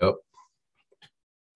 Yep. 0.00 0.14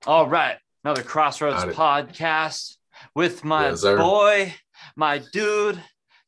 All 0.06 0.28
right. 0.28 0.56
Another 0.84 1.02
Crossroads 1.02 1.64
podcast 1.74 2.76
with 3.14 3.42
my 3.42 3.70
Yes, 3.70 3.82
boy, 3.82 4.54
my 4.96 5.22
dude, 5.32 5.80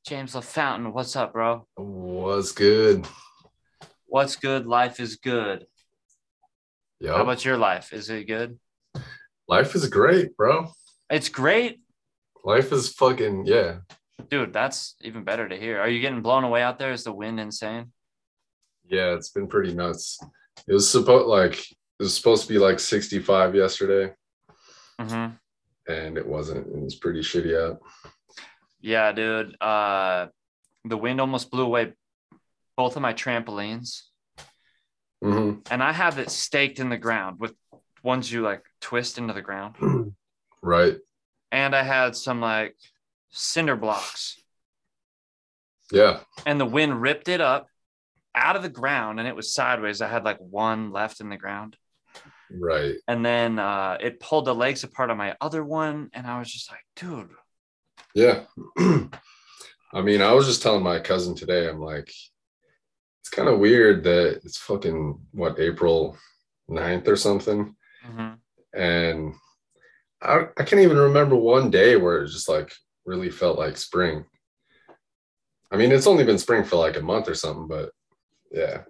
James 0.07 0.33
LaFountain. 0.33 0.93
What's 0.93 1.15
up, 1.15 1.35
bro? 1.35 1.67
What's 1.75 2.53
good. 2.53 3.07
What's 4.07 4.37
good? 4.37 4.67
Life 4.67 4.99
is 4.99 5.17
good. 5.17 5.67
Yep. 7.01 7.15
How 7.15 7.23
about 7.23 7.45
your 7.45 7.59
life? 7.59 7.93
Is 7.93 8.09
it 8.09 8.27
good? 8.27 8.59
Life 9.47 9.75
is 9.75 9.87
great, 9.89 10.37
bro. 10.39 10.73
It's 11.11 11.29
great. 11.29 11.81
Life 12.45 12.73
is 12.73 12.89
fucking 12.95 13.45
yeah. 13.45 13.79
Dude, 14.31 14.55
that's 14.55 14.95
even 15.03 15.23
better 15.25 15.47
to 15.47 15.57
hear. 15.57 15.79
Are 15.81 15.89
you 15.89 16.01
getting 16.01 16.23
blown 16.23 16.45
away 16.45 16.63
out 16.63 16.79
there? 16.79 16.93
Is 16.93 17.05
the 17.05 17.13
wind 17.13 17.39
insane? 17.39 17.93
Yeah, 18.89 19.15
it's 19.15 19.29
been 19.29 19.49
pretty 19.49 19.75
nuts. 19.75 20.19
It 20.67 20.73
was 20.73 20.89
supposed 20.89 21.27
like 21.27 21.63
it 21.99 22.03
was 22.03 22.15
supposed 22.17 22.43
to 22.47 22.53
be 22.53 22.59
like 22.59 22.79
65 22.81 23.55
yesterday, 23.55 24.13
hmm 25.01 25.29
and 25.89 26.19
it 26.19 26.27
wasn't. 26.27 26.67
It 26.67 26.83
was 26.83 26.97
pretty 26.97 27.21
shitty 27.21 27.57
out. 27.57 27.81
Yeah, 28.81 29.13
dude. 29.13 29.57
Uh, 29.63 30.27
the 30.85 30.97
wind 30.97 31.21
almost 31.21 31.51
blew 31.51 31.65
away 31.65 31.93
both 32.77 32.97
of 32.97 33.03
my 33.03 33.13
trampolines. 33.15 34.03
hmm 35.23 35.55
and 35.71 35.83
I 35.83 35.93
have 35.93 36.19
it 36.19 36.31
staked 36.31 36.79
in 36.81 36.89
the 36.89 36.99
ground 36.99 37.39
with 37.41 37.55
ones 38.03 38.31
you 38.33 38.43
like 38.43 38.65
twist 38.81 39.17
into 39.19 39.33
the 39.33 39.43
ground. 39.43 39.77
Right. 40.63 40.97
And 41.53 41.77
I 41.77 41.85
had 41.85 42.17
some 42.17 42.41
like 42.41 42.75
cinder 43.31 43.77
blocks, 43.77 44.37
Yeah. 45.93 46.21
and 46.45 46.59
the 46.61 46.65
wind 46.67 47.01
ripped 47.01 47.29
it 47.29 47.41
up 47.41 47.69
out 48.35 48.57
of 48.57 48.63
the 48.63 48.69
ground, 48.69 49.21
and 49.21 49.29
it 49.29 49.37
was 49.37 49.55
sideways. 49.55 50.01
I 50.01 50.09
had 50.09 50.25
like 50.25 50.39
one 50.39 50.91
left 50.91 51.21
in 51.21 51.29
the 51.29 51.37
ground, 51.37 51.77
Right. 52.51 52.95
and 53.09 53.25
then 53.25 53.59
uh, 53.59 53.99
it 54.01 54.21
pulled 54.21 54.45
the 54.45 54.55
legs 54.55 54.85
apart 54.85 55.11
on 55.11 55.17
my 55.17 55.37
other 55.41 55.65
one, 55.65 56.11
and 56.13 56.27
I 56.27 56.39
was 56.39 56.51
just 56.53 56.71
like, 56.71 56.85
dude, 56.97 57.31
Yeah. 58.15 58.45
I 58.79 60.03
mean, 60.03 60.21
I 60.21 60.33
was 60.33 60.47
just 60.47 60.63
telling 60.63 60.83
my 60.83 60.99
cousin 61.01 61.35
today, 61.35 61.69
I'm 61.69 61.81
like, 61.81 62.09
it's 63.21 63.31
kind 63.31 63.49
of 63.49 63.59
weird 63.59 64.05
that 64.05 64.41
it's 64.45 64.59
fucking 64.59 65.19
what, 65.33 65.59
April 65.59 66.17
9th 66.71 67.09
or 67.09 67.17
something. 67.17 67.75
mhm. 68.07 68.39
And 68.75 69.35
I, 70.23 70.47
I 70.57 70.65
can't 70.65 70.83
even 70.83 70.97
remember 70.99 71.35
one 71.37 71.71
day 71.71 71.97
where 71.97 72.23
it 72.23 72.29
just 72.29 72.49
like 72.49 72.73
really 73.07 73.31
felt 73.31 73.59
like 73.59 73.77
spring. 73.77 74.25
I 75.73 75.77
mean, 75.77 75.93
it's 75.93 76.07
only 76.07 76.25
been 76.25 76.39
spring 76.39 76.65
for 76.65 76.77
like 76.77 76.97
a 76.97 77.03
month 77.03 77.29
or 77.29 77.35
something, 77.35 77.67
but 77.69 77.91
yeah. 78.51 78.83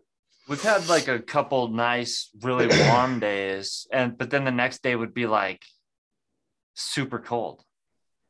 We've 0.48 0.62
had 0.62 0.88
like 0.88 1.08
a 1.08 1.18
couple 1.18 1.68
nice, 1.68 2.30
really 2.42 2.66
warm 2.88 3.20
days, 3.20 3.86
and 3.92 4.16
but 4.16 4.30
then 4.30 4.44
the 4.44 4.50
next 4.50 4.82
day 4.82 4.94
would 4.94 5.14
be 5.14 5.26
like 5.26 5.64
super 6.74 7.18
cold. 7.18 7.62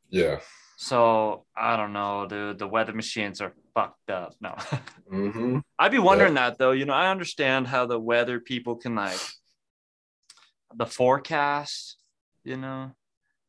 Yeah. 0.09 0.39
So 0.77 1.45
I 1.55 1.75
don't 1.75 1.93
know, 1.93 2.27
dude. 2.27 2.59
The 2.59 2.67
weather 2.67 2.93
machines 2.93 3.41
are 3.41 3.53
fucked 3.73 4.09
up. 4.09 4.33
No. 4.39 4.55
hmm 5.09 5.59
I'd 5.79 5.91
be 5.91 5.99
wondering 5.99 6.35
that 6.35 6.57
though. 6.57 6.71
You 6.71 6.85
know, 6.85 6.93
I 6.93 7.09
understand 7.11 7.67
how 7.67 7.85
the 7.85 7.99
weather 7.99 8.39
people 8.39 8.75
can 8.75 8.95
like 8.95 9.19
the 10.75 10.85
forecast, 10.85 11.97
you 12.43 12.57
know, 12.57 12.91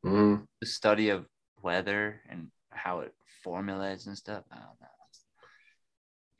hmm 0.02 0.36
the 0.60 0.66
study 0.66 1.10
of 1.10 1.26
weather 1.62 2.20
and 2.28 2.48
how 2.70 3.00
it 3.00 3.12
formulates 3.42 4.06
and 4.06 4.16
stuff. 4.16 4.44
I 4.50 4.56
don't 4.56 4.80
know. 4.80 4.88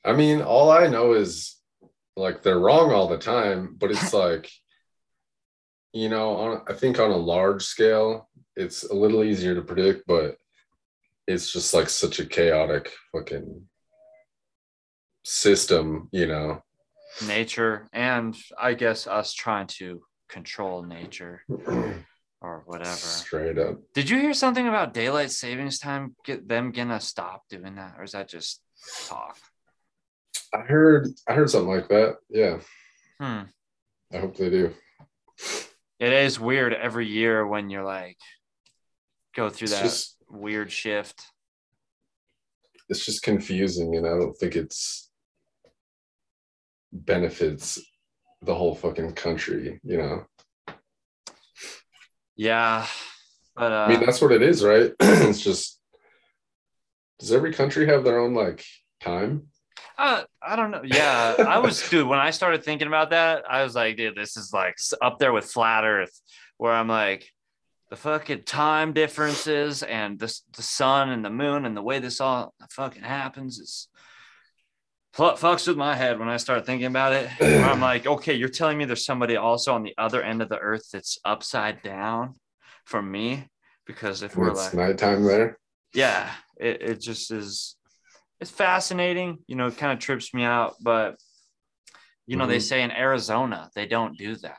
I 0.04 0.12
mean, 0.16 0.40
all 0.40 0.70
I 0.70 0.86
know 0.86 1.12
is 1.12 1.56
like 2.19 2.42
they're 2.42 2.58
wrong 2.58 2.92
all 2.92 3.08
the 3.08 3.19
time, 3.19 3.77
but 3.78 3.91
it's 3.91 4.12
like, 4.24 4.50
you 5.92 6.08
know, 6.08 6.36
on, 6.36 6.62
I 6.69 6.75
think 6.75 6.98
on 6.98 7.10
a 7.10 7.16
large 7.16 7.62
scale, 7.62 8.28
it's 8.56 8.84
a 8.84 8.94
little 8.94 9.25
easier 9.25 9.55
to 9.55 9.62
predict, 9.62 10.06
but 10.06 10.36
it's 11.27 11.52
just 11.52 11.72
like 11.72 11.88
such 11.88 12.19
a 12.19 12.27
chaotic 12.27 12.91
fucking 13.12 13.62
system, 15.25 16.09
you 16.12 16.26
know. 16.26 16.62
Nature 17.26 17.88
and 17.92 18.37
I 18.59 18.75
guess 18.75 19.06
us 19.06 19.32
trying 19.32 19.66
to 19.78 20.03
control 20.28 20.82
nature 20.82 21.42
or 22.41 22.62
whatever. 22.66 22.94
Straight 22.94 23.59
up. 23.59 23.78
Did 23.94 24.09
you 24.09 24.19
hear 24.19 24.34
something 24.34 24.69
about 24.69 24.94
daylight 24.94 25.31
savings 25.31 25.78
time? 25.78 26.15
Get 26.25 26.48
them 26.48 26.71
gonna 26.71 27.00
stop 27.00 27.42
doing 27.48 27.76
that, 27.76 27.94
or 27.98 28.04
is 28.04 28.12
that 28.12 28.28
just 28.28 28.60
talk? 29.06 29.37
I 30.54 30.60
heard 30.60 31.09
I 31.28 31.34
heard 31.34 31.50
something 31.50 31.69
like 31.70 31.88
that. 31.88 32.16
Yeah. 32.28 32.59
Hmm. 33.20 33.42
I 34.12 34.19
hope 34.19 34.36
they 34.36 34.50
do. 34.50 34.75
It 36.00 36.12
is 36.12 36.38
weird 36.41 36.72
every 36.72 37.06
year 37.06 37.47
when 37.47 37.70
you're 37.70 37.84
like 37.84 38.16
go 39.36 39.50
through 39.50 39.66
It's 39.66 39.75
that 39.75 39.82
just 39.82 40.16
weird 40.28 40.70
shift. 40.72 41.22
it's 42.88 43.04
just 43.04 43.22
confusing 43.22 43.97
and 43.97 44.06
I 44.06 44.10
don't 44.10 44.36
think 44.36 44.56
it's 44.56 45.10
benefits 46.92 47.78
the 48.42 48.54
whole 48.54 48.75
fucking 48.75 49.12
country, 49.12 49.80
you 49.82 49.98
know. 49.98 50.25
Yeah. 52.36 52.86
But 53.56 53.72
uh 53.72 53.84
I 53.86 53.88
mean 53.88 54.00
that's 54.06 54.20
what 54.22 54.32
it 54.32 54.42
is, 54.42 54.65
right? 54.65 54.92
it's 55.00 55.41
just 55.41 55.80
does 57.19 57.32
every 57.32 57.53
country 57.53 57.86
have 57.88 58.04
their 58.04 58.20
own 58.20 58.32
like 58.34 58.65
time? 59.00 59.48
Uh, 59.98 60.22
I 60.41 60.56
don't 60.56 60.70
know. 60.70 60.82
Yeah. 60.84 61.34
I 61.38 61.59
was 61.59 61.82
dude, 61.91 62.06
when 62.06 62.19
I 62.19 62.31
started 62.31 62.64
thinking 62.64 62.88
about 62.88 63.10
that, 63.10 63.44
I 63.48 63.62
was 63.64 63.75
like, 63.75 63.97
dude, 63.97 64.16
this 64.16 64.36
is 64.36 64.53
like 64.53 64.76
up 65.03 65.19
there 65.19 65.32
with 65.32 65.44
flat 65.44 65.84
earth, 65.84 66.20
where 66.56 66.72
I'm 66.72 66.88
like, 66.88 67.28
the 67.91 67.97
fucking 67.97 68.42
time 68.44 68.92
differences 68.92 69.82
and 69.82 70.19
the, 70.19 70.41
the 70.56 70.62
sun 70.62 71.09
and 71.09 71.25
the 71.25 71.31
moon 71.31 71.64
and 71.64 71.76
the 71.76 71.82
way 71.82 71.98
this 71.98 72.20
all 72.20 72.54
fucking 72.70 73.03
happens 73.03 73.59
is 73.59 73.88
fu- 75.14 75.22
fucks 75.22 75.66
with 75.66 75.76
my 75.76 75.94
head 75.94 76.19
when 76.19 76.28
I 76.28 76.36
start 76.36 76.66
thinking 76.66 76.86
about 76.86 77.12
it. 77.12 77.28
Where 77.38 77.65
I'm 77.65 77.80
like, 77.80 78.06
okay, 78.06 78.34
you're 78.34 78.50
telling 78.50 78.78
me 78.78 78.84
there's 78.84 79.06
somebody 79.06 79.36
also 79.36 79.75
on 79.75 79.82
the 79.82 79.94
other 79.97 80.22
end 80.22 80.42
of 80.42 80.48
the 80.48 80.59
earth 80.59 80.91
that's 80.92 81.19
upside 81.25 81.82
down 81.82 82.34
from 82.84 83.10
me? 83.10 83.48
Because 83.86 84.22
if 84.22 84.36
we're 84.36 84.50
it's 84.50 84.75
like, 84.75 84.75
nighttime 84.75 85.25
there. 85.25 85.59
yeah, 85.94 86.30
it, 86.60 86.82
it 86.82 87.00
just 87.00 87.30
is, 87.30 87.75
it's 88.41 88.50
fascinating. 88.50 89.38
You 89.47 89.56
know, 89.56 89.66
it 89.66 89.76
kind 89.76 89.93
of 89.93 89.99
trips 89.99 90.32
me 90.32 90.44
out, 90.44 90.75
but 90.81 91.16
you 92.26 92.37
know, 92.37 92.47
they 92.47 92.59
Mhm. 92.59 92.62
say 92.69 92.82
in 92.82 92.91
Arizona, 92.91 93.71
they 93.75 93.87
don't 93.87 94.16
do 94.19 94.37
that. 94.37 94.59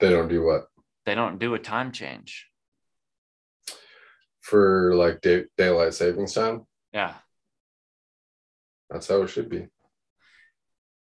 They 0.00 0.10
don't 0.10 0.28
do 0.28 0.42
what? 0.42 0.66
They 1.06 1.14
don't 1.14 1.38
do 1.38 1.54
a 1.54 1.58
time 1.58 1.92
change. 1.92 2.48
For 4.40 4.94
like 4.96 5.20
day, 5.20 5.44
daylight 5.56 5.94
savings 5.94 6.34
time. 6.34 6.66
Yeah. 6.92 7.14
That's 8.90 9.06
how 9.08 9.22
it 9.22 9.28
should 9.28 9.48
be. 9.48 9.68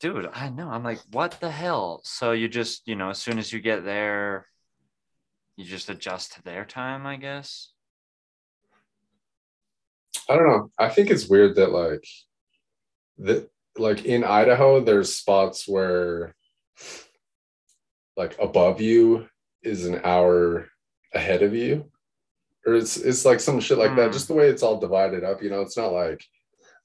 dude 0.01 0.29
i 0.31 0.47
know 0.47 0.69
i'm 0.69 0.81
like 0.83 0.99
what 1.11 1.37
the 1.41 1.51
hell 1.51 1.99
so 2.05 2.31
you 2.31 2.47
just 2.47 2.87
you 2.87 2.95
know 2.95 3.09
as 3.09 3.17
soon 3.17 3.37
as 3.37 3.51
you 3.51 3.59
get 3.59 3.83
there 3.83 4.47
you 5.57 5.65
just 5.65 5.89
adjust 5.89 6.31
to 6.33 6.41
their 6.43 6.63
time 6.63 7.05
i 7.05 7.17
guess 7.17 7.73
I 10.29 10.35
don't 10.35 10.47
know. 10.47 10.71
I 10.77 10.89
think 10.89 11.09
it's 11.09 11.27
weird 11.27 11.55
that 11.55 11.71
like 11.71 12.05
that 13.19 13.49
like 13.77 14.05
in 14.05 14.23
Idaho, 14.23 14.79
there's 14.81 15.15
spots 15.15 15.67
where 15.67 16.35
like 18.17 18.35
above 18.39 18.81
you 18.81 19.27
is 19.63 19.85
an 19.85 20.01
hour 20.03 20.67
ahead 21.13 21.41
of 21.43 21.53
you. 21.53 21.89
Or 22.65 22.75
it's 22.75 22.97
it's 22.97 23.25
like 23.25 23.39
some 23.39 23.59
shit 23.59 23.77
like 23.77 23.91
Hmm. 23.91 23.97
that. 23.97 24.13
Just 24.13 24.27
the 24.27 24.33
way 24.33 24.47
it's 24.49 24.63
all 24.63 24.79
divided 24.79 25.23
up, 25.23 25.41
you 25.41 25.49
know, 25.49 25.61
it's 25.61 25.77
not 25.77 25.93
like 25.93 26.23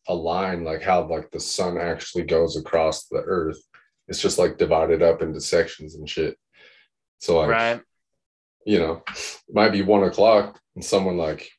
a 0.07 0.15
line 0.15 0.65
like 0.65 0.83
how 0.83 1.07
like 1.07 1.31
the 1.31 1.41
sun 1.41 1.79
actually 1.79 2.25
goes 2.25 2.57
across 2.57 3.07
the 3.07 3.23
earth. 3.25 3.59
It's 4.07 4.21
just 4.21 4.39
like 4.39 4.59
divided 4.59 5.03
up 5.03 5.23
into 5.23 5.41
sections 5.41 5.95
and 5.97 6.09
shit. 6.09 6.37
So 7.21 7.39
like 7.41 7.49
right 7.51 7.81
you 8.67 8.79
know, 8.79 9.03
it 9.09 9.55
might 9.55 9.73
be 9.73 9.83
one 9.83 10.05
o'clock 10.05 10.59
and 10.75 10.83
someone 10.85 11.19
like 11.19 11.51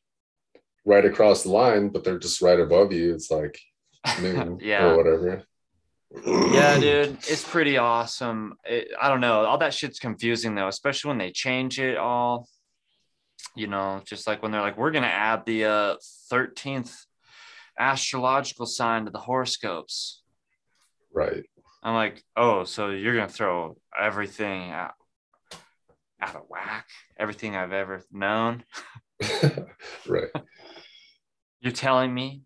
right 0.86 1.04
across 1.04 1.42
the 1.42 1.50
line, 1.50 1.88
but 1.90 2.04
they're 2.04 2.18
just 2.18 2.40
right 2.40 2.58
above 2.58 2.92
you. 2.92 3.12
It's 3.12 3.30
like 3.30 3.58
noon 4.22 4.58
Yeah. 4.62 4.86
or 4.92 4.96
whatever. 4.96 5.42
yeah 6.24 6.78
dude 6.78 7.18
it's 7.28 7.42
pretty 7.46 7.76
awesome 7.76 8.54
it, 8.64 8.88
i 8.98 9.08
don't 9.08 9.20
know 9.20 9.44
all 9.44 9.58
that 9.58 9.74
shit's 9.74 9.98
confusing 9.98 10.54
though 10.54 10.68
especially 10.68 11.08
when 11.08 11.18
they 11.18 11.32
change 11.32 11.80
it 11.80 11.96
all 11.98 12.48
you 13.56 13.66
know 13.66 14.00
just 14.06 14.24
like 14.26 14.40
when 14.40 14.52
they're 14.52 14.60
like 14.62 14.78
we're 14.78 14.92
gonna 14.92 15.06
add 15.08 15.44
the 15.44 15.64
uh 15.64 15.96
13th 16.32 16.94
astrological 17.78 18.66
sign 18.66 19.04
to 19.04 19.10
the 19.10 19.18
horoscopes 19.18 20.22
Right. 21.12 21.44
i'm 21.82 21.94
like 21.94 22.22
oh 22.36 22.62
so 22.64 22.90
you're 22.90 23.16
gonna 23.16 23.28
throw 23.28 23.76
everything 23.98 24.70
out 24.70 24.94
out 26.22 26.36
of 26.36 26.42
whack 26.48 26.86
everything 27.18 27.56
i've 27.56 27.72
ever 27.72 28.02
known 28.12 28.62
right. 30.06 30.30
You're 31.60 31.72
telling 31.72 32.12
me? 32.14 32.42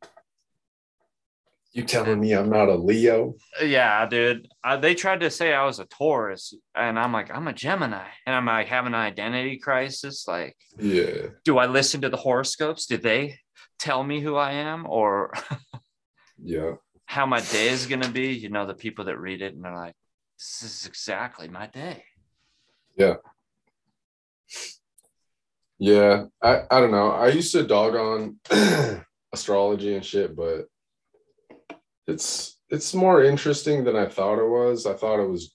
You're 1.72 1.86
telling 1.86 2.18
me 2.20 2.32
I'm 2.32 2.50
not 2.50 2.68
a 2.68 2.74
Leo? 2.74 3.34
Yeah, 3.62 4.04
dude. 4.06 4.48
Uh, 4.64 4.76
they 4.76 4.94
tried 4.96 5.20
to 5.20 5.30
say 5.30 5.54
I 5.54 5.64
was 5.64 5.78
a 5.78 5.84
Taurus, 5.84 6.52
and 6.74 6.98
I'm 6.98 7.12
like, 7.12 7.30
I'm 7.32 7.46
a 7.46 7.52
Gemini, 7.52 8.06
and 8.26 8.34
I'm 8.34 8.46
like 8.46 8.66
having 8.66 8.88
an 8.94 9.00
identity 9.00 9.58
crisis. 9.58 10.26
Like, 10.26 10.56
Yeah. 10.78 11.28
do 11.44 11.58
I 11.58 11.66
listen 11.66 12.00
to 12.00 12.08
the 12.08 12.16
horoscopes? 12.16 12.86
Did 12.86 13.02
they 13.02 13.38
tell 13.78 14.02
me 14.02 14.20
who 14.20 14.34
I 14.36 14.52
am, 14.52 14.84
or 14.88 15.32
Yeah. 16.42 16.74
how 17.06 17.26
my 17.26 17.40
day 17.40 17.68
is 17.68 17.86
gonna 17.86 18.08
be? 18.08 18.32
You 18.32 18.48
know, 18.48 18.66
the 18.66 18.74
people 18.74 19.04
that 19.04 19.18
read 19.20 19.40
it 19.40 19.54
and 19.54 19.64
they're 19.64 19.74
like, 19.74 19.94
this 20.38 20.62
is 20.62 20.86
exactly 20.86 21.46
my 21.48 21.68
day. 21.68 22.02
Yeah. 22.96 23.16
I, 26.42 26.62
I 26.70 26.80
don't 26.80 26.90
know. 26.90 27.10
I 27.10 27.28
used 27.28 27.52
to 27.52 27.62
dog 27.66 27.94
on 27.96 28.36
astrology 29.32 29.94
and 29.94 30.04
shit, 30.04 30.36
but 30.36 30.66
it's 32.06 32.58
it's 32.68 32.94
more 32.94 33.24
interesting 33.24 33.84
than 33.84 33.96
I 33.96 34.06
thought 34.06 34.38
it 34.38 34.48
was. 34.48 34.86
I 34.86 34.92
thought 34.92 35.20
it 35.20 35.28
was 35.28 35.54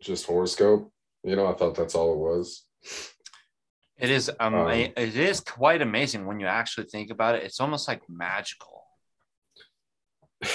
just 0.00 0.26
horoscope. 0.26 0.92
You 1.24 1.36
know, 1.36 1.46
I 1.46 1.54
thought 1.54 1.74
that's 1.74 1.94
all 1.94 2.12
it 2.12 2.18
was. 2.18 2.66
It 3.98 4.10
is 4.10 4.30
ama- 4.38 4.68
it 4.68 5.16
is 5.16 5.40
quite 5.40 5.80
amazing 5.80 6.26
when 6.26 6.38
you 6.38 6.46
actually 6.46 6.86
think 6.86 7.10
about 7.10 7.36
it. 7.36 7.44
It's 7.44 7.60
almost 7.60 7.88
like 7.88 8.02
magical. 8.08 8.82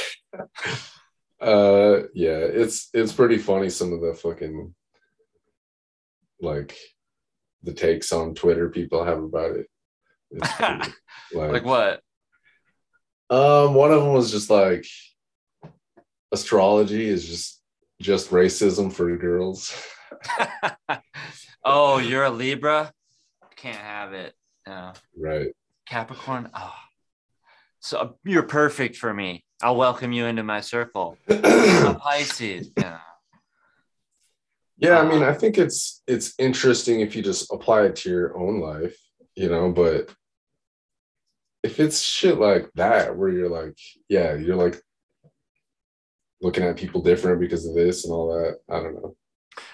Uh 1.42 2.03
yeah, 2.13 2.38
it's 2.38 2.89
it's 2.94 3.12
pretty 3.12 3.39
funny 3.39 3.68
some 3.68 3.94
of 3.94 4.01
the 4.01 4.13
fucking 4.13 4.75
like 6.39 6.77
the 7.63 7.74
takes 7.74 8.12
on 8.12 8.34
Twitter 8.34 8.69
people 8.69 9.04
have 9.04 9.22
about 9.22 9.52
it. 9.52 9.68
It's 10.31 10.52
pretty, 10.54 10.94
Like 11.34 11.66
what? 11.66 12.02
Um, 13.30 13.74
one 13.74 13.92
of 13.92 14.02
them 14.02 14.13
was 14.13 14.31
just 14.31 14.50
like 14.50 14.86
astrology 16.31 17.08
is 17.08 17.28
just 17.28 17.62
just 18.02 18.31
racism 18.31 18.92
for 18.92 19.16
girls. 19.18 19.74
oh, 21.63 22.00
you're 22.00 22.24
a 22.24 22.30
Libra? 22.30 22.92
Can't 23.56 23.78
have 23.78 24.13
it. 24.13 24.34
No. 24.68 24.94
right. 25.18 25.50
Capricorn? 25.88 26.50
Oh. 26.54 26.74
So 27.80 28.18
you're 28.24 28.44
perfect 28.44 28.96
for 28.98 29.13
me. 29.13 29.44
I'll 29.62 29.75
welcome 29.75 30.12
you 30.12 30.25
into 30.25 30.44
my 30.44 30.62
circle. 30.62 31.18
I'm 31.30 31.44
yeah, 31.44 31.96
Pisces. 32.00 32.72
Yeah. 34.81 35.00
I 35.00 35.07
mean, 35.07 35.24
I 35.24 35.33
think 35.33 35.57
it's 35.57 36.01
it's 36.07 36.33
interesting 36.38 37.00
if 37.00 37.16
you 37.16 37.22
just 37.22 37.51
apply 37.54 37.83
it 37.83 37.95
to 37.98 38.10
your 38.10 38.38
own 38.38 38.60
life, 38.60 38.98
you 39.36 39.48
know, 39.48 39.72
but 39.72 40.13
if 41.63 41.80
it's 41.80 42.01
shit 42.01 42.39
like 42.39 42.69
that 42.75 43.16
where 43.16 43.30
you're 43.30 43.50
like, 43.50 43.78
yeah, 44.10 44.33
you're 44.33 44.56
like 44.56 44.81
looking 46.42 46.63
at 46.63 46.75
people 46.75 47.01
different 47.01 47.39
because 47.39 47.66
of 47.68 47.75
this 47.75 48.04
and 48.04 48.13
all 48.13 48.33
that, 48.33 48.57
I 48.69 48.81
don't 48.81 48.95
know. 48.95 49.16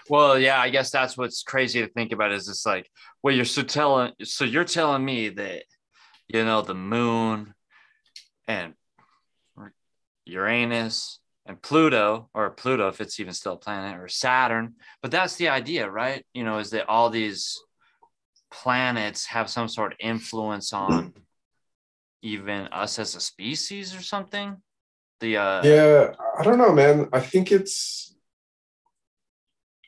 Well, 0.10 0.38
yeah, 0.38 0.60
I 0.60 0.70
guess 0.70 0.92
that's 0.92 1.18
what's 1.18 1.44
crazy 1.44 1.82
to 1.82 1.88
think 1.88 2.12
about 2.12 2.32
is 2.32 2.50
it's 2.50 2.66
like, 2.66 2.90
well, 3.24 3.34
you're 3.34 3.46
so 3.46 3.64
telling 3.64 4.12
so 4.24 4.44
you're 4.44 4.66
telling 4.66 5.06
me 5.06 5.30
that 5.30 5.64
you 6.28 6.44
know 6.44 6.62
the 6.62 6.76
moon 6.76 7.54
and 8.48 8.74
Uranus 10.26 11.20
and 11.48 11.62
Pluto, 11.62 12.30
or 12.34 12.50
Pluto, 12.52 12.90
if 12.90 13.00
it's 13.02 13.20
even 13.20 13.34
still 13.34 13.54
a 13.54 13.58
planet, 13.58 14.00
or 14.00 14.08
Saturn. 14.10 14.76
But 15.02 15.12
that's 15.12 15.38
the 15.38 15.50
idea, 15.50 15.90
right? 15.90 16.26
You 16.34 16.44
know, 16.44 16.60
is 16.60 16.72
that 16.72 16.90
all 16.90 17.10
these 17.10 17.60
planets 18.52 19.26
have 19.28 19.50
some 19.50 19.68
sort 19.68 19.94
of 19.94 19.98
influence 20.00 20.74
on 20.74 21.14
even 22.22 22.68
us 22.68 23.00
as 23.00 23.16
a 23.16 23.22
species 23.22 23.96
or 23.96 24.02
something? 24.02 24.58
The 25.22 25.38
uh 25.38 25.64
Yeah, 25.64 26.14
I 26.38 26.44
don't 26.44 26.58
know, 26.58 26.74
man. 26.74 27.08
I 27.14 27.22
think 27.22 27.52
it's 27.52 28.16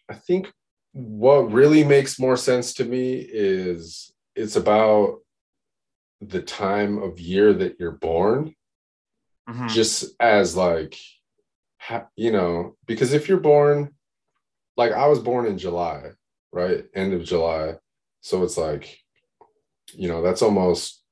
I 0.10 0.16
think 0.16 0.52
what 0.94 1.52
really 1.52 1.84
makes 1.84 2.20
more 2.20 2.38
sense 2.38 2.74
to 2.76 2.86
me 2.86 3.20
is 3.20 4.12
it's 4.36 4.56
about 4.56 5.20
the 6.22 6.42
time 6.42 7.02
of 7.02 7.20
year 7.20 7.54
that 7.54 7.80
you're 7.80 7.92
born, 7.92 8.56
mhm. 9.48 9.70
just 9.70 10.16
as 10.20 10.56
like 10.56 10.98
you 12.16 12.32
know, 12.32 12.76
because 12.86 13.14
if 13.14 13.28
you're 13.28 13.40
born 13.40 13.94
like 14.78 14.92
I 14.92 15.08
was 15.08 15.20
born 15.20 15.46
in 15.46 15.58
July, 15.58 16.12
right? 16.52 16.86
End 16.96 17.14
of 17.14 17.24
July. 17.24 17.76
So 18.22 18.44
it's 18.44 18.58
like 18.58 18.98
you 19.94 20.08
know, 20.08 20.22
that's 20.22 20.42
almost 20.42 21.04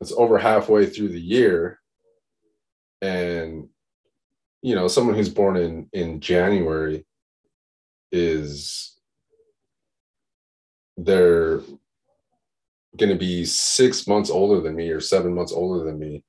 that's 0.00 0.12
over 0.12 0.38
halfway 0.38 0.86
through 0.86 1.08
the 1.08 1.20
year 1.20 1.78
and 3.02 3.68
you 4.62 4.74
know 4.74 4.88
someone 4.88 5.14
who's 5.14 5.28
born 5.28 5.56
in 5.56 5.88
in 5.92 6.20
january 6.20 7.04
is 8.12 8.96
they're 10.96 11.58
going 12.96 13.10
to 13.10 13.16
be 13.16 13.44
six 13.44 14.06
months 14.06 14.30
older 14.30 14.60
than 14.60 14.76
me 14.76 14.90
or 14.90 15.00
seven 15.00 15.34
months 15.34 15.52
older 15.52 15.84
than 15.84 15.98
me 15.98 16.22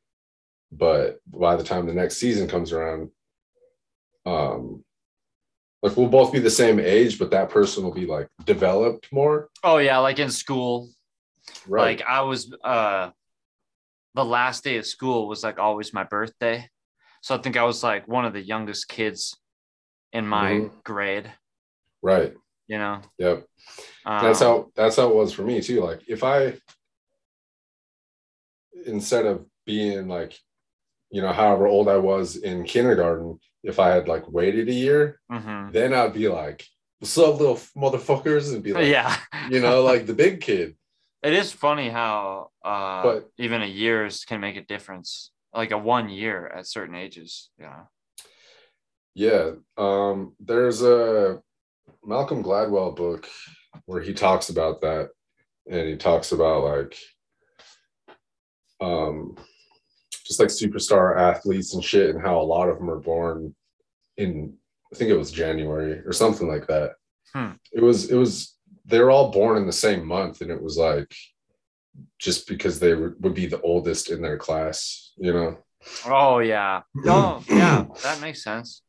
but 0.77 1.19
by 1.27 1.55
the 1.55 1.63
time 1.63 1.85
the 1.85 1.93
next 1.93 2.17
season 2.17 2.47
comes 2.47 2.71
around 2.71 3.09
um 4.25 4.83
like 5.81 5.95
we'll 5.97 6.07
both 6.07 6.31
be 6.31 6.39
the 6.39 6.49
same 6.49 6.79
age 6.79 7.19
but 7.19 7.31
that 7.31 7.49
person 7.49 7.83
will 7.83 7.93
be 7.93 8.05
like 8.05 8.27
developed 8.45 9.11
more 9.11 9.49
oh 9.63 9.77
yeah, 9.77 9.97
like 9.99 10.19
in 10.19 10.29
school. 10.29 10.89
right 11.67 11.99
Like 11.99 12.07
I 12.07 12.21
was 12.21 12.53
uh 12.63 13.11
the 14.15 14.25
last 14.25 14.63
day 14.63 14.77
of 14.77 14.85
school 14.85 15.27
was 15.27 15.43
like 15.43 15.59
always 15.59 15.93
my 15.93 16.03
birthday. 16.03 16.69
So 17.21 17.35
I 17.35 17.39
think 17.39 17.57
I 17.57 17.63
was 17.63 17.83
like 17.83 18.07
one 18.07 18.25
of 18.25 18.33
the 18.33 18.41
youngest 18.41 18.87
kids 18.87 19.37
in 20.11 20.25
my 20.27 20.51
Mhm. 20.51 20.71
grade, 20.83 21.31
right 22.01 22.33
you 22.67 22.77
know. 22.77 23.01
yep 23.17 23.45
Um, 24.05 24.21
that's 24.23 24.39
how 24.39 24.71
that's 24.75 24.95
how 24.95 25.09
it 25.09 25.15
was 25.15 25.33
for 25.33 25.43
me 25.43 25.61
too 25.61 25.81
like 25.81 26.01
if 26.07 26.23
i 26.23 26.53
instead 28.85 29.25
of 29.25 29.45
being 29.65 30.07
like 30.07 30.37
you 31.13 31.21
know 31.21 31.31
however 31.31 31.67
old 31.67 31.87
i 31.87 31.95
was 31.95 32.35
in 32.37 32.63
kindergarten 32.63 33.39
if 33.63 33.79
i 33.79 33.89
had 33.89 34.07
like 34.07 34.29
waited 34.29 34.67
a 34.67 34.73
year 34.73 35.21
mhm. 35.31 35.71
then 35.71 35.93
i'd 35.93 36.13
be 36.13 36.27
like 36.27 36.65
what's 36.99 37.17
up 37.17 37.39
little 37.39 37.57
motherfuckers 37.77 38.51
and 38.53 38.63
be 38.63 38.73
like 38.73 38.87
yeah. 38.87 39.15
you 39.49 39.61
know 39.61 39.83
like 39.91 40.05
the 40.05 40.13
big 40.13 40.41
kid 40.41 40.75
It 41.21 41.33
is 41.33 41.51
funny 41.51 41.89
how 41.89 42.49
uh 42.65 43.03
But- 43.03 43.29
even 43.37 43.61
a 43.61 43.71
years 43.83 44.25
can 44.25 44.39
make 44.41 44.57
a 44.57 44.65
difference. 44.73 45.31
Like 45.53 45.71
a 45.71 45.77
one 45.77 46.09
year 46.09 46.47
at 46.47 46.65
certain 46.65 46.95
ages. 46.95 47.51
Yeah. 47.59 47.83
yeah 49.13 49.51
um 49.77 50.35
there's 50.39 50.81
a 50.81 51.39
malcolm 52.03 52.41
gladwell 52.43 52.95
book 52.95 53.27
where 53.85 54.01
he 54.01 54.13
talks 54.13 54.49
about 54.49 54.81
that 54.81 55.09
and 55.69 55.87
he 55.87 55.95
talks 55.95 56.31
about 56.31 56.59
like 56.63 56.97
um 58.81 59.37
just 60.23 60.39
like 60.39 60.49
superstar 60.49 61.17
athletes 61.17 61.73
and 61.73 61.83
shit 61.83 62.09
and 62.09 62.21
how 62.21 62.39
a 62.39 62.41
lot 62.55 62.69
of 62.69 62.77
them 62.77 62.89
are 62.89 62.99
born 62.99 63.53
in 64.17 64.53
i 64.91 64.95
think 64.95 65.09
it 65.09 65.17
was 65.17 65.31
january 65.31 65.99
or 66.05 66.11
something 66.13 66.47
like 66.47 66.67
that 66.67 66.91
Hmm. 67.33 67.53
it 67.71 67.81
was 67.81 68.11
it 68.11 68.15
was 68.15 68.55
they're 68.85 69.09
all 69.09 69.31
born 69.31 69.57
in 69.57 69.65
the 69.65 69.71
same 69.73 70.05
month 70.05 70.41
and 70.41 70.51
it 70.51 70.61
was 70.61 70.77
like 70.77 71.11
just 72.19 72.47
because 72.47 72.79
they 72.79 72.93
were, 72.93 73.15
would 73.21 73.33
be 73.33 73.47
the 73.47 73.61
oldest 73.61 74.11
in 74.11 74.21
their 74.21 74.37
class 74.37 75.13
you 75.17 75.33
know 75.33 75.57
Oh 76.05 76.39
yeah. 76.39 76.83
No, 76.95 77.43
yeah, 77.49 77.83
that 78.03 78.21
makes 78.21 78.41
sense. 78.41 78.83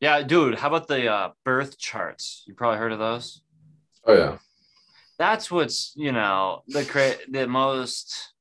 Yeah, 0.00 0.22
dude, 0.22 0.54
how 0.54 0.68
about 0.68 0.88
the 0.88 1.06
uh 1.06 1.30
birth 1.44 1.76
charts? 1.78 2.44
You 2.46 2.54
probably 2.54 2.78
heard 2.78 2.92
of 2.92 2.98
those? 2.98 3.42
oh 4.06 4.14
yeah 4.16 4.38
that's 5.18 5.50
what's 5.50 5.92
you 5.96 6.12
know 6.12 6.62
the 6.68 6.84
cra- 6.84 7.18
the 7.28 7.46
most 7.46 8.32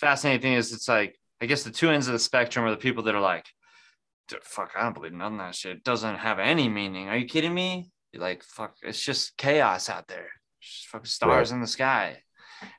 fascinating 0.00 0.40
thing 0.42 0.52
is 0.54 0.72
it's 0.72 0.88
like 0.88 1.16
I 1.42 1.46
guess 1.46 1.62
the 1.62 1.70
two 1.70 1.90
ends 1.90 2.06
of 2.06 2.12
the 2.12 2.18
spectrum 2.18 2.64
are 2.66 2.70
the 2.70 2.76
people 2.76 3.04
that 3.04 3.14
are 3.14 3.20
like, 3.20 3.46
fuck, 4.42 4.72
I 4.76 4.82
don't 4.82 4.94
believe 4.94 5.12
none 5.12 5.32
of 5.34 5.38
that 5.38 5.54
shit. 5.54 5.76
It 5.78 5.84
doesn't 5.84 6.16
have 6.16 6.38
any 6.38 6.68
meaning. 6.68 7.08
Are 7.08 7.16
you 7.16 7.26
kidding 7.26 7.54
me? 7.54 7.90
You're 8.12 8.22
like, 8.22 8.42
fuck, 8.42 8.76
it's 8.82 9.02
just 9.02 9.36
chaos 9.38 9.88
out 9.88 10.06
there. 10.08 10.28
Just 10.60 10.88
fucking 10.88 11.06
stars 11.06 11.50
Right. 11.50 11.54
in 11.56 11.60
the 11.62 11.66
sky. 11.66 12.22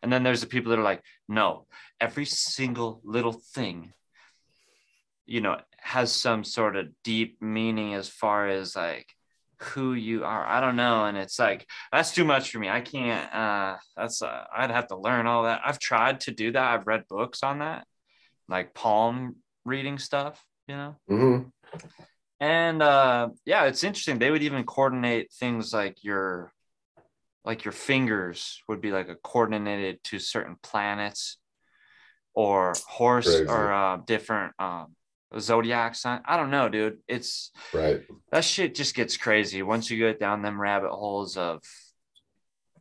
And 0.04 0.14
then 0.14 0.22
there's 0.24 0.42
the 0.42 0.48
people 0.48 0.70
that 0.70 0.80
are 0.80 0.84
like, 0.84 1.02
no, 1.28 1.66
every 2.00 2.26
single 2.26 3.02
little 3.04 3.34
thing, 3.34 3.94
you 5.26 5.42
know, 5.42 5.58
has 5.80 6.12
some 6.12 6.44
sort 6.44 6.76
of 6.76 6.90
deep 7.04 7.42
meaning 7.42 7.96
as 7.96 8.08
far 8.08 8.48
as 8.48 8.76
like 8.76 9.08
who 9.62 9.94
you 9.94 10.24
are. 10.26 10.46
I 10.46 10.60
don't 10.60 10.76
know. 10.76 11.06
And 11.06 11.18
it's 11.18 11.40
like, 11.40 11.68
that's 11.92 12.14
too 12.14 12.26
much 12.26 12.52
for 12.52 12.60
me. 12.60 12.70
I 12.70 12.82
can't, 12.82 13.34
uh, 13.34 13.78
that's, 13.96 14.22
uh, 14.22 14.46
I'd 14.56 14.72
have 14.72 14.88
to 14.88 14.98
learn 14.98 15.28
all 15.28 15.44
that. 15.44 15.62
I've 15.66 15.80
tried 15.80 16.22
to 16.22 16.32
do 16.32 16.52
that. 16.52 16.64
I've 16.74 16.88
read 16.88 17.08
books 17.08 17.44
on 17.44 17.60
that, 17.60 17.86
like 18.48 18.74
palm 18.74 19.38
reading 19.66 19.98
stuff, 19.98 20.44
you 20.68 20.76
know? 20.76 20.96
hmm 21.08 21.38
And 22.40 22.82
uh, 22.82 23.30
yeah, 23.46 23.66
it's 23.66 23.84
interesting. 23.84 24.20
They 24.20 24.32
would 24.32 24.44
even 24.44 24.64
coordinate 24.64 25.32
things 25.32 25.74
like 25.74 26.04
your, 26.04 26.52
like 27.46 27.66
your 27.66 27.72
fingers 27.72 28.62
would 28.68 28.82
be 28.82 28.92
like 28.92 29.10
a 29.10 29.16
coordinated 29.16 30.04
to 30.06 30.20
certain 30.20 30.58
planets. 30.62 31.38
or 32.34 32.74
horse 32.88 33.26
Crazy. 33.26 33.50
or 33.50 33.74
uh, 33.74 33.98
different 34.06 34.54
um, 34.58 34.96
zodiac 35.40 35.96
sign. 35.96 36.22
I 36.26 36.38
don't 36.38 36.52
know, 36.52 36.70
dude. 36.70 37.00
It's 37.08 37.52
Right. 37.74 38.02
that 38.32 38.44
shit 38.44 38.76
just 38.76 38.96
gets 38.96 39.18
crazy 39.18 39.62
once 39.62 39.90
you 39.90 39.98
get 39.98 40.20
down 40.20 40.42
them 40.42 40.60
rabbit 40.60 40.92
holes 40.92 41.38
of 41.38 41.62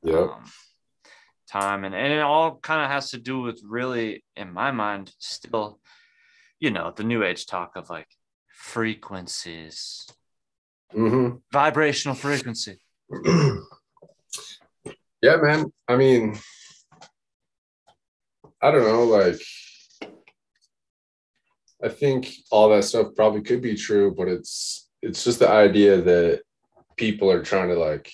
Yep. 0.02 0.16
um, 0.16 0.45
time 1.49 1.85
and, 1.85 1.95
and 1.95 2.12
it 2.12 2.21
all 2.21 2.57
kind 2.57 2.83
of 2.83 2.90
has 2.90 3.11
to 3.11 3.19
do 3.19 3.40
with 3.40 3.61
really 3.64 4.25
in 4.37 4.52
my 4.52 4.71
mind 4.71 5.12
still 5.19 5.80
you 6.59 6.71
know 6.71 6.92
the 6.95 7.02
new 7.04 7.23
age 7.25 7.45
talk 7.45 7.73
of 7.76 7.90
like 7.90 8.07
frequencies 8.49 10.07
hmm 10.92 11.30
vibrational 11.52 12.14
frequency 12.14 12.78
yeah, 15.23 15.37
man. 15.37 15.73
I 15.88 15.97
mean, 15.97 16.38
I 18.62 18.71
don't 18.71 18.85
know. 18.85 19.04
Like, 19.04 19.40
I 21.82 21.88
think 21.88 22.30
all 22.50 22.68
that 22.70 22.84
stuff 22.84 23.08
probably 23.16 23.42
could 23.42 23.62
be 23.62 23.75
true, 23.75 24.14
but 24.14 24.28
it's 24.28 24.88
it's 25.02 25.25
just 25.25 25.38
the 25.38 25.49
idea 25.49 26.00
that 26.00 26.42
people 26.96 27.30
are 27.30 27.42
trying 27.42 27.68
to 27.68 27.78
like. 27.78 28.10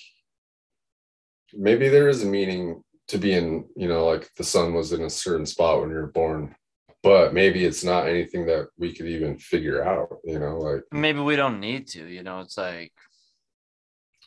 Maybe 1.53 1.89
there 1.89 2.09
is 2.09 2.23
a 2.23 2.27
meaning 2.27 2.83
to 3.09 3.19
being, 3.19 3.69
you 3.77 3.89
know, 3.89 4.07
like 4.07 4.29
the 4.37 4.45
sun 4.45 4.75
was 4.75 4.93
in 4.93 5.03
a 5.03 5.11
certain 5.11 5.47
spot 5.47 5.81
when 5.81 5.91
you 5.91 5.97
were 5.97 6.09
born, 6.09 6.55
but 7.03 7.33
maybe 7.33 7.65
it's 7.65 7.85
not 7.85 8.09
anything 8.09 8.47
that 8.47 8.69
we 8.79 8.93
could 8.93 9.07
even 9.07 9.39
figure 9.39 9.83
out. 9.83 10.19
You 10.25 10.39
know, 10.39 10.59
like 10.59 10.83
maybe 10.93 11.21
we 11.21 11.37
don't 11.37 11.61
need 11.61 11.87
to 11.89 12.07
you 12.07 12.23
know 12.23 12.41
it's 12.41 12.59
like 12.59 12.93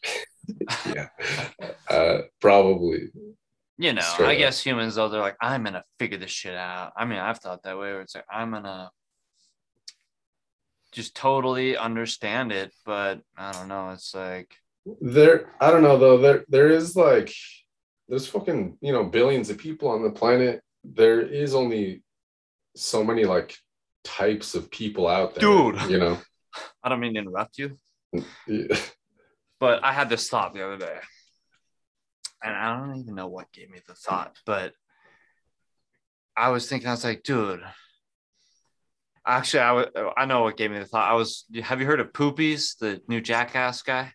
yeah, 0.85 1.07
uh, 1.89 2.19
probably. 2.39 3.09
you 3.77 3.93
know 3.93 4.01
Straight 4.01 4.29
i 4.29 4.33
up. 4.33 4.39
guess 4.39 4.63
humans 4.63 4.95
though 4.95 5.09
they're 5.09 5.21
like 5.21 5.35
i'm 5.41 5.63
gonna 5.63 5.83
figure 5.99 6.17
this 6.17 6.31
shit 6.31 6.55
out 6.55 6.93
i 6.97 7.05
mean 7.05 7.19
i've 7.19 7.39
thought 7.39 7.61
that 7.63 7.77
way 7.77 7.91
where 7.91 8.01
it's 8.01 8.15
like 8.15 8.25
i'm 8.31 8.51
gonna 8.51 8.89
just 10.91 11.15
totally 11.15 11.77
understand 11.77 12.51
it 12.51 12.71
but 12.85 13.21
i 13.37 13.51
don't 13.51 13.67
know 13.67 13.89
it's 13.89 14.13
like 14.15 14.55
there 15.01 15.51
i 15.61 15.69
don't 15.71 15.83
know 15.83 15.97
though 15.97 16.17
there 16.17 16.43
there 16.49 16.69
is 16.69 16.95
like 16.95 17.33
there's 18.07 18.27
fucking 18.27 18.77
you 18.81 18.91
know 18.91 19.03
billions 19.03 19.49
of 19.49 19.57
people 19.57 19.87
on 19.89 20.03
the 20.03 20.09
planet 20.09 20.61
there 20.83 21.21
is 21.21 21.53
only 21.53 22.01
so 22.75 23.03
many 23.03 23.23
like 23.25 23.55
types 24.03 24.55
of 24.55 24.71
people 24.71 25.07
out 25.07 25.35
there 25.35 25.41
Dude. 25.41 25.81
you 25.89 25.97
know 25.99 26.17
i 26.83 26.89
don't 26.89 26.99
mean 26.99 27.13
to 27.13 27.19
interrupt 27.19 27.57
you 27.57 27.77
Yeah. 28.47 28.75
but 29.59 29.83
I 29.83 29.93
had 29.93 30.09
this 30.09 30.27
thought 30.29 30.53
the 30.55 30.65
other 30.65 30.77
day, 30.77 30.97
and 32.41 32.55
I 32.55 32.75
don't 32.75 32.95
even 32.97 33.13
know 33.13 33.27
what 33.27 33.51
gave 33.51 33.69
me 33.69 33.79
the 33.87 33.93
thought, 33.93 34.35
but 34.45 34.73
I 36.35 36.49
was 36.49 36.67
thinking, 36.67 36.87
I 36.87 36.91
was 36.91 37.03
like, 37.03 37.21
dude, 37.21 37.61
actually, 39.25 39.61
I 39.61 39.71
wa- 39.73 40.13
I 40.17 40.25
know 40.25 40.43
what 40.43 40.57
gave 40.57 40.71
me 40.71 40.79
the 40.79 40.85
thought. 40.85 41.09
I 41.09 41.13
was, 41.13 41.45
have 41.61 41.79
you 41.79 41.85
heard 41.85 41.99
of 41.99 42.13
Poopies, 42.13 42.77
the 42.77 43.01
new 43.07 43.21
Jackass 43.21 43.81
guy? 43.81 44.13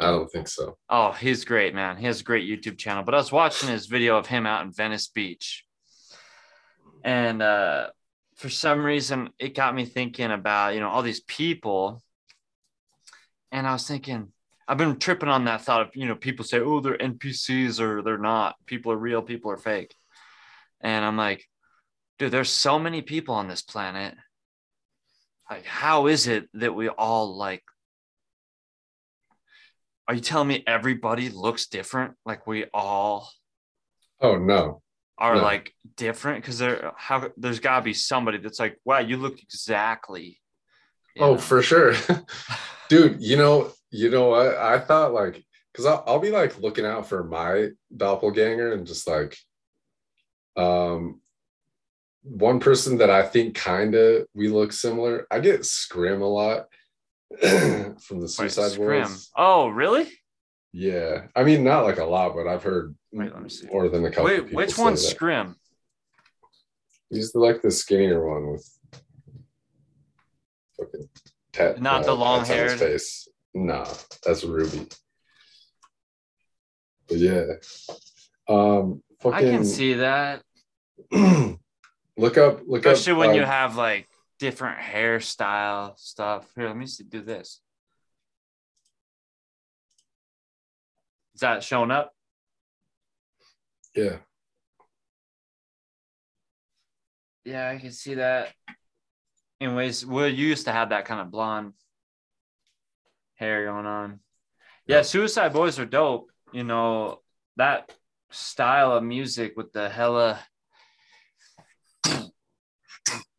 i 0.00 0.06
don't 0.06 0.30
think 0.32 0.48
so 0.48 0.78
Oh, 0.88 1.12
he's 1.12 1.44
great, 1.44 1.74
man. 1.74 1.98
He 1.98 2.06
has 2.06 2.20
a 2.20 2.24
great 2.24 2.48
YouTube 2.48 2.78
channel. 2.78 3.02
But 3.02 3.14
I 3.14 3.18
was 3.18 3.30
watching 3.30 3.68
his 3.68 3.86
video 3.86 4.16
of 4.16 4.26
him 4.26 4.46
out 4.46 4.64
in 4.64 4.72
Venice 4.72 5.08
Beach. 5.08 5.64
And 7.04 7.42
uh, 7.42 7.88
for 8.36 8.48
some 8.48 8.82
reason, 8.82 9.30
it 9.38 9.54
got 9.54 9.74
me 9.74 9.84
thinking 9.84 10.30
about, 10.30 10.74
you 10.74 10.80
know, 10.80 10.88
all 10.88 11.02
these 11.02 11.20
people. 11.20 12.02
And 13.52 13.66
I 13.66 13.72
was 13.72 13.86
thinking, 13.86 14.32
I've 14.66 14.78
been 14.78 14.98
tripping 14.98 15.28
on 15.28 15.44
that 15.44 15.62
thought 15.62 15.82
of, 15.82 15.90
you 15.94 16.06
know, 16.06 16.14
people 16.14 16.44
say, 16.44 16.60
oh, 16.60 16.80
they're 16.80 16.96
NPCs 16.96 17.80
or 17.80 18.02
they're 18.02 18.18
not. 18.18 18.56
People 18.66 18.92
are 18.92 18.96
real, 18.96 19.22
people 19.22 19.50
are 19.50 19.56
fake. 19.56 19.94
And 20.80 21.04
I'm 21.04 21.16
like, 21.16 21.46
dude, 22.20 22.30
there's 22.30 22.50
so 22.50 22.78
many 22.78 23.00
people 23.00 23.34
on 23.34 23.48
this 23.48 23.62
planet. 23.62 24.14
Like, 25.50 25.64
how 25.64 26.06
is 26.06 26.28
it 26.28 26.48
that 26.54 26.74
we 26.74 26.88
all 26.88 27.36
like 27.36 27.64
are 30.06 30.14
you 30.14 30.20
telling 30.20 30.48
me 30.48 30.62
everybody 30.66 31.28
looks 31.30 31.66
different? 31.68 32.14
Like 32.26 32.46
we 32.46 32.66
all 32.74 33.28
oh 34.20 34.36
no 34.36 34.82
are 35.18 35.36
No. 35.36 35.42
like 35.42 35.74
different? 35.96 36.42
Because 36.42 36.58
there 36.58 36.92
how 36.96 37.30
there's 37.36 37.58
gotta 37.58 37.84
be 37.84 37.94
somebody 37.94 38.38
that's 38.38 38.60
like, 38.60 38.78
wow, 38.84 38.98
you 38.98 39.16
look 39.16 39.40
exactly. 39.42 40.40
you 41.16 41.22
oh 41.22 41.32
know? 41.32 41.38
for 41.38 41.62
sure 41.62 41.94
dude 42.88 43.20
you 43.20 43.36
know 43.36 43.72
you 43.90 44.10
know 44.10 44.28
what 44.28 44.56
i 44.56 44.78
thought 44.78 45.12
like 45.12 45.44
because 45.72 45.86
I'll, 45.86 46.02
I'll 46.06 46.18
be 46.18 46.30
like 46.30 46.58
looking 46.60 46.84
out 46.84 47.08
for 47.08 47.22
my 47.24 47.68
doppelganger 47.96 48.72
and 48.72 48.86
just 48.86 49.06
like 49.08 49.36
um 50.56 51.19
one 52.22 52.60
person 52.60 52.98
that 52.98 53.10
i 53.10 53.22
think 53.22 53.54
kind 53.54 53.94
of 53.94 54.26
we 54.34 54.48
look 54.48 54.72
similar 54.72 55.26
i 55.30 55.38
get 55.40 55.64
scrim 55.64 56.20
a 56.22 56.26
lot 56.28 56.66
from 57.40 58.20
the 58.20 58.22
Wait, 58.22 58.30
suicide 58.30 58.76
boys 58.76 59.30
Oh, 59.36 59.68
really? 59.68 60.08
yeah 60.72 61.22
i 61.34 61.42
mean 61.44 61.64
not 61.64 61.84
like 61.84 61.98
a 61.98 62.04
lot 62.04 62.34
but 62.34 62.46
i've 62.46 62.62
heard 62.62 62.94
Wait, 63.12 63.32
let 63.32 63.42
me 63.42 63.48
see. 63.48 63.66
more 63.68 63.88
than 63.88 64.04
a 64.04 64.10
couple 64.10 64.24
Wait, 64.24 64.42
people 64.44 64.56
which 64.56 64.76
one's 64.78 65.02
that. 65.02 65.10
Scrim? 65.10 65.56
he's 67.10 67.32
the, 67.32 67.38
like 67.40 67.62
the 67.62 67.70
skinnier 67.70 68.24
one 68.28 68.52
with 68.52 68.78
fucking 70.78 71.08
tat, 71.52 71.80
Not 71.80 72.04
the 72.04 72.14
tats 72.16 72.20
on 72.22 72.40
his 72.40 72.48
long-haired? 72.48 72.78
face 72.78 73.28
nah 73.54 73.86
that's 74.24 74.44
ruby 74.44 74.86
but 77.08 77.16
yeah 77.16 77.44
um 78.48 79.02
fucking 79.20 79.48
I 79.48 79.50
can 79.50 79.64
see 79.64 79.94
that. 79.94 80.42
look 82.20 82.38
up 82.38 82.60
look 82.66 82.86
up. 82.86 82.92
Especially 82.92 83.12
up 83.12 83.18
when 83.18 83.30
uh, 83.30 83.34
you 83.34 83.42
have 83.42 83.76
like 83.76 84.08
different 84.38 84.78
hairstyle 84.78 85.98
stuff. 85.98 86.46
Here, 86.54 86.66
let 86.66 86.76
me 86.76 86.86
see, 86.86 87.04
do 87.04 87.22
this. 87.22 87.60
Is 91.34 91.40
that 91.40 91.62
showing 91.64 91.90
up? 91.90 92.12
yeah 93.94 94.18
Yeah, 97.44 97.68
I 97.70 97.78
can 97.78 97.92
see 97.92 98.14
that. 98.14 98.52
Anyways, 99.60 100.06
we 100.06 100.28
used 100.28 100.66
to 100.66 100.72
have 100.72 100.90
that 100.90 101.06
kind 101.06 101.20
of 101.20 101.30
blonde 101.30 101.72
hair 103.34 103.64
going 103.64 103.86
on. 103.86 104.20
Yeah, 104.86 104.96
Yeah. 104.96 105.02
Suicide 105.02 105.52
Boys 105.52 105.78
are 105.78 105.86
dope. 105.86 106.30
You 106.52 106.64
know, 106.64 107.20
that 107.56 107.90
style 108.30 108.92
of 108.92 109.02
music 109.02 109.54
with 109.56 109.72
the 109.72 109.88
hella 109.88 110.38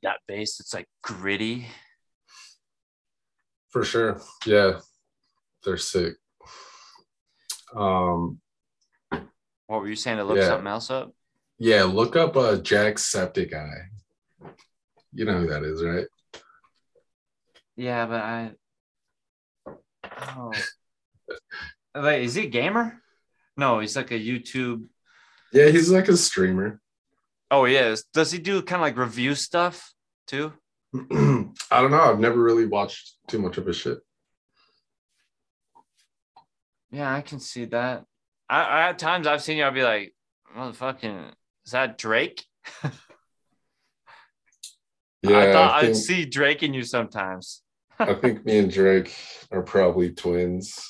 that 0.03 0.17
bass, 0.27 0.59
it's 0.59 0.73
like 0.73 0.87
gritty. 1.03 1.67
for 3.69 3.83
sure 3.83 4.19
yeah 4.45 4.79
they're 5.63 5.77
sick 5.77 6.15
um 7.75 8.39
What 9.67 9.81
were 9.81 9.87
you 9.87 9.95
saying 9.95 10.17
to 10.17 10.23
look 10.23 10.37
Yeah. 10.37 10.47
something 10.47 10.67
else 10.67 10.89
up? 10.91 11.13
yeah 11.57 11.83
look 11.83 12.15
up 12.15 12.35
a 12.35 12.39
uh 12.39 12.55
jacksepticeye 12.57 13.85
you 15.13 15.25
know 15.25 15.39
who 15.39 15.47
that 15.47 15.63
is 15.63 15.83
right 15.83 16.07
Yeah, 17.77 18.05
but 18.05 18.21
I 18.21 18.51
oh. 20.37 20.51
Wait, 21.95 22.23
is 22.23 22.35
he 22.35 22.45
a 22.45 22.49
gamer? 22.49 23.01
No, 23.57 23.79
he's 23.79 23.95
like 23.95 24.11
a 24.11 24.19
YouTube. 24.19 24.87
yeah 25.53 25.67
he's 25.69 25.89
like 25.91 26.07
a 26.09 26.17
streamer 26.17 26.81
Oh, 27.51 27.65
he 27.65 27.75
is. 27.75 28.05
Does 28.13 28.31
he 28.31 28.39
do 28.39 28.61
kind 28.61 28.81
of 28.81 28.87
like 28.87 28.97
review 28.97 29.35
stuff 29.35 29.93
too? 30.25 30.53
I 30.95 31.01
don't 31.81 31.91
know. 31.91 32.01
I've 32.01 32.19
never 32.19 32.41
really 32.41 32.65
watched 32.65 33.17
too 33.27 33.39
much 33.39 33.57
of 33.57 33.65
his 33.65 33.75
shit. 33.75 33.99
Yeah, 36.91 37.13
I 37.13 37.21
can 37.21 37.41
see 37.41 37.65
that. 37.65 38.05
I, 38.49 38.61
I 38.61 38.89
at 38.89 38.99
times 38.99 39.27
I've 39.27 39.41
seen 39.41 39.57
you, 39.57 39.65
I'll 39.65 39.71
be 39.71 39.83
like, 39.83 40.13
motherfucking, 40.57 41.31
is 41.65 41.71
that 41.73 41.97
Drake? 41.97 42.43
Yeah, 45.23 45.37
I 45.37 45.51
thought 45.51 45.83
I 45.83 45.87
I'd 45.87 45.95
see 45.95 46.25
Drake 46.25 46.63
in 46.63 46.73
you 46.73 46.83
sometimes. 46.83 47.61
I 47.99 48.13
think 48.21 48.43
me 48.43 48.57
and 48.57 48.71
Drake 48.71 49.15
are 49.51 49.61
probably 49.61 50.11
twins. 50.11 50.89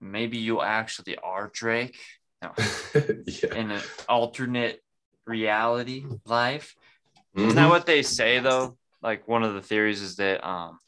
Maybe 0.00 0.38
you 0.38 0.60
actually 0.60 1.16
are 1.18 1.48
Drake 1.54 1.96
no, 2.42 2.52
yeah. 3.26 3.54
in 3.54 3.70
an 3.70 3.82
alternate 4.08 4.82
reality 5.26 6.04
life. 6.26 6.74
Isn't 7.34 7.50
Mhm. 7.50 7.54
that 7.54 7.68
what 7.68 7.86
they 7.86 8.02
say 8.02 8.38
though? 8.40 8.76
Like 9.02 9.28
one 9.28 9.42
of 9.42 9.54
the 9.54 9.62
theories 9.62 10.00
is 10.02 10.16
that 10.16 10.46
um 10.46 10.78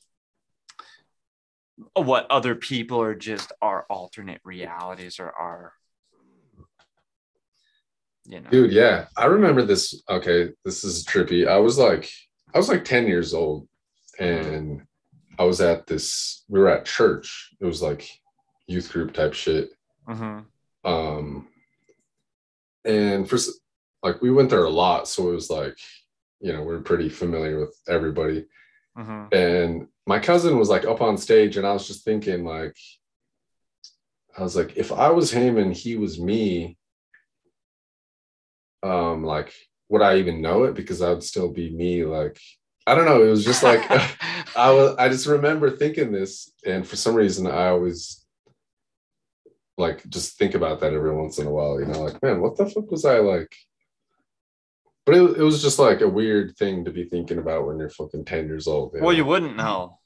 what 1.95 2.27
other 2.31 2.55
people 2.55 3.01
are 3.03 3.15
just 3.15 3.53
our 3.61 3.85
alternate 3.89 4.41
realities 4.45 5.19
or 5.19 5.31
our 5.31 5.73
you 8.27 8.41
know 8.41 8.51
Dude, 8.51 8.73
yeah. 8.73 9.07
I 9.17 9.27
remember 9.27 9.63
this. 9.63 10.01
Okay, 10.09 10.51
this 10.65 10.85
is 10.85 11.05
trippy. 11.05 11.47
I 11.49 11.59
was 11.59 11.77
like, 11.79 12.09
I 12.55 12.59
was 12.59 12.69
like 12.69 12.85
10 12.85 13.07
years 13.07 13.35
old 13.35 13.69
and 14.19 14.83
I 15.39 15.45
was 15.45 15.61
at 15.61 15.87
this, 15.87 16.45
we 16.49 16.61
were 16.61 16.69
at 16.69 16.85
church. 16.85 17.51
It 17.61 17.65
was 17.65 17.83
like 17.83 18.09
youth 18.67 18.93
group 18.93 19.13
type 19.13 19.35
shit. 19.35 19.71
Mhm. 20.07 20.45
Um, 20.85 21.49
and 22.85 23.29
for 23.29 23.39
like 24.03 24.21
we 24.21 24.31
went 24.31 24.51
there 24.51 24.65
a 24.65 24.71
lot, 24.71 25.09
so 25.09 25.31
it 25.31 25.35
was 25.35 25.51
like, 25.51 25.79
you 26.41 26.53
know, 26.53 26.63
we 26.63 26.75
are 26.75 26.81
pretty 26.81 27.09
familiar 27.09 27.61
with 27.61 27.77
everybody. 27.89 28.47
Mm-hmm. 28.99 29.35
And 29.35 29.89
my 30.07 30.19
cousin 30.19 30.59
was 30.59 30.69
like 30.69 30.85
up 30.85 31.01
on 31.01 31.17
stage, 31.17 31.57
and 31.57 31.67
I 31.67 31.73
was 31.73 31.87
just 31.87 32.05
thinking, 32.05 32.45
like, 32.45 32.77
I 34.37 34.43
was 34.43 34.57
like, 34.57 34.77
if 34.77 34.93
I 34.93 35.11
was 35.11 35.31
him 35.31 35.59
and 35.59 35.73
he 35.73 35.97
was 35.97 36.19
me, 36.19 36.77
um, 38.83 39.23
like, 39.23 39.53
would 39.89 40.03
I 40.03 40.17
even 40.17 40.41
know 40.41 40.65
it? 40.65 40.75
Because 40.75 41.03
I 41.03 41.11
would 41.11 41.23
still 41.23 41.51
be 41.51 41.71
me. 41.71 42.05
Like, 42.05 42.39
I 42.87 42.95
don't 42.95 43.05
know. 43.05 43.23
It 43.23 43.31
was 43.31 43.45
just 43.45 43.63
like 43.63 43.89
I 44.57 44.71
was. 44.71 44.97
I 44.99 45.09
just 45.09 45.27
remember 45.27 45.71
thinking 45.71 46.13
this, 46.13 46.51
and 46.67 46.87
for 46.87 46.97
some 46.97 47.15
reason, 47.15 47.47
I 47.47 47.69
always 47.69 48.22
like 49.79 50.09
just 50.09 50.39
think 50.39 50.55
about 50.55 50.81
that 50.81 50.93
every 50.93 51.15
once 51.15 51.39
in 51.39 51.47
a 51.47 51.51
while. 51.51 51.81
You 51.81 51.87
know, 51.87 52.03
like, 52.03 52.23
man, 52.23 52.41
what 52.41 52.57
the 52.57 52.67
fuck 52.67 52.91
was 52.91 53.05
I 53.05 53.19
like? 53.19 53.55
But 55.05 55.17
it, 55.17 55.39
it 55.39 55.43
was 55.43 55.63
just 55.63 55.79
like 55.79 56.01
a 56.01 56.09
weird 56.09 56.57
thing 56.57 56.85
to 56.85 56.93
be 56.93 57.05
thinking 57.05 57.39
about 57.39 57.67
when 57.67 57.79
you're 57.79 57.91
fucking 57.91 58.25
10 58.25 58.47
years 58.47 58.69
old. 58.69 58.95
You 58.95 59.03
well, 59.03 59.13
you 59.13 59.25
wouldn't 59.25 59.57
know. 59.57 59.99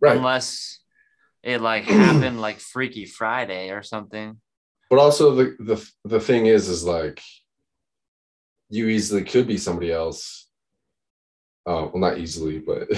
Right. 0.00 0.16
Unless 0.16 0.80
it 1.42 1.60
like 1.60 1.84
happened 1.84 2.40
like 2.40 2.58
Freaky 2.58 3.04
Friday 3.04 3.70
or 3.70 3.82
something. 3.82 4.40
But 4.88 4.98
also 4.98 5.34
the 5.34 5.56
the 5.60 5.90
the 6.04 6.20
thing 6.20 6.46
is 6.46 6.68
is 6.68 6.84
like 6.84 7.22
you 8.70 8.88
easily 8.88 9.24
could 9.24 9.46
be 9.46 9.58
somebody 9.58 9.92
else. 9.92 10.48
Uh, 11.66 11.88
well, 11.92 11.98
not 11.98 12.18
easily, 12.18 12.58
but 12.58 12.88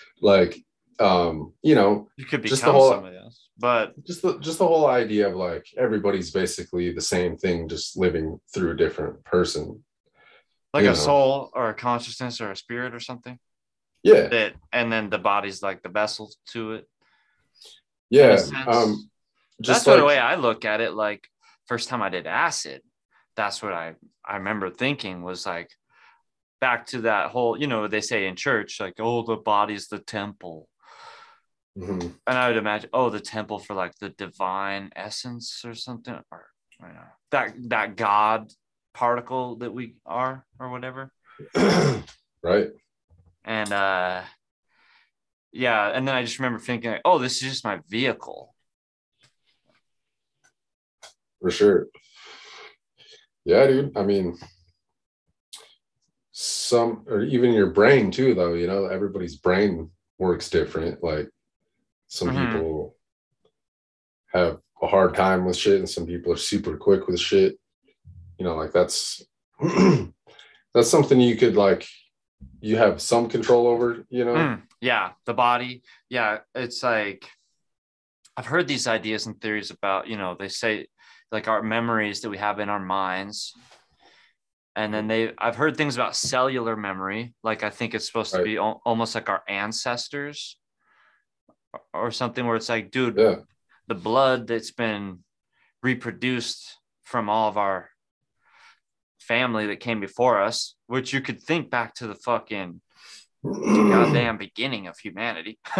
like 0.22 0.56
um, 0.98 1.52
you 1.62 1.74
know, 1.74 2.08
you 2.16 2.24
could 2.24 2.42
become 2.42 2.50
just 2.50 2.64
the 2.64 2.72
whole, 2.72 2.90
somebody 2.90 3.16
else. 3.16 3.41
But 3.58 4.02
just 4.04 4.22
the 4.22 4.38
just 4.38 4.58
the 4.58 4.66
whole 4.66 4.86
idea 4.86 5.28
of 5.28 5.36
like 5.36 5.66
everybody's 5.76 6.30
basically 6.30 6.92
the 6.92 7.00
same 7.00 7.36
thing, 7.36 7.68
just 7.68 7.96
living 7.96 8.40
through 8.52 8.72
a 8.72 8.76
different 8.76 9.22
person 9.24 9.82
like 10.72 10.84
a 10.84 10.88
know. 10.88 10.94
soul 10.94 11.50
or 11.54 11.68
a 11.68 11.74
consciousness 11.74 12.40
or 12.40 12.50
a 12.50 12.56
spirit 12.56 12.94
or 12.94 13.00
something. 13.00 13.38
Yeah. 14.02 14.28
That 14.28 14.54
and 14.72 14.92
then 14.92 15.10
the 15.10 15.18
body's 15.18 15.62
like 15.62 15.82
the 15.82 15.88
vessel 15.88 16.32
to 16.52 16.72
it. 16.72 16.88
Yeah. 18.10 18.38
Um, 18.66 19.08
just 19.60 19.84
that's 19.84 19.86
like, 19.86 19.98
the 19.98 20.04
way 20.04 20.18
I 20.18 20.36
look 20.36 20.64
at 20.64 20.80
it. 20.80 20.94
Like 20.94 21.28
first 21.66 21.88
time 21.88 22.02
I 22.02 22.08
did 22.08 22.26
acid, 22.26 22.82
that's 23.36 23.62
what 23.62 23.72
I 23.72 23.94
I 24.24 24.36
remember 24.36 24.70
thinking 24.70 25.22
was 25.22 25.46
like 25.46 25.70
back 26.60 26.86
to 26.86 27.02
that 27.02 27.30
whole, 27.30 27.58
you 27.58 27.66
know, 27.66 27.88
they 27.88 28.00
say 28.00 28.26
in 28.26 28.36
church, 28.36 28.80
like, 28.80 28.94
oh, 29.00 29.24
the 29.24 29.36
body's 29.36 29.88
the 29.88 29.98
temple. 29.98 30.68
Mm-hmm. 31.78 32.08
And 32.26 32.38
I 32.38 32.48
would 32.48 32.56
imagine, 32.56 32.90
oh, 32.92 33.08
the 33.10 33.20
temple 33.20 33.58
for 33.58 33.74
like 33.74 33.94
the 33.98 34.10
divine 34.10 34.90
essence 34.94 35.62
or 35.64 35.74
something, 35.74 36.14
or 36.30 36.46
you 36.80 36.88
know, 36.88 37.00
that 37.30 37.54
that 37.68 37.96
God 37.96 38.52
particle 38.92 39.56
that 39.56 39.72
we 39.72 39.94
are 40.04 40.44
or 40.58 40.70
whatever. 40.70 41.12
right. 42.42 42.68
And 43.44 43.72
uh 43.72 44.22
yeah, 45.52 45.88
and 45.88 46.08
then 46.08 46.14
I 46.14 46.22
just 46.22 46.38
remember 46.38 46.58
thinking, 46.58 46.92
like, 46.92 47.02
oh, 47.04 47.18
this 47.18 47.42
is 47.42 47.50
just 47.50 47.64
my 47.64 47.80
vehicle. 47.88 48.54
For 51.40 51.50
sure. 51.50 51.88
Yeah, 53.44 53.66
dude. 53.66 53.96
I 53.96 54.02
mean, 54.02 54.38
some 56.30 57.04
or 57.06 57.22
even 57.22 57.52
your 57.52 57.70
brain 57.70 58.10
too, 58.10 58.34
though, 58.34 58.54
you 58.54 58.66
know, 58.66 58.86
everybody's 58.86 59.36
brain 59.36 59.90
works 60.18 60.48
different. 60.48 61.02
Like 61.02 61.28
some 62.12 62.28
mm-hmm. 62.28 62.58
people 62.58 62.94
have 64.34 64.60
a 64.82 64.86
hard 64.86 65.14
time 65.14 65.46
with 65.46 65.56
shit 65.56 65.78
and 65.78 65.88
some 65.88 66.04
people 66.04 66.30
are 66.30 66.36
super 66.36 66.76
quick 66.76 67.06
with 67.06 67.18
shit. 67.18 67.58
You 68.38 68.44
know 68.44 68.54
like 68.54 68.70
that's 68.70 69.22
that's 70.74 70.90
something 70.90 71.18
you 71.18 71.36
could 71.36 71.56
like 71.56 71.88
you 72.60 72.76
have 72.76 73.00
some 73.00 73.30
control 73.30 73.66
over 73.66 74.04
you 74.10 74.26
know? 74.26 74.34
Mm, 74.34 74.62
yeah 74.82 75.12
the 75.24 75.32
body. 75.32 75.82
Yeah 76.10 76.40
it's 76.54 76.82
like 76.82 77.26
i've 78.36 78.46
heard 78.46 78.68
these 78.68 78.86
ideas 78.86 79.26
and 79.26 79.40
theories 79.40 79.70
about 79.70 80.06
you 80.06 80.18
know 80.18 80.36
they 80.38 80.48
say 80.48 80.88
like 81.30 81.48
our 81.48 81.62
memories 81.62 82.20
that 82.20 82.30
we 82.30 82.36
have 82.36 82.60
in 82.60 82.68
our 82.68 82.80
minds. 82.80 83.54
And 84.76 84.92
then 84.92 85.06
they 85.08 85.32
i've 85.38 85.56
heard 85.56 85.78
things 85.78 85.94
about 85.94 86.14
cellular 86.14 86.76
memory. 86.76 87.32
Like 87.42 87.62
i 87.62 87.70
think 87.70 87.94
it's 87.94 88.06
supposed 88.06 88.34
right. 88.34 88.40
to 88.40 88.44
be 88.44 88.58
o- 88.58 88.82
almost 88.84 89.14
like 89.14 89.30
our 89.30 89.42
ancestors 89.48 90.58
or 91.92 92.10
something 92.10 92.46
where 92.46 92.56
it's 92.56 92.68
like 92.68 92.90
dude 92.90 93.18
yeah. 93.18 93.36
the 93.88 93.94
blood 93.94 94.46
that's 94.46 94.70
been 94.70 95.20
reproduced 95.82 96.78
from 97.02 97.28
all 97.28 97.48
of 97.48 97.56
our 97.58 97.88
family 99.22 99.66
that 99.66 99.80
came 99.80 100.00
before 100.00 100.42
us, 100.42 100.74
which 100.86 101.12
you 101.12 101.20
could 101.20 101.40
think 101.42 101.70
back 101.70 101.94
to 101.94 102.06
the 102.06 102.14
fucking 102.14 102.80
goddamn 103.44 104.36
beginning 104.38 104.86
of 104.86 104.98
humanity. 104.98 105.58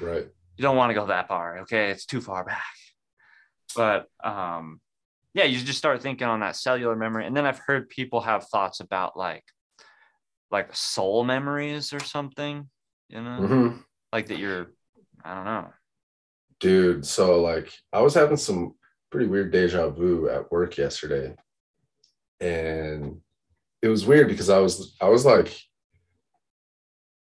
right. 0.00 0.26
You 0.56 0.62
don't 0.62 0.76
want 0.76 0.90
to 0.90 0.94
go 0.94 1.06
that 1.06 1.28
far. 1.28 1.58
Okay. 1.60 1.90
It's 1.90 2.06
too 2.06 2.20
far 2.20 2.44
back. 2.44 2.62
But 3.74 4.06
um, 4.22 4.80
yeah, 5.34 5.44
you 5.44 5.58
just 5.58 5.78
start 5.78 6.02
thinking 6.02 6.26
on 6.26 6.40
that 6.40 6.56
cellular 6.56 6.96
memory. 6.96 7.26
And 7.26 7.36
then 7.36 7.46
I've 7.46 7.60
heard 7.66 7.88
people 7.88 8.20
have 8.20 8.46
thoughts 8.48 8.80
about 8.80 9.16
like 9.16 9.44
like 10.50 10.76
soul 10.76 11.24
memories 11.24 11.94
or 11.94 12.00
something, 12.00 12.68
you 13.08 13.22
know, 13.22 13.38
mm-hmm. 13.40 13.76
like 14.12 14.26
that 14.26 14.38
you're, 14.38 14.70
I 15.24 15.34
don't 15.34 15.44
know. 15.44 15.68
Dude, 16.60 17.06
so 17.06 17.40
like 17.40 17.72
I 17.92 18.00
was 18.00 18.14
having 18.14 18.36
some 18.36 18.74
pretty 19.10 19.26
weird 19.26 19.52
deja 19.52 19.90
vu 19.90 20.28
at 20.28 20.50
work 20.50 20.78
yesterday 20.78 21.34
and 22.42 23.20
it 23.80 23.88
was 23.88 24.04
weird 24.04 24.28
because 24.28 24.50
I 24.50 24.58
was 24.58 24.96
I 25.00 25.08
was 25.08 25.24
like, 25.24 25.56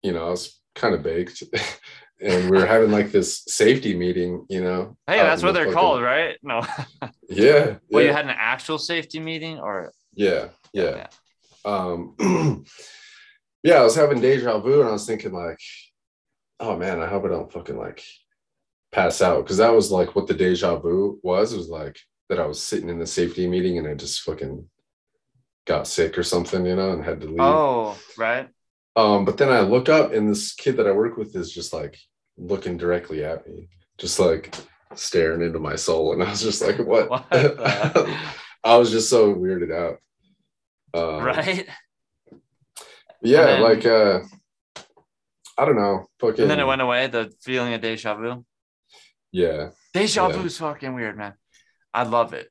you 0.04 0.12
know, 0.12 0.28
I 0.28 0.30
was 0.30 0.60
kind 0.76 0.94
of 0.94 1.04
baked. 1.04 1.42
and 2.22 2.50
we 2.50 2.58
were 2.58 2.66
having 2.66 2.92
like 2.92 3.12
this 3.12 3.44
safety 3.48 3.96
meeting, 3.96 4.46
you 4.50 4.62
know. 4.62 4.98
Hey, 5.08 5.18
that's 5.18 5.42
what 5.42 5.54
the 5.54 5.60
they're 5.60 5.66
fucking... 5.66 5.80
called, 5.80 6.02
right? 6.02 6.38
No. 6.44 6.62
yeah. 7.30 7.78
Well, 7.90 8.04
yeah. 8.04 8.10
you 8.10 8.14
had 8.14 8.26
an 8.26 8.36
actual 8.38 8.78
safety 8.78 9.20
meeting 9.20 9.60
or 9.60 9.92
yeah, 10.14 10.50
yeah. 10.74 11.08
yeah. 11.08 11.08
Um 11.66 12.16
yeah, 13.64 13.76
I 13.76 13.84
was 13.84 13.96
having 13.96 14.22
deja 14.22 14.60
vu 14.60 14.82
and 14.82 14.90
I 14.90 14.94
was 14.94 15.06
thinking 15.06 15.34
like, 15.34 15.60
oh 16.60 16.78
man, 16.78 17.02
I 17.02 17.08
hope 17.08 17.26
I 17.26 17.30
don't 17.30 17.52
fucking 17.52 17.78
like 17.78 18.04
pass 18.92 19.22
out. 19.22 19.46
Cause 19.46 19.58
that 19.58 19.74
was 19.74 19.92
like 19.92 20.16
what 20.16 20.28
the 20.28 20.34
deja 20.34 20.78
vu 20.78 21.20
was. 21.24 21.54
It 21.54 21.58
was 21.58 21.70
like 21.70 21.98
that 22.30 22.40
I 22.40 22.46
was 22.46 22.62
sitting 22.62 22.90
in 22.90 23.00
the 23.00 23.08
safety 23.08 23.48
meeting 23.48 23.78
and 23.78 23.88
I 23.88 23.94
just 23.94 24.22
fucking 24.22 24.68
got 25.66 25.88
sick 25.88 26.18
or 26.18 26.24
something, 26.24 26.66
you 26.66 26.76
know, 26.76 26.92
and 26.92 27.04
had 27.04 27.22
to 27.22 27.28
leave. 27.28 27.40
Oh, 27.40 27.98
right. 28.18 28.50
Um, 28.96 29.26
but 29.26 29.38
then 29.38 29.50
I 29.50 29.60
look 29.60 29.90
up 29.90 30.14
and 30.14 30.30
this 30.30 30.54
kid 30.54 30.78
that 30.78 30.88
I 30.88 30.92
work 30.92 31.18
with 31.18 31.36
is 31.36 31.52
just 31.52 31.74
like 31.74 31.98
looking 32.38 32.78
directly 32.78 33.24
at 33.26 33.48
me, 33.48 33.68
just 33.98 34.20
like 34.20 34.56
staring 34.96 35.42
into 35.42 35.60
my 35.60 35.76
soul. 35.76 36.14
And 36.14 36.24
I 36.24 36.30
was 36.30 36.42
just 36.42 36.62
like, 36.62 36.80
what? 36.80 37.10
what 37.10 37.26
I 37.32 38.78
was 38.78 38.92
just 38.92 39.10
so 39.10 39.34
weirded 39.34 39.74
out. 39.74 39.98
Um, 40.94 41.24
right. 41.24 41.68
Yeah, 43.22 43.46
then, 43.46 43.62
like 43.62 43.86
uh 43.86 44.20
I 45.58 45.66
don't 45.66 45.76
know. 45.76 46.08
Fucking 46.20 46.42
And 46.42 46.52
then 46.52 46.60
it 46.60 46.68
went 46.68 46.82
away, 46.82 47.08
the 47.08 47.32
feeling 47.42 47.74
of 47.74 47.82
deja 47.82 48.16
vu. 48.16 48.46
Yeah. 49.32 49.70
Deja 49.94 50.28
yeah. 50.28 50.36
vu 50.36 50.46
is 50.46 50.58
fucking 50.58 50.94
weird, 50.94 51.18
man. 51.18 51.34
I 51.94 52.04
love 52.04 52.34
it. 52.34 52.50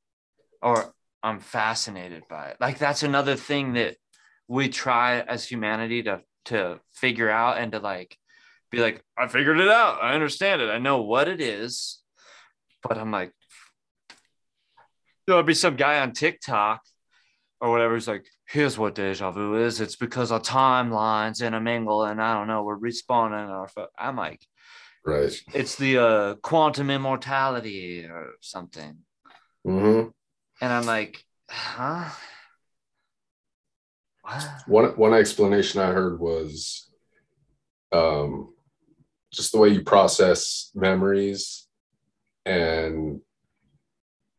Or 0.63 0.95
I'm 1.23 1.41
fascinated 1.41 2.25
by 2.29 2.49
it. 2.49 2.57
Like 2.61 2.79
that's 2.79 3.03
another 3.03 3.37
thing 3.37 3.75
that 3.75 3.97
we 4.49 4.69
try 4.69 5.21
as 5.21 5.47
humanity 5.47 6.03
to 6.05 6.21
to 6.47 6.79
figure 6.93 7.31
out 7.31 7.59
and 7.59 7.73
to 7.73 7.79
like 7.79 8.17
be 8.71 8.81
like, 8.81 9.03
I 9.17 9.29
figured 9.29 9.61
it 9.61 9.69
out. 9.69 10.03
I 10.03 10.15
understand 10.15 10.61
it. 10.61 10.71
I 10.71 10.79
know 10.79 11.03
what 11.03 11.29
it 11.29 11.41
is. 11.41 12.01
But 12.83 12.99
I'm 12.99 13.11
like, 13.11 13.33
there'll 15.27 15.43
be 15.43 15.55
some 15.55 15.77
guy 15.77 16.01
on 16.01 16.13
TikTok 16.13 16.83
or 17.61 17.71
whatever. 17.71 17.95
He's 17.95 18.09
like, 18.09 18.27
here's 18.55 18.79
what 18.79 18.95
deja 18.95 19.33
vu 19.33 19.57
is. 19.57 19.81
It's 19.81 19.97
because 19.97 20.31
our 20.31 20.41
timelines 20.41 21.45
intermingle 21.45 22.05
and 22.05 22.23
I 22.23 22.35
don't 22.35 22.47
know, 22.47 22.63
we're 22.63 22.79
respawning 22.79 23.49
our 23.49 23.69
I'm 23.99 24.17
like, 24.17 24.41
right. 25.05 25.33
It's 25.53 25.75
the 25.75 25.99
uh, 25.99 26.35
quantum 26.37 26.89
immortality 26.89 28.05
or 28.05 28.35
something. 28.41 28.99
Mm-hmm. 29.67 30.09
And 30.61 30.73
I'm 30.73 30.87
like, 30.87 31.25
huh? 31.51 32.11
One 34.67 34.87
one 34.97 35.15
explanation 35.15 35.81
I 35.81 35.93
heard 35.93 36.21
was 36.21 36.89
um, 37.93 38.55
just 39.33 39.51
the 39.51 39.59
way 39.59 39.71
you 39.71 39.83
process 39.83 40.71
memories 40.75 41.67
and 42.47 43.21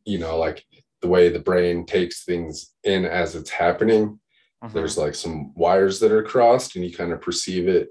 you 0.06 0.20
know 0.20 0.38
like 0.38 0.64
the 1.06 1.12
way 1.12 1.30
the 1.30 1.40
brain 1.40 1.86
takes 1.86 2.24
things 2.24 2.74
in 2.84 3.06
as 3.06 3.36
it's 3.36 3.50
happening 3.50 4.20
uh-huh. 4.62 4.74
there's 4.74 4.98
like 4.98 5.16
some 5.16 5.54
wires 5.56 6.00
that 6.00 6.12
are 6.12 6.24
crossed 6.24 6.76
and 6.76 6.86
you 6.86 6.96
kind 6.96 7.12
of 7.12 7.22
perceive 7.22 7.68
it 7.68 7.90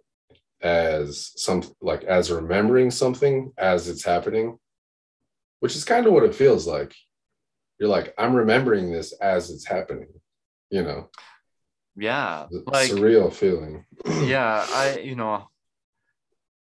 as 0.63 1.33
some 1.37 1.63
like 1.81 2.05
as 2.05 2.31
remembering 2.31 2.91
something 2.91 3.53
as 3.59 3.89
it's 3.89 4.05
happening 4.05 4.59
which 5.61 5.77
is 5.77 5.85
kind 5.85 6.07
of 6.07 6.13
what 6.13 6.25
it 6.25 6.35
feels 6.35 6.67
like 6.67 6.95
you're 7.79 7.89
like 7.89 8.15
i'm 8.19 8.35
remembering 8.35 8.91
this 8.91 9.13
as 9.21 9.51
it's 9.51 9.67
happening 9.67 10.09
you 10.75 10.83
know, 10.83 11.09
yeah, 11.97 12.47
like 12.67 12.91
surreal 12.91 13.33
feeling. 13.33 13.85
yeah, 14.07 14.67
I 14.69 14.99
you 14.99 15.15
know, 15.15 15.49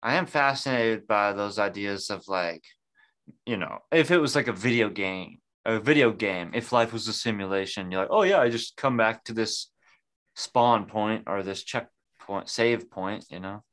I 0.04 0.16
am 0.16 0.28
fascinated 0.28 1.08
by 1.08 1.34
those 1.34 1.58
ideas 1.58 2.12
of 2.12 2.28
like, 2.28 2.64
you 3.46 3.58
know, 3.58 3.80
if 3.92 4.12
it 4.12 4.20
was 4.20 4.36
like 4.36 4.48
a 4.48 4.54
video 4.54 4.90
game, 4.90 5.40
a 5.66 5.80
video 5.80 6.12
game, 6.12 6.52
if 6.54 6.72
life 6.72 6.92
was 6.92 7.08
a 7.08 7.14
simulation, 7.14 7.92
you're 7.92 8.02
like, 8.02 8.12
oh 8.12 8.24
yeah, 8.24 8.40
I 8.40 8.50
just 8.50 8.76
come 8.76 8.98
back 8.98 9.24
to 9.26 9.34
this 9.34 9.72
spawn 10.36 10.86
point 10.86 11.24
or 11.28 11.44
this 11.44 11.64
checkpoint, 11.64 12.50
save 12.50 12.90
point, 12.90 13.26
you 13.30 13.40
know. 13.40 13.64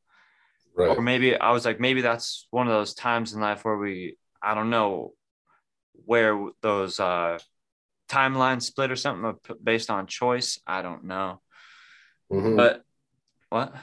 Right. 0.74 0.96
Or 0.96 1.02
maybe 1.02 1.36
I 1.36 1.50
was 1.50 1.64
like, 1.64 1.80
maybe 1.80 2.00
that's 2.00 2.46
one 2.50 2.68
of 2.68 2.72
those 2.72 2.94
times 2.94 3.32
in 3.32 3.40
life 3.40 3.64
where 3.64 3.76
we, 3.76 4.16
I 4.42 4.54
don't 4.54 4.70
know, 4.70 5.14
where 6.06 6.48
those 6.62 6.98
uh 7.00 7.38
timelines 8.08 8.62
split 8.62 8.90
or 8.90 8.96
something 8.96 9.34
based 9.62 9.90
on 9.90 10.06
choice. 10.06 10.58
I 10.66 10.82
don't 10.82 11.04
know. 11.04 11.40
Mhm. 12.32 12.56
But 12.56 12.82
what? 13.48 13.74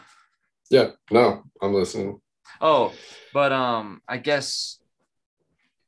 yeah. 0.69 0.91
No, 1.11 1.43
I'm 1.61 1.73
listening. 1.73 2.21
Oh, 2.61 2.93
but 3.33 3.51
um, 3.51 4.01
I 4.07 4.17
guess 4.17 4.79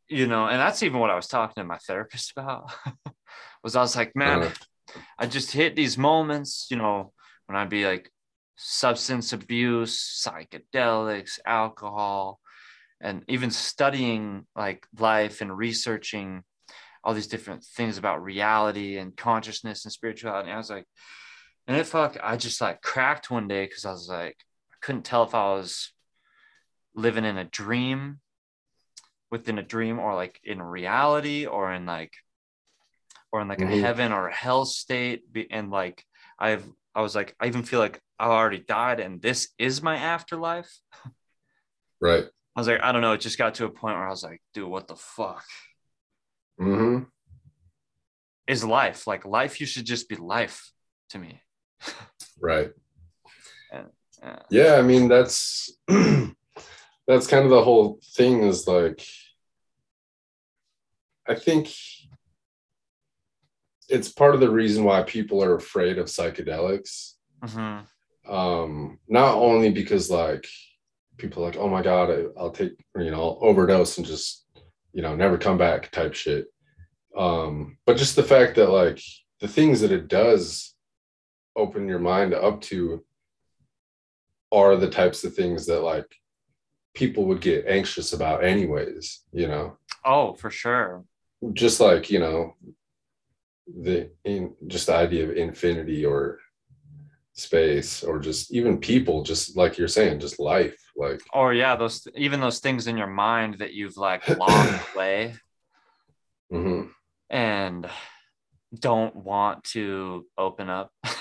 you 0.10 0.28
know, 0.28 0.48
and 0.48 0.60
that's 0.60 0.84
even 0.84 1.00
what 1.00 1.12
I 1.12 1.16
was 1.16 1.28
talking 1.28 1.62
to 1.62 1.68
my 1.68 1.78
therapist 1.78 2.32
about. 2.32 2.72
was 3.64 3.76
I 3.76 3.82
was 3.82 3.96
like, 3.96 4.16
man, 4.16 4.44
Uh-huh. 4.44 5.02
I 5.20 5.28
just 5.28 5.52
hit 5.52 5.76
these 5.76 5.98
moments, 5.98 6.68
you 6.72 6.78
know, 6.78 7.14
when 7.46 7.56
I'd 7.56 7.70
be 7.70 7.86
like 7.86 8.10
substance 8.56 9.34
abuse, 9.34 10.26
psychedelics, 10.26 11.40
alcohol, 11.46 12.40
and 13.00 13.24
even 13.28 13.52
studying 13.52 14.46
like 14.56 14.86
life 14.98 15.42
and 15.42 15.56
researching 15.56 16.44
all 17.04 17.14
these 17.14 17.28
different 17.28 17.64
things 17.64 17.98
about 17.98 18.24
reality 18.24 18.98
and 18.98 19.16
consciousness 19.16 19.86
and 19.86 19.92
spirituality. 19.92 20.52
I 20.52 20.58
was 20.58 20.70
like, 20.70 20.86
and 21.68 21.78
it 21.78 21.86
fuck, 21.86 22.18
I 22.22 22.36
just 22.36 22.60
like 22.60 22.82
cracked 22.82 23.30
one 23.30 23.48
day 23.48 23.66
because 23.66 23.86
I 23.86 23.92
was 23.92 24.10
like, 24.10 24.38
I 24.72 24.76
couldn't 24.82 25.06
tell 25.06 25.24
if 25.24 25.36
I 25.36 25.54
was 25.54 25.94
living 26.96 27.26
in 27.26 27.38
a 27.38 27.46
dream 27.46 28.20
within 29.32 29.58
a 29.60 29.64
dream 29.64 30.00
or 30.00 30.16
like 30.16 30.40
in 30.44 30.62
reality 30.62 31.46
or 31.46 31.72
in 31.74 31.86
like 31.86 32.14
or 33.32 33.42
in 33.42 33.48
like 33.48 33.62
a 33.62 33.66
Mhm. 33.66 33.82
heaven 33.82 34.12
or 34.12 34.28
a 34.28 34.34
hell 34.34 34.66
state 34.66 35.24
and 35.52 35.70
like 35.70 36.04
i've 36.40 36.66
i 36.96 37.02
was 37.02 37.16
like 37.16 37.36
i 37.40 37.46
even 37.48 37.64
feel 37.64 37.80
like 37.80 38.02
i 38.18 38.26
already 38.26 38.60
died 38.60 39.00
and 39.00 39.22
this 39.22 39.50
is 39.58 39.82
my 39.82 39.96
afterlife 39.98 40.72
Right. 42.02 42.26
i 42.56 42.60
was 42.60 42.68
like 42.68 42.82
i 42.82 42.92
don't 42.92 43.02
know 43.02 43.14
it 43.14 43.22
just 43.22 43.38
got 43.38 43.56
to 43.56 43.66
a 43.66 43.70
point 43.70 43.98
where 43.98 44.08
i 44.08 44.10
was 44.10 44.24
like 44.24 44.42
dude 44.54 44.68
what 44.70 44.88
the 44.88 44.96
fuck 44.96 45.46
mm-hmm. 46.60 47.04
is 48.48 48.64
life 48.64 49.06
like 49.06 49.26
life 49.26 49.60
you 49.60 49.68
should 49.68 49.86
just 49.86 50.10
be 50.10 50.16
life 50.16 50.72
to 51.10 51.20
me 51.20 51.42
Right. 52.42 52.72
yeah. 53.72 54.40
Yeah. 54.50 54.74
I 54.76 54.82
mean, 54.82 55.08
that's 55.10 55.72
that's 57.10 57.26
kind 57.26 57.44
of 57.44 57.50
the 57.50 57.64
whole 57.64 58.00
thing. 58.14 58.44
Is 58.44 58.68
like, 58.68 59.04
I 61.28 61.34
think 61.34 61.74
it's 63.90 64.10
part 64.10 64.36
of 64.36 64.42
the 64.42 64.52
reason 64.52 64.84
why 64.84 65.02
people 65.02 65.44
are 65.44 65.56
afraid 65.56 65.98
of 65.98 66.06
psychedelics. 66.06 67.14
Mhm. 67.44 67.86
um 68.28 69.00
not 69.08 69.36
only 69.36 69.72
because 69.72 70.12
like 70.12 70.46
people 71.18 71.42
are 71.42 71.48
like 71.48 71.58
oh 71.58 71.70
my 71.70 71.82
god 71.82 72.12
I, 72.12 72.26
i'll 72.38 72.52
take 72.52 72.74
you 72.98 73.10
know 73.12 73.22
I'll 73.22 73.40
overdose 73.50 73.98
and 73.98 74.06
just 74.06 74.46
you 74.92 75.02
know 75.02 75.16
never 75.16 75.38
come 75.38 75.58
back 75.58 75.90
type 75.90 76.14
shit 76.14 76.48
um 77.18 77.78
but 77.86 77.96
just 77.98 78.18
the 78.18 78.24
fact 78.34 78.56
that 78.58 78.70
like 78.70 79.02
the 79.40 79.48
things 79.48 79.80
that 79.82 79.94
it 79.94 80.10
does 80.10 80.76
open 81.56 81.88
your 81.88 82.00
mind 82.00 82.34
up 82.34 82.60
to 82.70 83.04
are 84.52 84.76
the 84.76 84.90
types 84.90 85.24
of 85.24 85.34
things 85.34 85.66
that 85.68 85.80
like 85.82 86.14
people 86.94 87.26
would 87.26 87.42
get 87.42 87.66
anxious 87.68 88.14
about 88.14 88.44
anyways 88.44 89.22
you 89.32 89.48
know? 89.48 89.78
Oh 90.06 90.34
for 90.34 90.50
sure. 90.50 91.04
Just 91.54 91.80
like 91.80 92.10
you 92.10 92.20
know 92.20 92.56
the 93.68 94.10
in 94.24 94.56
just 94.68 94.88
the 94.88 94.96
idea 94.96 95.24
of 95.30 95.38
infinity 95.38 96.06
or 96.06 96.40
space 97.34 98.04
or 98.04 98.20
just 98.20 98.52
even 98.52 98.80
people 98.80 99.24
just 99.24 99.56
like 99.56 99.78
you're 99.78 99.88
saying 99.88 100.20
just 100.20 100.40
life 100.40 100.76
like 100.98 101.22
or 101.34 101.54
yeah 101.54 101.76
those 101.76 102.06
even 102.16 102.42
those 102.42 102.60
things 102.60 102.88
in 102.88 102.98
your 102.98 103.08
mind 103.08 103.56
that 103.60 103.74
you've 103.74 103.96
like 103.96 104.28
locked 104.28 104.82
away. 104.96 105.36
Mhm, 106.52 106.90
and 107.30 107.88
don't 108.74 109.16
want 109.16 109.64
to 109.66 110.26
open 110.38 110.70
up. 110.70 110.92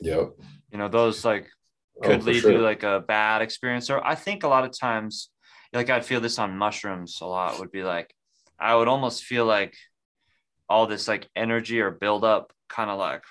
Yep. 0.00 0.34
You 0.70 0.78
know 0.78 0.88
those 0.88 1.24
like 1.24 1.48
Oh, 1.48 1.57
Oh, 2.02 2.06
could 2.06 2.22
for 2.22 2.30
lead 2.30 2.40
sure. 2.40 2.52
to 2.52 2.58
like 2.58 2.82
a 2.82 3.00
bad 3.06 3.42
experience. 3.42 3.90
Or 3.90 4.04
i 4.06 4.14
think 4.14 4.44
a 4.44 4.48
lot 4.48 4.64
of 4.64 4.78
times 4.78 5.30
like 5.72 5.90
i'd 5.90 6.04
feel 6.04 6.20
this 6.20 6.38
on 6.38 6.56
mushrooms 6.56 7.18
a 7.20 7.26
lot 7.26 7.58
would 7.58 7.70
be 7.70 7.82
like 7.82 8.14
i 8.58 8.74
would 8.74 8.88
almost 8.88 9.24
feel 9.24 9.44
like 9.44 9.74
all 10.68 10.86
this 10.86 11.08
like 11.08 11.28
energy 11.34 11.80
or 11.80 11.90
buildup 11.90 12.52
kind 12.68 12.90
of 12.90 12.98
like 12.98 13.22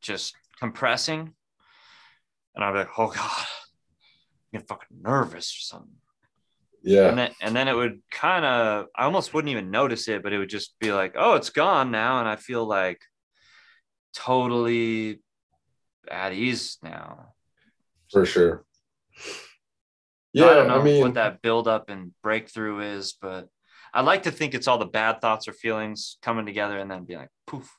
just 0.00 0.34
compressing. 0.58 1.32
And 2.54 2.64
i'd 2.64 2.72
be 2.72 2.78
like 2.78 2.98
oh 2.98 3.08
god 3.08 3.16
i'm 3.20 3.46
getting 4.52 4.66
fucking 4.66 4.98
nervous 5.00 5.52
or 5.56 5.60
something. 5.60 5.96
Yeah. 6.84 7.08
And 7.08 7.18
then 7.18 7.30
and 7.40 7.56
then 7.56 7.68
it 7.68 7.76
would 7.76 8.02
kind 8.10 8.44
of 8.44 8.86
i 8.96 9.04
almost 9.04 9.32
wouldn't 9.32 9.50
even 9.50 9.70
notice 9.70 10.08
it 10.08 10.22
but 10.22 10.32
it 10.32 10.38
would 10.38 10.50
just 10.50 10.74
be 10.80 10.92
like 10.92 11.14
oh 11.16 11.34
it's 11.34 11.50
gone 11.50 11.90
now 11.90 12.18
and 12.18 12.28
i 12.28 12.36
feel 12.36 12.66
like 12.66 13.00
totally 14.14 15.20
at 16.10 16.32
ease 16.32 16.78
now 16.82 17.34
for 18.12 18.24
sure 18.26 18.64
Yeah, 20.32 20.46
I 20.46 20.54
don't 20.54 20.68
know 20.68 20.80
i, 20.80 20.84
mean 20.84 21.02
what 21.02 21.14
that 21.14 21.42
build 21.42 21.66
up 21.66 21.88
and 21.88 22.12
breakthrough 22.22 22.80
is, 22.80 23.14
but 23.20 23.48
I 23.94 24.00
like 24.00 24.22
to 24.22 24.30
think 24.30 24.54
it's 24.54 24.68
all 24.68 24.78
the 24.78 24.86
bad 24.86 25.20
thoughts 25.20 25.46
or 25.48 25.52
feelings 25.52 26.16
coming 26.22 26.46
together 26.46 26.78
and 26.78 26.90
then 26.90 27.04
be 27.04 27.16
like 27.16 27.28
poof. 27.46 27.70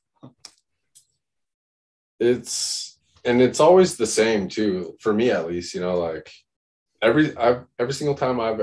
it's 2.20 3.00
and 3.26 3.42
it's 3.42 3.60
always 3.60 3.98
the 3.98 4.06
same 4.06 4.48
too 4.48 4.96
for 5.00 5.14
me 5.14 5.32
at 5.32 5.48
least 5.48 5.74
you 5.74 5.82
know 5.82 5.98
like 5.98 6.32
every 7.02 7.36
i've 7.38 7.66
every 7.80 7.94
single 7.94 8.16
time 8.16 8.40
i've 8.40 8.62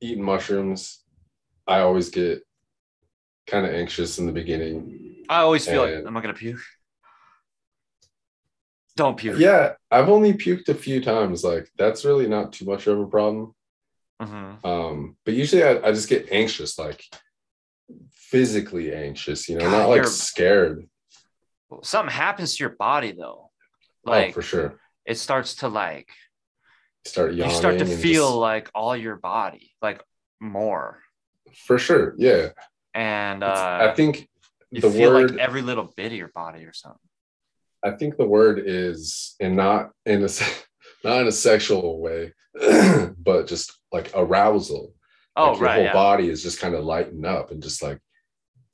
eaten 0.00 0.22
mushrooms 0.22 1.02
i 1.66 1.80
always 1.80 2.10
get 2.10 2.42
kind 3.46 3.66
of 3.66 3.72
anxious 3.72 4.18
in 4.18 4.26
the 4.26 4.32
beginning 4.32 5.24
I 5.28 5.40
always 5.42 5.64
feel 5.66 5.82
like 5.82 5.94
I'm 6.04 6.12
not 6.12 6.22
gonna 6.22 6.34
puke? 6.34 6.60
Don't 8.96 9.16
puke. 9.16 9.38
yeah 9.38 9.72
i've 9.90 10.08
only 10.08 10.32
puked 10.34 10.68
a 10.68 10.74
few 10.74 11.00
times 11.02 11.42
like 11.44 11.70
that's 11.78 12.04
really 12.04 12.28
not 12.28 12.52
too 12.52 12.64
much 12.66 12.86
of 12.86 12.98
a 12.98 13.06
problem 13.06 13.54
Mhm. 14.20 14.62
um 14.64 15.16
but 15.24 15.32
usually 15.34 15.62
i, 15.64 15.78
I 15.88 15.92
just 15.92 16.08
get 16.08 16.28
anxious 16.30 16.78
like 16.78 17.02
physically 18.12 18.92
anxious 18.94 19.48
you 19.48 19.56
know 19.56 19.64
God, 19.64 19.78
not 19.78 19.88
like 19.88 20.06
scared 20.06 20.86
Something 21.82 22.12
happens 22.12 22.56
to 22.56 22.64
your 22.64 22.70
body 22.76 23.12
though. 23.12 23.50
oh 24.06 24.10
Like 24.10 24.34
for 24.34 24.42
sure 24.42 24.80
it 25.06 25.18
starts 25.18 25.54
to 25.56 25.68
like 25.68 26.08
start 27.06 27.32
yawning 27.34 27.50
you 27.52 27.56
start 27.56 27.78
to 27.78 27.86
feel 27.86 28.28
just- 28.28 28.36
like 28.36 28.70
all 28.74 28.96
your 28.96 29.16
body, 29.16 29.72
like 29.80 30.02
more. 30.40 31.00
for 31.66 31.78
sure 31.78 32.14
yeah 32.18 32.48
And 32.94 33.42
uh 33.42 33.78
i 33.90 33.94
think 33.94 34.28
you 34.70 34.80
the 34.82 34.90
feel 34.90 35.12
word 35.14 35.30
like 35.32 35.40
every 35.40 35.62
little 35.62 35.90
bit 35.96 36.12
of 36.12 36.18
your 36.18 36.30
body 36.34 36.64
or 36.64 36.72
something. 36.72 37.00
I 37.82 37.92
think 37.92 38.16
the 38.16 38.26
word 38.26 38.62
is, 38.64 39.34
and 39.40 39.56
not 39.56 39.90
in 40.06 40.22
a 40.24 40.28
not 41.04 41.20
in 41.22 41.26
a 41.28 41.32
sexual 41.32 42.00
way, 42.00 42.32
but 43.18 43.46
just 43.46 43.72
like 43.92 44.10
arousal. 44.14 44.94
Oh 45.36 45.52
like 45.52 45.58
your 45.58 45.66
right. 45.66 45.74
whole 45.76 45.84
Yeah. 45.84 45.92
body 45.92 46.28
is 46.28 46.42
just 46.42 46.60
kind 46.60 46.74
of 46.74 46.84
lighting 46.84 47.24
up 47.24 47.50
and 47.52 47.62
just 47.62 47.82
like 47.82 47.98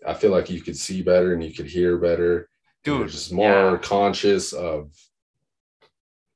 I 0.07 0.14
feel 0.14 0.31
like 0.31 0.49
you 0.51 0.61
could 0.62 0.77
see 0.77 1.03
better 1.03 1.33
and 1.35 1.42
you 1.45 1.53
could 1.53 1.66
hear 1.66 1.99
better. 1.99 2.37
and 2.38 2.47
you're 2.95 2.99
Dude, 3.05 3.09
just 3.12 3.33
more 3.33 3.73
yeah. 3.73 3.79
conscious 3.83 4.53
of 4.53 4.90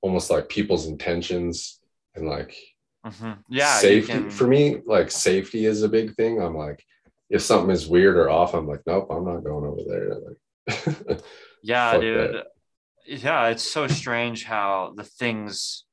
almost 0.02 0.30
like 0.30 0.48
people's 0.48 0.86
intentions 0.86 1.80
and 2.14 2.26
like 2.28 2.54
Mhm. 3.06 3.38
Yeah. 3.48 3.78
safety. 3.78 4.12
can- 4.12 4.30
For 4.30 4.46
me, 4.46 4.82
like 4.86 5.10
safety 5.10 5.64
is 5.64 5.82
a 5.82 5.88
big 5.88 6.14
thing. 6.16 6.40
I'm 6.42 6.54
like, 6.56 6.84
if 7.30 7.40
something 7.42 7.70
is 7.70 7.86
weird 7.88 8.16
or 8.16 8.28
off, 8.28 8.52
I'm 8.54 8.66
like, 8.68 8.82
nope, 8.86 9.06
I'm 9.10 9.24
not 9.24 9.42
going 9.44 9.64
over 9.64 9.82
there. 9.86 10.16
Like, 11.08 11.20
Yeah, 11.62 11.98
dude. 11.98 12.34
that. 12.34 12.46
Yeah, 13.06 13.48
it's 13.48 13.70
so 13.70 13.86
strange 13.88 14.44
how 14.44 14.92
the 14.96 15.04
things 15.04 15.84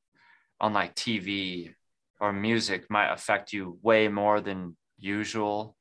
on 0.60 0.74
like 0.74 0.96
TV 0.96 1.74
or 2.20 2.34
music 2.34 2.90
might 2.90 3.12
affect 3.12 3.54
you 3.54 3.78
way 3.82 4.08
more 4.08 4.42
than 4.42 4.76
usual. 5.00 5.76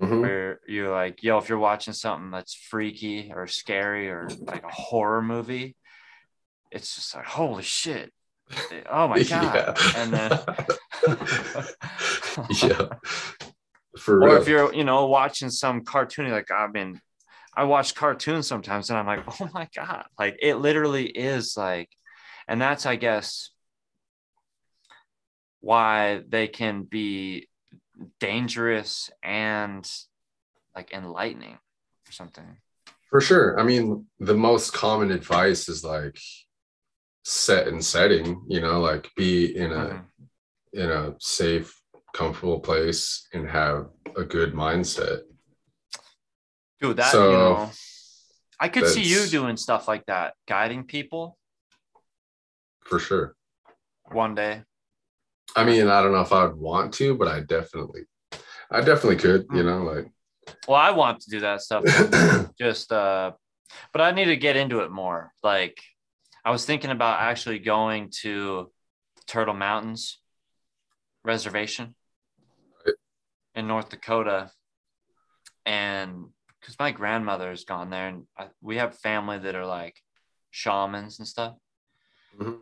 Mhm. 0.00 0.22
Where 0.22 0.60
you're 0.66 0.90
like, 0.90 1.22
yo, 1.22 1.38
if 1.38 1.48
you're 1.48 1.58
watching 1.58 1.94
something 1.94 2.30
that's 2.32 2.54
freaky 2.54 3.32
or 3.34 3.46
scary 3.46 4.08
or 4.08 4.28
like 4.40 4.64
a 4.64 4.68
horror 4.72 5.22
movie, 5.22 5.76
it's 6.72 6.96
just 6.96 7.14
like, 7.14 7.26
holy 7.26 7.62
shit. 7.62 8.12
Oh 8.90 9.06
my 9.06 9.22
God. 9.28 9.78
And 9.96 10.12
then, 10.12 10.40
yeah. 12.62 12.88
For 13.98 14.16
or 14.16 14.26
real. 14.26 14.42
if 14.42 14.48
you're, 14.48 14.74
you 14.74 14.82
know, 14.82 15.06
watching 15.06 15.50
some 15.50 15.84
cartoon, 15.84 16.28
like, 16.32 16.50
I 16.50 16.66
mean, 16.66 17.00
I 17.56 17.64
watch 17.64 17.94
cartoons 17.94 18.46
sometimes 18.46 18.90
and 18.90 18.98
I'm 18.98 19.06
like, 19.06 19.24
oh 19.40 19.48
my 19.52 19.68
God. 19.74 20.04
Like 20.18 20.38
it 20.40 20.56
literally 20.56 21.06
is 21.06 21.56
like, 21.56 21.88
and 22.48 22.60
that's, 22.60 22.86
I 22.86 22.96
guess, 22.96 23.50
why 25.60 26.22
they 26.28 26.46
can 26.46 26.82
be 26.82 27.48
dangerous 28.20 29.10
and 29.22 29.90
like 30.74 30.92
enlightening 30.92 31.54
or 32.08 32.12
something. 32.12 32.58
For 33.10 33.20
sure. 33.20 33.58
I 33.58 33.62
mean, 33.62 34.06
the 34.18 34.34
most 34.34 34.72
common 34.72 35.10
advice 35.10 35.68
is 35.68 35.84
like 35.84 36.18
set 37.24 37.68
and 37.68 37.82
setting, 37.82 38.42
you 38.48 38.60
know, 38.60 38.80
like 38.80 39.10
be 39.16 39.56
in 39.56 39.72
a 39.72 39.76
mm-hmm. 39.76 40.80
in 40.80 40.90
a 40.90 41.14
safe, 41.18 41.80
comfortable 42.12 42.60
place 42.60 43.26
and 43.32 43.48
have 43.48 43.86
a 44.16 44.24
good 44.24 44.52
mindset. 44.52 45.20
Dude, 46.80 46.96
that 46.96 47.12
so, 47.12 47.30
you 47.30 47.36
know, 47.36 47.70
I 48.60 48.68
could 48.68 48.86
see 48.86 49.02
you 49.02 49.26
doing 49.26 49.56
stuff 49.56 49.88
like 49.88 50.06
that, 50.06 50.34
guiding 50.46 50.84
people. 50.84 51.38
For 52.80 52.98
sure. 52.98 53.34
One 54.10 54.34
day. 54.34 54.62
I 55.56 55.64
mean, 55.64 55.88
I 55.88 56.02
don't 56.02 56.12
know 56.12 56.20
if 56.20 56.32
I 56.32 56.44
would 56.44 56.56
want 56.56 56.94
to, 56.94 57.14
but 57.16 57.28
I 57.28 57.40
definitely, 57.40 58.02
I 58.70 58.80
definitely 58.80 59.16
could. 59.16 59.46
You 59.52 59.62
know, 59.62 59.82
like. 59.82 60.10
Well, 60.68 60.78
I 60.78 60.90
want 60.90 61.20
to 61.20 61.30
do 61.30 61.40
that 61.40 61.62
stuff. 61.62 61.84
just, 62.58 62.92
uh, 62.92 63.32
but 63.92 64.02
I 64.02 64.10
need 64.10 64.26
to 64.26 64.36
get 64.36 64.56
into 64.56 64.80
it 64.80 64.90
more. 64.90 65.32
Like, 65.42 65.80
I 66.44 66.50
was 66.50 66.66
thinking 66.66 66.90
about 66.90 67.20
actually 67.20 67.60
going 67.60 68.10
to 68.22 68.70
Turtle 69.26 69.54
Mountains 69.54 70.18
Reservation 71.24 71.94
in 73.54 73.66
North 73.66 73.88
Dakota, 73.88 74.50
and 75.64 76.26
because 76.64 76.78
my 76.78 76.92
grandmother's 76.92 77.64
gone 77.64 77.90
there, 77.90 78.08
and 78.08 78.24
I, 78.38 78.46
we 78.62 78.76
have 78.76 78.96
family 78.98 79.38
that 79.38 79.54
are 79.54 79.66
like 79.66 80.00
shamans 80.50 81.18
and 81.18 81.28
stuff. 81.28 81.56
Mm-hmm. 82.38 82.54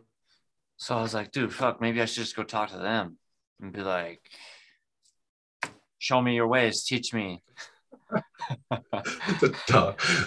So 0.75 0.97
I 0.97 1.01
was 1.01 1.13
like, 1.13 1.31
dude, 1.31 1.53
fuck, 1.53 1.79
maybe 1.79 2.01
I 2.01 2.05
should 2.05 2.23
just 2.23 2.35
go 2.35 2.43
talk 2.43 2.71
to 2.71 2.77
them 2.77 3.17
and 3.61 3.71
be 3.71 3.81
like, 3.81 4.19
show 5.99 6.21
me 6.21 6.35
your 6.35 6.47
ways, 6.47 6.83
teach 6.83 7.13
me. 7.13 7.43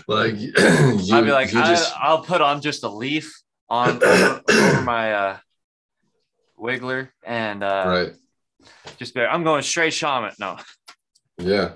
like 0.08 0.34
you, 0.38 0.52
I'd 0.56 1.24
be 1.24 1.32
like. 1.32 1.54
I, 1.54 2.14
will 2.14 2.22
put 2.22 2.40
on 2.40 2.62
just 2.62 2.82
a 2.82 2.88
leaf 2.88 3.30
on 3.68 4.02
over, 4.02 4.42
over 4.48 4.80
my 4.82 5.12
uh, 5.12 5.36
wiggler 6.58 7.10
and 7.26 7.62
uh, 7.62 7.84
right. 7.86 8.12
just 8.96 9.12
be 9.12 9.20
like, 9.20 9.28
I'm 9.30 9.44
going 9.44 9.62
straight 9.62 9.92
shaman. 9.92 10.32
No. 10.40 10.56
Yeah. 11.36 11.72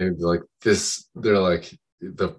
Like 0.00 0.42
this, 0.62 1.08
they're 1.14 1.38
like 1.38 1.70
the 2.00 2.36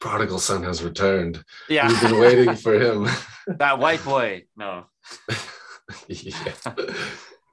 prodigal 0.00 0.38
son 0.38 0.62
has 0.64 0.82
returned. 0.82 1.42
Yeah. 1.68 1.88
We've 1.88 2.00
been 2.02 2.18
waiting 2.18 2.56
for 2.56 2.74
him. 2.74 3.08
that 3.46 3.78
white 3.78 4.04
boy. 4.04 4.44
No. 4.56 4.86
yeah. 6.08 6.52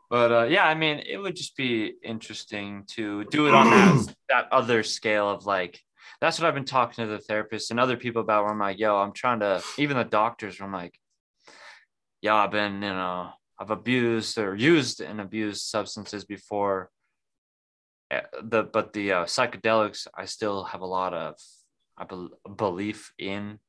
but 0.10 0.32
uh, 0.32 0.44
yeah, 0.50 0.66
I 0.66 0.76
mean, 0.76 1.00
it 1.00 1.18
would 1.18 1.36
just 1.36 1.56
be 1.56 1.94
interesting 2.04 2.86
to 2.96 3.24
do 3.26 3.48
it 3.48 3.54
on 3.54 3.70
that, 3.70 4.16
that 4.30 4.48
other 4.52 4.84
scale 4.84 5.30
of 5.30 5.46
like, 5.46 5.80
that's 6.20 6.40
what 6.40 6.48
I've 6.48 6.56
been 6.56 6.66
talking 6.66 7.06
to 7.06 7.12
the 7.12 7.20
therapist 7.20 7.72
and 7.72 7.80
other 7.80 7.98
people 7.98 8.22
about 8.22 8.44
where 8.44 8.54
I'm 8.54 8.60
like, 8.60 8.80
yo, 8.80 8.96
I'm 8.98 9.14
trying 9.14 9.42
to, 9.42 9.62
even 9.78 9.98
the 9.98 10.04
doctors, 10.04 10.60
I'm 10.62 10.72
like, 10.72 10.98
yeah, 12.22 12.36
I've 12.36 12.52
been, 12.52 12.76
you 12.76 12.80
know, 12.90 13.32
I've 13.60 13.72
abused 13.72 14.38
or 14.38 14.56
used 14.56 15.02
and 15.02 15.20
abused 15.20 15.64
substances 15.64 16.24
before. 16.24 16.90
Eh, 18.14 18.22
the 18.44 18.64
but 18.64 18.94
the 18.94 19.12
uh, 19.12 19.26
psychedelics, 19.26 20.08
I 20.16 20.26
still 20.26 20.64
have 20.66 20.82
a 20.82 20.86
lot 20.86 21.14
of 21.14 21.36
I 21.98 22.06
be- 22.06 22.30
belief 22.56 23.14
in. 23.18 23.60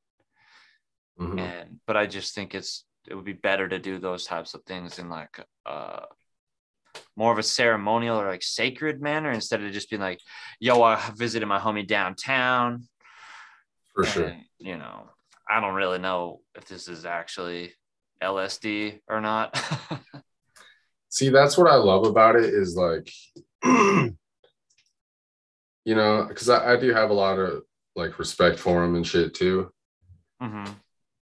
Mm-hmm. 1.19 1.39
And 1.39 1.79
but 1.87 1.97
I 1.97 2.05
just 2.05 2.35
think 2.35 2.53
it's 2.53 2.85
it 3.07 3.15
would 3.15 3.25
be 3.25 3.33
better 3.33 3.67
to 3.67 3.79
do 3.79 3.99
those 3.99 4.25
types 4.25 4.53
of 4.53 4.63
things 4.63 4.99
in 4.99 5.09
like 5.09 5.39
uh 5.65 6.05
more 7.15 7.31
of 7.31 7.37
a 7.37 7.43
ceremonial 7.43 8.19
or 8.19 8.27
like 8.27 8.43
sacred 8.43 9.01
manner 9.01 9.31
instead 9.31 9.63
of 9.63 9.71
just 9.71 9.89
being 9.89 10.01
like, 10.01 10.19
yo, 10.59 10.81
I 10.81 11.01
visited 11.15 11.45
my 11.45 11.59
homie 11.59 11.87
downtown. 11.87 12.87
For 13.93 14.03
and, 14.03 14.11
sure. 14.11 14.35
You 14.59 14.77
know, 14.77 15.09
I 15.49 15.59
don't 15.59 15.75
really 15.75 15.99
know 15.99 16.41
if 16.55 16.65
this 16.65 16.87
is 16.87 17.05
actually 17.05 17.73
LSD 18.21 18.99
or 19.07 19.21
not. 19.21 19.59
See, 21.09 21.29
that's 21.29 21.57
what 21.57 21.69
I 21.69 21.75
love 21.75 22.05
about 22.05 22.35
it 22.35 22.45
is 22.45 22.75
like, 22.75 23.09
you 25.85 25.95
know, 25.95 26.25
because 26.27 26.49
I, 26.49 26.73
I 26.73 26.75
do 26.77 26.93
have 26.93 27.11
a 27.11 27.13
lot 27.13 27.39
of 27.39 27.63
like 27.95 28.19
respect 28.19 28.59
for 28.59 28.83
him 28.83 28.95
and 28.95 29.07
shit 29.07 29.33
too. 29.33 29.71
Mm-hmm. 30.41 30.71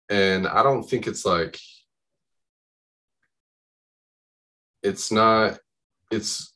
And 0.09 0.47
I 0.47 0.63
don't 0.63 0.85
think 0.85 1.07
it's 1.07 1.25
like 1.25 1.59
it's 4.83 5.11
not 5.11 5.59
it's 6.11 6.55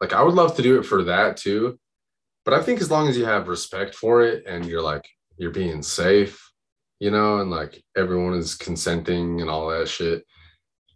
like 0.00 0.12
I 0.12 0.22
would 0.22 0.34
love 0.34 0.56
to 0.56 0.62
do 0.62 0.78
it 0.78 0.84
for 0.84 1.04
that 1.04 1.36
too. 1.36 1.78
But 2.44 2.54
I 2.54 2.62
think 2.62 2.80
as 2.80 2.90
long 2.90 3.08
as 3.08 3.16
you 3.16 3.26
have 3.26 3.48
respect 3.48 3.94
for 3.94 4.22
it 4.22 4.44
and 4.46 4.66
you're 4.66 4.82
like 4.82 5.08
you're 5.36 5.50
being 5.50 5.82
safe, 5.82 6.50
you 6.98 7.10
know, 7.10 7.38
and 7.38 7.50
like 7.50 7.82
everyone 7.96 8.34
is 8.34 8.54
consenting 8.54 9.40
and 9.40 9.48
all 9.48 9.68
that 9.68 9.88
shit. 9.88 10.24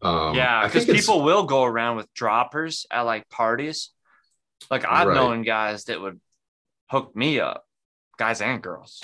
Um, 0.03 0.35
yeah, 0.35 0.67
because 0.67 0.85
people 0.85 1.23
will 1.23 1.45
go 1.45 1.65
around 1.65 1.97
with 1.97 2.13
droppers 2.13 2.87
at 2.91 3.03
like 3.03 3.29
parties. 3.31 3.91
Like 4.71 4.85
I've 4.85 5.09
right. 5.09 5.15
known 5.15 5.43
guys 5.43 5.85
that 5.85 6.01
would 6.01 6.21
hook 6.91 7.15
me 7.15 7.41
up, 7.41 7.65
guys 8.19 8.41
and 8.41 8.63
girls. 8.63 9.03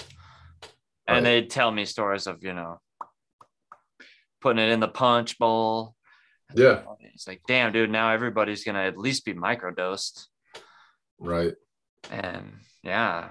Right. 1.08 1.16
And 1.16 1.26
they'd 1.26 1.50
tell 1.50 1.70
me 1.70 1.84
stories 1.84 2.26
of, 2.26 2.42
you 2.42 2.54
know, 2.54 2.80
putting 4.40 4.62
it 4.62 4.70
in 4.70 4.80
the 4.80 4.88
punch 4.88 5.38
bowl. 5.38 5.94
Yeah. 6.54 6.82
It's 7.14 7.26
like, 7.26 7.42
damn, 7.46 7.72
dude, 7.72 7.90
now 7.90 8.12
everybody's 8.12 8.64
going 8.64 8.74
to 8.74 8.82
at 8.82 8.98
least 8.98 9.24
be 9.24 9.34
microdosed. 9.34 10.26
Right. 11.18 11.54
And 12.10 12.52
yeah. 12.82 13.30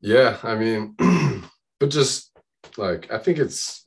Yeah. 0.00 0.38
I 0.42 0.54
mean, 0.54 0.94
but 1.80 1.90
just 1.90 2.30
like, 2.76 3.12
I 3.12 3.18
think 3.18 3.38
it's, 3.38 3.86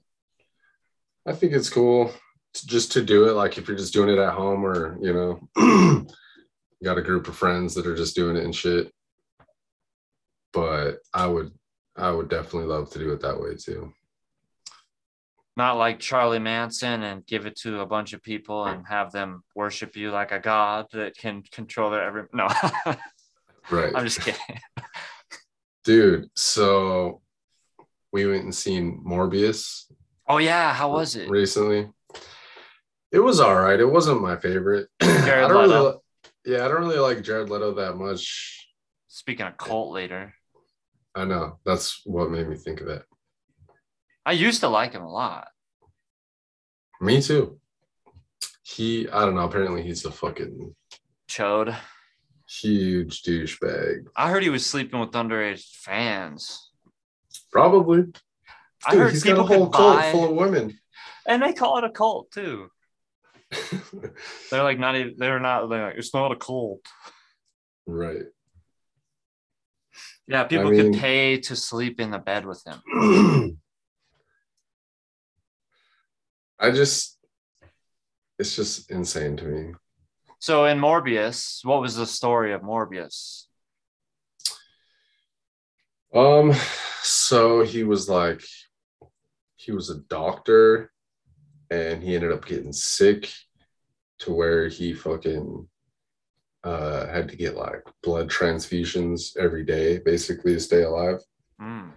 I 1.26 1.34
think 1.34 1.54
it's 1.54 1.69
cool 1.69 2.12
to, 2.54 2.67
just 2.67 2.91
to 2.93 3.02
do 3.02 3.30
it. 3.30 3.34
Like 3.34 3.58
if 3.58 3.67
you're 3.67 3.78
just 3.78 3.93
doing 3.93 4.10
it 4.10 4.19
at 4.19 4.34
home 4.34 4.65
or, 4.65 4.97
you 5.02 5.13
know, 5.13 6.06
got 6.84 6.98
a 6.98 7.02
group 7.02 7.28
of 7.28 7.36
friends 7.36 7.76
that 7.76 7.86
are 7.88 7.96
just 7.96 8.15
doing 8.15 8.36
it 8.36 8.44
and 8.44 8.56
shit. 8.56 8.91
But 10.54 11.00
I 11.13 11.28
would 11.28 11.52
I 11.96 12.12
would 12.12 12.30
definitely 12.30 12.67
love 12.67 12.89
to 12.91 13.00
do 13.00 13.12
it 13.12 13.22
that 13.22 13.39
way 13.39 13.56
too. 13.56 13.94
Not 15.58 15.78
like 15.78 16.00
Charlie 16.00 16.39
Manson 16.39 17.04
and 17.04 17.26
give 17.26 17.46
it 17.46 17.58
to 17.58 17.82
a 17.82 17.86
bunch 17.86 18.13
of 18.13 18.24
people 18.24 18.65
and 18.65 18.88
have 18.88 19.12
them 19.12 19.44
worship 19.54 19.96
you 19.96 20.10
like 20.12 20.32
a 20.32 20.39
god 20.39 20.88
that 20.94 21.17
can 21.17 21.44
control 21.52 21.91
their 21.91 22.04
every 22.04 22.24
no. 22.34 22.48
right. 23.70 23.91
I'm 23.94 24.06
just 24.06 24.22
kidding. 24.22 24.39
Dude, 25.84 26.30
so 26.36 27.22
we 28.13 28.26
went 28.28 28.44
and 28.44 28.56
seen 28.56 29.04
Morbius. 29.06 29.91
Oh 30.28 30.38
yeah, 30.38 30.74
how 30.74 30.91
was 30.91 31.15
it? 31.15 31.30
Recently. 31.30 31.89
It 33.12 33.20
was 33.20 33.41
all 33.41 33.56
right. 33.56 33.80
It 33.80 33.86
wasn't 33.91 34.22
my 34.22 34.38
favorite. 34.38 34.88
I 35.02 35.26
don't 35.26 35.63
Leto. 35.63 35.84
really 35.84 35.98
yeah, 36.46 36.66
I 36.66 36.68
don't 36.68 36.82
really 36.82 37.00
like 37.00 37.24
Jared 37.24 37.50
Leto 37.50 37.74
that 37.76 37.96
much. 37.96 38.68
Speaking 39.08 39.46
of 39.46 39.58
cult 39.58 39.92
leader. 39.92 40.34
I 41.14 41.26
know. 41.26 41.60
That's 41.66 42.02
what 42.06 42.32
made 42.32 42.48
me 42.48 42.56
think 42.56 42.82
of 42.82 42.88
it. 42.88 43.04
I 44.26 44.32
used 44.34 44.62
to 44.62 44.70
like 44.70 44.94
him 44.94 45.02
a 45.02 45.12
lot. 45.12 45.50
Me 47.02 47.22
too. 47.22 47.60
He, 48.64 49.10
I 49.10 49.26
don't 49.26 49.36
know. 49.36 49.46
Apparently, 49.46 49.82
he's 49.82 50.06
a 50.06 50.12
fucking 50.12 50.76
chode. 51.28 51.76
Huge 52.48 53.24
douchebag. 53.24 54.06
I 54.16 54.30
heard 54.30 54.44
he 54.44 54.50
was 54.50 54.66
sleeping 54.66 55.00
with 55.00 55.12
underage 55.12 55.64
fans. 55.78 56.72
Probably. 57.52 58.04
Dude, 58.04 58.20
I 58.86 58.96
heard 58.96 59.12
he's 59.12 59.24
got 59.24 59.40
a 59.40 59.44
whole 59.44 59.70
cult 59.70 59.98
buy... 59.98 60.12
full 60.12 60.26
of 60.26 60.36
women. 60.36 60.78
And 61.28 61.42
they 61.42 61.54
call 61.54 61.78
it 61.78 61.84
a 61.84 61.90
cult 61.90 62.32
too. 62.32 62.70
They're 64.50 64.64
like 64.64 64.80
not 64.80 64.96
even 64.96 65.16
they're 65.18 65.40
not 65.40 65.68
they're 65.68 65.88
like 65.88 65.98
it's 65.98 66.14
not 66.14 66.32
a 66.32 66.36
cult. 66.36 66.86
Right. 67.86 68.24
Yeah 70.28 70.46
people 70.46 70.68
I 70.68 70.72
mean, 70.72 70.94
could 70.94 71.02
pay 71.02 71.38
to 71.40 71.56
sleep 71.56 72.00
in 72.00 72.12
the 72.12 72.20
bed 72.20 72.46
with 72.46 72.64
him. 72.66 72.82
I 76.60 76.72
just 76.72 77.18
it's 78.40 78.56
just 78.56 78.90
insane 78.92 79.38
to 79.38 79.46
me. 79.46 79.74
So 80.40 80.66
in 80.66 80.80
morbius 80.80 81.64
what 81.64 81.82
was 81.82 81.96
the 81.96 82.06
story 82.06 82.54
of 82.54 82.62
morbius? 82.62 83.46
Um 86.14 86.54
so 87.02 87.64
he 87.64 87.84
was 87.84 88.08
like 88.08 88.44
he 89.56 89.72
was 89.72 89.90
a 89.90 90.00
doctor 90.00 90.92
and 91.72 92.04
he 92.04 92.14
ended 92.16 92.32
up 92.32 92.46
getting 92.46 92.74
sick 92.74 93.32
to 94.20 94.32
where 94.32 94.68
he 94.68 94.94
fucking 94.94 95.68
uh, 96.64 97.08
had 97.08 97.30
to 97.30 97.36
get 97.36 97.56
like 97.56 97.84
blood 98.04 98.30
transfusions 98.30 99.36
every 99.38 99.64
day, 99.64 99.98
basically 99.98 100.54
to 100.54 100.60
stay 100.60 100.84
alive. 100.84 101.20
Mm. 101.60 101.92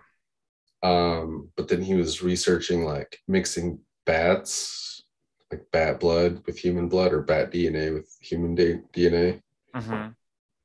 Um, 0.83 1.49
but 1.57 1.69
then 1.69 1.83
he 1.83 1.95
was 1.95 2.23
researching 2.23 2.85
like 2.85 3.19
mixing 3.29 3.81
bats, 4.07 5.03
like 5.51 5.67
bat 5.73 6.01
blood 6.01 6.43
with 6.47 6.57
human 6.57 6.89
blood 6.89 7.13
or 7.13 7.23
bat 7.23 7.51
DNA 7.51 7.93
with 7.93 8.17
human 8.21 8.55
da- 8.55 8.81
DNA. 8.95 9.41
hmm 9.75 10.09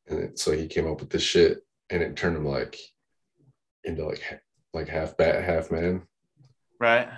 And 0.07 0.19
it, 0.19 0.39
so 0.39 0.51
he 0.51 0.67
came 0.67 0.89
up 0.89 0.99
with 0.99 1.09
this 1.09 1.23
shit 1.23 1.59
and 1.89 2.01
it 2.01 2.15
turned 2.15 2.37
him 2.37 2.45
like 2.45 2.77
into 3.83 4.05
like 4.05 4.21
like 4.73 4.87
half 4.87 5.17
bat, 5.17 5.43
half 5.43 5.71
man, 5.71 6.03
Right. 6.79 7.09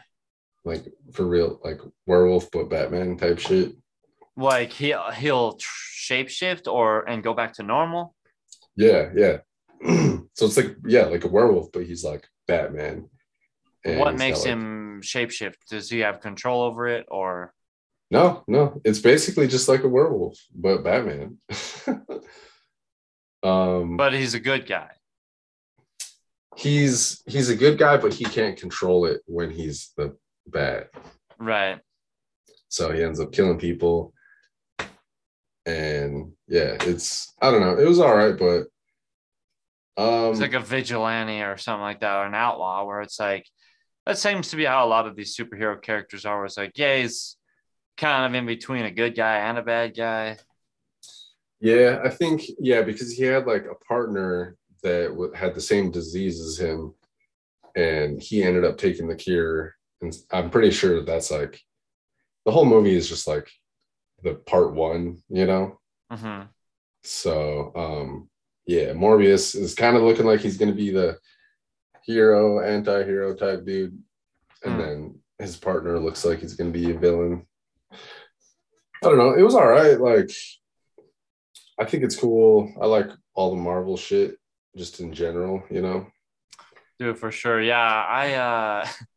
Like 0.64 0.86
for 1.14 1.26
real, 1.26 1.60
like 1.64 1.80
werewolf 2.06 2.50
but 2.52 2.70
Batman 2.70 3.18
type 3.18 3.40
shit. 3.40 3.74
Like 4.38 4.72
he 4.72 4.96
he'll 5.16 5.58
shapeshift 5.58 6.72
or 6.72 7.08
and 7.08 7.24
go 7.24 7.34
back 7.34 7.54
to 7.54 7.64
normal. 7.64 8.16
Yeah, 8.76 9.10
yeah. 9.16 9.38
so 10.34 10.46
it's 10.46 10.58
like 10.58 10.78
yeah, 10.86 11.06
like 11.06 11.24
a 11.24 11.28
werewolf, 11.28 11.72
but 11.72 11.86
he's 11.86 12.04
like 12.04 12.28
Batman. 12.48 13.10
And 13.84 14.00
what 14.00 14.18
makes 14.18 14.40
got, 14.40 14.46
like- 14.46 14.54
him 14.54 15.02
shapeshift? 15.02 15.56
Does 15.70 15.90
he 15.90 16.00
have 16.00 16.22
control 16.22 16.62
over 16.62 16.88
it 16.88 17.06
or 17.10 17.54
No, 18.12 18.44
no, 18.48 18.80
it's 18.86 19.00
basically 19.00 19.48
just 19.48 19.68
like 19.68 19.84
a 19.84 19.90
werewolf, 19.90 20.38
but 20.54 20.84
Batman. 20.84 21.38
um, 23.44 23.98
but 23.98 24.14
he's 24.14 24.36
a 24.36 24.40
good 24.40 24.68
guy. 24.68 24.92
he's 26.56 27.24
he's 27.26 27.50
a 27.50 27.56
good 27.56 27.78
guy, 27.78 27.98
but 27.98 28.14
he 28.14 28.26
can't 28.26 28.58
control 28.58 29.06
it 29.06 29.22
when 29.26 29.50
he's 29.50 29.92
the 29.98 30.16
bat. 30.48 30.90
Right. 31.40 31.80
So 32.70 32.92
he 32.92 33.04
ends 33.04 33.20
up 33.20 33.32
killing 33.32 33.60
people. 33.60 34.14
And 35.66 36.34
yeah, 36.48 36.78
it's 36.82 37.34
I 37.42 37.52
don't 37.52 37.62
know. 37.62 37.78
It 37.78 37.88
was 37.88 38.00
all 38.00 38.16
right, 38.16 38.38
but 38.38 38.68
um 40.02 40.32
It's 40.32 40.40
like 40.40 40.54
a 40.54 40.60
vigilante 40.60 41.42
or 41.42 41.58
something 41.58 41.82
like 41.82 42.00
that, 42.02 42.16
or 42.18 42.26
an 42.26 42.34
outlaw, 42.34 42.86
where 42.86 43.02
it's 43.02 43.20
like 43.20 43.46
that 44.06 44.18
seems 44.18 44.50
to 44.50 44.56
be 44.56 44.66
how 44.66 44.86
a 44.86 44.90
lot 44.90 45.08
of 45.08 45.16
these 45.16 45.36
superhero 45.38 45.80
characters 45.82 46.26
are. 46.26 46.38
Where 46.38 46.46
it's 46.46 46.58
like, 46.58 46.78
yeah, 46.78 46.98
he's 47.02 47.38
kind 47.98 48.26
of 48.26 48.34
in 48.38 48.46
between 48.48 48.86
a 48.86 48.92
good 48.92 49.16
guy 49.16 49.38
and 49.38 49.58
a 49.58 49.62
bad 49.64 49.96
guy. 49.96 50.38
yeah, 51.60 52.02
I 52.04 52.10
think 52.10 52.44
yeah, 52.60 52.82
because 52.82 53.12
he 53.12 53.24
had 53.24 53.46
like 53.46 53.66
a 53.66 53.76
partner 53.86 54.56
that 54.84 55.32
had 55.36 55.54
the 55.54 55.62
same 55.62 55.92
disease 55.92 56.40
as 56.40 56.58
him, 56.58 56.96
and 57.76 58.22
he 58.22 58.42
ended 58.44 58.66
up 58.66 58.78
taking 58.78 59.08
the 59.08 59.16
cure. 59.16 59.76
And 60.02 60.14
I'm 60.32 60.50
pretty 60.50 60.72
sure 60.72 61.04
that's 61.04 61.32
like 61.32 61.60
the 62.46 62.52
whole 62.52 62.66
movie 62.66 62.96
is 62.96 63.08
just 63.08 63.28
like 63.28 63.50
the 64.24 64.36
part 64.36 64.74
one, 64.74 65.22
you 65.30 65.46
know. 65.46 65.80
hmm 66.12 66.42
So 67.04 67.72
um 67.76 68.30
yeah, 68.66 68.94
Morbius 68.94 69.56
is 69.56 69.74
kind 69.76 69.96
of 69.98 70.04
looking 70.04 70.26
like 70.26 70.40
he's 70.40 70.58
gonna 70.58 70.74
be 70.74 70.92
the 70.92 71.18
hero, 72.04 72.62
anti-hero 72.62 73.36
type 73.36 73.66
dude. 73.66 73.98
And 74.64 74.74
Hmm. 74.74 74.80
then 74.80 75.20
his 75.40 75.58
partner 75.58 76.00
looks 76.00 76.24
like 76.26 76.40
he's 76.40 76.56
gonna 76.56 76.72
be 76.72 76.92
a 76.92 76.98
villain. 76.98 77.46
I 79.04 79.08
don't 79.10 79.18
know. 79.18 79.34
It 79.34 79.42
was 79.44 79.56
all 79.56 79.68
right. 79.68 80.00
Like 80.00 80.32
I 81.80 81.86
think 81.86 82.04
it's 82.04 82.16
cool. 82.16 82.72
I 82.82 82.86
like 82.86 83.10
all 83.34 83.50
the 83.52 83.62
Marvel 83.62 83.98
shit 83.98 84.38
just 84.76 85.00
in 85.00 85.14
general, 85.14 85.64
you 85.70 85.82
know. 85.82 86.08
Dude, 87.00 87.18
for 87.18 87.32
sure. 87.32 87.60
Yeah, 87.62 87.82
I 87.82 88.34
uh 88.34 88.88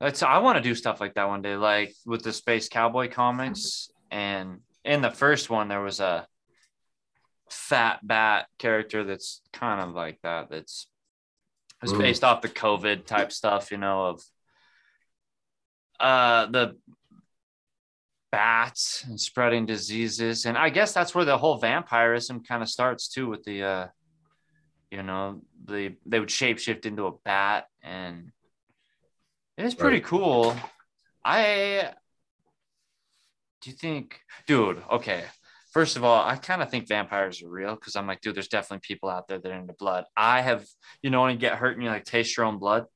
that's 0.00 0.22
I 0.22 0.38
want 0.38 0.56
to 0.56 0.62
do 0.62 0.74
stuff 0.74 1.00
like 1.00 1.14
that 1.14 1.28
one 1.28 1.42
day, 1.42 1.56
like 1.56 1.94
with 2.04 2.22
the 2.22 2.32
Space 2.32 2.68
Cowboy 2.68 3.10
comics. 3.10 3.90
And 4.10 4.60
in 4.84 5.02
the 5.02 5.10
first 5.10 5.50
one, 5.50 5.68
there 5.68 5.82
was 5.82 6.00
a 6.00 6.26
fat 7.50 8.00
bat 8.06 8.46
character 8.58 9.04
that's 9.04 9.40
kind 9.52 9.80
of 9.80 9.94
like 9.94 10.18
that. 10.22 10.50
That's 10.50 10.86
it's 11.82 11.92
based 11.92 12.24
off 12.24 12.42
the 12.42 12.48
COVID 12.48 13.06
type 13.06 13.32
stuff, 13.32 13.70
you 13.70 13.78
know, 13.78 14.06
of 14.06 14.22
uh 16.00 16.46
the 16.46 16.76
bats 18.32 19.04
and 19.06 19.18
spreading 19.18 19.66
diseases. 19.66 20.44
And 20.46 20.58
I 20.58 20.68
guess 20.68 20.92
that's 20.92 21.14
where 21.14 21.24
the 21.24 21.38
whole 21.38 21.58
vampirism 21.58 22.42
kind 22.44 22.62
of 22.62 22.68
starts 22.68 23.08
too, 23.08 23.28
with 23.28 23.44
the 23.44 23.62
uh 23.62 23.86
you 24.90 25.02
know, 25.02 25.42
the 25.64 25.96
they 26.04 26.20
would 26.20 26.28
shapeshift 26.28 26.86
into 26.86 27.06
a 27.06 27.12
bat 27.24 27.66
and 27.82 28.30
it's 29.56 29.74
pretty 29.74 29.96
Right. 29.98 30.04
cool. 30.04 30.56
I 31.24 31.92
do 33.62 33.70
you 33.70 33.76
think, 33.76 34.20
dude, 34.46 34.82
okay. 34.90 35.24
First 35.72 35.96
of 35.96 36.04
all, 36.04 36.24
I 36.24 36.36
kind 36.36 36.62
of 36.62 36.70
think 36.70 36.86
vampires 36.88 37.42
are 37.42 37.48
real 37.48 37.74
because 37.74 37.96
I'm 37.96 38.06
like, 38.06 38.20
dude, 38.20 38.34
there's 38.36 38.48
definitely 38.48 38.80
people 38.86 39.08
out 39.10 39.28
there 39.28 39.38
that 39.38 39.50
are 39.50 39.54
into 39.58 39.74
blood. 39.74 40.04
I 40.16 40.40
have, 40.40 40.66
you 41.02 41.10
know, 41.10 41.22
when 41.22 41.32
you 41.32 41.38
get 41.38 41.56
hurt 41.56 41.74
and 41.74 41.82
you 41.82 41.90
like 41.90 42.04
taste 42.04 42.36
your 42.36 42.46
own 42.46 42.58
blood, 42.58 42.86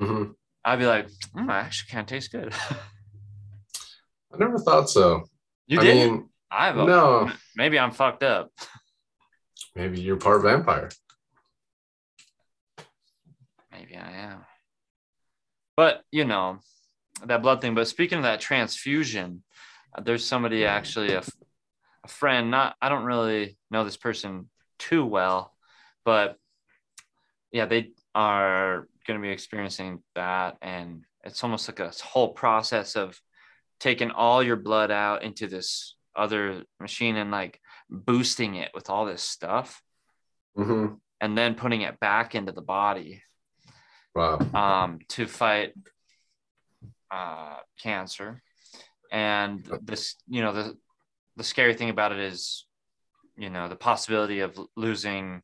Mhm. 0.00 0.34
I'd 0.64 0.78
be 0.78 0.86
like, 0.86 1.08
mm, 1.36 1.48
I 1.50 1.58
actually 1.58 1.90
can't 1.90 2.08
taste 2.08 2.32
good. 2.32 2.52
I 4.32 4.38
never 4.38 4.58
thought 4.58 4.88
so. 4.88 5.24
you 5.66 5.78
I 5.78 5.82
did? 5.82 6.10
mean, 6.10 6.28
I've 6.50 6.76
no, 6.76 7.30
maybe 7.54 7.78
I'm 7.78 7.92
fucked 7.92 8.22
up. 8.22 8.50
maybe 9.76 10.00
you're 10.00 10.16
part 10.16 10.42
vampire. 10.42 10.88
Maybe 13.70 13.96
I 13.96 14.10
am. 14.12 14.44
But 15.82 16.04
you 16.12 16.24
know, 16.24 16.60
that 17.26 17.42
blood 17.42 17.60
thing. 17.60 17.74
But 17.74 17.88
speaking 17.88 18.18
of 18.18 18.22
that 18.22 18.40
transfusion, 18.40 19.42
uh, 19.92 20.00
there's 20.00 20.24
somebody 20.24 20.64
actually 20.64 21.12
a 21.12 21.24
friend. 22.06 22.52
Not 22.52 22.76
I 22.80 22.88
don't 22.88 23.04
really 23.04 23.58
know 23.68 23.82
this 23.82 23.96
person 23.96 24.48
too 24.78 25.04
well, 25.04 25.52
but 26.04 26.38
yeah, 27.50 27.66
they 27.66 27.90
are 28.14 28.86
going 29.08 29.18
to 29.18 29.26
be 29.26 29.32
experiencing 29.32 30.04
that, 30.14 30.56
and 30.62 31.04
it's 31.24 31.42
almost 31.42 31.66
like 31.68 31.80
a 31.80 31.92
whole 32.04 32.32
process 32.32 32.94
of 32.94 33.20
taking 33.80 34.12
all 34.12 34.40
your 34.40 34.54
blood 34.54 34.92
out 34.92 35.24
into 35.24 35.48
this 35.48 35.96
other 36.14 36.62
machine 36.78 37.16
and 37.16 37.32
like 37.32 37.60
boosting 37.90 38.54
it 38.54 38.70
with 38.72 38.88
all 38.88 39.04
this 39.04 39.24
stuff 39.24 39.82
Mhm. 40.56 41.00
and 41.20 41.36
then 41.36 41.56
putting 41.56 41.80
it 41.80 41.98
back 41.98 42.36
into 42.36 42.52
the 42.52 42.62
body 42.62 43.24
Wow. 44.14 44.38
um, 44.54 44.98
to 45.08 45.26
fight 45.26 45.72
uh, 47.10 47.56
cancer. 47.82 48.42
And 49.10 49.66
this, 49.82 50.16
you 50.28 50.42
know, 50.42 50.52
the 50.52 50.76
the 51.36 51.44
scary 51.44 51.74
thing 51.74 51.90
about 51.90 52.12
it 52.12 52.18
is, 52.18 52.66
you 53.36 53.50
know, 53.50 53.68
the 53.68 53.76
possibility 53.76 54.40
of 54.40 54.58
losing 54.76 55.42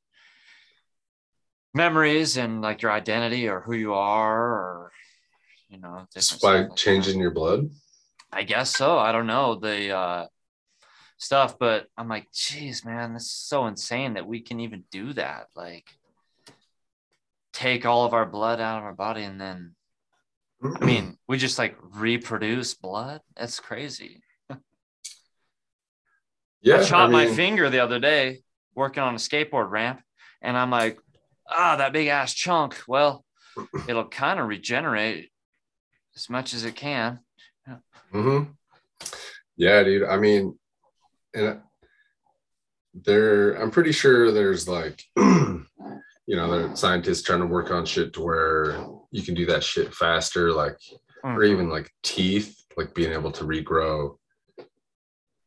memories 1.75 2.37
and 2.37 2.61
like 2.61 2.83
your 2.83 2.93
identity 2.93 3.49
or 3.49 3.61
who 3.61 3.75
you 3.75 3.95
are, 3.95 4.41
or 4.41 4.93
you 5.69 5.79
know, 5.79 6.07
Just 6.15 6.43
by 6.43 6.59
like 6.61 6.69
that. 6.69 6.77
changing 6.77 7.21
your 7.21 7.31
blood. 7.31 7.71
I 8.33 8.43
guess 8.43 8.77
so. 8.77 8.99
I 8.99 9.13
don't 9.13 9.27
know 9.27 9.55
the 9.55 9.91
uh, 9.91 10.27
stuff, 11.19 11.59
but 11.59 11.87
I'm 11.97 12.09
like, 12.09 12.31
geez, 12.33 12.85
man, 12.85 13.15
this 13.15 13.25
is 13.25 13.33
so 13.33 13.67
insane 13.67 14.15
that 14.15 14.27
we 14.27 14.41
can 14.41 14.61
even 14.61 14.85
do 14.91 15.13
that. 15.15 15.49
Like, 15.57 15.87
take 17.59 17.85
all 17.85 18.05
of 18.05 18.15
our 18.15 18.25
blood 18.25 18.61
out 18.61 18.79
of 18.79 18.85
our 18.85 18.95
body 18.95 19.25
and 19.25 19.41
then 19.41 19.75
I 20.63 20.85
mean, 20.85 21.17
we 21.29 21.39
just 21.39 21.59
like 21.59 21.77
reproduce 21.81 22.75
blood. 22.75 23.21
That's 23.37 23.61
crazy. 23.61 24.23
yeah, 26.61 26.81
I 26.81 26.85
chopped 26.85 27.13
my 27.13 27.27
mean, 27.27 27.35
finger 27.35 27.71
the 27.71 27.79
other 27.79 28.01
day 28.01 28.43
working 28.75 29.03
on 29.03 29.15
a 29.15 29.19
skateboard 29.19 29.71
ramp, 29.71 30.03
and 30.43 30.57
I'm 30.57 30.71
like, 30.71 30.99
ah, 31.49 31.77
that 31.77 31.93
big 31.93 32.09
ass 32.09 32.35
chunk. 32.35 32.77
Well, 32.89 33.25
it'll 33.89 34.09
kind 34.09 34.41
of 34.41 34.49
regenerate 34.49 35.31
as 36.17 36.29
much 36.29 36.55
as 36.55 36.65
it 36.65 36.75
can. 36.75 37.21
Mm-hmm. 38.13 38.51
Yeah, 39.57 39.85
dude. 39.85 40.09
I 40.09 40.17
mean, 40.17 40.59
and 41.35 41.61
there, 42.95 43.53
I'm 43.53 43.71
pretty 43.71 43.93
sure 43.93 44.33
there's 44.33 44.67
like, 44.67 45.05
you 46.29 46.37
know, 46.37 46.75
scientists 46.75 47.23
trying 47.23 47.41
to 47.41 47.47
work 47.47 47.71
on 47.71 47.87
shit 47.87 48.13
to 48.13 48.21
where 48.21 48.79
you 49.11 49.23
can 49.23 49.35
do 49.35 49.47
that 49.47 49.65
shit 49.65 49.95
faster, 49.95 50.53
like, 50.53 50.77
or 51.25 51.39
Mhm. 51.39 51.49
even 51.51 51.69
like 51.71 51.91
teeth, 52.03 52.55
like 52.77 52.93
being 52.95 53.13
able 53.13 53.33
to 53.33 53.45
regrow 53.45 54.19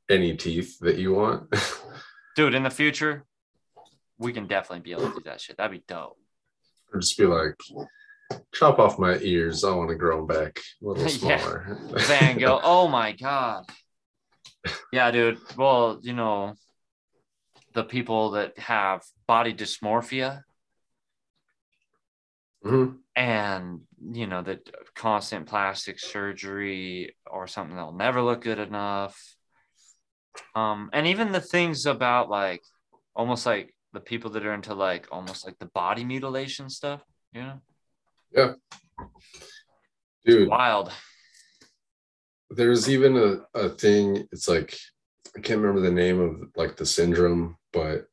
any 0.09 0.35
teeth 0.35 0.79
that 0.79 0.97
you 0.97 1.13
want. 1.13 1.53
Dude, 2.35 2.55
in 2.55 2.63
the 2.63 2.71
future, 2.71 3.25
we 4.17 4.33
can 4.33 4.47
definitely 4.47 4.79
be 4.79 4.91
able 4.93 5.09
to 5.11 5.17
do 5.19 5.23
that 5.25 5.39
shit. 5.39 5.57
That'd 5.57 5.71
be 5.79 5.83
dope. 5.87 6.17
or 6.91 6.99
just 6.99 7.15
be 7.17 7.25
like, 7.25 7.55
chop 8.51 8.79
off 8.79 8.97
my 8.99 9.17
ears. 9.19 9.63
I 9.63 9.73
want 9.75 9.89
to 9.89 9.95
grow 9.95 10.17
them 10.17 10.27
back 10.27 10.59
a 10.59 10.85
little 10.85 11.03
Yeah. 11.29 11.37
smaller. 11.37 11.77
Van 12.07 12.39
Gogh. 12.39 12.59
Oh 12.63 12.87
my 12.87 13.11
god. 13.13 13.65
Yeah, 14.91 15.11
dude. 15.11 15.39
Well, 15.55 15.99
you 16.01 16.13
know, 16.13 16.55
the 17.73 17.83
people 17.83 18.31
that 18.31 18.57
have 18.57 19.03
body 19.27 19.53
dysmorphia 19.53 20.41
Mhm. 22.63 22.99
and 23.15 23.81
you 24.11 24.27
know 24.27 24.41
the 24.41 24.59
constant 24.95 25.47
plastic 25.47 25.99
surgery 25.99 27.15
or 27.25 27.47
something 27.47 27.75
that'll 27.75 27.91
never 27.93 28.21
look 28.21 28.41
good 28.41 28.59
enough 28.59 29.17
Um, 30.55 30.89
and 30.93 31.07
even 31.07 31.31
the 31.31 31.41
things 31.41 31.85
about 31.85 32.29
like 32.29 32.61
almost 33.15 33.45
like 33.45 33.75
the 33.93 33.99
people 33.99 34.31
that 34.31 34.45
are 34.45 34.53
into 34.53 34.73
like 34.73 35.07
almost 35.11 35.45
like 35.45 35.57
the 35.59 35.65
body 35.65 36.03
mutilation 36.05 36.69
stuff, 36.69 37.01
you 37.33 37.41
know? 37.41 37.59
Yeah. 38.31 38.53
Dude, 40.25 40.47
Wild. 40.47 40.91
there's 42.49 42.89
even 42.89 43.17
a, 43.17 43.59
a 43.59 43.69
thing, 43.69 44.27
it's 44.31 44.47
like 44.47 44.77
I 45.35 45.41
can't 45.41 45.59
remember 45.59 45.81
the 45.81 45.91
name 45.91 46.19
of 46.19 46.51
like 46.55 46.77
the 46.77 46.85
syndrome, 46.85 47.57
but 47.73 48.07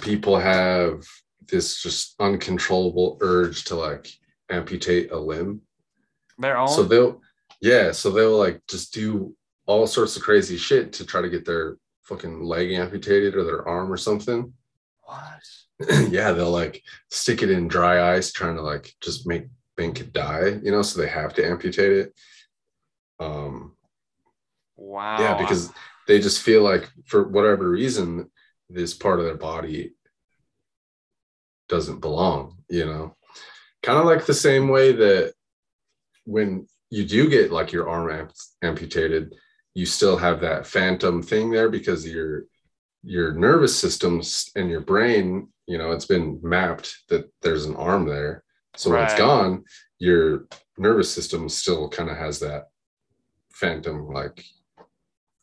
people 0.00 0.36
have 0.38 1.04
this 1.48 1.82
just 1.82 2.14
uncontrollable 2.20 3.18
urge 3.20 3.64
to 3.64 3.74
like 3.74 4.08
amputate 4.50 5.10
a 5.10 5.18
limb. 5.18 5.62
Their 6.38 6.58
own. 6.58 6.68
So 6.68 6.82
they'll 6.82 7.20
yeah, 7.60 7.92
so 7.92 8.10
they'll 8.10 8.36
like 8.38 8.60
just 8.68 8.94
do 8.94 9.34
all 9.66 9.86
sorts 9.86 10.16
of 10.16 10.22
crazy 10.22 10.56
shit 10.56 10.92
to 10.94 11.04
try 11.04 11.20
to 11.20 11.28
get 11.28 11.44
their 11.44 11.76
fucking 12.02 12.42
leg 12.42 12.72
amputated 12.72 13.34
or 13.34 13.44
their 13.44 13.66
arm 13.68 13.92
or 13.92 13.96
something. 13.96 14.52
what? 15.02 15.42
yeah, 16.10 16.32
they'll 16.32 16.50
like 16.50 16.82
stick 17.10 17.42
it 17.42 17.50
in 17.50 17.68
dry 17.68 18.14
ice, 18.16 18.32
trying 18.32 18.56
to 18.56 18.62
like 18.62 18.94
just 19.00 19.26
make 19.26 19.48
it 19.78 20.12
die, 20.12 20.58
you 20.62 20.72
know, 20.72 20.82
so 20.82 21.00
they 21.00 21.08
have 21.08 21.34
to 21.34 21.46
amputate 21.46 21.92
it. 21.92 22.14
Um, 23.20 23.74
Wow. 24.76 25.18
yeah, 25.20 25.36
because 25.38 25.70
they 26.06 26.20
just 26.20 26.42
feel 26.42 26.62
like 26.62 26.88
for 27.04 27.28
whatever 27.28 27.68
reason, 27.68 28.30
this 28.70 28.94
part 28.94 29.18
of 29.18 29.24
their 29.26 29.36
body 29.36 29.92
doesn't 31.68 32.00
belong, 32.00 32.56
you 32.68 32.86
know. 32.86 33.14
Kind 33.82 33.98
of 33.98 34.06
like 34.06 34.26
the 34.26 34.34
same 34.34 34.68
way 34.68 34.92
that 34.92 35.34
when 36.24 36.66
you 36.90 37.04
do 37.04 37.28
get 37.28 37.52
like 37.52 37.72
your 37.72 37.88
arm 37.88 38.10
amp- 38.10 38.32
amputated, 38.62 39.34
you 39.74 39.86
still 39.86 40.16
have 40.16 40.40
that 40.40 40.66
phantom 40.66 41.22
thing 41.22 41.50
there 41.50 41.68
because 41.68 42.06
your 42.06 42.44
your 43.04 43.32
nervous 43.32 43.78
systems 43.78 44.50
and 44.56 44.68
your 44.68 44.80
brain, 44.80 45.48
you 45.66 45.78
know, 45.78 45.92
it's 45.92 46.04
been 46.06 46.40
mapped 46.42 46.96
that 47.08 47.30
there's 47.42 47.64
an 47.64 47.76
arm 47.76 48.06
there. 48.08 48.42
So 48.76 48.90
when 48.90 49.04
it's 49.04 49.14
gone, 49.14 49.64
your 49.98 50.46
nervous 50.76 51.10
system 51.12 51.48
still 51.48 51.88
kind 51.88 52.10
of 52.10 52.16
has 52.16 52.40
that 52.40 52.64
phantom 53.52 54.08
like 54.12 54.44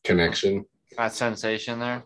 connection. 0.04 0.66
that 0.98 1.14
sensation 1.14 1.80
there. 1.80 2.04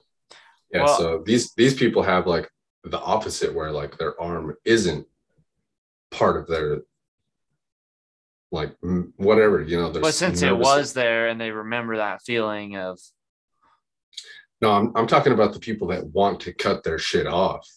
Yeah. 0.72 0.84
Well- 0.84 0.97
so 0.97 1.24
these 1.26 1.53
these 1.55 1.74
people 1.74 2.03
have 2.03 2.28
like 2.28 2.47
the 2.84 2.99
opposite 2.99 3.53
where 3.53 3.71
like 3.71 3.97
their 3.97 4.19
arm 4.21 4.55
isn't 4.65 5.05
part 6.11 6.38
of 6.38 6.47
their 6.47 6.82
like 8.51 8.75
whatever, 9.17 9.61
you 9.61 9.77
know, 9.77 9.91
But 9.91 10.13
since 10.13 10.41
it 10.41 10.57
was 10.57 10.93
there 10.93 11.27
and 11.27 11.39
they 11.39 11.51
remember 11.51 11.97
that 11.97 12.21
feeling 12.23 12.77
of 12.77 12.99
No, 14.61 14.71
I'm 14.71 14.91
I'm 14.95 15.07
talking 15.07 15.34
about 15.34 15.53
the 15.53 15.59
people 15.59 15.88
that 15.89 16.07
want 16.07 16.39
to 16.41 16.53
cut 16.53 16.84
their 16.84 16.97
shit 16.97 17.27
off. 17.27 17.67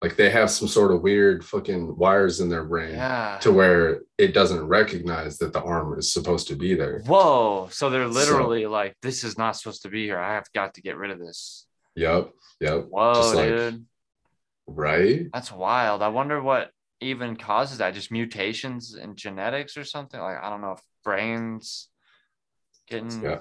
Like 0.00 0.14
they 0.14 0.30
have 0.30 0.50
some 0.50 0.68
sort 0.68 0.92
of 0.92 1.02
weird 1.02 1.44
fucking 1.44 1.96
wires 1.96 2.40
in 2.40 2.48
their 2.48 2.64
brain 2.64 2.94
yeah. 2.94 3.38
to 3.40 3.50
where 3.52 4.02
it 4.16 4.32
doesn't 4.32 4.64
recognize 4.64 5.38
that 5.38 5.52
the 5.52 5.60
arm 5.60 5.98
is 5.98 6.12
supposed 6.12 6.46
to 6.48 6.54
be 6.56 6.74
there. 6.74 7.02
Whoa. 7.04 7.68
So 7.72 7.90
they're 7.90 8.06
literally 8.06 8.66
like, 8.66 8.96
this 9.02 9.24
is 9.24 9.36
not 9.36 9.56
supposed 9.56 9.82
to 9.82 9.88
be 9.88 10.04
here. 10.04 10.18
I 10.18 10.34
have 10.34 10.46
got 10.54 10.74
to 10.74 10.82
get 10.82 10.96
rid 10.96 11.10
of 11.10 11.18
this. 11.18 11.66
Yep. 11.96 12.30
Yep. 12.60 12.86
Whoa, 12.90 13.14
Just 13.14 13.34
like- 13.34 13.48
dude. 13.48 13.86
Right? 14.68 15.26
That's 15.32 15.50
wild. 15.50 16.02
I 16.02 16.08
wonder 16.08 16.40
what 16.42 16.70
even 17.00 17.36
causes 17.36 17.78
that. 17.78 17.94
Just 17.94 18.10
mutations 18.12 18.94
in 18.94 19.16
genetics 19.16 19.76
or 19.76 19.84
something? 19.84 20.20
Like, 20.20 20.36
I 20.42 20.50
don't 20.50 20.60
know 20.60 20.72
if 20.72 20.82
brains 21.04 21.88
getting 22.88 23.22
Yeah. 23.22 23.38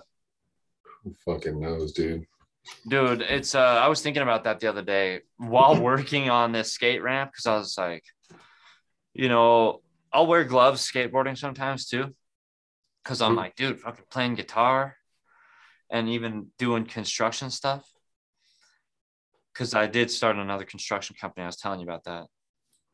Who 1.03 1.13
fucking 1.25 1.59
knows, 1.59 1.91
dude? 1.93 2.25
dude 2.87 3.21
it's 3.21 3.55
uh 3.55 3.59
i 3.59 3.87
was 3.87 4.01
thinking 4.01 4.21
about 4.23 4.43
that 4.43 4.59
the 4.59 4.67
other 4.67 4.81
day 4.81 5.21
while 5.37 5.81
working 5.81 6.29
on 6.29 6.51
this 6.51 6.73
skate 6.73 7.01
ramp 7.01 7.31
because 7.31 7.45
i 7.45 7.55
was 7.57 7.77
like 7.77 8.03
you 9.13 9.29
know 9.29 9.81
i'll 10.11 10.27
wear 10.27 10.43
gloves 10.43 10.89
skateboarding 10.89 11.37
sometimes 11.37 11.85
too 11.87 12.13
because 13.03 13.21
i'm 13.21 13.33
Mhm. 13.33 13.37
like 13.37 13.55
dude 13.55 13.79
fucking 13.79 14.05
playing 14.11 14.35
guitar 14.35 14.95
and 15.89 16.09
even 16.09 16.47
doing 16.57 16.85
construction 16.85 17.49
stuff 17.49 17.83
because 19.57 19.73
i 19.73 19.87
did 19.87 20.11
start 20.11 20.35
another 20.35 20.65
construction 20.65 21.15
company 21.19 21.43
i 21.43 21.47
was 21.47 21.55
telling 21.57 21.79
you 21.79 21.85
about 21.87 22.03
that 22.03 22.25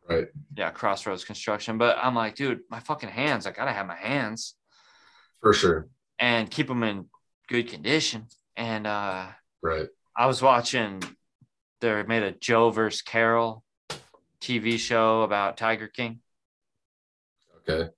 Right. 0.10 0.28
yeah 0.56 0.70
crossroads 0.72 1.24
construction 1.26 1.78
but 1.78 1.98
i'm 2.02 2.16
like 2.16 2.36
dude 2.36 2.60
my 2.70 2.80
fucking 2.80 3.10
hands 3.10 3.46
i 3.46 3.52
gotta 3.52 3.72
have 3.72 3.86
my 3.88 3.96
hands 3.96 4.56
For 5.42 5.54
sure. 5.54 5.88
and 6.20 6.50
keep 6.50 6.68
them 6.68 6.84
in 6.84 7.06
good 7.48 7.68
condition 7.70 8.28
and 8.56 8.88
uh 8.88 9.28
Right. 9.62 9.88
I 10.16 10.26
was 10.28 10.42
watching. 10.42 11.02
They 11.80 12.04
made 12.04 12.22
a 12.24 12.34
Joe 12.34 12.70
versus 12.70 13.02
Carole 13.02 13.64
TV 14.42 14.78
show 14.78 15.22
about 15.22 15.56
Tiger 15.56 15.88
King, 15.88 16.20
Okay. 17.60 17.90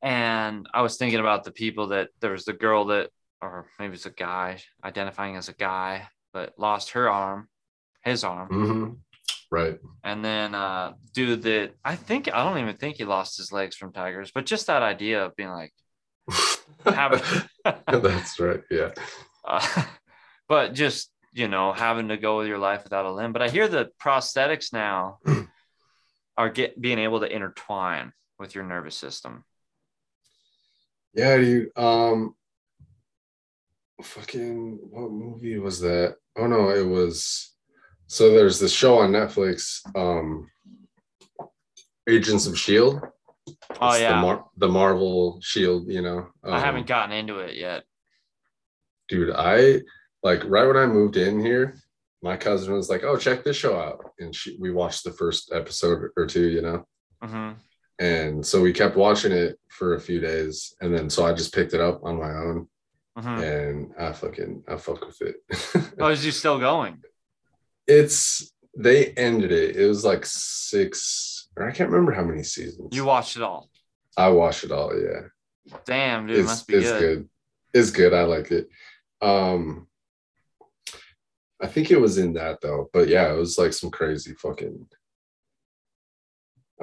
and 0.00 0.66
I 0.72 0.80
was 0.82 0.96
thinking 0.96 1.20
about 1.20 1.44
the 1.44 1.52
people 1.52 1.88
that 1.88 2.08
there 2.20 2.32
was 2.32 2.44
the 2.46 2.54
girl 2.54 2.86
that, 2.86 3.10
or 3.42 3.66
maybe 3.78 3.94
it's 3.94 4.06
a 4.06 4.10
guy 4.10 4.58
identifying 4.82 5.36
as 5.36 5.48
a 5.50 5.54
guy, 5.54 6.08
but 6.32 6.54
lost 6.58 6.90
her 6.92 7.08
arm, 7.10 7.48
his 8.04 8.24
arm, 8.24 8.48
hmm 8.48 8.90
Right. 9.50 9.78
and 10.04 10.24
then 10.24 10.54
uh, 10.54 10.92
dude 11.14 11.42
that 11.42 11.72
I 11.84 11.96
think 11.96 12.32
I 12.32 12.44
don't 12.44 12.58
even 12.58 12.76
think 12.76 12.96
he 12.96 13.04
lost 13.04 13.36
his 13.36 13.52
legs 13.52 13.76
from 13.76 13.92
tigers, 13.92 14.30
but 14.34 14.46
just 14.46 14.66
that 14.66 14.82
idea 14.82 15.24
of 15.24 15.36
being 15.36 15.50
like, 15.50 15.72
having, 16.84 17.20
That's 17.90 18.40
right. 18.40 18.60
Yeah. 18.70 18.90
uh, 19.46 19.84
but 20.48 20.74
just 20.74 21.10
you 21.32 21.48
know 21.48 21.72
having 21.72 22.08
to 22.08 22.16
go 22.16 22.38
with 22.38 22.48
your 22.48 22.58
life 22.58 22.84
without 22.84 23.06
a 23.06 23.12
limb. 23.12 23.32
But 23.32 23.42
I 23.42 23.48
hear 23.48 23.68
the 23.68 23.90
prosthetics 24.02 24.72
now 24.72 25.18
are 26.36 26.50
get 26.50 26.80
being 26.80 26.98
able 26.98 27.20
to 27.20 27.32
intertwine 27.34 28.12
with 28.38 28.54
your 28.54 28.64
nervous 28.64 28.96
system. 28.96 29.44
Yeah, 31.14 31.36
dude. 31.36 31.68
Um 31.76 32.34
fucking 34.02 34.78
what 34.90 35.10
movie 35.12 35.58
was 35.58 35.80
that? 35.80 36.16
Oh 36.36 36.46
no, 36.46 36.70
it 36.70 36.86
was 36.86 37.51
so 38.12 38.30
there's 38.30 38.58
this 38.58 38.72
show 38.72 38.98
on 38.98 39.10
Netflix, 39.12 39.80
um 39.96 40.48
Agents 42.08 42.46
of 42.46 42.58
Shield. 42.58 43.00
Oh 43.80 43.88
It's 43.90 44.00
yeah, 44.00 44.14
the, 44.14 44.20
Mar- 44.20 44.44
the 44.56 44.68
Marvel 44.68 45.38
Shield, 45.40 45.88
you 45.88 46.02
know. 46.02 46.28
I 46.44 46.56
Um, 46.56 46.60
haven't 46.62 46.86
gotten 46.86 47.12
into 47.12 47.38
it 47.38 47.56
yet. 47.56 47.84
dude, 49.08 49.32
I 49.34 49.80
like 50.22 50.44
right 50.44 50.66
when 50.66 50.76
I 50.76 50.86
moved 50.86 51.16
in 51.16 51.40
here, 51.40 51.78
my 52.22 52.36
cousin 52.36 52.72
was 52.74 52.88
like, 52.90 53.02
"Oh, 53.02 53.16
check 53.16 53.42
this 53.44 53.56
show 53.56 53.76
out," 53.78 53.98
and 54.20 54.34
she, 54.34 54.56
we 54.60 54.70
watched 54.70 55.04
the 55.04 55.12
first 55.12 55.52
episode 55.52 56.10
or 56.16 56.26
two, 56.26 56.48
you 56.48 56.62
know. 56.62 56.86
hmm 57.22 57.52
And 57.98 58.44
so 58.44 58.60
we 58.60 58.72
kept 58.72 58.96
watching 58.96 59.32
it 59.32 59.58
for 59.68 59.94
a 59.94 60.00
few 60.00 60.20
days, 60.20 60.74
and 60.80 60.94
then 60.94 61.08
so 61.10 61.24
I 61.26 61.32
just 61.32 61.54
picked 61.54 61.74
it 61.74 61.80
up 61.80 62.04
on 62.04 62.18
my 62.18 62.30
own, 62.32 62.68
hmm 63.16 63.40
and 63.42 63.92
I 63.98 64.12
fucking 64.12 64.64
I 64.68 64.76
fuck 64.76 65.00
with 65.06 65.20
it. 65.22 65.36
Oh, 66.00 66.08
is 66.08 66.24
you 66.26 66.32
still 66.32 66.58
going? 66.58 67.02
It's 68.00 68.52
they 68.76 69.06
ended 69.08 69.52
it. 69.52 69.76
It 69.76 69.86
was 69.86 70.04
like 70.04 70.24
six, 70.24 71.48
or 71.56 71.68
I 71.68 71.72
can't 71.72 71.90
remember 71.90 72.12
how 72.12 72.24
many 72.24 72.42
seasons. 72.42 72.94
You 72.96 73.04
watched 73.04 73.36
it 73.36 73.42
all? 73.42 73.68
I 74.16 74.28
watched 74.28 74.64
it 74.64 74.72
all. 74.72 74.92
Yeah, 74.98 75.28
Damn, 75.84 76.26
dude, 76.26 76.38
it's 76.38 76.48
must 76.48 76.66
be 76.66 76.74
it's 76.76 76.90
good. 76.90 77.00
good. 77.00 77.28
It's 77.74 77.90
good. 77.90 78.14
I 78.14 78.22
like 78.22 78.50
it. 78.50 78.68
Um, 79.20 79.86
I 81.60 81.66
think 81.66 81.90
it 81.90 82.00
was 82.00 82.18
in 82.18 82.32
that 82.34 82.60
though, 82.60 82.90
but 82.92 83.08
yeah, 83.08 83.32
it 83.32 83.36
was 83.36 83.58
like 83.58 83.72
some 83.72 83.90
crazy 83.90 84.34
fucking. 84.34 84.86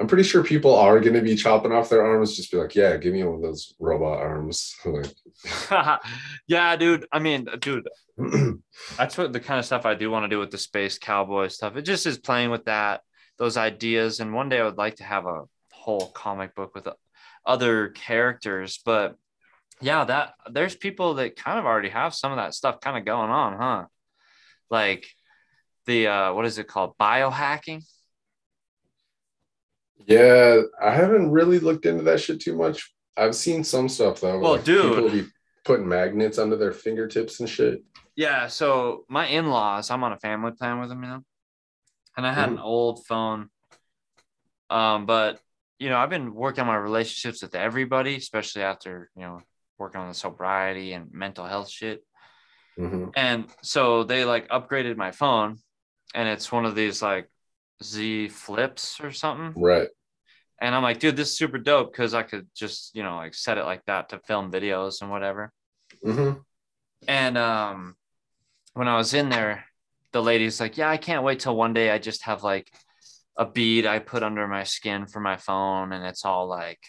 I'm 0.00 0.06
pretty 0.06 0.24
sure 0.24 0.42
people 0.42 0.74
are 0.74 0.98
going 0.98 1.14
to 1.14 1.20
be 1.20 1.36
chopping 1.36 1.72
off 1.72 1.90
their 1.90 2.04
arms. 2.04 2.34
Just 2.34 2.50
be 2.50 2.56
like, 2.56 2.74
yeah, 2.74 2.96
give 2.96 3.12
me 3.12 3.22
one 3.22 3.34
of 3.34 3.42
those 3.42 3.74
robot 3.78 4.18
arms. 4.18 4.74
Like, 4.86 5.12
yeah, 6.46 6.74
dude. 6.76 7.06
I 7.12 7.18
mean, 7.18 7.46
dude, 7.60 7.86
that's 8.96 9.18
what 9.18 9.34
the 9.34 9.40
kind 9.40 9.58
of 9.58 9.66
stuff 9.66 9.84
I 9.84 9.94
do 9.94 10.10
want 10.10 10.24
to 10.24 10.28
do 10.28 10.38
with 10.38 10.50
the 10.50 10.58
space 10.58 10.98
cowboy 10.98 11.48
stuff. 11.48 11.76
It 11.76 11.82
just 11.82 12.06
is 12.06 12.16
playing 12.16 12.50
with 12.50 12.64
that, 12.64 13.02
those 13.38 13.58
ideas. 13.58 14.20
And 14.20 14.32
one 14.32 14.48
day 14.48 14.58
I 14.58 14.64
would 14.64 14.78
like 14.78 14.96
to 14.96 15.04
have 15.04 15.26
a 15.26 15.42
whole 15.70 16.08
comic 16.08 16.54
book 16.54 16.74
with 16.74 16.88
other 17.44 17.88
characters. 17.90 18.80
But 18.82 19.16
yeah, 19.82 20.04
that 20.04 20.32
there's 20.50 20.74
people 20.74 21.14
that 21.14 21.36
kind 21.36 21.58
of 21.58 21.66
already 21.66 21.90
have 21.90 22.14
some 22.14 22.32
of 22.32 22.36
that 22.36 22.54
stuff 22.54 22.80
kind 22.80 22.96
of 22.96 23.04
going 23.04 23.30
on, 23.30 23.58
huh? 23.58 23.86
Like 24.70 25.06
the 25.86 26.06
uh 26.06 26.32
what 26.32 26.46
is 26.46 26.58
it 26.58 26.68
called? 26.68 26.96
Biohacking. 26.98 27.82
Yeah, 30.06 30.60
I 30.82 30.94
haven't 30.94 31.30
really 31.30 31.58
looked 31.58 31.86
into 31.86 32.04
that 32.04 32.20
shit 32.20 32.40
too 32.40 32.56
much. 32.56 32.92
I've 33.16 33.34
seen 33.34 33.64
some 33.64 33.88
stuff 33.88 34.20
though. 34.20 34.38
Well, 34.38 34.58
dude. 34.58 34.94
people 34.94 35.10
be 35.10 35.26
putting 35.64 35.88
magnets 35.88 36.38
under 36.38 36.56
their 36.56 36.72
fingertips 36.72 37.40
and 37.40 37.48
shit. 37.48 37.82
Yeah, 38.16 38.48
so 38.48 39.04
my 39.08 39.26
in-laws, 39.26 39.90
I'm 39.90 40.04
on 40.04 40.12
a 40.12 40.18
family 40.18 40.52
plan 40.52 40.80
with 40.80 40.88
them, 40.88 41.02
you 41.02 41.08
know. 41.08 41.24
And 42.16 42.26
I 42.26 42.32
had 42.32 42.48
an 42.48 42.58
old 42.58 43.06
phone. 43.06 43.48
Um, 44.68 45.06
but 45.06 45.40
you 45.78 45.88
know, 45.88 45.96
I've 45.96 46.10
been 46.10 46.34
working 46.34 46.62
on 46.62 46.66
my 46.66 46.76
relationships 46.76 47.42
with 47.42 47.54
everybody, 47.54 48.16
especially 48.16 48.62
after, 48.62 49.10
you 49.16 49.22
know, 49.22 49.40
working 49.78 50.00
on 50.00 50.08
the 50.08 50.14
sobriety 50.14 50.92
and 50.92 51.10
mental 51.12 51.46
health 51.46 51.70
shit. 51.70 52.04
Mhm. 52.78 53.12
And 53.16 53.48
so 53.62 54.04
they 54.04 54.24
like 54.24 54.48
upgraded 54.48 54.96
my 54.96 55.10
phone 55.10 55.56
and 56.14 56.28
it's 56.28 56.52
one 56.52 56.66
of 56.66 56.74
these 56.74 57.02
like 57.02 57.30
Z 57.82 58.28
flips 58.28 59.00
or 59.00 59.12
something. 59.12 59.54
Right. 59.60 59.88
And 60.60 60.74
I'm 60.74 60.82
like, 60.82 61.00
dude, 61.00 61.16
this 61.16 61.30
is 61.30 61.38
super 61.38 61.58
dope 61.58 61.92
because 61.92 62.12
I 62.14 62.22
could 62.22 62.48
just, 62.54 62.94
you 62.94 63.02
know, 63.02 63.16
like 63.16 63.34
set 63.34 63.58
it 63.58 63.64
like 63.64 63.84
that 63.86 64.10
to 64.10 64.18
film 64.20 64.52
videos 64.52 65.00
and 65.00 65.10
whatever. 65.10 65.52
hmm 66.02 66.42
And 67.08 67.38
um, 67.38 67.96
when 68.74 68.88
I 68.88 68.96
was 68.96 69.14
in 69.14 69.30
there, 69.30 69.64
the 70.12 70.22
lady's 70.22 70.60
like, 70.60 70.76
"Yeah, 70.76 70.90
I 70.90 70.98
can't 70.98 71.24
wait 71.24 71.40
till 71.40 71.56
one 71.56 71.72
day 71.74 71.90
I 71.90 71.98
just 71.98 72.24
have 72.24 72.42
like 72.42 72.72
a 73.36 73.46
bead 73.46 73.86
I 73.86 74.00
put 74.00 74.22
under 74.24 74.48
my 74.48 74.64
skin 74.64 75.06
for 75.06 75.20
my 75.20 75.36
phone, 75.36 75.92
and 75.92 76.04
it's 76.06 76.24
all 76.24 76.48
like." 76.48 76.80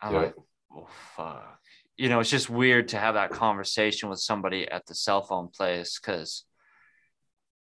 I'm 0.00 0.12
Yeah. 0.12 0.18
like, 0.20 0.34
oh, 0.74 0.88
fuck. 1.16 1.60
You 1.96 2.08
know, 2.08 2.20
it's 2.20 2.30
just 2.30 2.50
weird 2.50 2.88
to 2.88 2.98
have 2.98 3.14
that 3.14 3.30
conversation 3.30 4.08
with 4.08 4.20
somebody 4.20 4.68
at 4.70 4.86
the 4.86 4.94
cell 4.94 5.22
phone 5.22 5.48
place 5.48 5.98
because 5.98 6.45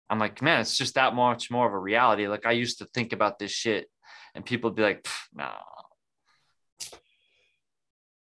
I'm 0.10 0.20
like, 0.20 0.41
man, 0.41 0.62
it's 0.62 0.78
just 0.78 0.95
that 0.95 1.14
much 1.14 1.51
more 1.51 1.68
of 1.68 1.74
a 1.74 1.78
reality. 1.78 2.28
Like 2.28 2.45
I 2.45 2.51
used 2.53 2.80
to 2.80 2.86
think 2.86 3.14
about 3.14 3.38
this 3.39 3.51
shit, 3.51 3.88
and 4.34 4.45
people 4.45 4.70
would 4.70 4.76
be 4.78 4.84
like, 4.84 5.03
"Pff, 5.03 5.28
no, 5.34 5.51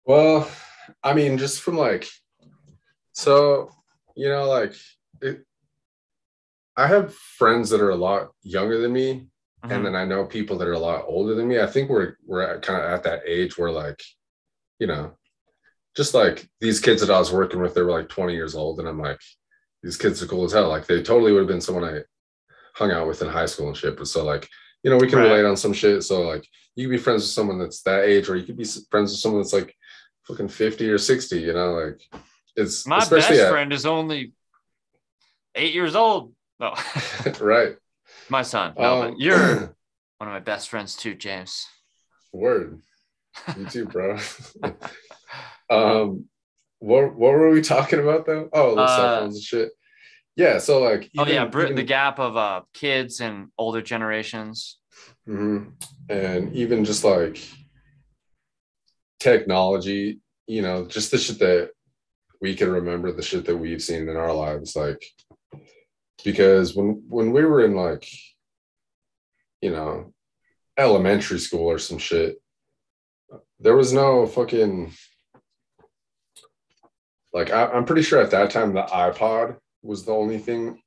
Well, 0.05 0.49
I 1.03 1.15
mean, 1.15 1.39
just 1.39 1.63
from 1.63 1.77
like, 1.77 2.07
so 3.13 3.71
you 4.15 4.29
know, 4.29 4.45
like 4.49 4.75
it. 5.21 5.45
I 6.77 6.87
have 6.87 7.15
friends 7.15 7.71
that 7.71 7.81
are 7.81 7.91
a 7.91 7.97
lot 7.97 8.33
younger 8.43 8.79
than 8.79 8.93
me, 8.93 9.29
Mhm. 9.65 9.71
and 9.73 9.87
then 9.87 9.97
I 9.97 10.05
know 10.05 10.27
people 10.27 10.59
that 10.59 10.69
are 10.69 10.73
a 10.75 10.79
lot 10.79 11.05
older 11.07 11.35
than 11.35 11.49
me. 11.49 11.59
I 11.61 11.67
think 11.67 11.89
we're 11.91 12.17
we're 12.25 12.61
kind 12.61 12.83
of 12.83 12.91
at 12.91 13.03
that 13.05 13.23
age 13.27 13.57
where 13.59 13.71
like, 13.71 14.03
you 14.79 14.87
know, 14.87 15.17
just 15.97 16.15
like 16.15 16.49
these 16.61 16.81
kids 16.81 17.01
that 17.01 17.15
I 17.15 17.19
was 17.19 17.33
working 17.33 17.61
with, 17.61 17.75
they 17.75 17.83
were 17.83 17.91
like 17.99 18.09
20 18.09 18.35
years 18.35 18.55
old, 18.55 18.79
and 18.79 18.89
I'm 18.89 19.01
like, 19.01 19.21
these 19.87 19.97
kids 19.97 20.21
are 20.21 20.27
cool 20.27 20.45
as 20.45 20.53
hell. 20.53 20.69
Like 20.69 20.87
they 20.87 21.01
totally 21.01 21.31
would 21.33 21.39
have 21.39 21.49
been 21.49 21.61
someone 21.61 21.85
I 21.85 22.01
hung 22.75 22.91
out 22.91 23.07
with 23.07 23.23
in 23.23 23.29
high 23.29 23.47
school 23.47 23.69
and 23.69 23.77
shit. 23.77 23.97
But 23.97 24.09
so 24.09 24.25
like, 24.25 24.49
you 24.83 24.91
know, 24.91 24.97
we 24.97 25.09
can 25.09 25.19
Right. 25.21 25.29
relate 25.31 25.45
on 25.45 25.57
some 25.57 25.73
shit. 25.73 26.03
So 26.03 26.23
like, 26.23 26.45
you 26.75 26.87
could 26.87 26.97
be 26.97 26.99
friends 26.99 27.23
with 27.23 27.31
someone 27.31 27.59
that's 27.61 27.83
that 27.83 28.05
age, 28.05 28.29
or 28.29 28.35
you 28.37 28.43
could 28.45 28.57
be 28.57 28.65
friends 28.91 29.13
with 29.13 29.21
someone 29.21 29.41
that's 29.43 29.53
like 29.53 29.73
fucking 30.25 30.49
50 30.49 30.91
or 30.91 30.99
60. 30.99 31.39
You 31.41 31.53
know, 31.53 31.73
like 31.75 32.01
it's 32.57 32.85
my 32.87 32.99
best 32.99 33.31
at- 33.31 33.51
friend 33.51 33.73
is 33.73 33.87
only 33.87 34.33
eight 35.55 35.73
years 35.73 35.95
old. 35.95 36.35
No, 36.59 36.75
right. 37.41 37.77
my 38.29 38.43
son. 38.43 38.75
No, 38.79 39.03
Um, 39.05 39.15
you're 39.19 39.57
one 40.19 40.29
of 40.29 40.35
my 40.35 40.41
best 40.41 40.69
friends 40.69 40.97
too, 40.97 41.15
James. 41.15 41.67
Word. 42.33 42.81
You 43.57 43.67
too, 43.67 43.85
bro. 43.87 44.19
um, 45.71 46.25
what 46.81 47.15
what 47.17 47.33
were 47.33 47.51
we 47.51 47.61
talking 47.75 48.01
about 48.01 48.27
though? 48.27 48.49
Oh, 48.53 48.75
the 48.75 48.87
cell 48.87 49.05
Uh, 49.07 49.21
phones 49.21 49.35
and 49.37 49.45
shit. 49.45 49.71
Yeah. 50.37 50.59
So 50.59 50.83
like, 50.83 51.11
oh 51.19 51.27
yeah, 51.27 51.41
even- 51.43 51.51
Brit- 51.51 51.65
even- 51.67 51.77
the 51.77 51.83
gap 51.83 52.19
of 52.19 52.37
uh 52.37 52.63
kids 52.75 53.21
and 53.21 53.49
older 53.59 53.83
generations. 53.83 54.79
Mhm. 55.29 55.73
and 56.09 56.55
even 56.55 56.85
just 56.85 57.05
like 57.05 57.39
technology, 59.21 60.21
you 60.47 60.63
know, 60.63 60.87
just 60.87 61.11
the 61.11 61.19
shit 61.19 61.39
that 61.41 61.71
we 62.41 62.55
can 62.55 62.71
remember, 62.71 63.13
the 63.13 63.23
shit 63.23 63.45
that 63.47 63.57
we've 63.57 63.83
seen 63.83 64.09
in 64.09 64.17
our 64.17 64.33
lives, 64.33 64.77
like 64.77 65.03
because 66.25 66.75
when 66.75 67.03
when 67.09 67.31
we 67.33 67.45
were 67.45 67.65
in 67.65 67.75
like, 67.75 68.09
you 69.61 69.71
know, 69.71 70.13
elementary 70.79 71.39
school 71.39 71.67
or 71.67 71.79
some 71.79 71.99
shit, 71.99 72.41
there 73.61 73.77
was 73.77 73.93
no 73.93 74.27
fucking 74.27 74.93
like 77.37 77.51
I, 77.53 77.67
I'm 77.67 77.85
pretty 77.85 78.03
sure 78.03 78.19
at 78.21 78.31
that 78.31 78.51
time 78.51 78.73
the 78.73 78.83
iPod 78.83 79.59
was 79.83 80.05
the 80.07 80.13
only 80.15 80.39
thing, 80.39 80.81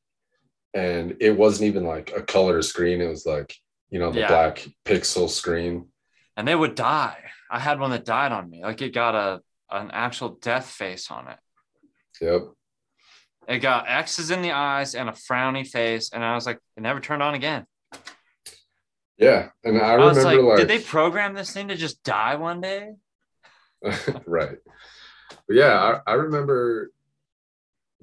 and 0.73 1.15
it 1.19 1.37
wasn't 1.37 1.67
even 1.67 1.83
like 1.85 2.11
a 2.15 2.23
color 2.23 2.61
screen. 2.63 3.01
It 3.01 3.07
was 3.07 3.25
like 3.25 3.55
you 3.91 3.99
know 3.99 4.11
the 4.11 4.21
Yeah. 4.21 4.27
black 4.27 4.67
pixel 4.83 5.29
screen. 5.29 5.89
and 6.35 6.47
they 6.47 6.55
would 6.55 6.73
die. 6.75 7.19
I 7.51 7.59
had 7.59 7.79
one 7.79 7.91
that 7.91 8.05
died 8.05 8.31
on 8.31 8.49
me. 8.49 8.63
Like 8.63 8.81
it 8.81 8.93
got 8.93 9.13
a 9.13 9.41
an 9.69 9.91
actual 9.91 10.29
death 10.41 10.67
face 10.71 11.11
on 11.11 11.27
it. 11.27 11.37
Yep. 12.19 12.41
It 13.47 13.59
got 13.59 13.85
X's 13.87 14.31
in 14.31 14.41
the 14.41 14.51
eyes 14.51 14.95
and 14.95 15.07
a 15.07 15.11
frowny 15.11 15.65
face, 15.67 16.11
and 16.11 16.23
I 16.23 16.33
was 16.33 16.45
like, 16.47 16.59
it 16.77 16.81
never 16.81 16.99
turned 16.99 17.21
on 17.21 17.35
again. 17.35 17.65
Yeah, 19.17 19.49
and 19.63 19.77
I, 19.77 19.93
I, 19.93 19.97
was 19.97 20.17
remember 20.17 20.43
like, 20.43 20.59
like, 20.59 20.67
did 20.67 20.67
they 20.67 20.83
program 20.83 21.33
this 21.35 21.51
thing 21.51 21.67
to 21.67 21.75
just 21.75 22.01
die 22.03 22.35
one 22.35 22.61
day? 22.61 22.93
right. 24.25 24.57
But 25.49 25.57
yeah, 25.57 25.99
I, 26.05 26.11
I 26.11 26.13
remember 26.13 26.91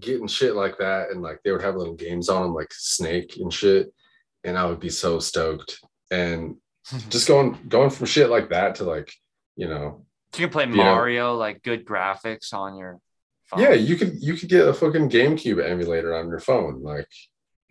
getting 0.00 0.26
shit 0.26 0.54
like 0.56 0.78
that, 0.78 1.10
and 1.12 1.22
like 1.22 1.40
they 1.44 1.52
would 1.52 1.62
have 1.62 1.76
little 1.76 1.94
games 1.94 2.28
on 2.28 2.42
them, 2.42 2.54
like 2.54 2.72
Snake 2.74 3.36
and 3.38 3.52
shit, 3.52 3.94
and 4.42 4.58
I 4.58 4.66
would 4.66 4.80
be 4.80 4.90
so 4.90 5.20
stoked. 5.20 5.78
And 6.10 6.56
just 7.08 7.28
going 7.28 7.56
going 7.68 7.90
from 7.90 8.06
shit 8.06 8.30
like 8.30 8.50
that 8.50 8.74
to 8.76 8.84
like, 8.84 9.12
you 9.54 9.68
know, 9.68 10.04
you 10.34 10.40
can 10.40 10.50
play 10.50 10.64
you 10.64 10.70
know- 10.70 10.82
Mario, 10.84 11.36
like 11.36 11.62
good 11.62 11.86
graphics 11.86 12.52
on 12.52 12.76
your 12.76 12.98
phone. 13.44 13.60
yeah, 13.60 13.74
you 13.74 13.94
could 13.94 14.20
you 14.20 14.34
could 14.34 14.48
get 14.48 14.66
a 14.66 14.74
fucking 14.74 15.08
GameCube 15.08 15.64
emulator 15.64 16.16
on 16.16 16.26
your 16.28 16.40
phone, 16.40 16.82
like, 16.82 17.08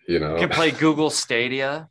you 0.07 0.19
know, 0.19 0.35
you 0.35 0.47
can 0.47 0.55
play 0.55 0.71
Google 0.71 1.09
Stadia. 1.09 1.89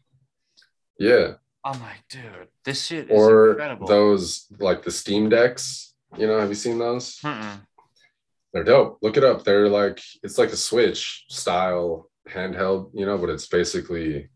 yeah, 0.98 1.34
oh 1.64 1.70
I'm 1.70 1.80
like, 1.80 2.02
dude, 2.08 2.48
this 2.64 2.86
shit 2.86 3.10
is 3.10 3.20
or 3.20 3.50
incredible. 3.50 3.86
those 3.86 4.46
like 4.58 4.82
the 4.84 4.90
Steam 4.90 5.28
decks. 5.28 5.90
You 6.16 6.28
know, 6.28 6.38
have 6.38 6.48
you 6.48 6.54
seen 6.54 6.78
those? 6.78 7.18
Mm-mm. 7.20 7.60
They're 8.54 8.64
dope. 8.64 8.98
Look 9.02 9.16
it 9.18 9.24
up. 9.24 9.44
They're 9.44 9.68
like 9.68 10.00
it's 10.22 10.38
like 10.38 10.50
a 10.50 10.56
Switch 10.56 11.24
style 11.28 12.08
handheld, 12.28 12.90
you 12.94 13.04
know, 13.04 13.18
but 13.18 13.28
it's 13.28 13.46
basically 13.48 14.30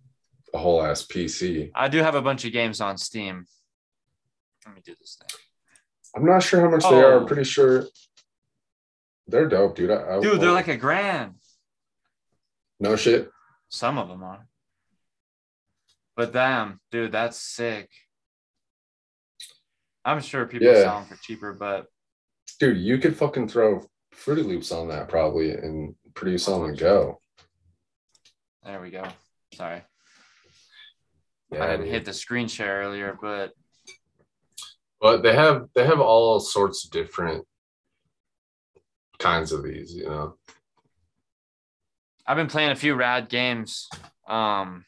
a 0.52 0.58
whole 0.58 0.82
ass 0.84 1.06
PC. 1.06 1.70
I 1.74 1.88
do 1.88 1.98
have 1.98 2.14
a 2.16 2.20
bunch 2.22 2.44
of 2.44 2.52
games 2.52 2.80
on 2.80 2.98
Steam. 2.98 3.46
Let 4.66 4.74
me 4.74 4.82
do 4.84 4.94
this 5.00 5.16
thing. 5.20 5.40
I'm 6.16 6.26
not 6.26 6.42
sure 6.42 6.60
how 6.60 6.68
much 6.68 6.82
they 6.82 7.00
are. 7.00 7.12
Oh. 7.14 7.20
I'm 7.20 7.26
pretty 7.26 7.44
sure 7.44 7.86
they're 9.28 9.46
dope, 9.48 9.76
dude. 9.76 9.90
I, 9.90 10.16
I- 10.16 10.20
Dude, 10.20 10.40
they're 10.40 10.50
like 10.52 10.68
a 10.68 10.76
grand. 10.76 11.34
no 12.80 12.96
shit. 12.96 13.30
Some 13.68 13.98
of 13.98 14.08
them 14.08 14.22
are. 14.24 14.46
But 16.16 16.32
damn, 16.32 16.80
dude, 16.90 17.12
that's 17.12 17.38
sick. 17.38 17.88
I'm 20.04 20.20
sure 20.20 20.46
people 20.46 20.66
Yeah. 20.68 20.82
sell 20.82 21.00
them 21.00 21.08
for 21.08 21.16
cheaper, 21.22 21.52
but 21.52 21.86
Dude, 22.58 22.78
you 22.78 22.98
could 22.98 23.16
fucking 23.16 23.48
throw 23.48 23.86
Fruity 24.18 24.42
Loops 24.42 24.72
on 24.72 24.88
that 24.88 25.08
probably 25.08 25.52
and 25.52 25.94
produce 26.14 26.48
on 26.48 26.66
the 26.68 26.76
go. 26.76 27.20
there 28.64 28.80
we 28.80 28.90
go. 28.90 29.04
Sorry. 29.54 29.82
Yeah, 31.52 31.64
I 31.64 31.66
didn't 31.68 31.84
dude. 31.86 31.94
hit 31.94 32.04
the 32.04 32.12
screen 32.12 32.48
share 32.48 32.82
earlier, 32.82 33.16
but 33.20 33.52
but 35.00 35.22
they 35.22 35.34
have 35.34 35.68
they 35.74 35.86
have 35.86 36.00
all 36.00 36.40
sorts 36.40 36.84
of 36.84 36.90
different 36.90 37.46
kinds 39.18 39.52
of 39.52 39.62
these, 39.62 39.94
you 39.94 40.04
know. 40.06 40.34
I've 42.26 42.36
been 42.36 42.48
playing 42.48 42.70
a 42.70 42.76
few 42.76 42.94
rad 42.94 43.28
games. 43.28 43.88
Um 44.28 44.84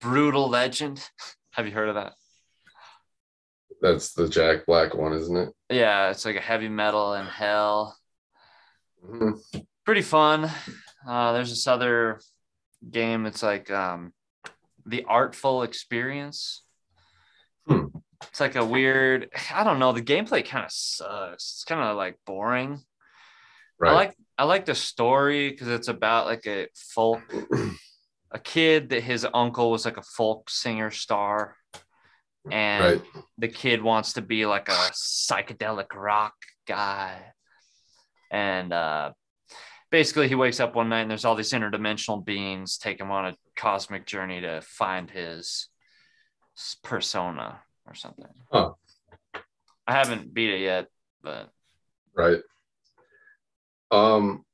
Brutal 0.00 0.48
Legend. 0.48 1.06
Have 1.52 1.66
you 1.66 1.72
heard 1.72 1.88
of 1.88 1.94
that? 1.94 2.14
That's 3.84 4.14
the 4.14 4.30
Jack 4.30 4.64
Black 4.64 4.94
one, 4.94 5.12
isn't 5.12 5.36
it? 5.36 5.50
Yeah, 5.68 6.08
it's 6.08 6.24
like 6.24 6.36
a 6.36 6.40
heavy 6.40 6.70
metal 6.70 7.12
in 7.12 7.26
hell. 7.26 7.94
Mhm. 9.06 9.38
Pretty 9.84 10.00
fun. 10.00 10.50
Uh, 11.06 11.34
there's 11.34 11.50
this 11.50 11.66
other 11.66 12.18
game. 12.90 13.26
It's 13.26 13.42
like 13.42 13.70
um, 13.70 14.14
the 14.86 15.04
Artful 15.04 15.64
Experience. 15.64 16.64
Hmm. 17.66 17.88
It's 18.22 18.40
like 18.40 18.56
a 18.56 18.64
weird. 18.64 19.28
I 19.52 19.64
don't 19.64 19.78
know. 19.78 19.92
The 19.92 20.00
gameplay 20.00 20.46
kind 20.46 20.64
of 20.64 20.72
sucks. 20.72 21.52
It's 21.56 21.64
kind 21.64 21.82
of 21.82 21.94
like 21.94 22.16
boring. 22.24 22.80
Right. 23.78 23.90
I 23.90 23.94
like 23.94 24.16
I 24.38 24.44
like 24.44 24.64
the 24.64 24.74
story 24.74 25.50
because 25.50 25.68
it's 25.68 25.88
about 25.88 26.24
like 26.24 26.46
a 26.46 26.68
folk, 26.74 27.20
a 28.30 28.38
kid 28.38 28.88
that 28.88 29.02
his 29.02 29.26
uncle 29.34 29.70
was 29.70 29.84
like 29.84 29.98
a 29.98 30.02
folk 30.02 30.48
singer 30.48 30.90
star, 30.90 31.58
and 32.50 32.84
right. 32.84 33.02
the 33.38 33.48
kid 33.48 33.82
wants 33.82 34.14
to 34.14 34.22
be 34.22 34.46
like 34.46 34.68
a 34.68 34.90
psychedelic 34.92 35.94
rock 35.94 36.34
guy. 36.66 37.32
And 38.30 38.72
uh, 38.72 39.12
basically, 39.90 40.28
he 40.28 40.34
wakes 40.34 40.60
up 40.60 40.74
one 40.74 40.88
night 40.88 41.02
and 41.02 41.10
there's 41.10 41.24
all 41.24 41.36
these 41.36 41.52
interdimensional 41.52 42.24
beings 42.24 42.78
take 42.78 43.00
him 43.00 43.10
on 43.10 43.26
a 43.26 43.36
cosmic 43.56 44.06
journey 44.06 44.40
to 44.40 44.60
find 44.62 45.10
his 45.10 45.68
persona 46.82 47.60
or 47.86 47.94
something. 47.94 48.26
Huh. 48.50 48.72
I 49.86 49.92
haven't 49.92 50.32
beat 50.32 50.50
it 50.50 50.60
yet, 50.60 50.88
but 51.22 51.50
Right. 52.16 52.40
Um 53.90 54.44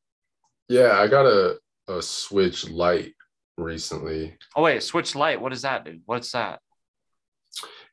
yeah, 0.68 0.98
I 0.98 1.08
got 1.08 1.26
a, 1.26 1.58
a 1.88 2.00
Switch 2.00 2.68
Lite 2.68 3.14
recently. 3.56 4.36
oh 4.56 4.62
wait, 4.62 4.82
Switch 4.82 5.14
Lite. 5.14 5.40
What 5.40 5.52
is 5.52 5.62
that, 5.62 5.84
dude? 5.84 6.02
What's 6.06 6.32
that? 6.32 6.60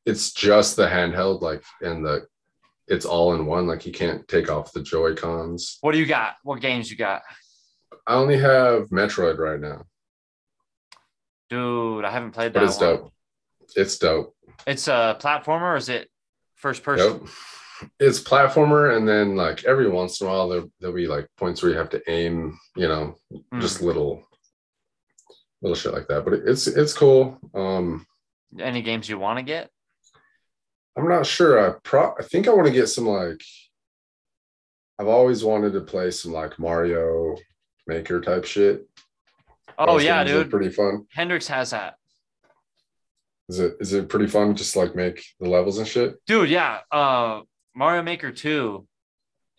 It's 0.06 0.32
just 0.32 0.76
the 0.76 0.88
handheld, 0.88 1.42
like 1.42 1.64
and 1.82 2.06
the 2.06 2.26
it's 2.88 3.06
all 3.06 3.36
in 3.36 3.46
one. 3.46 3.68
Like 3.68 3.86
you 3.86 3.92
can't 3.92 4.28
take 4.28 4.50
off 4.50 4.72
the 4.74 4.82
Joy 4.82 5.14
Cons. 5.16 5.78
What 5.82 5.92
do 5.92 5.98
you 5.98 6.06
got? 6.06 6.36
What 6.44 6.62
games 6.62 6.90
you 6.90 6.96
got? 6.98 7.22
I 8.06 8.14
only 8.16 8.38
have 8.38 8.88
Metroid 8.90 9.38
right 9.38 9.60
now, 9.60 9.84
Dude, 11.50 12.06
I 12.06 12.12
haven't 12.12 12.32
played 12.32 12.54
but 12.54 12.62
that 12.62 12.66
it's 12.68 12.78
one. 12.80 12.96
dope. 12.96 13.14
It's 13.76 13.98
dope. 13.98 14.36
It's 14.66 14.88
a 14.88 15.18
platformer 15.20 15.74
or 15.74 15.76
is 15.78 15.90
it 15.90 16.10
first 16.56 16.84
person? 16.84 17.28
It's 18.00 18.20
platformer, 18.20 18.96
and 18.98 19.08
then 19.08 19.36
like 19.36 19.64
every 19.66 19.90
once 19.90 20.20
in 20.20 20.28
a 20.28 20.30
while 20.30 20.50
there 20.50 20.64
there'll 20.80 20.96
be 20.96 21.08
like 21.08 21.28
points 21.38 21.62
where 21.62 21.72
you 21.72 21.78
have 21.78 21.90
to 21.92 22.02
aim. 22.10 22.58
You 22.76 22.88
know, 22.88 23.16
Mm. 23.54 23.62
just 23.62 23.82
little 23.82 24.24
little 25.62 25.76
shit 25.76 25.94
like 25.94 26.08
that. 26.08 26.24
But 26.24 26.34
it- 26.34 26.48
it's 26.48 26.68
it's 26.68 26.94
cool. 26.94 27.38
Um, 27.54 28.06
Any 28.60 28.82
games 28.82 29.10
you 29.10 29.20
want 29.20 29.40
to 29.40 29.44
get? 29.44 29.70
I'm 30.98 31.08
not 31.08 31.26
sure. 31.26 31.60
I 31.60 31.76
pro 31.84 32.14
I 32.20 32.24
think 32.24 32.48
I 32.48 32.54
want 32.54 32.68
to 32.68 32.74
get 32.74 32.88
some 32.88 33.06
like 33.08 33.42
I've 35.00 35.08
always 35.08 35.44
wanted 35.44 35.74
to 35.74 35.82
play 35.82 36.10
some 36.12 36.32
like 36.34 36.58
Mario 36.58 37.36
Maker 37.86 38.20
type 38.20 38.46
shit. 38.46 38.88
Oh 39.78 39.94
Those 39.94 40.06
yeah, 40.06 40.24
dude. 40.24 40.50
pretty 40.50 40.70
fun. 40.70 41.06
Hendrix 41.14 41.48
has 41.48 41.70
that. 41.70 41.96
Is 43.50 43.60
it 43.60 43.76
is 43.80 43.94
it 43.94 44.10
pretty 44.10 44.28
fun 44.28 44.56
just 44.56 44.76
like 44.76 44.96
make 44.96 45.24
the 45.40 45.48
levels 45.50 45.78
and 45.78 45.88
shit? 45.88 46.16
Dude, 46.26 46.50
yeah. 46.50 46.80
Uh 46.92 47.42
Mario 47.76 48.02
Maker 48.02 48.32
2, 48.32 48.88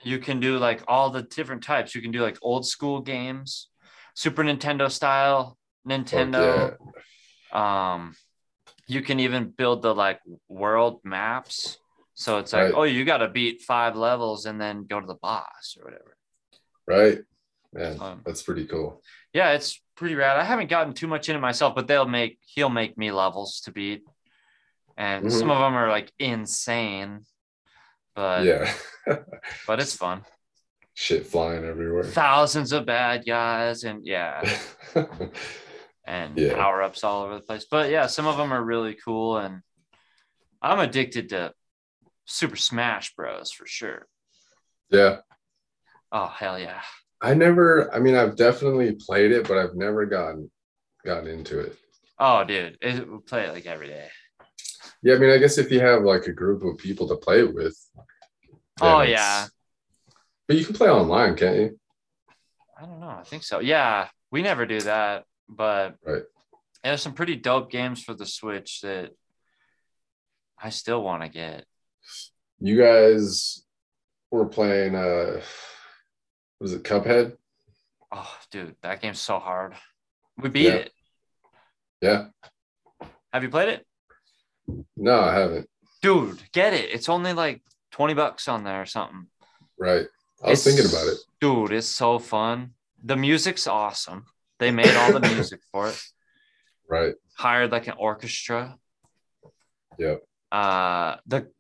you 0.03 0.19
can 0.19 0.41
do 0.41 0.59
like 0.59 0.83
all 0.89 1.11
the 1.11 1.23
different 1.23 1.63
types. 1.63 1.95
You 1.95 2.03
can 2.03 2.11
do 2.11 2.21
like 2.21 2.37
old 2.43 2.67
school 2.67 3.01
games, 3.01 3.69
Super 4.15 4.43
Nintendo 4.43 4.91
style, 4.91 5.57
Nintendo. 5.89 6.75
Um 7.53 8.15
you 8.89 9.03
can 9.03 9.21
even 9.21 9.51
build 9.51 9.83
the 9.83 9.95
like 9.95 10.21
world 10.49 11.01
maps. 11.05 11.79
So 12.15 12.39
it's 12.39 12.53
like, 12.53 12.65
Right. 12.65 12.75
oh, 12.75 12.83
you 12.83 13.05
got 13.05 13.19
to 13.19 13.29
beat 13.29 13.63
five 13.63 13.95
levels 13.95 14.45
and 14.47 14.61
then 14.61 14.87
go 14.87 14.99
to 15.01 15.07
the 15.07 15.15
boss 15.15 15.77
or 15.79 15.85
whatever. 15.85 16.17
Right? 16.87 17.19
Man, 17.73 18.01
Um, 18.01 18.23
that's 18.25 18.43
pretty 18.43 18.67
cool. 18.67 19.03
yeah, 19.33 19.51
it's 19.53 19.81
pretty 19.95 20.15
rad. 20.17 20.39
I 20.39 20.43
haven't 20.45 20.69
gotten 20.71 20.95
too 20.95 21.07
much 21.07 21.29
into 21.29 21.41
myself, 21.41 21.75
but 21.77 21.87
they'll 21.87 22.09
make 22.09 22.39
he'll 22.55 22.71
make 22.71 22.97
me 22.97 23.13
levels 23.13 23.61
to 23.67 23.71
beat, 23.73 24.03
and 24.97 25.27
Mhm. 25.27 25.33
some 25.39 25.51
of 25.51 25.59
them 25.59 25.75
are 25.75 25.91
like 25.91 26.11
insane, 26.19 27.25
but 28.17 28.47
yeah. 28.47 28.73
but 29.67 29.81
it's 29.81 29.95
fun. 29.95 30.25
shit 30.95 31.27
flying 31.27 31.65
everywhere. 31.65 32.05
Thousands 32.05 32.73
of 32.73 32.87
bad 32.87 33.25
guys, 33.27 33.85
and 33.85 34.05
yeah, 34.07 34.41
and 36.09 36.39
Yeah. 36.39 36.55
power 36.55 36.83
ups 36.83 37.05
all 37.05 37.23
over 37.25 37.35
the 37.35 37.43
place. 37.43 37.67
But 37.71 37.91
yeah, 37.91 38.07
some 38.07 38.27
of 38.27 38.37
them 38.39 38.53
are 38.53 38.65
really 38.65 38.95
cool, 38.95 39.37
and 39.39 39.61
I'm 40.63 40.79
addicted 40.81 41.29
to 41.31 41.53
Super 42.25 42.57
Smash 42.57 43.15
Bros 43.15 43.51
for 43.53 43.67
sure. 43.67 44.07
yeah. 44.91 45.19
Oh 46.11 46.27
hell 46.27 46.59
yeah! 46.59 46.81
I 47.21 47.35
never 47.35 47.95
I 47.95 47.99
mean 47.99 48.15
I've 48.17 48.35
definitely 48.37 48.93
played 48.95 49.31
it, 49.31 49.47
but 49.47 49.59
I've 49.59 49.75
never 49.75 50.07
gotten 50.07 50.51
gotten 51.05 51.29
into 51.29 51.61
it. 51.61 51.77
Oh 52.19 52.43
dude, 52.45 52.79
it, 52.81 53.07
we 53.07 53.19
play 53.19 53.45
it 53.45 53.53
like 53.53 53.67
every 53.67 53.89
day. 53.89 54.09
Yeah, 55.03 55.15
I 55.17 55.19
mean, 55.19 55.31
I 55.31 55.37
guess 55.37 55.59
if 55.59 55.71
you 55.71 55.81
have 55.81 56.03
like 56.05 56.27
a 56.27 56.33
group 56.33 56.65
of 56.65 56.79
people 56.79 57.07
to 57.09 57.17
play 57.17 57.41
it 57.41 57.55
with. 57.55 57.77
Oh 58.81 59.01
it's- 59.03 59.11
yeah, 59.11 59.47
But 60.47 60.57
you 60.57 60.65
can 60.65 60.75
play 60.75 60.89
online, 60.89 61.37
can't 61.37 61.57
you? 61.57 61.79
I 62.81 62.87
don't 62.87 63.01
know. 63.01 63.09
I 63.09 63.25
think 63.25 63.43
so. 63.43 63.61
Yeah, 63.61 64.09
we 64.31 64.41
never 64.41 64.65
do 64.65 64.81
that, 64.81 65.25
but 65.49 65.97
Right. 66.05 66.23
there's 66.83 67.03
some 67.03 67.15
pretty 67.15 67.37
dope 67.37 67.71
games 67.71 68.03
for 68.03 68.15
the 68.15 68.27
Switch 68.27 68.81
that 68.83 69.13
I 70.61 70.71
still 70.71 71.03
want 71.03 71.23
to 71.23 71.29
get. 71.29 71.67
You 72.61 72.77
guys 72.77 73.65
were 74.31 74.47
playing 74.47 74.95
uh 74.95 75.41
was 76.61 76.73
it 76.73 76.83
Cuphead? 76.83 77.37
Oh, 78.11 78.37
dude, 78.51 78.75
that 78.83 79.01
game's 79.01 79.21
so 79.21 79.39
hard. 79.39 79.75
We 80.37 80.49
beat 80.49 80.65
Yeah. 80.67 80.73
it. 80.75 80.93
Yeah. 82.01 82.29
Have 83.33 83.43
you 83.43 83.49
played 83.51 83.69
it? 83.69 83.87
No, 84.97 85.21
I 85.21 85.35
haven't. 85.35 85.69
Dude, 86.03 86.43
get 86.53 86.75
it. 86.75 86.91
It's 86.91 87.09
only 87.09 87.33
like 87.33 87.63
20 87.93 88.15
bucks 88.15 88.49
on 88.49 88.65
there 88.65 88.81
or 88.83 88.87
something. 88.87 89.29
Right. 89.79 90.07
I 90.43 90.51
was 90.51 90.67
It's- 90.67 90.77
thinking 90.77 90.87
about 90.93 91.09
it. 91.13 91.19
Dude, 91.41 91.73
it's 91.73 91.87
so 91.89 92.19
fun. 92.19 92.75
The 93.03 93.17
music's 93.17 93.67
awesome. 93.67 94.27
They 94.59 94.71
made 94.71 94.95
all 94.97 95.13
the 95.13 95.21
music 95.21 95.61
for 95.73 95.89
it. 95.89 96.01
Right. 96.91 97.15
Hired 97.37 97.71
like 97.71 97.87
an 97.87 97.97
orchestra. 97.99 98.79
Yep. 99.99 100.23
Uh 100.51 101.17
the 101.27 101.51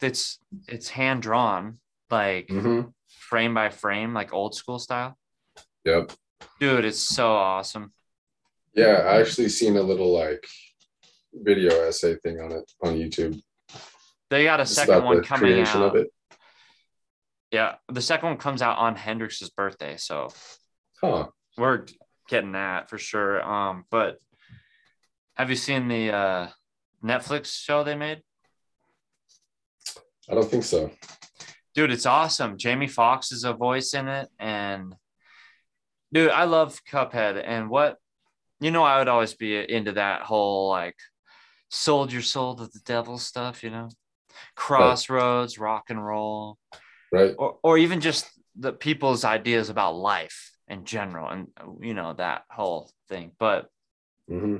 it's 0.00 0.40
it's 0.66 0.88
hand 0.88 1.22
drawn 1.22 1.78
like 2.10 2.48
hmm 2.50 2.80
frame 3.08 3.54
by 3.54 3.68
frame, 3.68 4.12
like 4.12 4.32
old 4.34 4.56
school 4.56 4.80
style. 4.80 5.16
Yep. 5.84 6.10
Dude, 6.58 6.84
it's 6.84 6.98
so 6.98 7.30
awesome. 7.30 7.92
Yeah, 8.74 9.04
I 9.06 9.20
actually 9.20 9.50
seen 9.50 9.76
a 9.76 9.82
little 9.82 10.12
like 10.12 10.44
video 11.32 11.86
essay 11.86 12.16
thing 12.16 12.40
on 12.40 12.50
it 12.50 12.68
on 12.82 12.94
YouTube. 12.96 13.40
They 14.30 14.42
got 14.42 14.58
a 14.58 14.64
Just 14.64 14.74
second 14.74 15.04
one 15.04 15.22
coming 15.22 15.60
out. 15.60 15.82
of 15.90 15.94
it. 15.94 16.08
Yeah, 17.52 17.76
the 17.88 18.00
second 18.02 18.30
one 18.30 18.38
comes 18.38 18.62
out 18.62 18.78
on 18.78 18.96
Hendrix's 18.96 19.50
birthday, 19.50 19.96
so 19.96 20.30
Huh. 21.00 21.28
we're 21.56 21.84
getting 22.28 22.52
that 22.52 22.88
for 22.88 22.98
sure. 22.98 23.42
Um, 23.42 23.84
but 23.90 24.18
have 25.34 25.50
you 25.50 25.56
seen 25.56 25.88
the 25.88 26.12
uh 26.12 26.48
Netflix 27.04 27.46
show 27.46 27.82
they 27.82 27.94
made? 27.94 28.22
I 30.28 30.34
don't 30.34 30.48
think 30.48 30.64
so. 30.64 30.90
Dude, 31.74 31.90
it's 31.90 32.06
awesome. 32.06 32.58
Jamie 32.58 32.86
Foxx 32.86 33.32
is 33.32 33.44
a 33.44 33.52
voice 33.52 33.94
in 33.94 34.08
it, 34.08 34.28
and 34.38 34.94
dude, 36.12 36.30
I 36.30 36.44
love 36.44 36.80
Cuphead. 36.90 37.42
And 37.44 37.70
what 37.70 37.96
you 38.60 38.70
know, 38.70 38.84
I 38.84 38.98
would 38.98 39.08
always 39.08 39.34
be 39.34 39.56
into 39.56 39.92
that 39.92 40.22
whole 40.22 40.68
like 40.68 40.96
sold 41.70 42.12
your 42.12 42.22
soul 42.22 42.54
to 42.54 42.66
the 42.66 42.80
devil 42.84 43.18
stuff, 43.18 43.64
you 43.64 43.70
know, 43.70 43.88
crossroads, 44.54 45.58
rock 45.58 45.84
and 45.88 46.04
roll. 46.04 46.58
Right. 47.12 47.34
or, 47.38 47.58
or 47.62 47.76
even 47.76 48.00
just 48.00 48.26
the 48.56 48.72
people's 48.72 49.22
ideas 49.22 49.68
about 49.68 49.96
life 49.96 50.51
in 50.72 50.84
general 50.84 51.28
and 51.28 51.48
you 51.80 51.94
know 51.94 52.14
that 52.14 52.42
whole 52.50 52.90
thing 53.08 53.30
but 53.38 53.68
hmm 54.28 54.56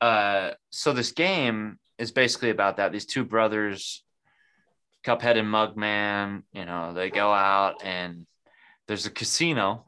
uh 0.00 0.50
so 0.70 0.92
this 0.92 1.12
game 1.12 1.78
is 1.98 2.12
basically 2.12 2.50
about 2.50 2.76
that 2.76 2.92
these 2.92 3.06
two 3.06 3.24
brothers 3.24 4.04
cuphead 5.04 5.38
and 5.38 5.48
mugman 5.48 6.42
you 6.52 6.64
know 6.64 6.92
they 6.92 7.08
go 7.08 7.32
out 7.32 7.82
and 7.84 8.26
there's 8.88 9.06
a 9.06 9.10
casino. 9.10 9.86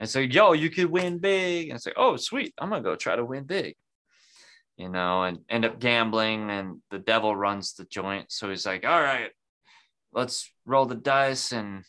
And 0.00 0.08
so 0.08 0.18
yo 0.18 0.52
you 0.52 0.70
could 0.70 0.90
win 0.90 1.18
big. 1.18 1.70
And 1.70 1.80
say 1.80 1.90
like 1.90 1.98
oh 1.98 2.16
sweet 2.16 2.54
i'm 2.58 2.70
gonna 2.70 2.82
go 2.82 2.96
try 2.96 3.14
to 3.16 3.24
win 3.24 3.44
big 3.44 3.76
you 4.76 4.88
know 4.88 5.22
and 5.22 5.38
end 5.48 5.64
up 5.64 5.78
gambling 5.78 6.50
and 6.50 6.80
the 6.90 6.98
devil 6.98 7.36
runs 7.36 7.74
the 7.74 7.84
joint. 7.84 8.32
So 8.32 8.50
he's 8.50 8.66
like 8.66 8.84
all 8.84 9.00
right 9.00 9.30
let's 10.12 10.50
roll 10.66 10.86
the 10.86 10.94
dice 10.94 11.52
and 11.52 11.84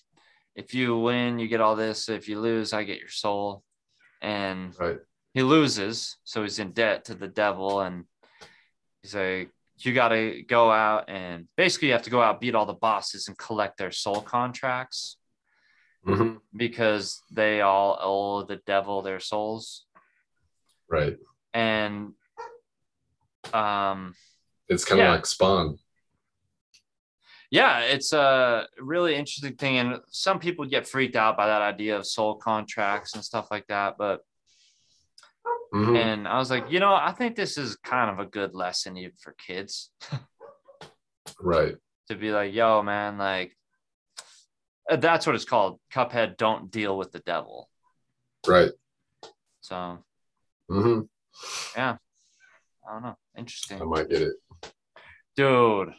if 0.56 0.74
you 0.74 0.97
win 0.97 1.39
you 1.39 1.47
get 1.47 1.62
all 1.62 1.76
this 1.76 2.10
if 2.10 2.28
you 2.28 2.39
lose 2.39 2.74
i 2.74 2.84
get 2.84 2.99
your 2.99 3.10
soul 3.10 3.64
and 4.22 4.78
Right. 4.80 4.99
he 5.34 5.43
loses 5.43 6.18
so 6.24 6.43
he's 6.43 6.60
in 6.60 6.72
debt 6.72 7.06
to 7.06 7.16
the 7.16 7.28
devil 7.28 7.82
and 7.82 8.06
he's 9.01 9.14
like 9.16 9.49
you 9.80 9.93
got 9.93 10.10
to 10.10 10.41
go 10.47 10.72
out 10.72 11.10
and 11.10 11.47
basically 11.58 11.89
you 11.89 11.93
have 11.93 12.03
to 12.03 12.10
go 12.10 12.22
out 12.22 12.39
beat 12.39 12.56
all 12.56 12.66
the 12.66 12.74
bosses 12.74 13.28
and 13.28 13.38
collect 13.38 13.78
their 13.78 13.91
soul 13.91 14.22
contracts 14.22 15.18
hmm 16.06 16.36
because 16.56 17.22
they 17.32 17.60
all 17.62 17.97
owe 18.01 18.43
the 18.43 18.58
devil 18.66 19.01
their 19.01 19.20
souls 19.20 19.86
Right. 20.89 21.18
and 21.53 22.14
um 23.53 24.16
It's 24.70 24.86
kind 24.86 25.01
of 25.01 25.06
Yeah. 25.06 25.12
like 25.12 25.26
Spawn. 25.26 25.78
Yeah 27.51 27.79
it's 27.81 28.11
a 28.13 28.67
really 28.79 29.15
interesting 29.15 29.55
thing 29.55 29.77
and 29.77 29.99
some 30.09 30.39
people 30.39 30.65
get 30.65 30.87
freaked 30.87 31.15
out 31.15 31.37
by 31.37 31.47
that 31.47 31.61
idea 31.61 31.97
of 31.97 32.05
soul 32.05 32.35
contracts 32.35 33.13
and 33.15 33.23
stuff 33.23 33.47
like 33.51 33.65
that 33.67 33.95
but 33.97 34.21
Mhm. 35.73 35.97
and 35.97 36.27
i 36.27 36.37
was 36.37 36.49
like 36.49 36.71
you 36.71 36.79
know 36.79 36.93
i 36.93 37.11
think 37.11 37.35
this 37.35 37.57
is 37.57 37.75
kind 37.77 38.09
of 38.09 38.19
a 38.19 38.29
good 38.29 38.53
lesson 38.53 38.97
even 38.97 39.15
for 39.21 39.33
kids 39.33 39.91
Right. 41.39 41.75
to 42.09 42.15
be 42.15 42.31
like 42.31 42.53
yo 42.53 42.81
man 42.81 43.17
like 43.17 43.57
uh, 44.89 44.95
that's 44.95 45.25
what 45.25 45.35
it's 45.35 45.43
called 45.45 45.79
cuphead 45.91 46.37
don't 46.37 46.71
deal 46.71 46.97
with 46.97 47.11
the 47.11 47.19
devil 47.19 47.69
Right. 48.47 48.71
so 49.61 49.97
hmm 50.69 51.01
i 51.75 51.97
don't 52.87 53.03
know 53.03 53.17
interesting 53.37 53.81
I 53.81 53.85
might 53.85 54.07
get 54.09 54.21
it. 54.21 54.33
dude 55.35 55.93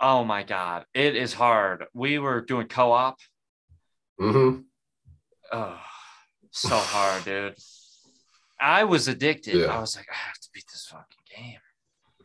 oh 0.00 0.24
my 0.24 0.42
god 0.42 0.84
it 0.94 1.16
is 1.16 1.32
hard 1.32 1.84
we 1.94 2.18
were 2.18 2.40
doing 2.40 2.66
co-op 2.68 3.18
Mm-hmm. 4.20 4.60
oh 5.52 5.80
so 6.50 6.76
hard 6.76 7.24
dude 7.24 7.54
i 8.60 8.82
was 8.84 9.06
addicted 9.08 9.54
Yeah. 9.54 9.66
i 9.76 9.80
was 9.80 9.96
like 9.96 10.08
i 10.10 10.16
have 10.16 10.34
to 10.40 10.48
beat 10.52 10.64
this 10.72 10.86
fucking 10.90 11.04
game 11.36 11.60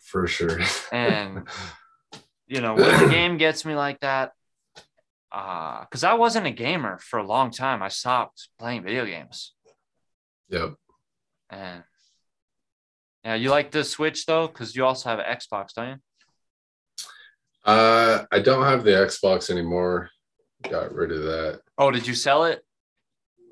For 0.02 0.26
sure. 0.28 0.60
and 0.92 1.48
you 2.48 2.62
know, 2.62 2.76
when 2.76 3.00
the 3.04 3.10
game 3.20 3.38
gets 3.38 3.66
me 3.66 3.74
like 3.74 4.00
that, 4.02 4.32
uh, 5.32 5.80
because 5.82 6.04
I 6.04 6.14
wasn't 6.14 6.46
a 6.46 6.52
gamer 6.52 7.00
for 7.00 7.18
a 7.18 7.26
long 7.26 7.50
time. 7.50 7.82
I 7.82 7.88
stopped 7.88 8.50
playing 8.60 8.84
video 8.84 9.06
games. 9.06 9.54
Yep. 10.50 10.76
And 11.50 11.84
yeah, 13.24 13.36
you 13.36 13.50
like 13.50 13.72
the 13.72 13.84
Switch 13.84 14.26
though, 14.28 14.48
because 14.48 14.76
you 14.76 14.86
also 14.86 15.10
have 15.10 15.20
an 15.20 15.26
Xbox, 15.26 15.74
don't 15.74 15.90
you? 15.90 15.96
Uh, 17.66 18.26
I 18.32 18.40
don't 18.40 18.64
have 18.64 18.84
the 18.84 18.92
Xbox 18.92 19.50
anymore. 19.50 20.10
Got 20.70 20.94
rid 20.94 21.12
of 21.12 21.24
that. 21.24 21.62
Oh, 21.78 21.92
did 21.92 22.08
you 22.08 22.16
sell 22.16 22.46
it? 22.46 22.64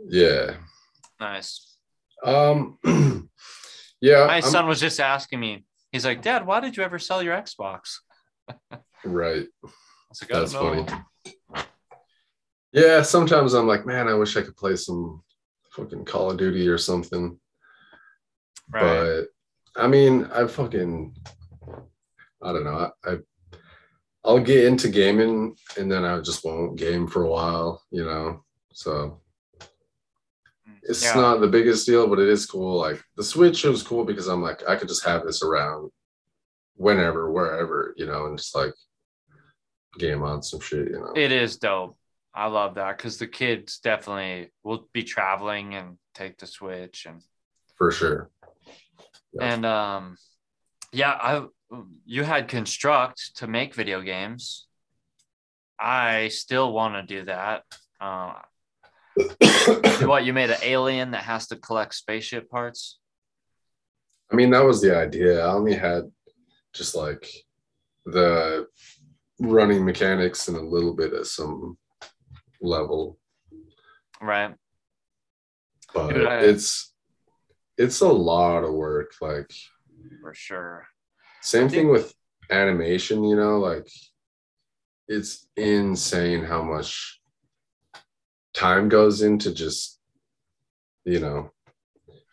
Yeah. 0.08 0.56
Nice. 1.20 1.78
Um. 2.24 2.78
yeah. 4.02 4.26
My 4.28 4.36
I'm- 4.36 4.42
son 4.42 4.68
was 4.68 4.80
just 4.80 5.00
asking 5.00 5.40
me. 5.40 5.66
He's 5.92 6.06
like, 6.06 6.22
Dad, 6.22 6.46
why 6.46 6.62
did 6.62 6.78
you 6.78 6.84
ever 6.84 7.00
sell 7.00 7.22
your 7.22 7.36
Xbox? 7.36 7.98
Right. 9.04 9.48
Like, 9.64 10.30
That's 10.30 10.54
funny. 10.54 10.86
Yeah. 12.72 13.02
Sometimes 13.02 13.54
I'm 13.56 13.66
like, 13.66 13.86
man, 13.86 14.08
I 14.08 14.14
wish 14.14 14.38
I 14.38 14.44
could 14.44 14.56
play 14.56 14.76
some 14.76 15.24
fucking 15.72 16.06
Call 16.06 16.30
of 16.30 16.38
Duty 16.38 16.68
or 16.68 16.78
something. 16.78 17.40
Right. 18.72 19.24
But 19.76 19.82
I 19.82 19.88
mean, 19.88 20.26
I 20.34 20.46
fucking, 20.46 21.16
I 22.44 22.54
don't 22.54 22.64
know. 22.64 22.92
I, 23.04 23.12
I 23.12 23.18
I'll 24.24 24.40
get 24.40 24.66
into 24.66 24.90
gaming 24.90 25.56
and 25.78 25.92
then 25.92 26.06
I 26.06 26.20
just 26.22 26.46
won't 26.46 26.78
game 26.78 27.08
for 27.08 27.24
a 27.24 27.30
while, 27.30 27.82
you 27.92 28.04
know. 28.06 28.44
So 28.74 29.20
it's 30.84 31.04
Yeah. 31.04 31.16
not 31.16 31.42
the 31.42 31.48
biggest 31.48 31.86
deal, 31.88 32.08
but 32.08 32.20
it 32.20 32.30
is 32.30 32.46
cool. 32.46 32.78
Like 32.78 33.04
the 33.16 33.24
Switch 33.24 33.64
was 33.64 33.84
cool 33.84 34.06
because 34.06 34.28
I'm 34.28 34.42
like, 34.42 34.68
I 34.68 34.76
could 34.76 34.88
just 34.88 35.06
have 35.06 35.24
this 35.26 35.42
around 35.42 35.92
whenever, 36.76 37.32
wherever, 37.32 37.94
you 37.98 38.06
know, 38.06 38.28
and 38.28 38.38
just 38.38 38.56
like 38.56 38.74
game 39.98 40.24
on 40.24 40.42
some 40.44 40.60
shit, 40.60 40.90
you 40.90 41.00
know. 41.00 41.14
It 41.16 41.32
is 41.32 41.58
dope. 41.58 41.98
I 42.34 42.48
love 42.48 42.76
that 42.76 42.98
because 42.98 43.18
the 43.18 43.28
kids 43.28 43.80
definitely 43.80 44.52
will 44.64 44.88
be 44.94 45.04
traveling 45.04 45.76
and 45.76 45.98
take 46.14 46.38
the 46.38 46.48
Switch 46.48 47.06
and 47.06 47.22
for 47.76 47.92
sure. 47.92 48.30
Yeah. 49.34 49.54
and 49.54 49.66
um 49.66 50.18
yeah 50.92 51.12
i 51.22 51.46
you 52.06 52.24
had 52.24 52.48
construct 52.48 53.38
to 53.38 53.48
make 53.48 53.76
video 53.76 54.02
games. 54.02 54.68
I 55.80 56.28
still 56.28 56.74
want 56.74 56.96
to 56.96 57.16
do 57.16 57.26
that. 57.26 57.64
Uh, 58.00 58.34
what 60.06 60.26
you 60.26 60.34
made 60.34 60.50
an 60.50 60.60
alien 60.64 61.12
that 61.12 61.24
has 61.24 61.48
to 61.48 61.56
collect 61.56 61.96
spaceship 61.96 62.50
parts? 62.50 63.00
I 64.32 64.36
mean, 64.36 64.52
that 64.52 64.64
was 64.64 64.82
the 64.82 64.96
idea. 64.96 65.46
I 65.46 65.54
only 65.54 65.74
had 65.74 66.12
just 66.74 66.96
like 66.96 67.28
the 68.06 68.68
running 69.40 69.84
mechanics 69.84 70.48
and 70.48 70.58
a 70.58 70.62
little 70.62 70.96
bit 70.96 71.14
of 71.14 71.28
some 71.28 71.78
level, 72.62 73.18
right. 74.22 74.56
But 75.94 76.14
Dude, 76.14 76.26
I- 76.28 76.40
it's 76.42 76.94
it's 77.78 78.02
a 78.02 78.08
lot 78.08 78.64
of 78.64 78.74
work. 78.74 79.12
Like 79.20 79.52
for 80.22 80.34
sure 80.34 80.88
same 81.42 81.70
thing 81.70 81.90
with 81.90 82.14
animation, 82.50 83.24
you 83.24 83.36
know, 83.36 83.60
like 83.60 83.88
it's 85.08 85.48
insane 85.58 86.44
how 86.44 86.62
much 86.62 87.20
time 88.54 88.90
goes 88.90 89.22
into 89.22 89.54
just 89.54 90.00
you 91.06 91.20
know 91.20 91.52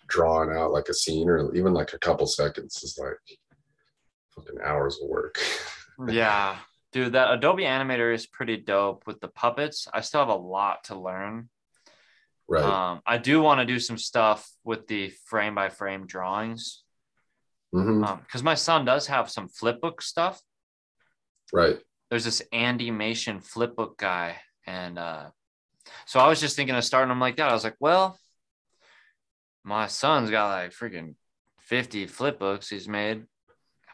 drawing 0.09 0.57
out 0.57 0.73
like 0.73 0.89
a 0.89 0.95
scene 0.95 1.29
or 1.29 1.55
even 1.55 1.73
like 1.73 1.93
a 1.93 1.99
couple 1.99 2.27
seconds 2.27 2.83
is 2.83 2.99
like 3.01 3.39
fucking 4.35 4.61
hours 4.65 4.99
of 5.03 5.09
work. 5.09 5.39
yeah 6.09 6.57
dude 6.93 7.13
that 7.13 7.33
adobe 7.33 7.65
animator 7.65 8.15
is 8.15 8.27
pretty 8.27 8.57
dope 8.57 9.07
with 9.07 9.21
the 9.21 9.29
puppets 9.29 9.89
i 9.93 10.01
still 10.01 10.21
have 10.21 10.29
a 10.29 10.35
lot 10.35 10.85
to 10.85 10.99
learn 10.99 11.49
right. 12.47 12.63
um 12.63 13.01
i 13.05 13.19
do 13.19 13.43
want 13.43 13.61
to 13.61 13.67
do 13.67 13.81
some 13.81 13.99
stuff 13.99 14.49
with 14.65 14.87
the 14.87 15.13
frame 15.27 15.55
by 15.55 15.69
frame 15.69 16.07
drawings 16.07 16.85
Because 17.73 18.43
my 18.43 18.55
son 18.55 18.85
does 18.85 19.07
have 19.07 19.31
some 19.31 19.49
flipbook 19.49 20.03
stuff 20.03 20.41
Right. 21.53 21.79
there's 22.11 22.25
this 22.25 22.43
Andymation 22.53 23.43
flipbook 23.43 23.97
guy. 23.97 24.37
And 24.67 24.99
uh, 24.99 25.31
so 26.07 26.21
I 26.21 26.29
was 26.29 26.41
just 26.41 26.57
thinking 26.57 26.75
of 26.77 26.85
starting 26.85 27.09
them 27.09 27.21
like 27.21 27.37
that. 27.37 27.49
I 27.49 27.53
was 27.55 27.65
like, 27.65 27.77
well, 27.81 28.19
my 29.65 29.87
son's 29.87 30.31
got 30.31 30.49
like 30.51 30.73
freaking 30.73 31.15
50 31.61 32.07
flipbooks 32.07 32.69
he's 32.69 32.89
made. 32.89 33.25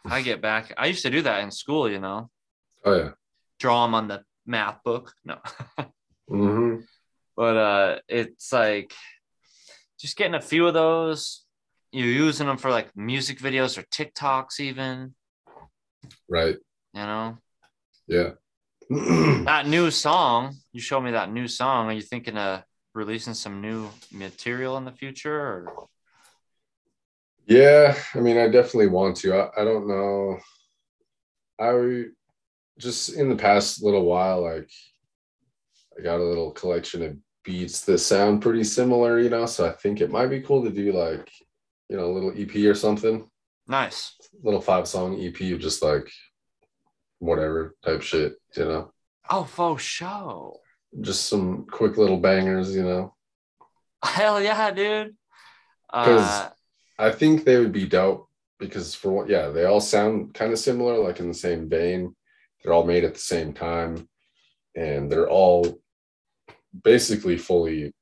If 0.05 0.13
I 0.13 0.21
get 0.23 0.41
back, 0.43 0.73
I 0.77 0.87
used 0.87 1.03
to 1.03 1.11
do 1.11 1.23
that 1.23 1.43
in 1.43 1.51
school, 1.51 1.89
you 1.91 1.99
know, 2.01 2.31
Oh 2.85 2.97
yeah. 2.97 3.11
draw 3.59 3.85
them 3.87 3.95
on 3.95 4.09
the 4.09 4.23
math 4.47 4.83
book. 4.85 5.13
No, 5.25 5.39
hmm 6.29 6.81
but 7.37 7.57
uh, 7.57 7.99
it's 8.09 8.53
like 8.53 8.93
just 9.99 10.17
getting 10.17 10.35
a 10.35 10.41
few 10.41 10.67
of 10.67 10.75
those. 10.75 11.44
You're 11.95 12.27
using 12.27 12.49
them 12.49 12.57
for 12.57 12.73
like 12.73 12.89
music 12.97 13.39
videos 13.39 13.79
or 13.79 13.83
TikToks, 13.83 14.59
even, 14.59 15.15
Right. 16.29 16.57
you 16.93 17.01
know. 17.01 17.39
Yeah. 18.09 18.31
that 18.91 19.67
new 19.69 19.91
song 19.91 20.57
you 20.73 20.81
showed 20.81 21.01
me 21.01 21.13
that 21.13 21.33
new 21.33 21.49
song 21.49 21.87
are 21.87 21.93
you 21.93 22.03
thinking 22.03 22.37
of 22.37 22.63
releasing 22.95 23.33
some 23.33 23.63
new 23.63 23.89
material 24.13 24.77
in 24.77 24.85
the 24.85 24.93
future 24.93 25.35
or 25.35 25.87
yeah. 27.47 27.97
I 28.15 28.21
mean, 28.21 28.39
I 28.39 28.49
definitely 28.49 28.89
want 28.89 29.17
to. 29.19 29.35
I, 29.35 29.63
I 29.63 29.65
don't 29.65 29.87
know. 29.87 30.39
I 31.61 32.05
just 32.79 33.15
in 33.15 33.29
the 33.29 33.37
past 33.37 33.83
little 33.83 34.05
while, 34.05 34.43
like 34.43 34.71
I 35.97 36.03
got 36.03 36.21
a 36.21 36.25
little 36.25 36.51
collection 36.51 37.03
of 37.03 37.17
beats 37.45 37.83
that 37.83 37.99
sound 37.99 38.43
pretty 38.43 38.65
similar, 38.65 39.21
you 39.21 39.29
know. 39.31 39.47
So 39.47 39.69
I 39.69 39.73
think 39.73 40.01
it 40.01 40.11
might 40.11 40.27
be 40.29 40.41
cool 40.41 40.65
to 40.65 40.71
do 40.71 40.93
like, 40.93 41.31
you 41.89 41.97
know, 41.97 42.07
a 42.07 42.13
little 42.13 42.33
EP 42.37 42.55
or 42.67 42.75
something, 42.75 43.29
nice 43.67 44.17
little 44.43 44.61
five 44.61 44.87
song 44.89 45.21
EP 45.21 45.53
of 45.53 45.61
just 45.61 45.83
like 45.83 46.11
whatever 47.19 47.75
type 47.85 48.03
shit, 48.03 48.35
you 48.57 48.65
know. 48.65 48.93
oh 49.31 49.45
faux 49.45 49.83
show 49.83 50.57
Just 51.01 51.29
some 51.29 51.67
quick 51.71 51.97
little 51.97 52.19
bangers, 52.19 52.75
you 52.75 52.83
know. 52.83 53.15
hell 54.05 54.43
yeah 54.43 54.71
dude 54.71 55.15
uh, 55.91 56.05
Because 56.05 56.51
I 56.99 57.11
think 57.11 57.45
they 57.45 57.59
would 57.59 57.73
be 57.73 57.87
dope 57.87 58.29
because 58.59 58.95
for 58.95 59.11
what, 59.11 59.29
yeah, 59.29 59.49
they 59.49 59.65
all 59.65 59.81
sound 59.81 60.35
kind 60.35 60.53
of 60.53 60.59
similar, 60.59 60.99
like 60.99 61.21
in 61.21 61.29
the 61.29 61.35
same 61.35 61.69
vein. 61.69 62.15
They're 62.63 62.73
all 62.73 62.87
made 62.87 63.05
at 63.05 63.15
the 63.15 63.21
same 63.21 63.53
time, 63.53 64.09
and 64.75 65.11
they're 65.11 65.29
all 65.29 65.81
basically 66.83 67.37
fully 67.37 67.93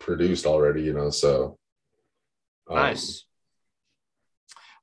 produced 0.00 0.44
already, 0.46 0.82
you 0.82 0.92
know. 0.92 1.10
So 1.10 1.58
um, 2.68 2.76
nice 2.76 3.24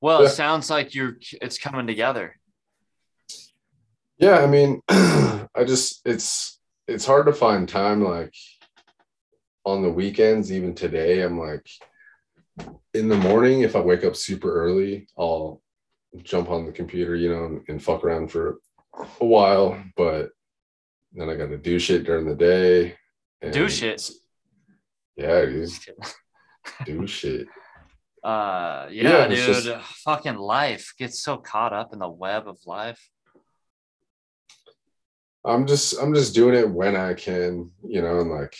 well 0.05 0.21
yeah. 0.21 0.27
it 0.27 0.31
sounds 0.31 0.69
like 0.69 0.93
you're 0.93 1.17
it's 1.41 1.57
coming 1.57 1.87
together 1.87 2.35
Yeah, 4.17 4.39
I 4.39 4.47
mean, 4.47 4.81
I 4.89 5.63
just 5.65 6.01
it's 6.05 6.59
it's 6.87 7.05
hard 7.05 7.25
to 7.25 7.33
find 7.33 7.67
time 7.67 8.03
like 8.03 8.33
on 9.65 9.81
the 9.81 9.89
weekends. 9.89 10.51
Even 10.51 10.73
today, 10.73 11.21
I'm 11.21 11.37
like 11.37 11.67
in 12.93 13.09
the 13.09 13.17
morning. 13.17 13.61
If 13.61 13.75
I 13.75 13.81
wake 13.81 14.05
up 14.05 14.15
super 14.15 14.53
early, 14.53 15.07
I'll 15.17 15.61
jump 16.23 16.49
on 16.49 16.65
the 16.65 16.71
computer, 16.71 17.15
you 17.15 17.29
know, 17.29 17.45
and, 17.45 17.61
and 17.67 17.83
fuck 17.83 18.03
around 18.03 18.31
for 18.31 18.59
a 19.19 19.25
while. 19.25 19.83
But 19.97 20.29
then 21.13 21.29
I 21.29 21.35
got 21.35 21.49
to 21.49 21.57
do 21.57 21.79
shit 21.79 22.05
during 22.05 22.25
the 22.25 22.35
day. 22.35 22.95
and 23.41 23.51
Do 23.51 23.67
shit? 23.67 24.09
Yeah, 25.17 25.45
dude, 25.45 25.69
do 26.85 27.07
shit. 27.07 27.47
Uh 28.25 28.87
yeah, 28.91 29.09
Yeah, 29.09 29.27
dude 29.27 29.37
just- 29.63 29.67
fucking 30.03 30.35
life 30.35 30.93
gets 30.97 31.21
so 31.21 31.37
caught 31.37 31.73
up 31.73 31.93
in 31.93 31.99
the 31.99 32.09
web 32.09 32.47
of 32.47 32.57
life 32.65 33.01
I'm 35.45 35.67
just 35.67 36.01
I'm 36.01 36.13
just 36.15 36.33
doing 36.33 36.55
it 36.55 36.67
when 36.69 36.95
I 36.95 37.13
can, 37.13 37.69
you 37.87 38.01
know, 38.01 38.19
and 38.19 38.31
like 38.31 38.55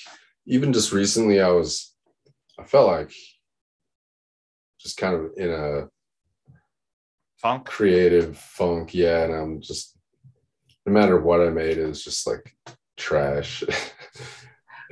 even 0.46 0.72
just 0.72 0.92
recently 0.92 1.42
I 1.42 1.50
was 1.50 1.96
I 2.60 2.64
felt 2.64 2.88
like 2.88 3.12
just 4.80 4.98
kind 4.98 5.16
of 5.16 5.32
in 5.36 5.52
a 5.52 5.88
funk 7.42 7.66
creative 7.66 8.38
funk, 8.38 8.94
yeah, 8.94 9.24
and 9.24 9.34
I'm 9.34 9.62
just 9.62 9.98
no 10.86 10.94
matter 10.94 11.20
what 11.20 11.42
I 11.42 11.50
made, 11.50 11.80
it 11.80 11.88
was 11.88 12.04
just 12.04 12.28
like 12.28 12.56
trash. 12.98 13.64
and, 13.64 13.74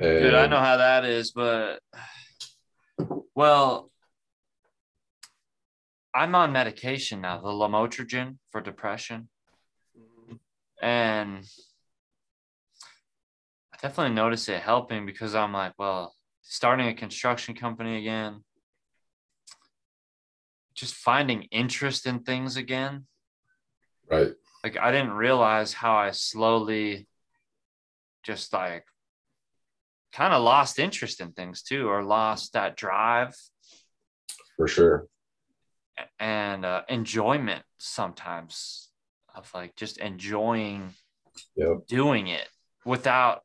Dude, 0.24 0.34
I 0.34 0.48
know 0.48 0.58
how 0.58 0.78
that 0.78 1.04
is, 1.04 1.30
but 1.30 1.78
well, 3.36 3.88
I'm 6.14 6.34
on 6.34 6.52
medication 6.52 7.20
now, 7.22 7.40
the 7.40 7.48
lamotrigine 7.48 8.36
for 8.52 8.60
depression, 8.60 9.28
and 10.80 11.44
I 13.72 13.76
definitely 13.82 14.14
notice 14.14 14.48
it 14.48 14.60
helping 14.60 15.06
because 15.06 15.34
I'm 15.34 15.52
like, 15.52 15.72
well, 15.78 16.14
starting 16.42 16.86
a 16.86 16.94
construction 16.94 17.54
company 17.56 17.98
again, 17.98 18.44
just 20.74 20.94
finding 20.94 21.42
interest 21.50 22.06
in 22.06 22.20
things 22.20 22.56
again. 22.56 23.06
Right. 24.10 24.34
like 24.62 24.76
I 24.78 24.92
didn't 24.92 25.12
realize 25.12 25.72
how 25.72 25.96
I 25.96 26.10
slowly 26.10 27.08
just 28.22 28.52
like 28.52 28.84
kind 30.12 30.32
of 30.34 30.42
lost 30.42 30.78
interest 30.78 31.20
in 31.20 31.32
things 31.32 31.62
too, 31.62 31.88
or 31.88 32.02
lost 32.04 32.52
that 32.52 32.76
drive 32.76 33.34
For 34.56 34.68
sure. 34.68 35.08
And 36.18 36.64
uh, 36.64 36.82
enjoyment 36.88 37.62
sometimes 37.78 38.90
of 39.34 39.50
like 39.54 39.74
just 39.76 39.98
enjoying 39.98 40.90
Yep. 41.56 41.86
doing 41.88 42.28
it 42.28 42.48
without 42.84 43.42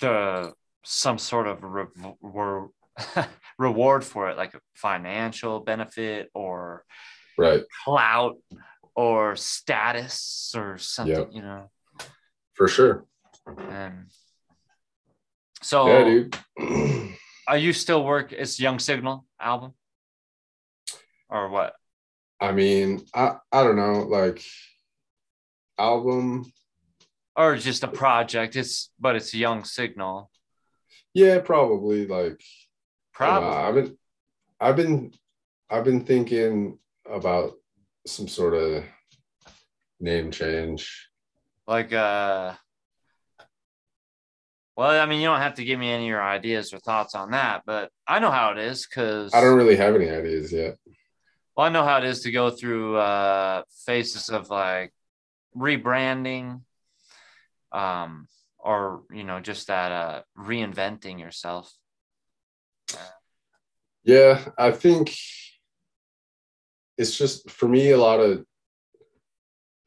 the 0.00 0.52
some 0.84 1.18
sort 1.18 1.46
of 1.46 1.62
re- 1.62 1.86
re- 2.20 2.68
reward 3.58 4.04
for 4.04 4.28
it 4.30 4.36
like 4.36 4.54
a 4.54 4.60
financial 4.74 5.60
benefit 5.60 6.30
or 6.34 6.84
Right. 7.38 7.62
clout 7.84 8.36
or 8.94 9.36
status 9.36 10.54
or 10.56 10.78
something 10.78 11.16
Yep. 11.16 11.28
you 11.32 11.42
know 11.42 11.70
For 12.54 12.68
sure. 12.68 13.04
and 13.68 14.06
so 15.62 15.86
Yeah, 15.88 16.04
dude. 16.04 16.36
are 17.48 17.58
you 17.58 17.72
still 17.72 18.04
work 18.04 18.32
it's 18.32 18.60
young 18.60 18.78
signal 18.78 19.24
album 19.40 19.72
or 21.28 21.48
what 21.48 21.74
I 22.40 22.52
mean, 22.52 23.04
I 23.14 23.36
I 23.50 23.62
don't 23.64 23.76
know, 23.76 24.00
like 24.02 24.42
album. 25.78 26.44
or 27.36 27.56
just 27.56 27.82
a 27.84 27.88
project 27.88 28.56
it's 28.56 28.90
but 28.98 29.16
it's 29.16 29.34
young 29.34 29.64
signal 29.64 30.30
Yeah, 31.14 31.38
probably 31.40 32.06
like 32.06 32.40
I 33.18 33.26
don't 33.26 33.34
know, 33.42 33.50
probably 33.50 33.56
I've 33.58 33.74
been 33.74 33.96
I've 34.60 34.76
been 34.76 35.12
I've 35.70 35.84
been 35.84 36.04
thinking 36.04 36.78
about 37.10 37.54
some 38.06 38.28
sort 38.28 38.54
of 38.54 38.84
name 40.00 40.30
change. 40.30 41.08
like 41.66 41.92
uh 41.92 42.52
well 44.76 45.00
i 45.02 45.06
mean 45.06 45.20
you 45.20 45.26
don't 45.26 45.40
have 45.40 45.54
to 45.54 45.64
give 45.64 45.78
me 45.80 45.90
any 45.90 46.04
of 46.04 46.08
your 46.08 46.22
ideas 46.22 46.72
or 46.72 46.78
thoughts 46.78 47.14
on 47.14 47.30
that 47.32 47.62
but 47.66 47.90
i 48.06 48.18
know 48.18 48.30
how 48.30 48.50
it 48.52 48.58
is 48.58 48.86
because 48.86 49.32
I 49.34 49.40
don't 49.40 49.56
really 49.56 49.76
have 49.76 49.94
any 49.96 50.08
ideas 50.10 50.52
yet. 50.52 50.76
Well 51.56 51.66
i 51.66 51.70
know 51.70 51.84
how 51.84 51.98
it 51.98 52.04
is 52.04 52.20
to 52.20 52.30
go 52.30 52.50
through 52.50 52.96
uh 52.96 53.62
phases 53.84 54.28
of 54.28 54.50
like 54.50 54.92
rebranding 55.56 56.60
um 57.72 58.28
or 58.58 59.02
you 59.12 59.22
know 59.22 59.40
just 59.40 59.68
that 59.68 59.92
uh 59.92 60.22
reinventing 60.36 61.20
yourself. 61.20 61.72
Yeah, 64.02 64.44
I 64.56 64.70
think 64.70 65.16
it's 66.96 67.16
just 67.16 67.50
for 67.50 67.68
me 67.68 67.90
a 67.90 67.98
lot 67.98 68.20
of 68.20 68.44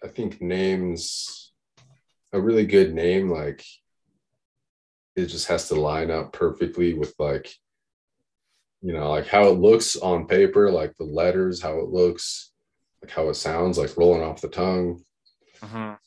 I 0.03 0.07
think 0.07 0.41
names 0.41 1.51
a 2.31 2.39
really 2.39 2.65
good 2.65 2.93
name 2.93 3.29
like 3.29 3.65
it 5.15 5.25
just 5.25 5.47
has 5.47 5.67
to 5.69 5.75
line 5.75 6.11
up 6.11 6.31
perfectly 6.31 6.93
with 6.93 7.13
like 7.19 7.53
you 8.81 8.93
know 8.93 9.09
like 9.11 9.27
how 9.27 9.47
it 9.47 9.59
looks 9.59 9.95
on 9.97 10.27
paper 10.27 10.71
like 10.71 10.95
the 10.97 11.03
letters 11.03 11.61
how 11.61 11.79
it 11.79 11.89
looks 11.89 12.51
like 13.01 13.11
how 13.11 13.27
it 13.29 13.35
sounds 13.35 13.77
like 13.77 13.97
rolling 13.97 14.21
off 14.23 14.41
the 14.41 14.47
tongue 14.49 15.03
Mhm. 15.61 15.97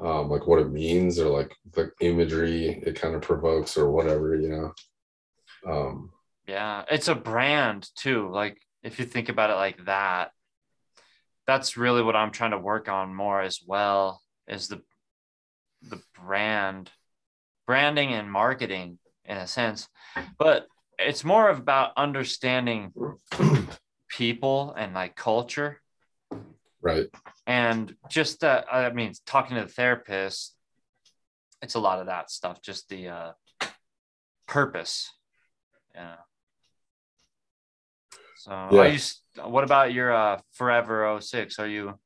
um 0.00 0.30
like 0.30 0.46
what 0.46 0.60
it 0.60 0.70
means 0.70 1.18
or 1.18 1.28
like 1.28 1.54
the 1.72 1.90
imagery 2.00 2.82
it 2.86 2.98
kind 3.00 3.14
of 3.14 3.22
provokes 3.22 3.76
or 3.76 3.90
whatever 3.90 4.34
you 4.34 4.48
know 4.48 4.72
um 5.66 6.10
Yeah, 6.46 6.84
it's 6.90 7.08
a 7.08 7.14
brand 7.14 7.88
too. 7.94 8.28
Like 8.30 8.60
if 8.82 8.98
you 8.98 9.04
think 9.04 9.28
about 9.28 9.50
it 9.50 9.54
like 9.54 9.84
that, 9.84 10.32
that's 11.46 11.76
really 11.76 12.02
what 12.02 12.16
I'm 12.16 12.32
trying 12.32 12.50
to 12.50 12.58
work 12.58 12.88
on 12.88 13.14
more 13.14 13.40
as 13.40 13.60
well 13.64 14.20
is 14.48 14.68
the 14.68 14.82
the 15.82 16.00
brand 16.20 16.90
branding 17.66 18.12
and 18.12 18.30
marketing 18.30 18.98
in 19.24 19.36
a 19.36 19.46
sense. 19.46 19.88
But 20.38 20.66
it's 20.98 21.24
more 21.24 21.48
about 21.48 21.92
understanding 21.96 22.92
people 24.08 24.74
and 24.76 24.94
like 24.94 25.16
culture. 25.16 25.80
Right. 26.80 27.06
And 27.46 27.94
just 28.08 28.40
that 28.40 28.66
I 28.72 28.90
mean 28.92 29.12
talking 29.26 29.56
to 29.56 29.62
the 29.62 29.68
therapist 29.68 30.54
it's 31.60 31.74
a 31.74 31.80
lot 31.80 32.00
of 32.00 32.06
that 32.06 32.28
stuff 32.30 32.60
just 32.60 32.88
the 32.88 33.08
uh 33.08 33.32
purpose. 34.48 35.10
Yeah. 35.94 36.16
So 38.38 38.50
Yeah. 38.50 38.78
are 38.78 38.88
you 38.88 38.98
what 39.44 39.64
about 39.64 39.92
your 39.92 40.12
uh 40.12 40.40
forever 40.52 41.18
06 41.20 41.58
are 41.58 41.68
you 41.68 41.98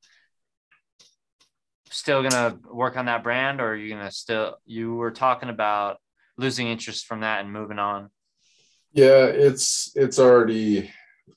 still 1.90 2.22
gonna 2.22 2.58
work 2.70 2.96
on 2.96 3.06
that 3.06 3.22
brand 3.22 3.60
or 3.60 3.68
are 3.68 3.76
you 3.76 3.88
gonna 3.94 4.10
still 4.10 4.56
you 4.66 4.94
were 4.94 5.10
talking 5.10 5.48
about 5.48 5.98
losing 6.36 6.66
interest 6.68 7.06
from 7.06 7.20
that 7.20 7.40
and 7.40 7.52
moving 7.52 7.78
on 7.78 8.10
Yeah, 8.96 9.26
it's 9.26 9.92
it's 9.94 10.18
already 10.18 10.90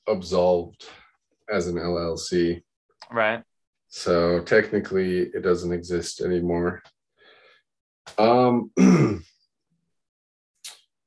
absolved 0.08 0.86
as 1.52 1.66
an 1.66 1.74
LLC. 1.76 2.62
right 3.12 3.42
So 3.88 4.40
technically 4.40 5.28
it 5.34 5.42
doesn't 5.42 5.70
exist 5.70 6.22
anymore. 6.22 6.82
Um 8.16 8.70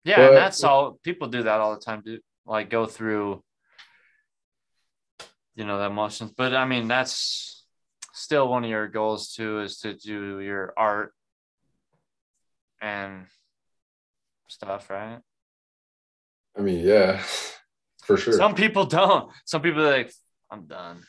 Yeah, 0.06 0.18
But- 0.18 0.28
and 0.28 0.38
that's 0.38 0.64
all 0.64 1.00
people 1.02 1.28
do 1.28 1.42
that 1.44 1.60
all 1.60 1.74
the 1.74 1.82
time, 1.82 2.02
do 2.06 2.20
like 2.46 2.70
go 2.70 2.86
through 2.86 3.42
you 5.56 5.66
know 5.66 5.80
the 5.80 5.86
emotions. 5.86 6.34
But 6.38 6.54
I 6.54 6.66
mean 6.66 6.88
that's 6.88 7.66
still 8.14 8.48
one 8.48 8.64
of 8.64 8.70
your 8.70 8.88
goals 8.88 9.34
too 9.34 9.62
is 9.62 9.80
to 9.80 9.96
do 9.96 10.40
your 10.40 10.72
art 10.78 11.14
and 12.80 13.26
stuff, 14.50 14.92
right? 14.92 15.20
I 16.58 16.62
mean, 16.62 16.86
yeah, 16.86 17.24
for 18.04 18.18
sure. 18.18 18.34
Some 18.34 18.56
people 18.56 18.86
don't. 18.86 19.32
Some 19.46 19.62
people 19.62 19.82
are 19.82 19.92
like, 19.92 20.14
I'm 20.52 20.66
done. 20.66 21.04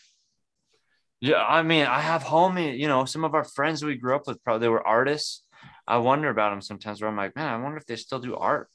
Yeah, 1.21 1.43
I 1.43 1.63
mean, 1.63 1.87
I 1.87 2.01
have 2.01 2.23
homie, 2.23 2.79
you 2.79 2.87
know, 2.89 3.05
some 3.07 3.25
of 3.25 3.35
our 3.35 3.45
friends 3.45 3.85
we 3.85 3.97
grew 3.97 4.15
up 4.15 4.27
with 4.27 4.43
probably 4.45 4.67
they 4.67 4.69
were 4.69 4.87
artists. 4.87 5.43
I 5.87 5.97
wonder 5.99 6.29
about 6.29 6.51
them 6.51 6.61
sometimes 6.61 7.01
where 7.01 7.11
I'm 7.11 7.17
like, 7.17 7.35
man, 7.37 7.49
I 7.49 7.57
wonder 7.63 7.79
if 7.79 7.87
they 7.87 7.97
still 7.97 8.19
do 8.19 8.37
art. 8.37 8.69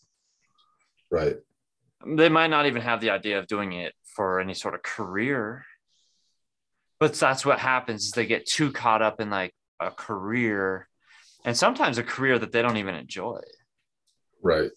right. 1.11 1.37
they 2.05 2.29
might 2.29 2.47
not 2.49 2.65
even 2.65 2.81
have 2.81 3.01
the 3.01 3.09
idea 3.11 3.37
of 3.39 3.47
doing 3.47 3.73
it 3.73 3.93
for 4.15 4.39
any 4.39 4.53
sort 4.53 4.73
of 4.73 4.81
career 4.81 5.65
but 6.99 7.13
that's 7.13 7.45
what 7.45 7.59
happens 7.59 8.05
is 8.05 8.11
they 8.11 8.25
get 8.25 8.45
too 8.45 8.71
caught 8.71 9.01
up 9.01 9.19
in 9.21 9.29
like 9.29 9.53
a 9.79 9.89
career 9.91 10.87
and 11.45 11.55
sometimes 11.57 11.97
a 11.97 12.03
career 12.03 12.37
that 12.37 12.51
they 12.51 12.61
don't 12.61 12.77
even 12.77 12.95
enjoy 12.95 13.39
Right. 14.41 14.71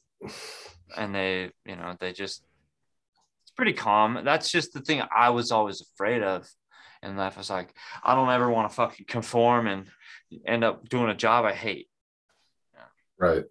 And 0.96 1.14
they 1.14 1.50
you 1.64 1.76
know 1.76 1.96
they 2.00 2.12
just 2.12 2.42
it's 3.42 3.52
pretty 3.52 3.72
calm 3.72 4.20
that's 4.24 4.50
just 4.50 4.72
the 4.72 4.80
thing 4.80 5.02
i 5.14 5.30
was 5.30 5.52
always 5.52 5.80
afraid 5.80 6.22
of 6.22 6.48
in 7.02 7.16
life 7.16 7.36
was 7.36 7.50
like 7.50 7.74
i 8.04 8.14
don't 8.14 8.30
ever 8.30 8.50
want 8.50 8.68
to 8.68 8.74
fucking 8.74 9.06
conform 9.06 9.66
and 9.66 9.86
end 10.46 10.64
up 10.64 10.88
doing 10.88 11.10
a 11.10 11.14
job 11.14 11.44
i 11.44 11.52
hate 11.52 11.88
Right. 13.22 13.44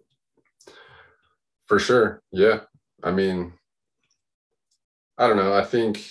For 1.66 1.78
sure. 1.78 2.22
Yeah. 2.30 2.60
I 3.02 3.10
mean, 3.10 3.54
I 5.16 5.26
don't 5.26 5.38
know. 5.38 5.54
I 5.54 5.64
think 5.64 6.06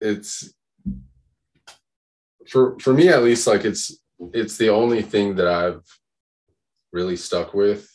it's 0.00 0.54
for 2.48 2.78
for 2.78 2.92
me 2.92 3.08
at 3.08 3.24
least 3.24 3.48
like 3.48 3.64
it's 3.64 3.98
it's 4.32 4.56
the 4.56 4.68
only 4.68 5.02
thing 5.02 5.34
that 5.34 5.48
I've 5.48 5.82
really 6.92 7.16
stuck 7.16 7.54
with 7.54 7.90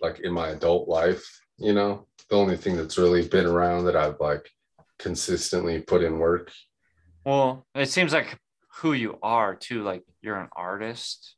like 0.00 0.20
in 0.20 0.32
my 0.32 0.48
adult 0.48 0.88
life, 0.88 1.24
you 1.58 1.72
know. 1.72 2.06
The 2.28 2.36
only 2.36 2.56
thing 2.56 2.76
that's 2.76 2.98
really 2.98 3.26
been 3.26 3.46
around 3.46 3.86
that 3.86 3.96
I've 3.96 4.20
like 4.20 4.48
consistently 4.98 5.80
put 5.80 6.02
in 6.02 6.18
work. 6.18 6.52
well 7.24 7.66
it 7.74 7.88
seems 7.88 8.12
like 8.12 8.38
who 8.76 8.92
you 8.92 9.18
are 9.22 9.54
too 9.54 9.82
like 9.82 10.02
you're 10.22 10.36
an 10.38 10.48
artist 10.54 11.34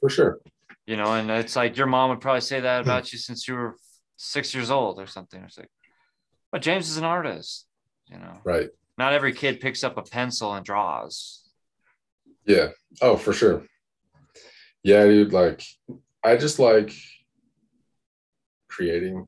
For 0.00 0.08
sure. 0.10 0.40
you 0.86 0.96
know, 0.96 1.14
and 1.14 1.30
it's 1.30 1.56
like 1.56 1.76
your 1.76 1.86
mom 1.86 2.10
would 2.10 2.20
probably 2.20 2.42
say 2.42 2.60
that 2.60 2.84
hmm. 2.84 2.88
about 2.88 3.12
you 3.12 3.18
since 3.18 3.48
you 3.48 3.54
were 3.54 3.76
six 4.18 4.54
years 4.54 4.70
old 4.70 5.00
or 5.00 5.06
something. 5.06 5.42
It's 5.42 5.58
like, 5.58 5.70
but 6.52 6.62
James 6.62 6.90
is 6.90 6.98
an 6.98 7.04
artist, 7.04 7.66
you 8.06 8.18
know. 8.18 8.34
Right. 8.44 8.68
Not 8.98 9.12
every 9.12 9.32
kid 9.32 9.60
picks 9.60 9.84
up 9.84 9.96
a 9.96 10.02
pencil 10.02 10.52
and 10.54 10.64
draws. 10.64 11.44
Yeah. 12.44 12.68
Oh, 13.00 13.16
for 13.16 13.32
sure. 13.32 13.62
Yeah, 14.82 15.04
dude. 15.04 15.32
Like, 15.32 15.62
I 16.24 16.36
just 16.36 16.58
like 16.58 16.92
creating, 18.78 19.26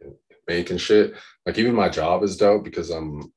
and 0.00 0.14
making 0.46 0.78
shit. 0.78 1.14
Like, 1.44 1.58
even 1.58 1.74
my 1.74 1.88
job 1.88 2.22
is 2.22 2.36
dope 2.36 2.64
because 2.64 2.90
I'm, 2.90 3.32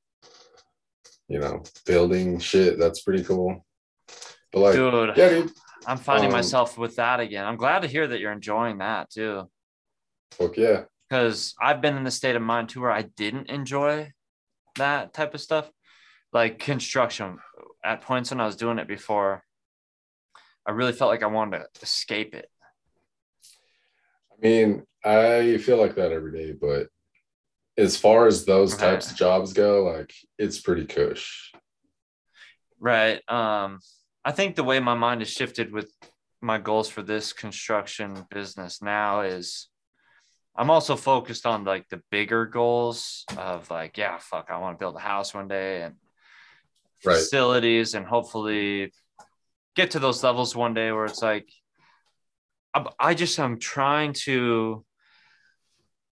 you 1.27 1.39
know, 1.39 1.63
building 1.85 2.37
shit. 2.39 2.77
That's 2.77 3.01
pretty 3.01 3.23
cool. 3.23 3.65
But 4.53 4.59
like, 4.59 4.75
Dude, 4.75 5.17
yeah, 5.17 5.29
dude. 5.29 5.51
I'm 5.87 5.97
finding 5.97 6.29
um, 6.31 6.37
myself 6.37 6.77
with 6.77 6.95
that 6.97 7.19
again. 7.19 7.45
I'm 7.45 7.57
glad 7.57 7.81
to 7.81 7.87
hear 7.87 8.07
that 8.07 8.19
you're 8.19 8.31
enjoying 8.31 8.77
that 8.77 9.09
too. 9.09 9.49
Fuck 10.31 10.57
yeah. 10.57 10.83
Because 11.09 11.55
I've 11.61 11.81
been 11.81 11.97
in 11.97 12.03
the 12.03 12.11
state 12.11 12.35
of 12.35 12.41
mind 12.41 12.69
too 12.69 12.81
where 12.81 12.91
I 12.91 13.03
didn't 13.03 13.49
enjoy 13.49 14.11
that 14.75 15.13
type 15.13 15.33
of 15.33 15.41
stuff. 15.41 15.69
like 16.33 16.59
construction 16.59 17.39
at 17.83 18.01
points 18.01 18.31
when 18.31 18.41
I 18.41 18.45
was 18.45 18.57
doing 18.57 18.79
it 18.79 18.87
before, 18.87 19.43
I 20.65 20.71
really 20.71 20.91
felt 20.93 21.09
like 21.09 21.23
I 21.23 21.27
wanted 21.27 21.59
to 21.59 21.81
escape 21.81 22.35
it. 22.35 22.49
I 24.31 24.35
mean, 24.41 24.83
I 25.07 25.57
feel 25.59 25.77
like 25.77 25.95
that 25.95 26.11
every 26.11 26.31
day, 26.31 26.51
but 26.51 26.87
as 27.77 27.95
far 27.95 28.27
as 28.27 28.43
those 28.43 28.73
Okay. 28.73 28.85
types 28.85 29.11
of 29.11 29.17
jobs 29.17 29.53
go, 29.53 29.83
like 29.85 30.13
it's 30.37 30.59
pretty 30.59 30.85
cush. 30.85 31.51
Right. 32.79 33.21
Um, 33.29 33.79
I 34.25 34.31
think 34.31 34.55
the 34.55 34.63
way 34.63 34.79
my 34.79 34.95
mind 34.95 35.21
has 35.21 35.29
shifted 35.29 35.71
with 35.71 35.91
my 36.41 36.57
goals 36.57 36.89
for 36.89 37.01
this 37.01 37.33
construction 37.33 38.25
business 38.29 38.81
now 38.81 39.21
is 39.21 39.69
I'm 40.55 40.69
also 40.69 40.95
focused 40.95 41.45
on 41.45 41.63
like 41.63 41.87
the 41.89 42.01
bigger 42.11 42.45
goals 42.45 43.25
of 43.37 43.69
like, 43.69 43.97
yeah, 43.97 44.17
fuck, 44.17 44.49
I 44.49 44.57
want 44.57 44.77
to 44.77 44.83
build 44.83 44.95
a 44.95 44.99
house 44.99 45.33
one 45.33 45.47
day 45.47 45.83
and 45.83 45.95
Right. 47.05 47.15
facilities 47.15 47.93
and 47.93 48.05
hopefully 48.05 48.91
get 49.75 49.91
to 49.91 49.99
those 49.99 50.23
levels 50.23 50.55
one 50.55 50.73
day 50.73 50.91
where 50.91 51.05
it's 51.05 51.21
like, 51.21 51.47
I, 52.73 52.85
I 52.99 53.13
just 53.13 53.39
am 53.39 53.59
trying 53.59 54.13
to, 54.25 54.83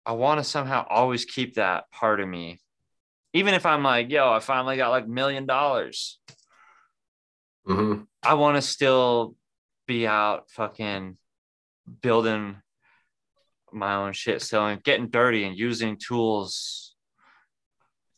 I 0.08 0.12
want 0.12 0.40
to 0.40 0.44
somehow 0.44 0.86
always 0.88 1.26
keep 1.26 1.56
that 1.56 1.90
part 1.90 2.18
of 2.20 2.26
me. 2.26 2.60
Even 3.34 3.52
if 3.52 3.66
I'm 3.66 3.82
like, 3.82 4.10
yo, 4.10 4.32
I 4.32 4.40
finally 4.40 4.78
got 4.78 4.88
like 4.88 5.06
million 5.06 5.44
dollars. 5.44 6.18
Mhm. 7.68 8.06
I 8.22 8.32
want 8.34 8.56
to 8.56 8.62
still 8.62 9.36
be 9.86 10.06
out 10.06 10.50
fucking 10.50 11.18
building 12.00 12.56
my 13.70 13.96
own 13.96 14.14
shit, 14.14 14.40
selling, 14.40 14.80
getting 14.82 15.10
dirty 15.10 15.44
and 15.44 15.58
using 15.58 15.98
tools. 15.98 16.94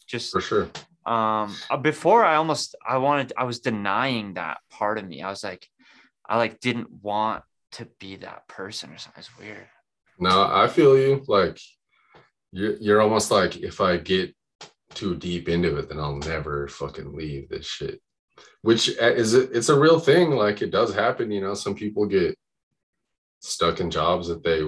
Just 0.06 0.30
For 0.30 0.40
sure. 0.40 0.70
um 1.06 1.56
uh, 1.70 1.76
before 1.76 2.24
I 2.24 2.36
almost 2.36 2.76
I 2.86 2.98
wanted 2.98 3.32
I 3.36 3.44
was 3.44 3.58
denying 3.58 4.34
that 4.34 4.58
part 4.70 4.96
of 4.96 5.04
me. 5.08 5.22
I 5.22 5.30
was 5.30 5.42
like, 5.42 5.66
I 6.24 6.36
like 6.36 6.60
didn't 6.60 6.90
want 7.02 7.42
to 7.72 7.86
be 7.98 8.14
that 8.16 8.46
person 8.46 8.92
or 8.92 8.98
something. 8.98 9.18
It's 9.20 9.36
weird. 9.36 9.66
No, 10.20 10.44
I 10.48 10.68
feel 10.68 10.96
you. 10.96 11.24
Like 11.26 11.58
you're 12.52 12.76
you're 12.76 13.00
almost 13.00 13.30
like 13.30 13.56
if 13.58 13.80
I 13.80 13.96
get 13.96 14.34
too 14.94 15.16
deep 15.16 15.48
into 15.48 15.76
it, 15.76 15.88
then 15.88 16.00
I'll 16.00 16.16
never 16.18 16.66
fucking 16.68 17.14
leave 17.14 17.48
this 17.48 17.66
shit. 17.66 18.00
Which 18.62 18.90
uh, 19.00 19.12
is 19.12 19.34
it's 19.34 19.68
a 19.68 19.78
real 19.78 20.00
thing. 20.00 20.30
Like 20.32 20.62
it 20.62 20.70
does 20.70 20.92
happen. 20.94 21.30
You 21.30 21.40
know, 21.40 21.54
some 21.54 21.74
people 21.74 22.06
get 22.06 22.36
stuck 23.40 23.80
in 23.80 23.90
jobs 23.90 24.28
that 24.28 24.42
they 24.42 24.62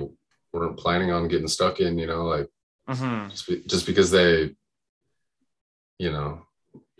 weren't 0.52 0.78
planning 0.78 1.10
on 1.10 1.28
getting 1.28 1.48
stuck 1.48 1.80
in. 1.80 1.98
You 1.98 2.06
know, 2.06 2.24
like 2.24 2.48
Mhm. 2.88 3.30
just, 3.30 3.46
be- 3.46 3.62
just 3.66 3.86
because 3.86 4.10
they, 4.10 4.54
you 5.98 6.10
know, 6.10 6.46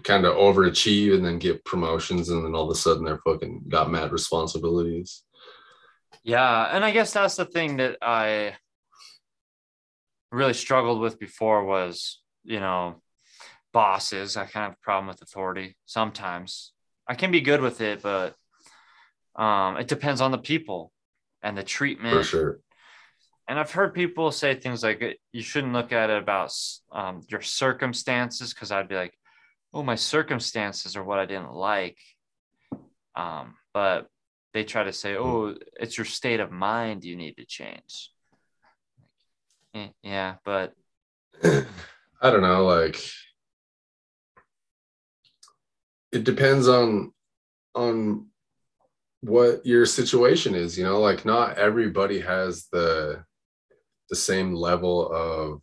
kind 0.04 0.24
of 0.24 0.34
overachieve 0.36 1.14
and 1.14 1.24
then 1.24 1.38
get 1.38 1.64
promotions, 1.64 2.28
and 2.28 2.44
then 2.44 2.54
all 2.54 2.64
of 2.64 2.70
a 2.70 2.78
sudden 2.78 3.04
they're 3.04 3.20
fucking 3.24 3.64
got 3.68 3.90
mad 3.90 4.12
responsibilities. 4.12 5.22
Yeah, 6.24 6.68
and 6.74 6.84
I 6.84 6.90
guess 6.92 7.12
that's 7.12 7.36
the 7.36 7.44
thing 7.44 7.78
that 7.78 7.98
I 8.02 8.56
really 10.32 10.54
struggled 10.54 11.00
with 11.00 11.18
before 11.18 11.64
was, 11.64 12.20
you 12.44 12.60
know, 12.60 13.02
bosses. 13.72 14.36
I 14.36 14.46
kind 14.46 14.64
of 14.64 14.70
have 14.70 14.72
a 14.72 14.84
problem 14.84 15.08
with 15.08 15.22
authority 15.22 15.76
sometimes. 15.86 16.72
I 17.06 17.14
can 17.14 17.30
be 17.30 17.40
good 17.40 17.60
with 17.60 17.80
it, 17.80 18.02
but 18.02 18.34
um, 19.36 19.76
it 19.76 19.88
depends 19.88 20.20
on 20.20 20.30
the 20.30 20.38
people 20.38 20.92
and 21.42 21.56
the 21.56 21.62
treatment. 21.62 22.16
For 22.16 22.24
sure. 22.24 22.60
And 23.48 23.58
I've 23.58 23.72
heard 23.72 23.92
people 23.92 24.30
say 24.30 24.54
things 24.54 24.82
like 24.82 25.02
"Uh, 25.02 25.10
you 25.32 25.42
shouldn't 25.42 25.72
look 25.72 25.92
at 25.92 26.10
it 26.10 26.22
about 26.22 26.52
um, 26.92 27.22
your 27.28 27.42
circumstances 27.42 28.54
because 28.54 28.70
I'd 28.70 28.88
be 28.88 28.94
like, 28.94 29.14
oh, 29.74 29.82
my 29.82 29.96
circumstances 29.96 30.96
are 30.96 31.04
what 31.04 31.18
I 31.18 31.26
didn't 31.26 31.52
like. 31.52 31.98
Um, 33.16 33.54
but 33.74 34.06
they 34.54 34.64
try 34.64 34.84
to 34.84 34.92
say, 34.92 35.16
oh, 35.16 35.54
it's 35.80 35.96
your 35.96 36.04
state 36.04 36.40
of 36.40 36.50
mind 36.50 37.04
you 37.04 37.16
need 37.16 37.36
to 37.38 37.44
change. 37.44 38.10
Eh, 39.74 39.88
Yeah, 40.02 40.36
but 40.44 40.74
I 41.44 42.30
don't 42.30 42.42
know, 42.42 42.64
like 42.64 43.00
it 46.12 46.24
depends 46.24 46.68
on 46.68 47.12
on 47.74 48.26
what 49.22 49.64
your 49.64 49.86
situation 49.86 50.54
is, 50.54 50.76
you 50.76 50.84
know, 50.84 51.00
like 51.00 51.24
not 51.24 51.58
everybody 51.58 52.20
has 52.20 52.66
the 52.72 53.24
the 54.10 54.16
same 54.16 54.54
level 54.54 55.10
of 55.10 55.62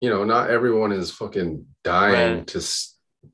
you 0.00 0.08
know, 0.08 0.24
not 0.24 0.48
everyone 0.48 0.92
is 0.92 1.10
fucking 1.10 1.66
dying 1.84 2.38
Right. 2.38 2.46
to 2.48 2.66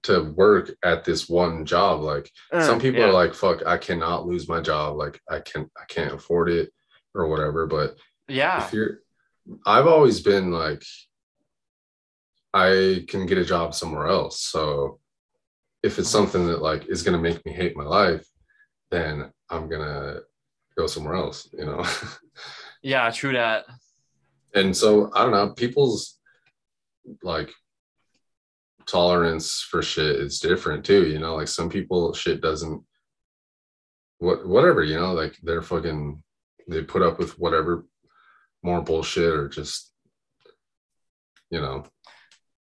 to 0.03 0.33
work 0.33 0.75
at 0.83 1.05
this 1.05 1.29
one 1.29 1.65
job 1.65 2.01
like 2.01 2.29
some 2.51 2.79
uh, 2.79 2.81
people 2.81 3.01
yeah. 3.01 3.07
are 3.07 3.13
like 3.13 3.35
fuck 3.35 3.65
I 3.65 3.79
cannot 3.79 4.27
lose 4.27 4.49
my 4.49 4.61
job 4.61 4.97
like 4.97 5.21
I 5.31 5.39
can 5.39 5.71
I 5.81 5.85
can't 5.87 6.13
afford 6.13 6.51
it 6.51 6.73
or 7.17 7.27
whatever 7.29 7.67
but 7.67 7.97
yeah, 8.29 8.65
if 8.65 8.73
you're 8.73 8.99
i've 9.65 9.87
always 9.87 10.21
been 10.21 10.51
like 10.51 10.83
i 12.55 13.05
can 13.09 13.27
get 13.27 13.39
a 13.39 13.45
job 13.45 13.75
somewhere 13.75 14.07
else. 14.07 14.41
So 14.41 15.01
if 15.83 15.99
it's 15.99 16.09
Mhm. 16.09 16.13
something 16.13 16.47
that 16.47 16.63
like 16.63 16.87
is 16.87 17.03
going 17.03 17.17
to 17.17 17.23
make 17.23 17.45
me 17.47 17.53
hate 17.53 17.77
my 17.77 17.85
life 17.85 18.27
then 18.91 19.31
i'm 19.51 19.69
going 19.69 19.83
to 19.83 20.23
go 20.77 20.87
somewhere 20.87 21.15
else 21.15 21.49
you 21.53 21.65
know? 21.67 21.85
Yeah, 22.83 23.11
true 23.11 23.33
that. 23.33 23.65
and 24.55 24.77
so 24.77 25.11
i 25.15 25.23
don't 25.23 25.33
know 25.33 25.51
people's 25.55 26.19
like 27.23 27.51
tolerance 28.87 29.61
for 29.69 29.83
shit 29.83 30.17
is 30.17 30.39
different 30.41 30.85
too 30.85 31.07
you 31.09 31.19
know? 31.19 31.35
Like 31.37 31.49
some 31.49 31.69
people 31.69 32.13
shit 32.15 32.41
doesn't 32.41 32.83
what 34.19 34.47
whatever 34.47 34.83
you 34.83 34.97
know? 34.97 35.13
Like 35.13 35.37
they're 35.43 35.63
fucking 35.63 36.23
they 36.67 36.83
put 36.83 37.03
up 37.03 37.19
with 37.19 37.39
whatever 37.39 37.87
more 38.63 38.83
bullshit 38.83 39.33
or 39.33 39.49
just 39.49 39.93
you 41.51 41.61
know 41.61 41.85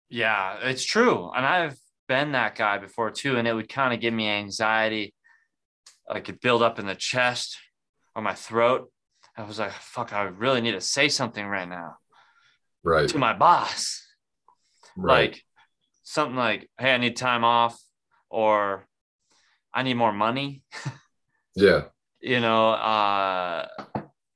Yeah, 0.09 0.59
it's 0.63 0.85
true. 0.85 1.31
And 1.35 1.45
I've 1.45 1.77
been 2.09 2.33
that 2.33 2.55
guy 2.55 2.79
before 2.79 3.11
too. 3.11 3.37
And 3.37 3.49
it 3.49 3.55
would 3.55 3.69
kind 3.69 3.95
of 3.95 4.01
give 4.01 4.15
me 4.15 4.29
anxiety. 4.29 5.15
Like 6.09 6.29
it 6.29 6.41
build 6.41 6.63
up 6.63 6.79
in 6.79 6.87
the 6.87 6.95
chest 6.95 7.57
or 8.15 8.23
my 8.23 8.35
throat. 8.35 8.91
I 9.37 9.43
was 9.43 9.59
like, 9.59 9.73
fuck, 9.73 10.13
I 10.13 10.23
really 10.23 10.61
need 10.61 10.73
to 10.73 10.81
say 10.81 11.09
something 11.09 11.45
right 11.45 11.69
now 11.69 11.97
right 12.85 13.09
to 13.09 13.19
my 13.19 13.35
boss. 13.35 14.03
right 14.97 15.33
Like 15.33 15.43
something 16.05 16.37
like, 16.37 16.71
hey, 16.79 16.95
I 16.95 16.99
need 16.99 17.17
time 17.17 17.45
off 17.45 17.79
or 18.31 18.87
I 19.75 19.83
need 19.83 19.95
more 19.95 20.13
money. 20.13 20.63
yeah 21.57 21.85
you 22.27 22.41
know 22.41 22.71
uh 22.71 23.69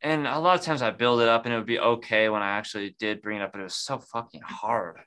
and 0.01 0.24
a 0.24 0.38
lot 0.38 0.57
of 0.57 0.64
times 0.64 0.80
i 0.80 0.91
build 0.91 1.20
it 1.20 1.28
up 1.28 1.45
and 1.45 1.53
it 1.53 1.57
would 1.57 1.66
be 1.66 1.80
okay 1.80 2.28
when 2.28 2.41
i 2.41 2.51
actually 2.51 2.95
did 3.01 3.20
bring 3.20 3.38
it 3.38 3.43
up 3.43 3.53
but 3.53 3.61
it 3.61 3.64
was 3.64 3.74
so 3.74 3.99
fucking 3.99 4.43
hard. 4.43 4.99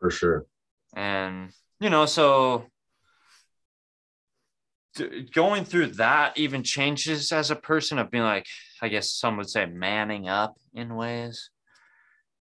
For 0.00 0.10
sure. 0.10 0.46
And 0.96 1.50
you 1.80 1.90
know 1.90 2.06
so 2.06 2.66
going 5.34 5.64
through 5.64 5.86
that 5.86 6.36
even 6.36 6.62
changes 6.62 7.30
as 7.30 7.50
a 7.50 7.56
person 7.56 7.98
of 7.98 8.10
being 8.10 8.24
like 8.24 8.46
i 8.80 8.88
guess 8.88 9.10
some 9.10 9.36
would 9.36 9.48
say 9.48 9.66
manning 9.66 10.28
up 10.28 10.56
in 10.74 10.96
ways. 10.96 11.50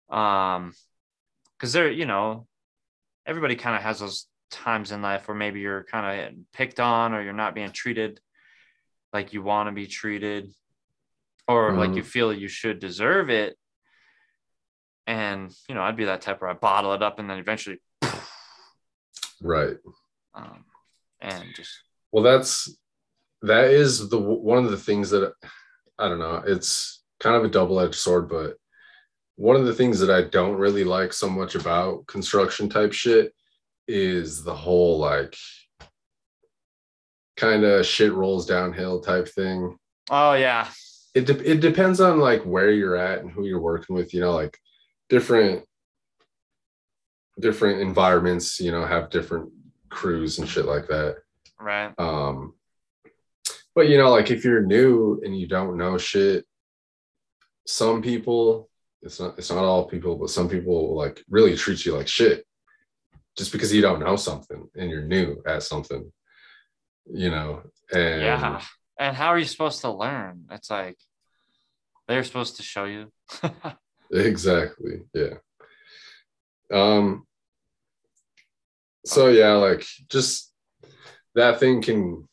Um 0.10 0.74
because 1.58 1.74
they're 1.74 1.91
you 1.91 2.06
know 2.06 2.45
everybody 3.26 3.56
kind 3.56 3.76
of 3.76 3.82
has 3.82 4.00
those 4.00 4.28
times 4.52 4.91
in 4.91 5.02
life 5.02 5.28
where 5.28 5.38
maybe 5.38 5.60
you're 5.60 5.84
kind 5.84 6.06
of 6.06 6.34
picked 6.54 6.80
on 6.80 7.14
or 7.14 7.22
you're 7.22 7.34
not 7.34 7.56
being 7.56 7.72
treated 7.72 8.20
like 9.14 9.34
you 9.34 9.41
want 9.41 9.68
to 9.68 9.74
be 9.74 9.88
treated 9.88 10.51
or 11.47 11.74
like 11.76 11.91
Mhm. 11.91 11.97
you 11.97 12.03
feel 12.03 12.34
you 12.34 12.47
should 12.47 12.80
deserve 12.80 13.30
it 13.30 13.57
and 15.07 15.51
you 15.68 15.76
know 15.76 15.82
i'd 15.82 15.95
be 15.97 16.05
that 16.05 16.22
type 16.22 16.41
where 16.41 16.49
i 16.49 16.53
bottle 16.53 16.93
it 16.93 17.01
up 17.01 17.20
and 17.20 17.30
then 17.30 17.39
eventually 17.39 17.80
right 19.41 19.78
um, 20.36 20.66
and 21.22 21.43
just 21.55 21.72
well 22.12 22.24
that's 22.24 22.78
that 23.41 23.72
is 23.72 24.10
the 24.10 24.20
one 24.20 24.64
of 24.64 24.72
the 24.72 24.78
things 24.78 25.10
that 25.10 25.34
i 25.97 26.07
don't 26.07 26.20
know 26.20 26.43
it's 26.45 27.03
kind 27.20 27.36
of 27.36 27.43
a 27.43 27.49
double-edged 27.49 27.95
sword 27.95 28.30
but 28.30 28.55
one 29.36 29.55
of 29.55 29.66
the 29.66 29.74
things 29.74 29.99
that 29.99 30.10
i 30.12 30.22
don't 30.22 30.57
really 30.57 30.84
like 30.84 31.14
so 31.14 31.30
much 31.30 31.55
about 31.55 32.05
construction 32.07 32.70
type 32.70 32.93
shit 32.93 33.34
is 33.88 34.43
the 34.43 34.55
whole 34.55 34.99
like 34.99 35.36
kind 37.40 37.64
of 37.64 37.86
shit 37.86 38.14
rolls 38.14 38.46
downhill 38.46 39.00
type 39.02 39.28
thing. 39.28 39.78
Oh 40.10 40.34
yeah. 40.34 40.68
It 41.16 41.26
de- 41.26 41.52
it 41.52 41.62
depends 41.62 42.00
on 42.00 42.20
like 42.20 42.44
where 42.44 42.72
you're 42.72 42.96
at 42.96 43.20
and 43.20 43.32
who 43.32 43.46
you're 43.46 43.62
working 43.62 43.96
with 43.96 44.14
you 44.14 44.22
know 44.22 44.34
like 44.34 44.58
different 45.10 45.64
different 47.40 47.82
environments 47.82 48.60
you 48.60 48.72
know 48.72 48.86
have 48.86 49.10
different 49.10 49.52
crews 49.90 50.40
and 50.40 50.48
shit 50.48 50.66
like 50.66 50.88
that. 50.88 51.18
Right. 51.60 51.94
Um 51.98 52.54
but 53.76 53.90
you 53.90 53.98
know 53.98 54.12
like 54.12 54.30
if 54.30 54.44
you're 54.44 54.66
new 54.66 55.22
and 55.24 55.38
you 55.38 55.48
don't 55.48 55.78
know 55.78 55.98
shit 55.98 56.46
some 57.66 58.02
people 58.02 58.70
it's 59.02 59.20
not 59.20 59.38
it's 59.38 59.50
not 59.50 59.64
all 59.64 59.86
people 59.86 60.18
but 60.18 60.30
some 60.30 60.50
people 60.50 60.96
like 60.96 61.24
really 61.30 61.56
treat 61.56 61.86
you 61.86 61.96
like 61.96 62.08
shit 62.08 62.46
just 63.40 63.54
because 63.54 63.74
you 63.74 63.82
don't 63.82 64.02
know 64.02 64.18
something 64.18 64.68
and 64.76 64.90
you're 64.90 65.04
new 65.04 65.42
at 65.48 65.64
something, 65.64 66.12
you 67.12 67.30
know. 67.30 67.62
And 67.91 68.22
yeah. 68.22 68.62
And 68.97 69.16
how 69.16 69.28
are 69.28 69.39
you 69.39 69.45
supposed 69.45 69.82
to 69.82 69.91
learn? 69.91 70.45
It's 70.51 70.70
like 70.70 70.97
they're 72.07 72.24
supposed 72.24 72.57
to 72.57 72.64
show 72.64 72.86
you. 72.86 73.12
exactly. 74.12 75.01
Yeah. 75.14 75.36
Um 76.72 77.26
so 79.05 79.30
yeah, 79.30 79.53
like 79.53 79.86
just 80.10 80.51
that 81.36 81.60
thing 81.60 81.82
can 81.82 82.28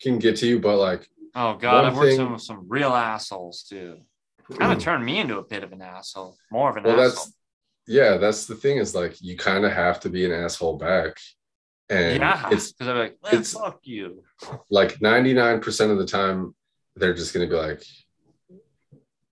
can 0.00 0.18
get 0.18 0.36
to 0.36 0.46
you, 0.46 0.60
but 0.60 0.76
like 0.76 1.08
oh 1.34 1.54
god, 1.54 1.84
I've 1.84 1.96
worked 1.96 2.16
thing, 2.16 2.32
with 2.32 2.42
some 2.42 2.66
real 2.68 2.92
assholes 2.92 3.62
too. 3.62 3.98
Kind 4.58 4.72
of 4.72 4.78
turned 4.78 5.04
me 5.04 5.18
into 5.18 5.38
a 5.38 5.44
bit 5.44 5.62
of 5.62 5.72
an 5.72 5.82
asshole, 5.82 6.36
more 6.50 6.70
of 6.70 6.76
an 6.76 6.84
well, 6.84 7.00
asshole. 7.00 7.08
That's, 7.08 7.32
yeah, 7.86 8.16
that's 8.16 8.46
the 8.46 8.54
thing 8.54 8.78
is 8.78 8.94
like 8.94 9.20
you 9.20 9.36
kind 9.36 9.64
of 9.64 9.72
have 9.72 10.00
to 10.00 10.10
be 10.10 10.24
an 10.24 10.32
asshole 10.32 10.78
back. 10.78 11.18
And 11.90 12.20
yeah, 12.20 12.48
it's 12.50 12.72
because 12.72 12.88
I'm 12.88 12.98
like, 12.98 13.18
it's 13.32 13.52
fuck 13.54 13.80
you. 13.84 14.22
Like 14.70 14.98
99% 14.98 15.90
of 15.90 15.98
the 15.98 16.06
time, 16.06 16.54
they're 16.96 17.14
just 17.14 17.32
gonna 17.32 17.46
be 17.46 17.54
like, 17.54 17.82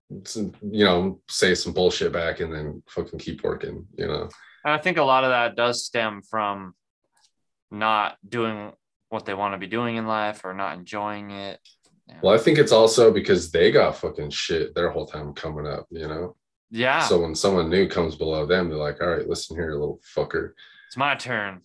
you 0.09 0.85
know, 0.85 1.21
say 1.27 1.53
some 1.53 1.73
bullshit 1.73 2.11
back 2.13 2.39
and 2.39 2.53
then 2.53 2.81
fucking 2.87 3.19
keep 3.19 3.43
working, 3.43 3.85
you 3.97 4.07
know. 4.07 4.29
And 4.63 4.73
I 4.73 4.77
think 4.77 4.97
a 4.97 5.03
lot 5.03 5.23
of 5.23 5.29
that 5.31 5.55
does 5.55 5.85
stem 5.85 6.21
from 6.21 6.73
not 7.69 8.17
doing 8.27 8.71
what 9.09 9.25
they 9.25 9.33
want 9.33 9.53
to 9.53 9.57
be 9.57 9.67
doing 9.67 9.97
in 9.97 10.07
life 10.07 10.41
or 10.43 10.53
not 10.53 10.77
enjoying 10.77 11.31
it. 11.31 11.59
Yeah. 12.07 12.19
Well, 12.21 12.33
I 12.33 12.37
think 12.37 12.57
it's 12.57 12.71
also 12.71 13.11
because 13.11 13.51
they 13.51 13.71
got 13.71 13.97
fucking 13.97 14.29
shit 14.29 14.73
their 14.73 14.89
whole 14.89 15.05
time 15.05 15.33
coming 15.33 15.67
up, 15.67 15.87
you 15.89 16.07
know? 16.07 16.35
Yeah. 16.69 17.01
So 17.01 17.21
when 17.21 17.35
someone 17.35 17.69
new 17.69 17.87
comes 17.87 18.15
below 18.15 18.45
them, 18.45 18.69
they're 18.69 18.77
like, 18.77 19.01
all 19.01 19.09
right, 19.09 19.27
listen 19.27 19.57
here, 19.57 19.71
little 19.71 19.99
fucker. 20.15 20.51
It's 20.87 20.97
my 20.97 21.15
turn. 21.15 21.61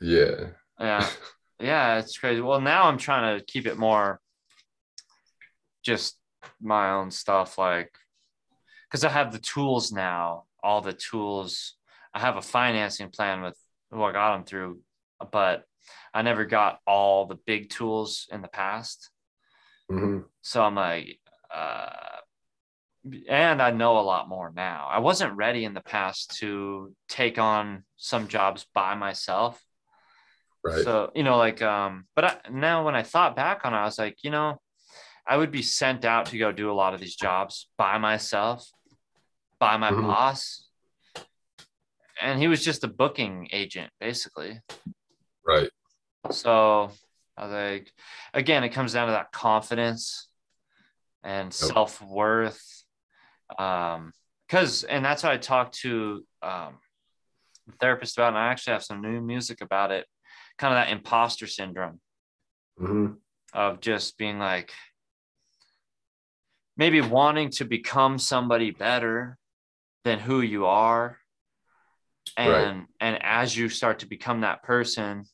Yeah. 0.00 0.48
Yeah. 0.78 1.08
yeah, 1.60 1.98
it's 1.98 2.16
crazy. 2.18 2.40
Well, 2.40 2.60
now 2.60 2.84
I'm 2.84 2.98
trying 2.98 3.38
to 3.38 3.44
keep 3.44 3.66
it 3.66 3.78
more 3.78 4.20
just 5.82 6.18
my 6.60 6.92
own 6.92 7.10
stuff, 7.10 7.58
like, 7.58 7.92
because 8.88 9.04
I 9.04 9.08
have 9.08 9.32
the 9.32 9.38
tools 9.38 9.92
now, 9.92 10.44
all 10.62 10.80
the 10.80 10.92
tools. 10.92 11.76
I 12.12 12.20
have 12.20 12.36
a 12.36 12.42
financing 12.42 13.10
plan 13.10 13.42
with 13.42 13.56
who 13.90 14.02
I 14.02 14.12
got 14.12 14.34
them 14.34 14.44
through, 14.44 14.80
but 15.30 15.64
I 16.12 16.22
never 16.22 16.44
got 16.44 16.80
all 16.86 17.26
the 17.26 17.38
big 17.46 17.70
tools 17.70 18.26
in 18.32 18.42
the 18.42 18.48
past. 18.48 19.10
Mm-hmm. 19.90 20.20
So 20.42 20.62
I'm 20.62 20.74
like, 20.74 21.18
uh, 21.54 21.90
and 23.28 23.62
I 23.62 23.70
know 23.70 23.98
a 23.98 24.02
lot 24.02 24.28
more 24.28 24.52
now. 24.54 24.88
I 24.90 24.98
wasn't 24.98 25.36
ready 25.36 25.64
in 25.64 25.74
the 25.74 25.80
past 25.80 26.38
to 26.38 26.94
take 27.08 27.38
on 27.38 27.84
some 27.96 28.28
jobs 28.28 28.66
by 28.74 28.94
myself. 28.94 29.60
Right. 30.64 30.84
So, 30.84 31.10
you 31.14 31.22
know, 31.22 31.38
like, 31.38 31.62
um, 31.62 32.06
but 32.14 32.24
I, 32.24 32.36
now 32.50 32.84
when 32.84 32.94
I 32.94 33.02
thought 33.02 33.36
back 33.36 33.62
on 33.64 33.72
it, 33.72 33.78
I 33.78 33.84
was 33.84 33.98
like, 33.98 34.18
you 34.22 34.30
know, 34.30 34.60
I 35.26 35.36
would 35.36 35.50
be 35.50 35.62
sent 35.62 36.04
out 36.04 36.26
to 36.26 36.38
go 36.38 36.52
do 36.52 36.70
a 36.70 36.74
lot 36.74 36.92
of 36.92 37.00
these 37.00 37.16
jobs 37.16 37.68
by 37.78 37.98
myself, 37.98 38.68
by 39.58 39.76
my 39.76 39.90
mm-hmm. 39.90 40.06
boss. 40.06 40.66
And 42.20 42.38
he 42.38 42.48
was 42.48 42.62
just 42.62 42.84
a 42.84 42.88
booking 42.88 43.48
agent, 43.52 43.90
basically. 44.00 44.60
Right. 45.46 45.70
So 46.30 46.90
I 47.36 47.44
was 47.44 47.52
like, 47.52 47.92
again, 48.34 48.64
it 48.64 48.70
comes 48.70 48.92
down 48.92 49.06
to 49.06 49.12
that 49.12 49.32
confidence 49.32 50.28
and 51.22 51.46
yep. 51.46 51.52
self 51.52 52.02
worth 52.02 52.84
um 53.58 54.12
because 54.46 54.84
and 54.84 55.04
that's 55.04 55.22
what 55.22 55.32
i 55.32 55.36
talked 55.36 55.78
to 55.78 56.24
um 56.42 56.78
the 57.66 57.72
therapist 57.80 58.16
about 58.16 58.28
and 58.28 58.38
i 58.38 58.48
actually 58.48 58.72
have 58.72 58.82
some 58.82 59.02
new 59.02 59.20
music 59.20 59.60
about 59.60 59.90
it 59.90 60.06
kind 60.60 60.74
of 60.74 60.78
that 60.78 60.92
imposter 60.92 61.46
syndrome 61.46 62.00
mm-hmm. 62.80 63.12
of 63.54 63.80
just 63.80 64.18
being 64.18 64.38
like 64.38 64.72
maybe 66.76 67.00
wanting 67.00 67.50
to 67.50 67.64
become 67.64 68.18
somebody 68.18 68.70
better 68.70 69.36
than 70.04 70.18
who 70.18 70.40
you 70.40 70.66
are 70.66 71.18
and 72.36 72.50
right. 72.50 72.86
and 73.00 73.18
as 73.22 73.56
you 73.56 73.68
start 73.68 74.00
to 74.00 74.06
become 74.06 74.42
that 74.42 74.62
person 74.62 75.24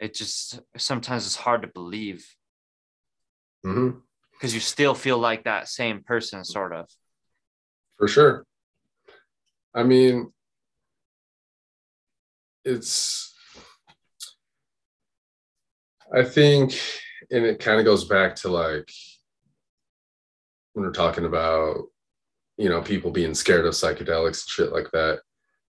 it 0.00 0.14
just 0.14 0.60
sometimes 0.76 1.24
it's 1.24 1.36
hard 1.36 1.62
to 1.62 1.68
believe 1.68 2.26
because 3.62 3.78
mm-hmm. 3.78 3.98
you 4.42 4.60
still 4.60 4.94
feel 4.94 5.18
like 5.18 5.44
that 5.44 5.68
same 5.68 6.02
person 6.02 6.44
sort 6.44 6.72
of 6.74 6.86
for 7.98 8.06
sure. 8.06 8.46
I 9.74 9.82
mean, 9.82 10.32
it's, 12.64 13.34
I 16.14 16.24
think, 16.24 16.78
and 17.30 17.44
it 17.44 17.60
kind 17.60 17.78
of 17.78 17.84
goes 17.84 18.04
back 18.04 18.34
to 18.36 18.48
like 18.48 18.90
when 20.72 20.84
we're 20.84 20.92
talking 20.92 21.24
about, 21.24 21.84
you 22.56 22.68
know, 22.68 22.80
people 22.80 23.10
being 23.10 23.34
scared 23.34 23.66
of 23.66 23.74
psychedelics 23.74 24.42
and 24.42 24.48
shit 24.48 24.72
like 24.72 24.90
that. 24.92 25.20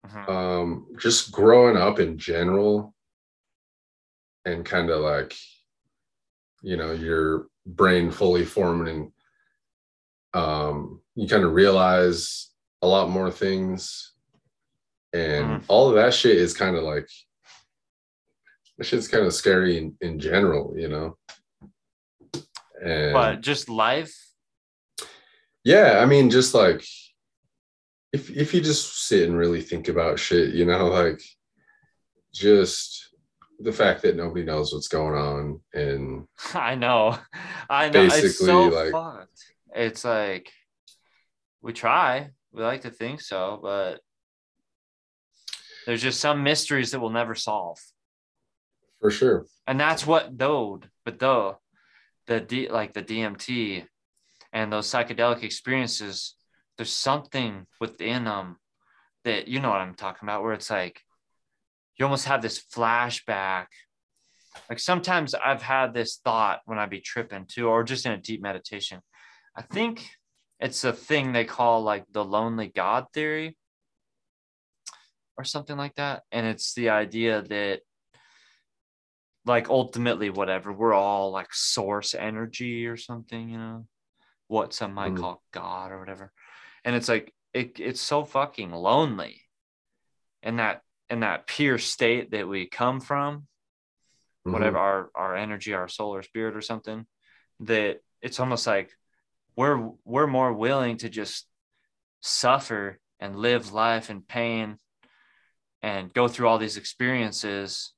Uh-huh. 0.05 0.33
Um, 0.33 0.87
just 0.99 1.33
growing 1.33 1.77
up 1.77 1.99
in 1.99 2.19
general 2.19 2.95
and 4.45 4.65
kind 4.65 4.91
of 4.91 5.01
like, 5.01 5.35
you 6.63 6.77
know, 6.77 6.93
your 6.93 7.47
brain 7.67 8.11
fully 8.11 8.45
forming 8.45 9.13
um, 10.37 11.01
you 11.15 11.27
kind 11.27 11.45
of 11.45 11.55
realize 11.55 12.51
a 12.83 12.87
lot 12.87 13.09
more 13.09 13.31
things 13.31 14.13
and 15.15 15.47
mm. 15.47 15.65
all 15.69 15.89
of 15.89 15.95
that 15.95 16.13
shit 16.13 16.37
is 16.37 16.53
kind 16.53 16.77
of 16.77 16.85
like 16.85 17.09
that 18.79 18.85
shit's 18.85 19.09
kind 19.09 19.27
of 19.27 19.35
scary 19.35 19.79
in, 19.79 19.97
in 20.01 20.19
general 20.19 20.75
you 20.77 20.89
know 20.89 21.17
and 22.83 23.13
but 23.13 23.41
just 23.41 23.69
life 23.69 24.15
yeah 25.65 25.99
i 26.01 26.07
mean 26.07 26.31
just 26.31 26.55
like 26.55 26.85
if 28.13 28.31
if 28.31 28.55
you 28.55 28.61
just 28.61 29.07
sit 29.07 29.29
and 29.29 29.37
really 29.37 29.63
think 29.63 29.89
about 29.89 30.19
shit 30.19 30.55
you 30.55 30.65
know 30.65 30.89
like 30.89 31.21
just 32.33 33.15
the 33.61 33.73
fact 33.73 34.03
that 34.03 34.17
nobody 34.17 34.45
knows 34.45 34.73
what's 34.73 34.89
going 34.89 35.15
on 35.15 35.61
and 35.73 36.27
i 36.55 36.75
know 36.75 37.19
i 37.71 37.87
know 37.87 37.93
basically 37.93 38.29
it's 38.29 38.39
so 38.39 38.69
like 38.69 38.93
fucked. 38.93 39.45
it's 39.75 40.05
like 40.05 40.51
we 41.67 41.73
try. 41.73 42.31
We 42.53 42.63
like 42.63 42.83
to 42.83 42.91
think 42.91 43.21
so, 43.21 43.59
but 43.61 44.01
there's 45.85 46.01
just 46.01 46.21
some 46.21 46.45
mysteries 46.45 46.93
that 46.93 47.01
we'll 47.01 47.11
never 47.11 47.35
solve. 47.35 47.79
For 49.01 49.11
sure. 49.11 49.47
And 49.67 49.79
that's 49.79 50.07
what 50.07 50.37
though, 50.37 50.81
but 51.05 51.19
though 51.19 51.59
the 52.27 52.41
D 52.41 52.69
like 52.69 52.93
the 52.93 53.03
DMT 53.03 53.85
and 54.53 54.73
those 54.73 54.87
psychedelic 54.87 55.43
experiences, 55.43 56.35
there's 56.77 56.93
something 56.93 57.67
within 57.81 58.25
them 58.25 58.57
that 59.25 59.49
you 59.49 59.61
know 59.61 59.71
what 59.71 59.81
I'm 59.81 59.95
talking 59.95 60.29
about, 60.29 60.43
where 60.43 60.53
it's 60.53 60.71
like 60.71 61.03
you 61.99 62.05
almost 62.05 62.27
have 62.27 62.43
this 62.43 62.63
flashback. 62.75 63.67
Like 64.71 64.79
sometimes 64.79 65.35
I've 65.35 65.63
had 65.63 65.93
this 65.93 66.21
thought 66.25 66.61
when 66.65 66.79
I 66.79 66.87
be 66.87 67.01
tripping 67.01 67.47
too, 67.47 67.69
or 67.69 67.85
just 67.85 68.07
in 68.07 68.13
a 68.13 68.19
deep 68.19 68.41
meditation. 68.41 69.01
I 69.57 69.63
think 69.63 70.09
it's 70.61 70.85
a 70.85 70.93
thing 70.93 71.33
they 71.33 71.45
call 71.45 71.83
like 71.83 72.05
the 72.13 72.25
lonely 72.25 72.69
god 72.69 73.07
theory 73.13 73.57
or 75.37 75.45
something 75.45 75.77
like 75.77 75.95
that 75.97 76.23
and 76.33 76.47
it's 76.47 76.75
the 76.75 76.89
idea 76.89 77.43
that 77.43 77.81
like 79.47 79.71
ultimately 79.71 80.29
whatever 80.29 80.73
we're 80.73 80.93
all 80.93 81.31
like 81.31 81.55
source 81.55 82.15
energy 82.15 82.87
or 82.87 82.97
something 82.97 83.49
you 83.49 83.59
know 83.59 83.87
what 84.49 84.75
some 84.75 84.93
might 84.93 85.13
mm. 85.13 85.19
call 85.19 85.43
god 85.53 85.93
or 85.93 85.99
whatever 85.99 86.33
and 86.85 86.95
it's 86.95 87.09
like 87.09 87.33
it, 87.55 87.81
it's 87.81 88.01
so 88.01 88.25
fucking 88.25 88.71
lonely 88.71 89.41
in 90.43 90.57
that 90.57 90.83
in 91.09 91.21
that 91.21 91.47
pure 91.47 91.79
state 91.79 92.33
that 92.33 92.49
we 92.49 92.67
come 92.67 93.01
from 93.01 93.39
mm-hmm. 93.39 94.53
whatever 94.53 94.79
our 94.79 95.11
our 95.15 95.37
energy 95.37 95.73
our 95.73 95.89
soul 95.89 96.15
or 96.15 96.23
spirit 96.23 96.57
or 96.57 96.61
something 96.61 97.07
that 97.61 98.01
it's 98.21 98.41
almost 98.41 98.67
like 98.67 98.91
we're 99.57 99.91
we're 100.05 100.27
more 100.27 100.53
willing 100.53 100.99
to 100.99 101.09
just 101.09 101.47
suffer 102.21 102.99
and 103.21 103.37
live 103.37 103.73
life 103.73 104.11
in 104.11 104.21
pain 104.21 104.79
and 105.83 106.13
go 106.13 106.29
through 106.29 106.49
all 106.49 106.59
these 106.59 106.77
experiences 106.77 107.95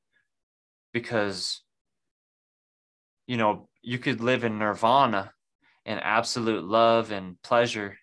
because 0.93 1.63
you 3.27 3.37
know 3.37 3.69
you 3.83 3.99
could 3.99 4.21
live 4.21 4.45
in 4.45 4.59
nirvana 4.59 5.33
and 5.85 6.01
absolute 6.03 6.65
love 6.65 7.11
and 7.13 7.41
pleasure 7.43 7.97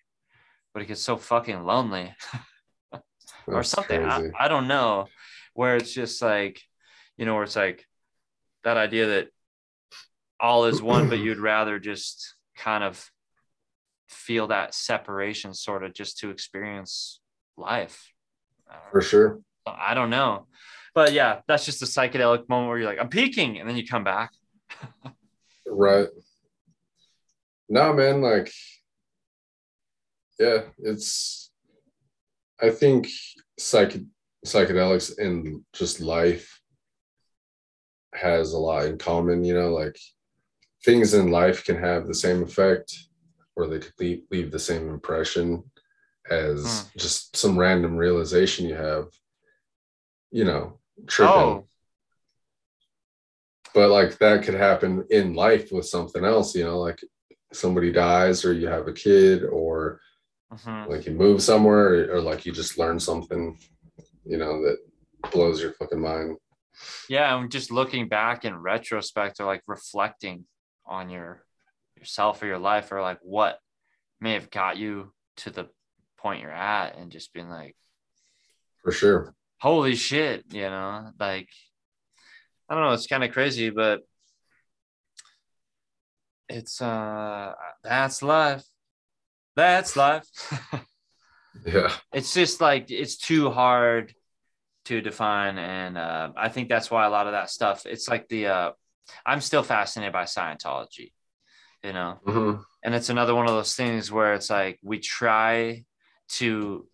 but 0.72 0.82
it 0.82 0.88
gets 0.88 1.00
so 1.00 1.16
fucking 1.16 1.64
lonely. 1.64 2.14
Or 3.48 3.62
something 3.62 4.04
I, 4.04 4.30
I 4.36 4.48
don't 4.48 4.66
know 4.66 5.06
where 5.54 5.76
it's 5.76 5.92
just 5.92 6.20
like 6.20 6.60
you 7.16 7.24
know 7.24 7.34
where 7.34 7.44
it's 7.44 7.54
like 7.54 7.86
that 8.64 8.76
idea 8.76 9.06
that 9.06 9.28
all 10.40 10.64
is 10.64 10.82
one 10.82 11.08
but 11.08 11.20
you'd 11.20 11.38
rather 11.52 11.78
just 11.78 12.34
kind 12.56 12.82
of 12.82 13.08
feel 14.08 14.48
that 14.48 14.74
separation 14.74 15.54
sort 15.54 15.84
of 15.84 15.94
just 15.94 16.18
to 16.18 16.30
experience 16.30 17.20
life. 17.56 18.12
For 18.90 19.00
sure. 19.00 19.40
I 19.64 19.94
don't 19.94 20.10
know. 20.10 20.46
But 20.96 21.12
yeah, 21.12 21.40
that's 21.46 21.66
just 21.66 21.82
a 21.82 21.84
psychedelic 21.84 22.48
moment 22.48 22.70
where 22.70 22.78
you're 22.78 22.88
like, 22.88 22.98
I'm 22.98 23.10
peaking, 23.10 23.60
and 23.60 23.68
then 23.68 23.76
you 23.76 23.86
come 23.86 24.02
back. 24.02 24.30
right. 25.66 26.08
No, 27.68 27.92
man, 27.92 28.22
like, 28.22 28.50
yeah, 30.40 30.60
it's, 30.78 31.50
I 32.62 32.70
think 32.70 33.08
psych 33.58 33.98
psychedelics 34.46 35.18
and 35.18 35.62
just 35.74 36.00
life 36.00 36.60
has 38.14 38.54
a 38.54 38.58
lot 38.58 38.86
in 38.86 38.96
common, 38.96 39.44
you 39.44 39.52
know, 39.52 39.74
like 39.74 39.98
things 40.82 41.12
in 41.12 41.30
life 41.30 41.62
can 41.62 41.76
have 41.76 42.06
the 42.06 42.14
same 42.14 42.42
effect 42.42 42.96
or 43.54 43.66
they 43.66 43.80
could 43.80 43.92
leave, 43.98 44.22
leave 44.30 44.50
the 44.50 44.58
same 44.58 44.88
impression 44.88 45.62
as 46.30 46.62
hmm. 46.64 46.98
just 46.98 47.36
some 47.36 47.58
random 47.58 47.96
realization 47.96 48.66
you 48.66 48.76
have, 48.76 49.08
you 50.30 50.44
know, 50.44 50.78
tripping. 51.06 51.34
Oh. 51.34 51.66
But 53.74 53.90
like 53.90 54.18
that 54.18 54.42
could 54.42 54.54
happen 54.54 55.04
in 55.10 55.34
life 55.34 55.70
with 55.70 55.86
something 55.86 56.24
else, 56.24 56.54
you 56.54 56.64
know, 56.64 56.78
like 56.78 57.00
somebody 57.52 57.92
dies 57.92 58.44
or 58.44 58.52
you 58.52 58.68
have 58.68 58.88
a 58.88 58.92
kid 58.92 59.44
or 59.44 60.00
mm-hmm. 60.52 60.90
like 60.90 61.06
you 61.06 61.12
move 61.12 61.42
somewhere 61.42 62.10
or, 62.10 62.16
or 62.16 62.20
like 62.20 62.46
you 62.46 62.52
just 62.52 62.78
learn 62.78 62.98
something, 62.98 63.58
you 64.24 64.38
know, 64.38 64.62
that 64.62 64.78
blows 65.30 65.60
your 65.60 65.72
fucking 65.72 66.00
mind. 66.00 66.36
Yeah, 67.08 67.34
I'm 67.34 67.50
just 67.50 67.70
looking 67.70 68.08
back 68.08 68.44
in 68.44 68.56
retrospect 68.56 69.40
or 69.40 69.44
like 69.44 69.62
reflecting 69.66 70.44
on 70.86 71.10
your 71.10 71.42
yourself 71.98 72.42
or 72.42 72.46
your 72.46 72.58
life 72.58 72.92
or 72.92 73.00
like 73.00 73.18
what 73.22 73.58
may 74.20 74.34
have 74.34 74.50
got 74.50 74.76
you 74.76 75.12
to 75.38 75.50
the 75.50 75.68
point 76.18 76.40
you're 76.40 76.50
at 76.50 76.96
and 76.96 77.10
just 77.10 77.32
being 77.32 77.48
like 77.48 77.76
for 78.82 78.92
sure 78.92 79.34
holy 79.58 79.94
shit 79.94 80.44
you 80.50 80.62
know 80.62 81.10
like 81.18 81.48
i 82.68 82.74
don't 82.74 82.84
know 82.84 82.92
it's 82.92 83.06
kind 83.06 83.24
of 83.24 83.32
crazy 83.32 83.70
but 83.70 84.00
it's 86.48 86.80
uh 86.80 87.52
that's 87.82 88.22
life. 88.22 88.64
That's 89.54 89.96
life. 89.96 90.26
Yeah. 91.64 91.90
It's 92.12 92.34
just 92.34 92.60
like 92.60 92.90
it's 92.90 93.16
too 93.16 93.50
hard 93.50 94.14
to 94.84 95.00
define 95.00 95.58
and 95.58 95.96
uh, 95.96 96.30
i 96.36 96.50
think 96.50 96.68
that's 96.68 96.90
why 96.90 97.06
a 97.06 97.10
lot 97.10 97.26
of 97.26 97.32
that 97.32 97.50
stuff 97.50 97.86
it's 97.86 98.08
like 98.08 98.28
the 98.28 98.46
uh 98.46 98.70
i'm 99.24 99.40
still 99.40 99.62
fascinated 99.62 100.12
by 100.12 100.24
scientology 100.24 101.12
you 101.82 101.92
know? 101.94 102.20
Mm-hmm. 102.26 102.60
and 102.84 102.94
it's 102.94 103.08
another 103.08 103.34
one 103.34 103.46
of 103.46 103.54
those 103.54 103.74
things 103.74 104.12
where 104.12 104.34
it's 104.34 104.50
like 104.50 104.78
we 104.82 104.98
try 105.00 105.84
to 106.28 106.86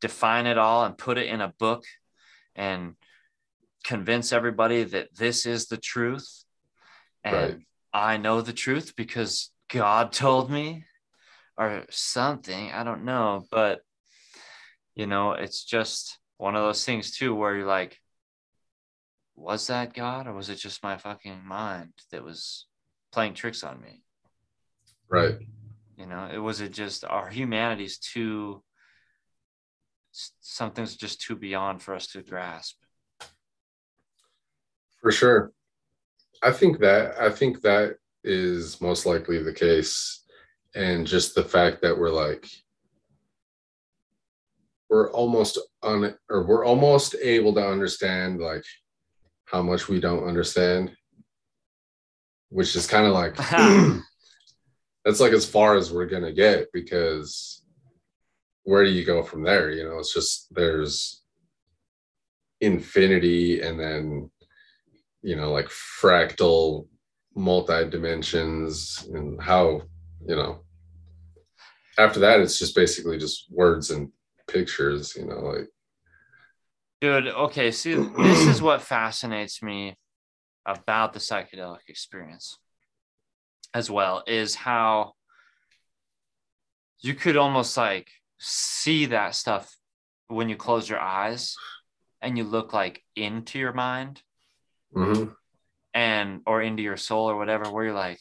define 0.00 0.46
it 0.46 0.58
all 0.58 0.84
and 0.84 0.96
put 0.96 1.18
it 1.18 1.26
in 1.26 1.40
a 1.40 1.54
book 1.58 1.84
and 2.54 2.94
convince 3.84 4.32
everybody 4.32 4.84
that 4.84 5.14
this 5.16 5.46
is 5.46 5.66
the 5.66 5.76
truth 5.76 6.44
and 7.24 7.34
right. 7.34 7.58
i 7.92 8.16
know 8.16 8.40
the 8.40 8.52
truth 8.52 8.94
because 8.96 9.50
god 9.68 10.12
told 10.12 10.50
me 10.50 10.84
or 11.56 11.84
something 11.90 12.70
i 12.72 12.84
don't 12.84 13.04
know 13.04 13.44
but 13.50 13.80
you 14.94 15.06
know 15.06 15.32
it's 15.32 15.64
just 15.64 16.18
one 16.36 16.54
of 16.56 16.62
those 16.62 16.84
things 16.84 17.16
too 17.16 17.34
where 17.34 17.56
you're 17.56 17.66
like 17.66 17.98
was 19.36 19.68
that 19.68 19.94
god 19.94 20.26
or 20.26 20.34
was 20.34 20.50
it 20.50 20.56
just 20.56 20.82
my 20.82 20.96
fucking 20.98 21.40
mind 21.44 21.92
that 22.10 22.22
was 22.22 22.66
playing 23.12 23.32
tricks 23.32 23.64
on 23.64 23.80
me 23.80 24.02
Right. 25.10 25.38
You 25.98 26.06
know, 26.06 26.30
it 26.32 26.38
was 26.38 26.60
it 26.60 26.72
just 26.72 27.04
our 27.04 27.28
humanity's 27.28 27.98
too 27.98 28.62
something's 30.12 30.96
just 30.96 31.20
too 31.20 31.36
beyond 31.36 31.82
for 31.82 31.94
us 31.94 32.06
to 32.08 32.22
grasp. 32.22 32.76
For 35.00 35.12
sure. 35.12 35.52
I 36.42 36.52
think 36.52 36.78
that 36.80 37.18
I 37.18 37.30
think 37.30 37.62
that 37.62 37.96
is 38.24 38.80
most 38.80 39.06
likely 39.06 39.42
the 39.42 39.52
case. 39.52 40.24
And 40.74 41.06
just 41.06 41.34
the 41.34 41.42
fact 41.42 41.82
that 41.82 41.98
we're 41.98 42.10
like 42.10 42.46
we're 44.88 45.10
almost 45.12 45.58
on 45.82 46.14
or 46.28 46.42
we're 46.42 46.64
almost 46.64 47.14
able 47.22 47.54
to 47.54 47.66
understand 47.66 48.40
like 48.40 48.64
how 49.44 49.62
much 49.62 49.88
we 49.88 50.00
don't 50.00 50.24
understand 50.24 50.92
which 52.50 52.74
is 52.74 52.86
kind 52.86 53.06
of 53.06 53.12
like 53.12 53.36
that's 55.04 55.20
like 55.20 55.32
as 55.32 55.46
far 55.46 55.76
as 55.76 55.92
we're 55.92 56.06
gonna 56.06 56.32
get 56.32 56.66
because 56.72 57.59
where 58.70 58.84
do 58.84 58.90
you 58.90 59.04
go 59.04 59.20
from 59.20 59.42
there? 59.42 59.70
You 59.70 59.82
know, 59.82 59.98
it's 59.98 60.14
just 60.14 60.46
there's 60.54 61.24
infinity 62.60 63.62
and 63.62 63.80
then 63.80 64.30
you 65.22 65.34
know 65.34 65.50
like 65.50 65.66
fractal 65.66 66.86
multi 67.34 67.90
dimensions 67.90 69.08
and 69.12 69.42
how 69.42 69.82
you 70.24 70.36
know. 70.36 70.60
After 71.98 72.20
that 72.20 72.38
it's 72.38 72.60
just 72.60 72.76
basically 72.76 73.18
just 73.18 73.46
words 73.50 73.90
and 73.90 74.12
pictures 74.46 75.16
you 75.16 75.26
know 75.26 75.40
like. 75.40 75.68
Dude 77.00 77.26
okay 77.26 77.72
see 77.72 77.94
this 77.94 78.46
is 78.46 78.62
what 78.62 78.82
fascinates 78.82 79.62
me 79.62 79.96
about 80.64 81.12
the 81.12 81.18
psychedelic 81.18 81.88
experience 81.88 82.56
as 83.74 83.90
well 83.90 84.22
is 84.28 84.54
how 84.54 85.14
you 87.00 87.14
could 87.14 87.36
almost 87.36 87.76
like 87.76 88.10
see 88.40 89.06
that 89.06 89.34
stuff 89.34 89.76
when 90.28 90.48
you 90.48 90.56
close 90.56 90.88
your 90.88 90.98
eyes 90.98 91.54
and 92.22 92.38
you 92.38 92.44
look 92.44 92.72
like 92.72 93.02
into 93.14 93.58
your 93.58 93.72
mind 93.72 94.22
mm-hmm. 94.94 95.30
and 95.94 96.40
or 96.46 96.62
into 96.62 96.82
your 96.82 96.96
soul 96.96 97.28
or 97.30 97.36
whatever 97.36 97.70
where 97.70 97.84
you're 97.84 97.94
like 97.94 98.18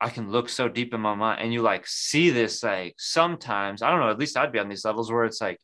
i 0.00 0.08
can 0.08 0.30
look 0.30 0.48
so 0.48 0.68
deep 0.68 0.94
in 0.94 1.00
my 1.00 1.14
mind 1.14 1.40
and 1.40 1.52
you 1.52 1.60
like 1.60 1.86
see 1.86 2.30
this 2.30 2.62
like 2.62 2.94
sometimes 2.98 3.82
i 3.82 3.90
don't 3.90 4.00
know 4.00 4.10
at 4.10 4.18
least 4.18 4.36
i'd 4.36 4.52
be 4.52 4.60
on 4.60 4.68
these 4.68 4.84
levels 4.84 5.10
where 5.10 5.24
it's 5.24 5.40
like 5.40 5.58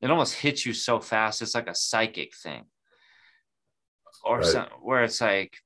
it 0.00 0.10
almost 0.10 0.34
hits 0.34 0.64
you 0.64 0.72
so 0.72 1.00
fast 1.00 1.42
it's 1.42 1.54
like 1.54 1.68
a 1.68 1.74
psychic 1.74 2.34
thing 2.36 2.64
or 4.24 4.38
right. 4.38 4.46
some, 4.46 4.66
where 4.80 5.02
it's 5.02 5.20
like 5.20 5.56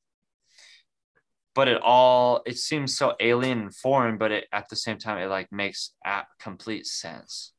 but 1.59 1.67
it 1.67 1.83
all 1.83 2.41
it 2.47 2.57
seems 2.57 2.97
so 2.97 3.17
alien 3.19 3.59
and 3.63 3.75
foreign 3.75 4.17
but 4.17 4.31
it 4.31 4.47
at 4.53 4.69
the 4.69 4.77
same 4.77 4.97
time 4.97 5.19
it 5.19 5.27
like 5.27 5.51
makes 5.51 5.91
complete 6.39 6.87
sense. 6.87 7.53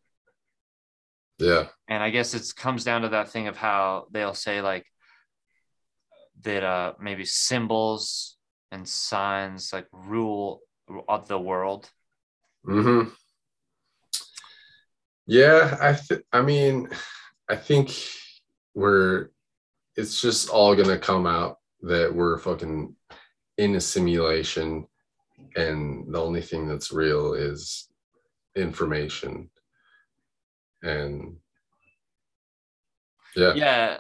Yeah. 1.38 1.66
And 1.90 2.02
i 2.02 2.10
guess 2.10 2.34
it 2.34 2.46
comes 2.56 2.86
down 2.86 3.02
to 3.02 3.10
that 3.10 3.28
thing 3.28 3.50
of 3.50 3.58
how 3.58 4.06
they'll 4.10 4.34
say 4.34 4.62
like 4.62 4.86
that 6.44 6.64
uh 6.64 6.94
maybe 6.98 7.26
symbols 7.26 8.38
and 8.72 8.88
signs 8.88 9.74
like 9.74 9.88
rule 9.92 10.62
of 11.10 11.28
the 11.28 11.38
world. 11.38 11.90
Mm-hmm. 12.66 13.10
Yeah 15.28 15.78
i 15.82 15.92
th- 15.92 16.24
i 16.32 16.42
mean 16.42 16.88
i 17.50 17.58
think 17.58 17.92
we're 18.74 19.28
it's 19.98 20.22
just 20.22 20.48
all 20.48 20.74
gonna 20.74 20.98
come 20.98 21.28
out 21.28 21.58
that 21.82 22.16
we're 22.16 22.40
fucking 22.40 22.96
in 23.60 23.76
a 23.76 23.82
simulation 23.82 24.88
and 25.56 26.12
the 26.14 26.20
only 26.20 26.42
thing 26.42 26.66
that's 26.66 26.94
real 26.94 27.34
is 27.34 27.90
information. 28.56 29.50
And 30.82 31.36
yeah. 33.36 33.54
Yeah. 33.54 33.98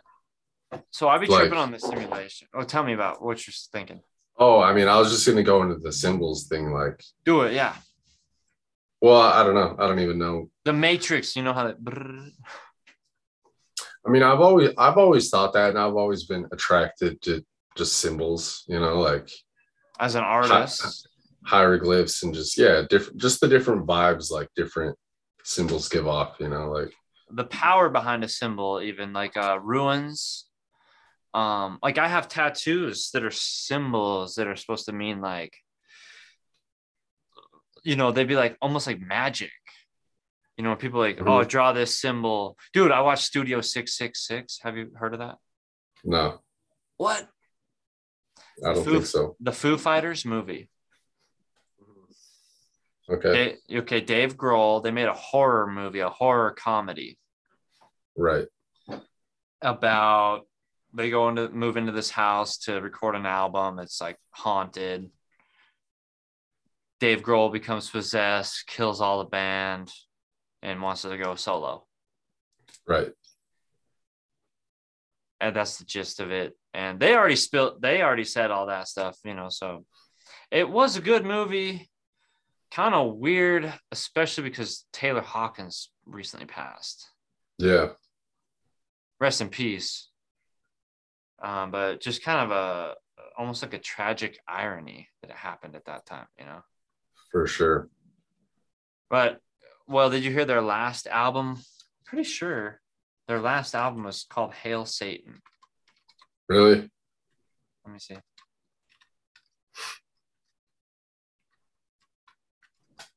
So 0.91 1.10
i'd 1.10 1.22
be 1.22 1.27
like, 1.27 1.41
tripping 1.41 1.60
on 1.60 1.72
the 1.72 1.80
simulation. 1.80 2.48
Oh 2.53 2.64
tell 2.64 2.84
me 2.84 2.94
about 2.94 3.22
what 3.22 3.45
you're 3.45 3.53
thinking. 3.73 4.02
Oh 4.38 4.61
i 4.61 4.73
mean 4.73 4.88
i 4.88 4.98
was 4.98 5.11
just 5.11 5.27
gonna 5.27 5.44
go 5.44 5.61
into 5.64 5.76
the 5.76 5.91
symbols 5.91 6.48
thing 6.48 6.72
like 6.72 7.03
do 7.26 7.41
it 7.41 7.53
yeah. 7.53 7.76
Well 9.02 9.22
i 9.22 9.44
don't 9.44 9.56
know. 9.56 9.76
I 9.77 9.88
don't 9.88 9.99
even 9.99 10.19
know. 10.19 10.49
The 10.64 10.73
matrix 10.73 11.36
you 11.36 11.44
know 11.44 11.53
how 11.53 11.65
that 11.68 11.77
i 14.07 14.10
mean 14.10 14.23
i've 14.23 14.40
always 14.40 14.69
i've 14.77 14.98
always 14.98 15.30
thought 15.30 15.52
that 15.53 15.72
and 15.72 15.80
i've 15.80 15.95
always 15.95 16.23
been 16.23 16.45
attracted 16.53 17.22
to 17.22 17.44
just 17.76 17.98
symbols 17.98 18.64
you 18.68 18.80
know 18.80 18.99
like 18.99 19.30
as 19.99 20.15
an 20.15 20.23
artist? 20.23 21.07
hieroglyphs 21.45 22.21
and 22.21 22.34
just 22.34 22.57
yeah 22.57 22.84
different 22.89 23.19
just 23.19 23.39
the 23.39 23.47
different 23.47 23.88
vibes 23.88 24.30
like 24.30 24.49
different 24.55 24.95
symbols 25.43 25.88
give 25.88 26.07
off 26.07 26.35
you 26.39 26.49
know 26.49 26.69
like 26.69 26.91
the 27.31 27.45
power 27.45 27.89
behind 27.89 28.23
a 28.23 28.30
symbol 28.30 28.81
even 28.81 29.13
like 29.13 29.38
uh 29.38 29.59
ruins. 29.61 30.45
Um 31.34 31.77
like 31.84 31.97
i 31.97 32.07
have 32.07 32.27
tattoos 32.27 33.11
that 33.11 33.23
are 33.23 33.31
symbols 33.31 34.35
that 34.35 34.47
are 34.47 34.55
supposed 34.55 34.85
to 34.85 34.93
mean 34.93 35.21
like 35.21 35.53
you 37.84 37.95
know 37.95 38.11
they'd 38.11 38.27
be 38.27 38.35
like 38.35 38.57
almost 38.61 38.88
like 38.88 38.99
magic. 38.99 39.51
You 40.57 40.63
know 40.63 40.76
people 40.76 40.99
like 40.99 41.17
oh, 41.19 41.23
mm-hmm. 41.23 41.30
oh 41.30 41.43
draw 41.43 41.71
this 41.71 41.99
symbol. 41.99 42.57
Dude 42.73 42.91
i 42.91 43.01
watched 43.01 43.23
studio 43.23 43.61
666 43.61 44.59
have 44.63 44.76
you 44.76 44.91
heard 44.95 45.13
of 45.13 45.19
that? 45.19 45.38
No. 46.03 46.41
What 46.97 47.27
I 48.65 48.73
don't 48.73 48.84
Foo, 48.84 48.91
think 48.94 49.06
so. 49.06 49.36
The 49.40 49.52
Foo 49.52 49.77
Fighters 49.77 50.26
movie. 50.26 50.69
Okay. 53.10 53.57
They, 53.69 53.77
okay, 53.80 54.02
Dave 54.02 54.38
Grohl. 54.38 54.84
They 54.84 54.91
made 54.91 55.07
a 55.07 55.14
horror 55.14 55.65
movie, 55.65 55.99
a 55.99 56.10
horror 56.10 56.52
comedy. 56.52 57.18
Right. 58.15 58.45
about 59.61 60.41
they 60.94 61.10
go 61.10 61.30
into 61.30 61.49
move 61.49 61.77
into 61.77 61.91
this 61.91 62.10
house 62.10 62.57
to 62.57 62.81
record 62.81 63.15
an 63.15 63.26
album. 63.26 63.80
It's 63.80 64.02
like 64.02 64.18
haunted. 64.31 65.10
Dave 66.99 67.22
Grohl 67.22 67.52
becomes 67.52 67.90
possessed, 67.90 68.68
kills 68.68 68.99
all 68.99 69.19
the 69.19 69.30
band, 69.30 69.90
and 70.61 70.81
wants 70.81 71.03
to 71.03 71.18
go 71.18 71.36
solo. 71.36 71.86
Right. 72.86 73.11
And 75.40 75.56
that's 75.56 75.77
the 75.77 75.86
gist 75.86 76.19
of 76.19 76.31
it. 76.31 76.57
And 76.73 76.99
they 76.99 77.15
already 77.15 77.35
spilled, 77.35 77.81
they 77.81 78.01
already 78.01 78.23
said 78.23 78.51
all 78.51 78.67
that 78.67 78.87
stuff, 78.87 79.17
you 79.23 79.33
know. 79.33 79.49
So 79.49 79.85
it 80.51 80.69
was 80.69 80.95
a 80.95 81.01
good 81.01 81.25
movie. 81.25 81.89
Kind 82.71 82.93
of 82.93 83.15
weird, 83.15 83.73
especially 83.91 84.43
because 84.43 84.85
Taylor 84.93 85.21
Hawkins 85.21 85.91
recently 86.05 86.45
passed. 86.45 87.09
Yeah. 87.57 87.89
Rest 89.19 89.41
in 89.41 89.49
peace. 89.49 90.09
Um, 91.41 91.71
but 91.71 92.01
just 92.01 92.23
kind 92.23 92.51
of 92.51 92.51
a 92.51 92.95
almost 93.37 93.63
like 93.63 93.73
a 93.73 93.79
tragic 93.79 94.37
irony 94.47 95.07
that 95.21 95.31
it 95.31 95.37
happened 95.37 95.75
at 95.75 95.85
that 95.85 96.05
time, 96.05 96.27
you 96.37 96.45
know. 96.45 96.61
For 97.31 97.47
sure. 97.47 97.89
But 99.09 99.39
well, 99.87 100.09
did 100.09 100.23
you 100.23 100.31
hear 100.31 100.45
their 100.45 100.61
last 100.61 101.07
album? 101.07 101.57
Pretty 102.05 102.23
sure 102.23 102.81
their 103.27 103.39
last 103.39 103.75
album 103.75 104.03
was 104.03 104.25
called 104.29 104.53
Hail 104.53 104.85
Satan. 104.85 105.41
Really? 106.49 106.89
Let 107.85 107.93
me 107.93 107.99
see. 107.99 108.17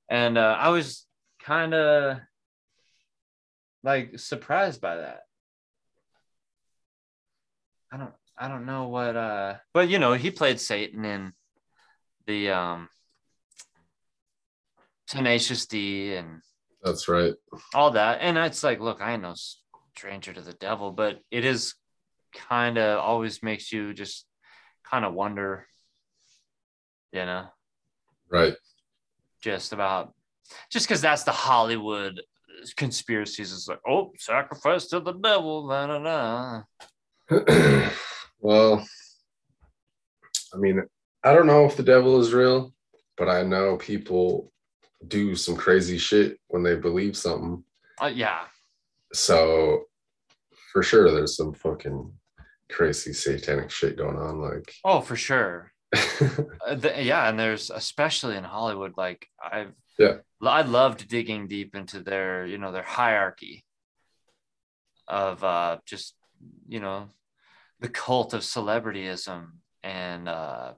And 0.09 0.36
uh, 0.36 0.56
I 0.59 0.68
was 0.68 1.06
kind 1.42 1.72
of 1.72 2.18
like 3.82 4.18
surprised 4.18 4.80
by 4.80 4.96
that. 4.96 5.20
I 7.90 7.96
don't 7.96 8.12
I 8.38 8.48
don't 8.48 8.64
know 8.64 8.88
what 8.88 9.16
uh 9.16 9.56
but 9.74 9.88
you 9.88 9.98
know 9.98 10.14
he 10.14 10.30
played 10.30 10.60
Satan 10.60 11.04
in 11.04 11.32
the 12.26 12.50
um 12.50 12.88
Tenacious 15.09 15.66
D 15.66 16.14
and 16.14 16.40
That's 16.82 17.09
right. 17.09 17.34
all 17.74 17.90
that. 17.90 18.18
And 18.22 18.38
it's 18.38 18.64
like, 18.64 18.80
look, 18.80 19.02
I 19.02 19.16
know 19.16 19.34
stranger 19.94 20.32
to 20.32 20.40
the 20.40 20.54
devil, 20.54 20.90
but 20.90 21.20
it 21.30 21.44
is 21.44 21.74
kind 22.32 22.78
of 22.78 22.98
always 23.00 23.42
makes 23.42 23.72
you 23.72 23.94
just 23.94 24.26
kind 24.90 25.04
of 25.04 25.14
wonder, 25.14 25.66
you 27.12 27.24
know, 27.24 27.46
Right. 28.30 28.54
just 29.42 29.72
about 29.72 30.14
just 30.70 30.86
because 30.86 31.00
that's 31.00 31.24
the 31.24 31.32
Hollywood 31.32 32.20
conspiracies. 32.76 33.52
It's 33.52 33.68
like, 33.68 33.80
oh, 33.86 34.12
sacrifice 34.18 34.86
to 34.88 35.00
the 35.00 35.12
devil. 35.12 35.68
Da, 35.68 35.86
da, 35.86 36.62
da. 37.30 37.90
well, 38.40 38.86
I 40.54 40.56
mean, 40.59 40.82
I 41.24 41.32
don't 41.34 41.46
know 41.46 41.64
if 41.66 41.76
the 41.76 41.82
devil 41.82 42.20
is 42.20 42.32
real, 42.32 42.74
but 43.16 43.28
I 43.28 43.42
know 43.42 43.76
people 43.76 44.52
do 45.09 45.34
some 45.34 45.56
crazy 45.56 45.98
shit 45.98 46.38
when 46.48 46.62
they 46.62 46.76
believe 46.76 47.16
something. 47.16 47.64
Uh, 48.00 48.06
yeah. 48.06 48.44
So 49.12 49.84
for 50.72 50.82
sure 50.82 51.10
there's 51.10 51.36
some 51.36 51.52
fucking 51.52 52.12
crazy 52.73 53.12
satanic 53.12 53.70
shit 53.70 53.97
going 53.97 54.16
on. 54.16 54.40
Like 54.40 54.74
Oh, 54.85 55.01
for 55.01 55.16
sure. 55.16 55.73
Uh, 56.65 56.77
the, 56.77 57.03
yeah, 57.03 57.28
and 57.28 57.36
there's 57.36 57.70
especially 57.70 58.36
in 58.36 58.44
Hollywood, 58.44 58.93
like 58.97 59.27
I've 59.43 59.73
Yeah. 59.99 60.19
I 60.40 60.62
loved 60.62 61.09
digging 61.09 61.49
deep 61.49 61.74
into 61.74 62.01
their, 62.01 62.47
you 62.47 62.57
know, 62.57 62.70
their 62.70 62.85
hierarchy 62.85 63.65
of 65.09 65.43
uh 65.43 65.78
just, 65.86 66.15
you 66.69 66.78
know, 66.78 67.09
the 67.81 67.89
cult 67.89 68.32
of 68.32 68.43
celebrityism 68.43 69.47
and 69.82 70.28
uh 70.28 70.74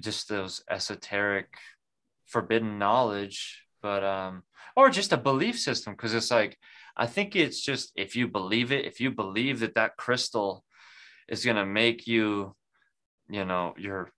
just 0.00 0.28
those 0.28 0.62
esoteric 0.70 1.48
forbidden 2.26 2.78
knowledge, 2.78 3.64
but 3.82 4.02
um 4.02 4.42
or 4.74 4.88
just 4.88 5.12
a 5.12 5.16
belief 5.18 5.58
system 5.58 5.92
because 5.92 6.14
it's 6.14 6.30
like 6.30 6.56
I 6.96 7.06
think 7.06 7.36
it's 7.36 7.60
just 7.60 7.92
if 7.96 8.16
you 8.16 8.28
believe 8.28 8.72
it, 8.72 8.84
if 8.84 9.00
you 9.00 9.10
believe 9.10 9.60
that 9.60 9.74
that 9.74 9.96
crystal 9.96 10.64
is 11.28 11.44
going 11.44 11.56
to 11.56 11.64
make 11.64 12.06
you 12.06 12.54
you 13.30 13.44
know 13.44 13.74
your 13.78 14.10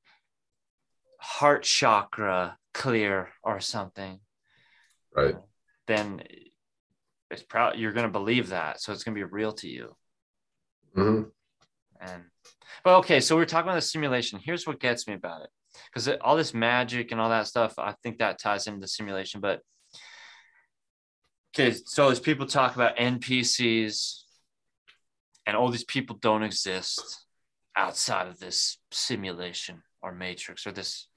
heart 1.20 1.62
chakra 1.62 2.56
clear 2.74 3.28
or 3.44 3.60
something 3.60 4.18
right. 5.14 5.36
then 5.86 6.22
it's 7.30 7.42
proud 7.42 7.78
you're 7.78 7.92
going 7.92 8.06
to 8.06 8.10
believe 8.12 8.48
that 8.48 8.80
so 8.80 8.92
it's 8.92 9.04
going 9.04 9.14
to 9.14 9.18
be 9.18 9.30
real 9.30 9.52
to 9.52 9.68
you 9.68 9.94
Mm-hmm. 10.96 11.22
and 12.02 12.22
but 12.84 12.98
okay 12.98 13.20
so 13.20 13.34
we're 13.34 13.46
talking 13.46 13.68
about 13.68 13.76
the 13.76 13.80
simulation 13.80 14.38
here's 14.42 14.66
what 14.66 14.78
gets 14.78 15.06
me 15.08 15.14
about 15.14 15.40
it 15.42 15.48
because 15.86 16.06
all 16.20 16.36
this 16.36 16.52
magic 16.52 17.12
and 17.12 17.20
all 17.20 17.30
that 17.30 17.46
stuff 17.46 17.78
i 17.78 17.94
think 18.02 18.18
that 18.18 18.38
ties 18.38 18.66
into 18.66 18.80
the 18.80 18.88
simulation 18.88 19.40
but 19.40 19.60
okay 21.54 21.76
so 21.84 22.08
as 22.10 22.20
people 22.20 22.46
talk 22.46 22.74
about 22.74 22.96
npcs 22.96 24.22
and 25.46 25.56
all 25.56 25.70
these 25.70 25.84
people 25.84 26.16
don't 26.20 26.42
exist 26.42 27.26
outside 27.76 28.26
of 28.26 28.38
this 28.38 28.78
simulation 28.90 29.82
or 30.02 30.12
matrix 30.12 30.66
or 30.66 30.72
this 30.72 31.08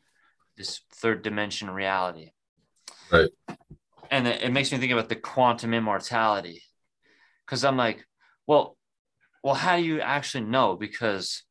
this 0.57 0.79
third 0.93 1.21
dimension 1.21 1.69
reality. 1.69 2.31
Right. 3.11 3.29
and 4.09 4.25
it, 4.25 4.41
it 4.41 4.51
makes 4.51 4.71
me 4.71 4.77
think 4.77 4.93
about 4.93 5.09
the 5.09 5.15
quantum 5.15 5.73
immortality. 5.73 6.63
Because 7.45 7.63
i'm 7.63 7.77
like 7.77 8.05
well 8.47 8.77
well 9.43 9.55
how 9.55 9.77
do 9.77 9.83
you 9.83 10.01
actually 10.01 10.45
know? 10.45 10.75
Because 10.75 11.43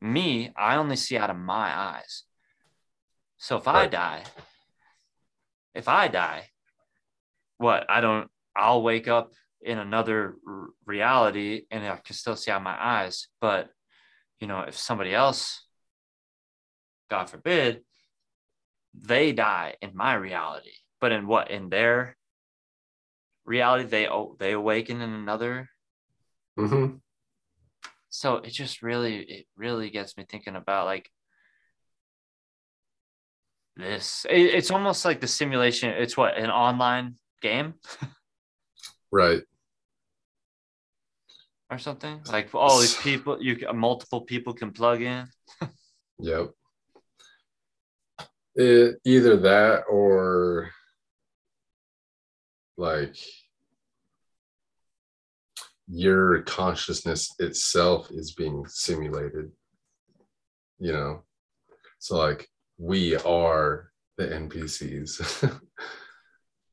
me 0.00 0.52
i 0.56 0.76
only 0.76 0.96
see 0.96 1.16
out 1.16 1.30
of 1.30 1.36
my 1.36 1.76
eyes. 1.76 2.24
So 3.38 3.56
if 3.56 3.68
i 3.68 3.86
die 3.86 4.24
if 5.74 5.88
i 5.88 6.08
die 6.08 6.48
what 7.62 7.88
i 7.88 8.00
don't 8.00 8.28
i'll 8.54 8.82
wake 8.82 9.08
up 9.08 9.32
in 9.62 9.78
another 9.78 10.34
r- 10.46 10.68
reality 10.84 11.62
and 11.70 11.86
i 11.86 11.96
can 11.96 12.14
still 12.14 12.36
see 12.36 12.50
out 12.50 12.62
my 12.62 12.76
eyes. 12.78 13.28
But 13.40 13.68
you 14.40 14.46
know 14.48 14.60
if 14.60 14.76
somebody 14.76 15.14
else 15.14 15.64
god 17.08 17.30
forbid 17.30 17.82
they 18.94 19.32
die 19.32 19.76
in 19.80 19.90
my 19.94 20.14
reality 20.14 20.72
but 21.00 21.12
in 21.12 21.26
what 21.26 21.50
in 21.50 21.68
their 21.68 22.16
reality 23.44 23.84
they 23.84 24.08
oh, 24.08 24.36
they 24.38 24.52
awaken 24.52 25.00
in 25.00 25.10
another? 25.10 25.68
Mm-hmm. 26.58 26.96
so 28.10 28.36
it 28.36 28.50
just 28.50 28.82
really 28.82 29.20
it 29.20 29.46
really 29.56 29.88
gets 29.88 30.18
me 30.18 30.26
thinking 30.28 30.54
about 30.54 30.84
like 30.84 31.10
this. 33.74 34.26
It, 34.28 34.54
it's 34.54 34.70
almost 34.70 35.04
like 35.04 35.20
the 35.20 35.26
simulation 35.26 35.90
it's 35.90 36.16
what 36.16 36.36
an 36.36 36.50
online 36.50 37.14
game 37.42 37.74
Right. 39.10 39.42
or 41.70 41.78
something 41.78 42.20
like 42.30 42.54
all 42.54 42.80
these 42.80 42.96
people 42.96 43.42
you 43.42 43.56
multiple 43.74 44.22
people 44.22 44.54
can 44.54 44.72
plug 44.72 45.02
in 45.02 45.26
Yep. 46.18 46.50
It, 48.54 48.98
either 49.04 49.36
that 49.38 49.84
or 49.90 50.70
like 52.76 53.16
your 55.88 56.42
consciousness 56.42 57.34
itself 57.38 58.10
is 58.10 58.32
being 58.34 58.64
simulated. 58.68 59.50
You 60.78 60.92
know, 60.92 61.22
so 61.98 62.16
like 62.16 62.48
we 62.78 63.16
are 63.16 63.90
the 64.16 64.26
NPCs. 64.28 65.60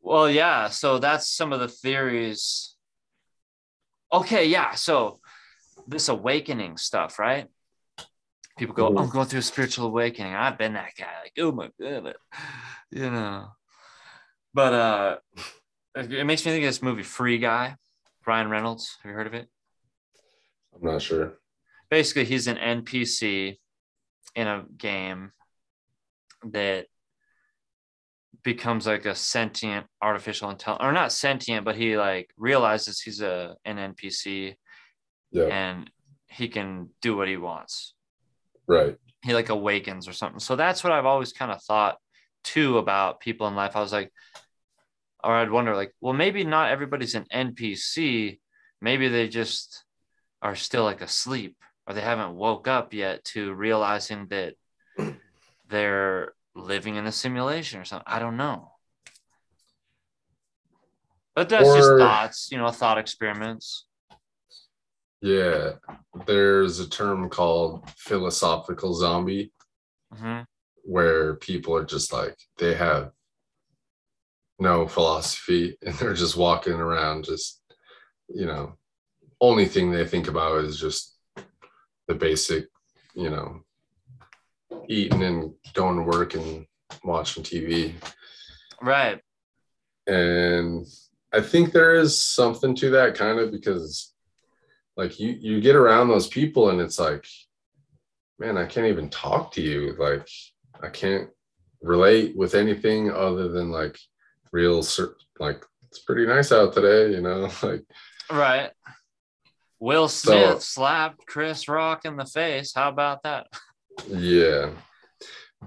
Well, 0.01 0.29
yeah. 0.29 0.69
So 0.69 0.99
that's 0.99 1.29
some 1.29 1.53
of 1.53 1.59
the 1.59 1.67
theories. 1.67 2.75
Okay, 4.11 4.45
yeah. 4.45 4.73
So 4.73 5.19
this 5.87 6.09
awakening 6.09 6.77
stuff, 6.77 7.19
right? 7.19 7.47
People 8.57 8.75
go. 8.75 8.87
I'm 8.87 9.09
going 9.09 9.27
through 9.27 9.39
a 9.39 9.43
spiritual 9.43 9.87
awakening. 9.87 10.33
I've 10.33 10.57
been 10.57 10.73
that 10.73 10.91
guy. 10.97 11.13
Like, 11.23 11.33
oh 11.39 11.51
my 11.51 11.69
god, 11.79 12.15
you 12.91 13.09
know. 13.09 13.47
But 14.53 14.73
uh 14.73 15.17
it 15.95 16.25
makes 16.25 16.45
me 16.45 16.51
think 16.51 16.63
of 16.63 16.69
this 16.69 16.81
movie, 16.81 17.03
Free 17.03 17.37
Guy, 17.37 17.75
Ryan 18.25 18.49
Reynolds. 18.49 18.97
Have 19.01 19.09
you 19.09 19.15
heard 19.15 19.27
of 19.27 19.33
it? 19.33 19.47
I'm 20.75 20.87
not 20.87 21.01
sure. 21.01 21.33
Basically, 21.89 22.25
he's 22.25 22.47
an 22.47 22.57
NPC 22.57 23.57
in 24.35 24.47
a 24.47 24.65
game 24.77 25.31
that 26.43 26.85
becomes 28.43 28.87
like 28.87 29.05
a 29.05 29.15
sentient 29.15 29.85
artificial 30.01 30.49
intelligence 30.49 30.85
or 30.85 30.91
not 30.93 31.11
sentient 31.11 31.65
but 31.65 31.75
he 31.75 31.97
like 31.97 32.29
realizes 32.37 33.01
he's 33.01 33.21
a 33.21 33.55
an 33.65 33.77
npc 33.93 34.55
Yeah. 35.31 35.45
and 35.45 35.89
he 36.27 36.47
can 36.47 36.89
do 37.01 37.15
what 37.17 37.27
he 37.27 37.37
wants 37.37 37.93
Right. 38.67 38.97
he 39.23 39.33
like 39.33 39.49
awakens 39.49 40.07
or 40.07 40.13
something 40.13 40.39
so 40.39 40.55
that's 40.55 40.83
what 40.83 40.93
i've 40.93 41.05
always 41.05 41.33
kind 41.33 41.51
of 41.51 41.61
thought 41.63 41.97
too 42.43 42.77
about 42.77 43.19
people 43.19 43.47
in 43.47 43.55
life 43.55 43.75
i 43.75 43.81
was 43.81 43.91
like 43.91 44.11
or 45.23 45.33
i'd 45.35 45.51
wonder 45.51 45.75
like 45.75 45.93
well 45.99 46.13
maybe 46.13 46.43
not 46.45 46.69
everybody's 46.71 47.15
an 47.15 47.25
npc 47.33 48.39
maybe 48.81 49.09
they 49.09 49.27
just 49.27 49.83
are 50.41 50.55
still 50.55 50.83
like 50.83 51.01
asleep 51.01 51.57
or 51.85 51.93
they 51.93 52.01
haven't 52.01 52.35
woke 52.35 52.67
up 52.67 52.93
yet 52.93 53.23
to 53.25 53.53
realizing 53.53 54.27
that 54.29 54.53
they're 55.67 56.33
living 56.55 56.95
in 56.95 57.05
a 57.05 57.11
simulation 57.11 57.79
or 57.79 57.85
something. 57.85 58.05
I 58.07 58.19
don't 58.19 58.37
know. 58.37 58.71
But 61.35 61.49
that's 61.49 61.73
just 61.73 61.89
thoughts, 61.97 62.51
you 62.51 62.57
know, 62.57 62.69
thought 62.71 62.97
experiments. 62.97 63.85
Yeah. 65.21 65.73
There's 66.25 66.79
a 66.79 66.89
term 66.89 67.29
called 67.29 67.89
philosophical 67.97 68.93
zombie 68.93 69.51
hmm 70.13 70.41
where 70.83 71.35
people 71.35 71.75
are 71.75 71.85
just 71.85 72.11
like 72.11 72.35
they 72.57 72.73
have 72.73 73.11
no 74.59 74.87
philosophy 74.87 75.77
and 75.85 75.93
they're 75.95 76.13
just 76.13 76.35
walking 76.35 76.73
around 76.73 77.25
just 77.25 77.61
you 78.27 78.45
know 78.45 78.73
only 79.39 79.65
thing 79.65 79.91
they 79.91 80.05
think 80.05 80.27
about 80.27 80.63
is 80.63 80.79
just 80.79 81.15
the 82.07 82.15
basic 82.15 82.65
you 83.13 83.29
know 83.29 83.61
eating 84.87 85.23
and 85.23 85.53
going 85.73 85.97
to 85.97 86.03
work 86.03 86.33
and 86.35 86.65
watching 87.03 87.43
tv 87.43 87.93
Right. 88.81 89.21
and 90.07 90.85
i 91.33 91.41
think 91.41 91.71
there 91.71 91.95
is 91.95 92.19
something 92.19 92.75
to 92.75 92.89
that 92.91 93.15
kind 93.15 93.39
of 93.39 93.51
because 93.51 94.13
like 94.97 95.19
you 95.19 95.29
you 95.39 95.61
get 95.61 95.75
around 95.75 96.07
those 96.07 96.27
people 96.27 96.69
and 96.69 96.81
it's 96.81 96.99
like 96.99 97.25
man 98.39 98.57
i 98.57 98.65
can't 98.65 98.87
even 98.87 99.09
talk 99.09 99.51
to 99.53 99.61
you 99.61 99.95
like 99.99 100.27
i 100.81 100.87
can't 100.89 101.29
relate 101.81 102.35
with 102.35 102.55
anything 102.55 103.11
other 103.11 103.47
than 103.49 103.71
like 103.71 103.97
real 104.51 104.83
like 105.39 105.63
it's 105.87 105.99
pretty 105.99 106.25
nice 106.25 106.51
out 106.51 106.73
today 106.73 107.11
you 107.15 107.21
know 107.21 107.49
like 107.63 107.83
Right. 108.31 108.69
Will 109.79 110.07
So- 110.07 110.31
Smith 110.51 110.61
slapped 110.63 111.25
Chris 111.25 111.67
Rock 111.67 112.05
in 112.05 112.15
the 112.15 112.25
face. 112.25 112.73
How 112.75 112.89
about 112.89 113.23
that? 113.23 113.47
yeah 114.07 114.69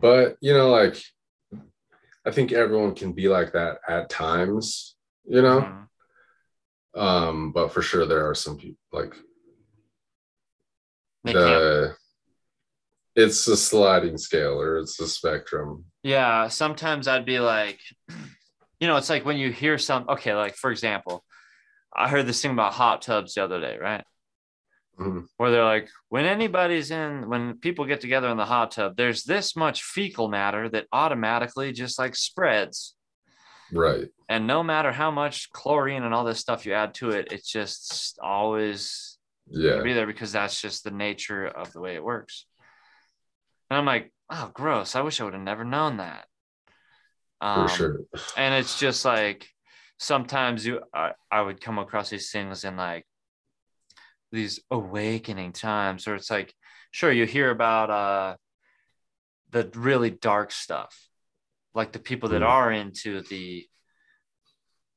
but 0.00 0.36
you 0.40 0.52
know 0.52 0.70
like 0.70 0.96
i 2.26 2.30
think 2.30 2.52
everyone 2.52 2.94
can 2.94 3.12
be 3.12 3.28
like 3.28 3.52
that 3.52 3.78
at 3.88 4.08
times 4.08 4.96
you 5.24 5.42
know 5.42 5.60
Mhm. 5.60 7.00
um 7.00 7.52
but 7.52 7.72
for 7.72 7.82
sure 7.82 8.06
there 8.06 8.28
are 8.28 8.34
some 8.34 8.56
people 8.56 8.78
like 8.92 9.14
They 11.24 11.32
can't. 11.32 11.44
the 11.44 11.96
it's 13.14 13.46
a 13.46 13.56
sliding 13.56 14.16
scale 14.18 14.60
or 14.60 14.78
it's 14.78 14.98
a 15.00 15.06
spectrum 15.06 15.84
Yeah, 16.02 16.48
sometimes 16.48 17.06
I'd 17.06 17.26
be 17.26 17.38
like, 17.40 17.78
you 18.80 18.88
know, 18.88 18.96
it's 18.96 19.10
like 19.10 19.24
when 19.26 19.36
you 19.36 19.52
hear 19.52 19.78
some, 19.78 20.08
okay, 20.08 20.34
like 20.34 20.56
for 20.56 20.70
example, 20.70 21.22
I 21.94 22.08
heard 22.08 22.26
this 22.26 22.40
thing 22.42 22.52
about 22.52 22.72
hot 22.72 23.02
tubs 23.02 23.34
the 23.34 23.44
other 23.44 23.60
day, 23.60 23.76
right? 23.78 24.02
Mhm. 24.98 25.26
Where 25.36 25.50
they're 25.50 25.64
like, 25.64 25.88
when 26.08 26.26
anybody's 26.26 26.90
in, 26.90 27.28
when 27.28 27.58
people 27.58 27.86
get 27.86 28.00
together 28.00 28.28
in 28.28 28.36
the 28.36 28.44
hot 28.44 28.72
tub, 28.72 28.96
there's 28.96 29.24
this 29.24 29.56
much 29.56 29.82
fecal 29.82 30.28
matter 30.28 30.68
that 30.68 30.86
automatically 30.92 31.72
just 31.72 31.98
like 31.98 32.14
spreads. 32.14 32.94
right 33.72 34.08
And 34.28 34.46
no 34.46 34.62
matter 34.62 34.92
how 34.92 35.10
much 35.10 35.50
chlorine 35.50 36.02
and 36.04 36.14
all 36.14 36.24
this 36.24 36.38
stuff 36.40 36.66
you 36.66 36.74
add 36.74 36.94
to 36.94 37.10
it, 37.10 37.32
it's 37.32 37.50
just 37.50 38.18
always 38.22 39.18
yeah 39.48 39.82
be 39.82 39.92
there 39.92 40.06
because 40.06 40.32
that's 40.32 40.60
just 40.60 40.84
the 40.84 40.90
nature 40.90 41.46
of 41.46 41.72
the 41.72 41.80
way 41.80 41.94
it 41.94 42.04
works. 42.04 42.46
And 43.70 43.78
I'm 43.78 43.86
like, 43.86 44.12
oh, 44.30 44.50
gross. 44.52 44.94
I 44.94 45.00
wish 45.00 45.20
I 45.20 45.24
would 45.24 45.34
have 45.34 45.42
never 45.42 45.64
known 45.64 45.96
that. 45.96 46.26
for 47.40 47.48
Um, 47.50 47.68
sure 47.68 48.00
and 48.36 48.54
it's 48.54 48.78
just 48.78 49.04
like 49.04 49.48
sometimes 49.98 50.64
you 50.64 50.80
I, 50.94 51.12
I 51.30 51.40
would 51.42 51.60
come 51.60 51.78
across 51.78 52.10
these 52.10 52.30
things 52.30 52.64
in 52.64 52.76
like 52.76 53.06
these 54.32 54.60
awakening 54.70 55.52
times 55.52 56.06
where 56.06 56.16
it's 56.16 56.30
like 56.30 56.54
sure 56.90 57.12
you 57.12 57.26
hear 57.26 57.50
about 57.50 57.90
uh 57.90 58.36
the 59.50 59.70
really 59.74 60.10
dark 60.10 60.50
stuff 60.50 61.08
like 61.74 61.92
the 61.92 61.98
people 61.98 62.30
that 62.30 62.42
Mm. 62.42 62.48
are 62.48 62.72
into 62.72 63.22
the 63.22 63.66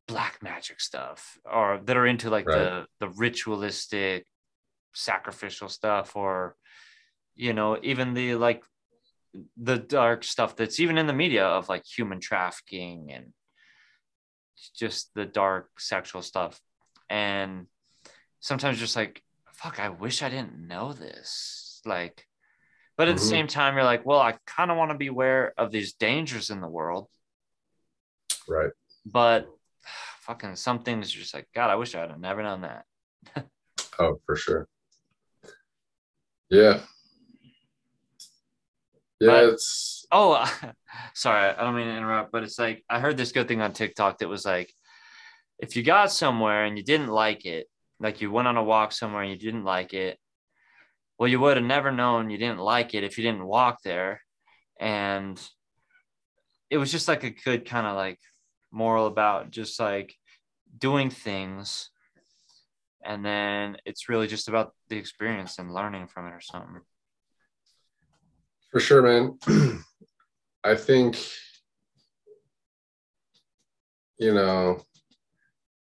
black 0.08 0.42
magic 0.42 0.80
stuff 0.80 1.38
or 1.52 1.80
that 1.84 1.98
are 1.98 2.06
into 2.06 2.30
like 2.30 2.46
the 2.46 2.86
the 3.00 3.10
ritualistic 3.10 4.26
sacrificial 4.94 5.68
stuff 5.68 6.16
or 6.16 6.56
you 7.36 7.54
know 7.54 7.78
even 7.82 8.14
the 8.14 8.36
like 8.36 8.64
the 9.58 9.78
dark 9.78 10.24
stuff 10.24 10.56
that's 10.56 10.80
even 10.80 10.98
in 10.98 11.08
the 11.08 11.14
media 11.14 11.46
of 11.46 11.68
like 11.68 11.84
human 11.86 12.20
trafficking 12.22 13.12
and 13.12 13.34
just 14.78 15.14
the 15.16 15.26
dark 15.26 15.70
sexual 15.80 16.22
stuff 16.22 16.62
and 17.10 17.68
sometimes 18.40 18.80
just 18.80 18.96
like 18.96 19.22
fuck 19.66 19.80
i 19.80 19.90
wish 19.90 20.22
i 20.22 20.30
didn't 20.30 20.68
know 20.68 20.94
this. 20.94 21.82
Like 21.86 22.28
but 22.98 23.08
at 23.10 23.16
the 23.18 23.22
Mhm. 23.22 23.30
same 23.30 23.48
time 23.48 23.74
you're 23.76 23.84
like 23.84 24.06
well 24.06 24.20
i 24.20 24.38
kind 24.46 24.70
of 24.70 24.78
want 24.78 24.92
to 24.92 24.98
be 24.98 25.08
aware 25.08 25.54
of 25.58 25.72
these 25.72 25.94
dangers 25.94 26.50
in 26.52 26.62
the 26.62 26.68
world. 26.68 27.10
Right. 28.48 28.72
But 29.06 29.48
fucking 30.22 30.56
some 30.56 30.84
things 30.84 31.14
are 31.16 31.20
just 31.20 31.34
like 31.34 31.48
god 31.54 31.70
i 31.72 31.76
wish 31.76 31.96
i'd 31.96 32.10
have 32.12 32.20
never 32.20 32.44
known 32.44 32.62
that. 32.62 32.86
Oh 33.98 34.20
for 34.26 34.36
sure. 34.36 34.68
Yeah. 36.50 36.82
Yeah 39.20 39.28
But- 39.32 39.44
it's 39.54 40.06
oh 40.12 40.46
sorry 41.16 41.50
i 41.50 41.64
don't 41.64 41.76
mean 41.76 41.88
to 41.88 41.96
interrupt 41.98 42.32
but 42.32 42.44
it's 42.44 42.60
like 42.60 42.84
i 42.90 43.00
heard 43.00 43.18
this 43.18 43.32
good 43.32 43.48
thing 43.48 43.62
on 43.62 43.74
tiktok 43.74 44.20
that 44.20 44.28
was 44.28 44.46
like 44.46 44.72
if 45.58 45.76
you 45.76 45.82
got 45.84 46.12
somewhere 46.12 46.66
and 46.66 46.78
you 46.78 46.84
didn't 46.84 47.08
like 47.08 47.46
it 47.46 47.68
like 48.00 48.22
you 48.22 48.32
went 48.32 48.48
on 48.48 48.58
a 48.58 48.64
walk 48.64 48.92
somewhere 48.92 49.24
and 49.24 49.32
you 49.32 49.38
didn't 49.38 49.64
like 49.64 49.94
it. 49.94 50.18
Well 51.18 51.30
you 51.30 51.40
would 51.40 51.58
have 51.58 51.66
never 51.66 51.92
known 51.92 52.30
you 52.30 52.38
didn't 52.38 52.60
like 52.60 52.94
it 52.94 53.04
if 53.04 53.18
you 53.18 53.24
didn't 53.24 53.46
walk 53.46 53.82
there. 53.84 54.22
And 54.80 55.42
it 56.70 56.78
was 56.78 56.92
just 56.92 57.08
like 57.08 57.24
a 57.24 57.30
good 57.30 57.66
kind 57.66 57.88
of 57.88 57.96
like 57.96 58.20
moral 58.72 59.08
about 59.08 59.52
just 59.52 59.80
like 59.80 60.16
doing 60.78 61.10
things. 61.10 61.90
And 63.04 63.24
then 63.24 63.78
it's 63.86 64.10
really 64.10 64.28
just 64.28 64.48
about 64.48 64.74
the 64.90 64.98
experience 64.98 65.60
and 65.60 65.74
learning 65.74 66.08
from 66.08 66.28
it 66.28 66.32
or 66.32 66.42
something. 66.42 66.82
For 68.72 68.80
sure 68.80 69.02
man. 69.02 69.38
I 70.64 70.76
think 70.76 71.18
you 74.18 74.34
know 74.34 74.82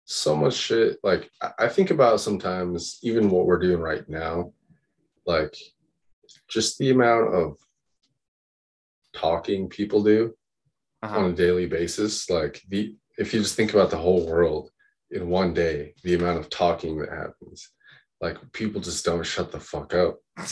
so 0.05 0.35
much 0.35 0.53
shit. 0.53 0.97
Like 1.03 1.29
I- 1.59 1.67
think 1.69 1.91
about 1.91 2.19
sometimes 2.19 2.99
even 3.03 3.29
what 3.29 3.45
we're 3.45 3.59
doing 3.59 3.79
right 3.79 4.07
now 4.09 4.51
like 5.25 5.55
just 6.49 6.77
the 6.77 6.91
amount 6.91 7.33
of 7.33 7.57
talking 9.15 9.69
people 9.69 10.03
do 10.03 10.33
uh-huh. 11.01 11.17
on 11.17 11.31
a 11.31 11.35
daily 11.35 11.65
basis. 11.65 12.29
Like 12.29 12.61
the 12.69 12.95
if 13.17 13.33
you 13.33 13.41
just 13.41 13.55
think 13.55 13.73
about 13.73 13.89
the 13.89 13.97
whole 13.97 14.25
world 14.27 14.71
in 15.11 15.29
one 15.29 15.53
day 15.53 15.93
the 16.03 16.15
amount 16.15 16.39
of 16.39 16.49
talking 16.49 16.97
that 16.97 17.09
happens 17.09 17.69
like 18.19 18.37
people 18.51 18.81
just 18.81 19.05
don't 19.05 19.25
shut 19.25 19.51
the 19.51 19.59
fuck 19.59 19.93
up. 19.93 20.19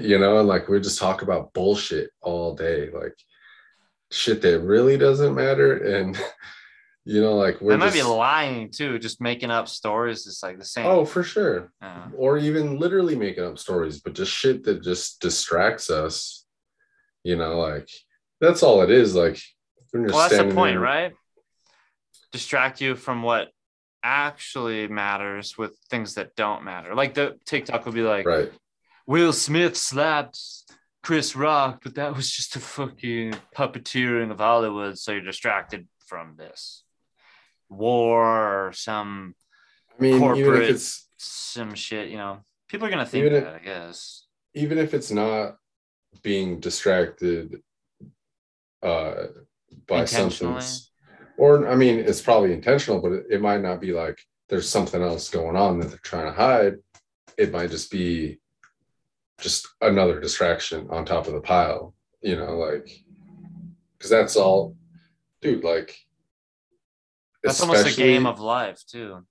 You 0.00 0.18
know 0.18 0.38
and 0.38 0.48
like 0.48 0.68
we 0.68 0.80
just 0.80 0.98
talk 0.98 1.22
about 1.22 1.52
bullshit 1.52 2.10
all 2.20 2.56
day. 2.56 2.90
Like 2.90 3.14
shit 4.10 4.42
that 4.42 4.60
really 4.60 4.98
doesn't 4.98 5.34
matter. 5.34 5.76
And 5.94 6.20
you 7.04 7.20
know 7.20 7.34
like 7.36 7.60
we're 7.60 7.72
They 7.72 7.76
might 7.78 7.92
be 7.92 8.02
lying 8.02 8.70
too, 8.70 8.98
just 8.98 9.20
making 9.20 9.50
up 9.50 9.68
stories. 9.68 10.26
It's 10.26 10.42
like 10.42 10.58
the 10.58 10.64
same. 10.64 10.86
oh 10.86 11.04
for 11.04 11.22
sure 11.22 11.72
Uh, 11.80 12.08
or 12.16 12.36
even 12.38 12.78
literally 12.78 13.16
making 13.16 13.44
up 13.44 13.58
stories, 13.58 14.00
but 14.00 14.14
just 14.14 14.32
shit 14.32 14.64
that 14.64 14.82
just 14.82 15.20
distracts 15.20 15.88
us. 15.90 16.44
You 17.24 17.36
know, 17.36 17.58
like 17.58 17.88
that's 18.40 18.62
all 18.62 18.82
it 18.82 18.90
is. 18.90 19.14
Like, 19.14 19.38
well, 19.92 20.28
that's 20.28 20.36
the 20.38 20.54
point, 20.54 20.74
there- 20.74 20.80
right? 20.80 21.12
Distract 22.32 22.80
you 22.80 22.94
from 22.96 23.22
what 23.22 23.48
actually 24.02 24.86
matters 24.88 25.58
with 25.58 25.76
things 25.90 26.14
that 26.14 26.34
don't 26.36 26.64
matter. 26.64 26.94
Like 26.94 27.14
the 27.14 27.36
TikTok 27.44 27.84
would 27.86 27.94
be 27.94 28.02
like, 28.02 28.24
Right. 28.26 28.50
Will 29.06 29.32
Smith 29.32 29.76
slapped 29.76 30.38
Chris 31.02 31.34
Rock, 31.34 31.80
but 31.82 31.96
that 31.96 32.14
was 32.16 32.30
just 32.30 32.56
a 32.56 32.60
fucking 32.60 33.34
puppeteering 33.56 34.30
of 34.30 34.38
Hollywood. 34.38 34.96
So 34.98 35.12
you're 35.12 35.22
distracted 35.22 35.88
from 36.06 36.36
this 36.36 36.84
war 37.70 38.66
or 38.66 38.72
some 38.72 39.34
I 39.98 40.02
mean, 40.02 40.16
even 40.16 40.20
Corporate- 40.28 40.62
if 40.64 40.70
it's 40.70 41.08
some 41.18 41.74
shit. 41.74 42.08
You 42.10 42.16
know, 42.18 42.40
people 42.68 42.86
are 42.86 42.90
gonna 42.90 43.06
think 43.06 43.24
Even 43.26 43.38
if- 43.38 43.44
that. 43.44 43.54
I 43.54 43.58
guess. 43.64 44.26
even 44.54 44.78
if 44.78 44.92
it's 44.94 45.10
not 45.10 45.56
being 46.22 46.58
distracted 46.60 47.62
uh 48.82 49.26
by 49.86 50.04
something 50.04 50.58
or 51.38 51.68
i 51.68 51.76
mean 51.76 51.98
it's 52.00 52.20
probably 52.20 52.52
intentional 52.52 53.00
but 53.00 53.12
it, 53.12 53.26
it 53.30 53.40
might 53.40 53.60
not 53.60 53.80
be 53.80 53.92
like 53.92 54.18
there's 54.48 54.68
something 54.68 55.00
else 55.02 55.28
going 55.28 55.54
on 55.54 55.78
that 55.78 55.88
they're 55.90 55.98
trying 56.02 56.26
to 56.26 56.32
hide 56.32 56.74
it 57.38 57.52
might 57.52 57.70
just 57.70 57.90
be 57.92 58.40
just 59.38 59.68
another 59.82 60.18
distraction 60.18 60.88
on 60.90 61.04
top 61.04 61.26
of 61.28 61.34
the 61.34 61.40
pile 61.40 61.94
you 62.22 62.34
know 62.36 62.56
like 62.58 62.88
because 63.96 64.10
that's 64.10 64.34
all 64.34 64.74
dude 65.40 65.62
like 65.62 65.96
That's 67.42 67.60
almost 67.60 67.86
a 67.86 67.96
game 67.96 68.26
of 68.26 68.40
life 68.40 68.82
too. 68.86 69.24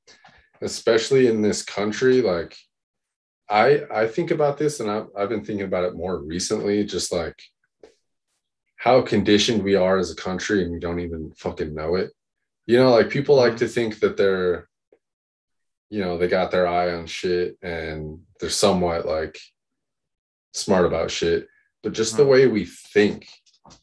especially 0.61 1.27
in 1.27 1.41
this 1.41 1.61
country 1.63 2.21
like 2.21 2.57
I 3.49 3.81
I 3.91 4.07
think 4.07 4.31
about 4.31 4.57
this, 4.57 4.79
and 4.79 4.89
I've 4.89 5.07
I've 5.17 5.29
been 5.29 5.43
thinking 5.43 5.65
about 5.65 5.85
it 5.85 5.95
more 5.95 6.17
recently. 6.17 6.85
Just 6.85 7.11
like 7.11 7.41
how 8.77 9.01
conditioned 9.01 9.63
we 9.63 9.75
are 9.75 9.97
as 9.97 10.11
a 10.11 10.15
country, 10.15 10.63
and 10.63 10.71
we 10.71 10.79
don't 10.79 10.99
even 10.99 11.31
fucking 11.35 11.73
know 11.73 11.95
it. 11.95 12.11
You 12.67 12.77
know, 12.77 12.91
like 12.91 13.09
people 13.09 13.35
like 13.35 13.53
mm-hmm. 13.53 13.65
to 13.65 13.67
think 13.67 13.99
that 13.99 14.17
they're, 14.17 14.69
you 15.89 16.01
know, 16.01 16.17
they 16.17 16.27
got 16.27 16.51
their 16.51 16.67
eye 16.67 16.93
on 16.93 17.07
shit, 17.07 17.57
and 17.63 18.19
they're 18.39 18.51
somewhat 18.51 19.07
like 19.07 19.39
smart 20.53 20.85
about 20.85 21.09
shit. 21.09 21.47
But 21.81 21.93
just 21.93 22.17
the 22.17 22.23
mm-hmm. 22.23 22.31
way 22.31 22.47
we 22.47 22.65
think, 22.65 23.27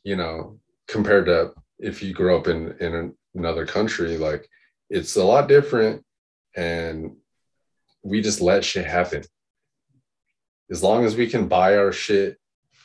you 0.05 0.15
know, 0.15 0.61
compared 0.87 1.27
to 1.27 1.55
if 1.81 2.05
you 2.05 2.15
grew 2.15 2.37
up 2.37 2.47
in 2.47 2.77
in 2.79 3.15
another 3.37 3.67
country, 3.67 4.17
like 4.19 4.49
it's 4.91 5.17
a 5.17 5.25
lot 5.25 5.49
different, 5.49 6.05
and 6.57 7.17
we 8.03 8.21
just 8.21 8.41
let 8.41 8.65
shit 8.65 8.87
happen. 8.87 9.23
As 10.71 10.83
long 10.83 11.05
as 11.05 11.17
we 11.17 11.29
can 11.29 11.49
buy 11.49 11.77
our 11.77 11.93
shit 11.93 12.39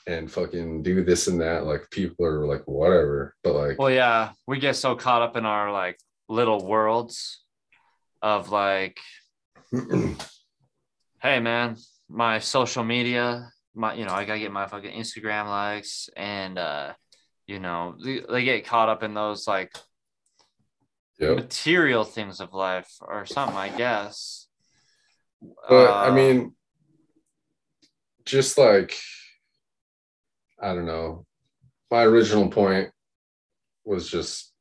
and 0.07 0.31
fucking 0.31 0.83
do 0.83 1.03
this 1.03 1.27
and 1.27 1.41
that, 1.41 1.65
like 1.65 1.89
people 1.89 2.25
are 2.25 2.45
like 2.45 2.63
whatever. 2.67 3.35
But 3.43 3.55
like, 3.55 3.79
Well, 3.79 3.91
yeah, 3.91 4.31
we 4.47 4.59
get 4.59 4.75
so 4.75 4.95
caught 4.95 5.21
up 5.21 5.35
in 5.35 5.45
our 5.45 5.71
like 5.71 5.97
little 6.27 6.65
worlds 6.65 7.43
of 8.21 8.49
like, 8.49 8.99
hey 11.21 11.39
man, 11.39 11.77
my 12.09 12.39
social 12.39 12.83
media, 12.83 13.51
my 13.73 13.93
you 13.93 14.05
know, 14.05 14.13
I 14.13 14.25
gotta 14.25 14.39
get 14.39 14.51
my 14.51 14.67
fucking 14.67 14.91
Instagram 14.91 15.47
likes, 15.47 16.09
and 16.15 16.57
uh, 16.57 16.93
you 17.47 17.59
know, 17.59 17.95
they, 18.03 18.21
they 18.29 18.43
get 18.43 18.65
caught 18.65 18.89
up 18.89 19.03
in 19.03 19.13
those 19.13 19.47
like 19.47 19.71
yeah. 21.21 21.35
material 21.35 22.03
things 22.03 22.39
of 22.39 22.53
life 22.53 22.91
or 23.01 23.25
something, 23.25 23.55
I 23.57 23.69
guess. 23.69 24.47
But 25.69 25.89
I 25.89 26.09
Uh, 26.09 26.13
mean, 26.13 26.55
just 28.25 28.57
like 28.57 28.97
I 30.61 30.73
don't 30.73 30.85
know. 30.85 31.25
My 31.89 32.03
original 32.03 32.49
point 32.49 32.89
was 33.83 34.09
just 34.09 34.51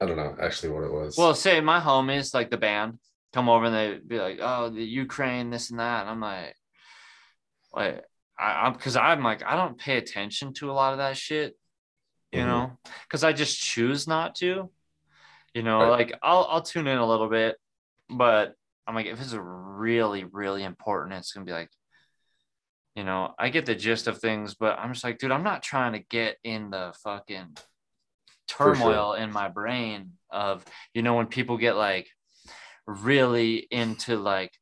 I 0.00 0.06
don't 0.06 0.16
know 0.16 0.36
actually 0.40 0.70
what 0.70 0.84
it 0.84 0.92
was. 0.92 1.16
Well, 1.16 1.34
say 1.34 1.60
my 1.60 1.80
homies, 1.80 2.32
like 2.32 2.50
the 2.50 2.56
band, 2.56 2.98
come 3.32 3.48
over 3.48 3.64
and 3.64 3.74
they 3.74 3.98
be 3.98 4.18
like, 4.18 4.38
"Oh, 4.40 4.70
the 4.70 4.84
Ukraine, 4.84 5.50
this 5.50 5.70
and 5.70 5.80
that," 5.80 6.02
and 6.02 6.10
I'm 6.10 6.20
like, 6.20 6.54
"Wait, 7.74 8.00
I, 8.38 8.52
I'm," 8.66 8.74
because 8.74 8.94
I'm 8.96 9.24
like, 9.24 9.42
I 9.42 9.56
don't 9.56 9.76
pay 9.76 9.96
attention 9.96 10.54
to 10.54 10.70
a 10.70 10.72
lot 10.72 10.92
of 10.92 10.98
that 10.98 11.16
shit, 11.16 11.57
you 12.32 12.40
Mhm. 12.40 12.44
know, 12.44 12.78
because 13.04 13.24
I 13.24 13.32
just 13.32 13.58
choose 13.60 14.06
not 14.08 14.34
to, 14.36 14.70
you 15.54 15.62
know, 15.62 15.88
Right. 15.88 15.90
like 15.90 16.14
I'll 16.22 16.46
I'll 16.50 16.62
tune 16.62 16.86
in 16.88 16.98
a 16.98 17.08
little 17.08 17.28
bit, 17.28 17.56
but 18.10 18.54
I'm 18.86 18.94
like, 18.94 19.06
if 19.06 19.20
it's 19.20 19.34
really 19.34 20.24
really 20.24 20.64
important, 20.64 21.14
it's 21.16 21.32
gonna 21.32 21.46
be 21.46 21.52
like, 21.52 21.70
you 22.94 23.04
know, 23.04 23.34
I 23.38 23.48
get 23.50 23.66
the 23.66 23.74
gist 23.74 24.06
of 24.08 24.18
things, 24.18 24.54
but 24.54 24.78
I'm 24.78 24.92
just 24.92 25.04
like, 25.04 25.18
dude, 25.18 25.30
I'm 25.30 25.44
not 25.44 25.62
trying 25.62 25.92
to 25.92 26.00
get 26.00 26.36
in 26.42 26.70
the 26.70 26.92
fucking 27.04 27.56
For 28.60 28.74
sure. 28.74 29.08
turmoil 29.08 29.14
in 29.14 29.30
my 29.32 29.48
brain 29.48 30.12
of 30.30 30.64
you 30.94 31.02
know 31.02 31.14
when 31.14 31.26
people 31.26 31.58
get 31.58 31.76
like 31.76 32.08
really 32.86 33.66
into 33.70 34.16
like 34.16 34.52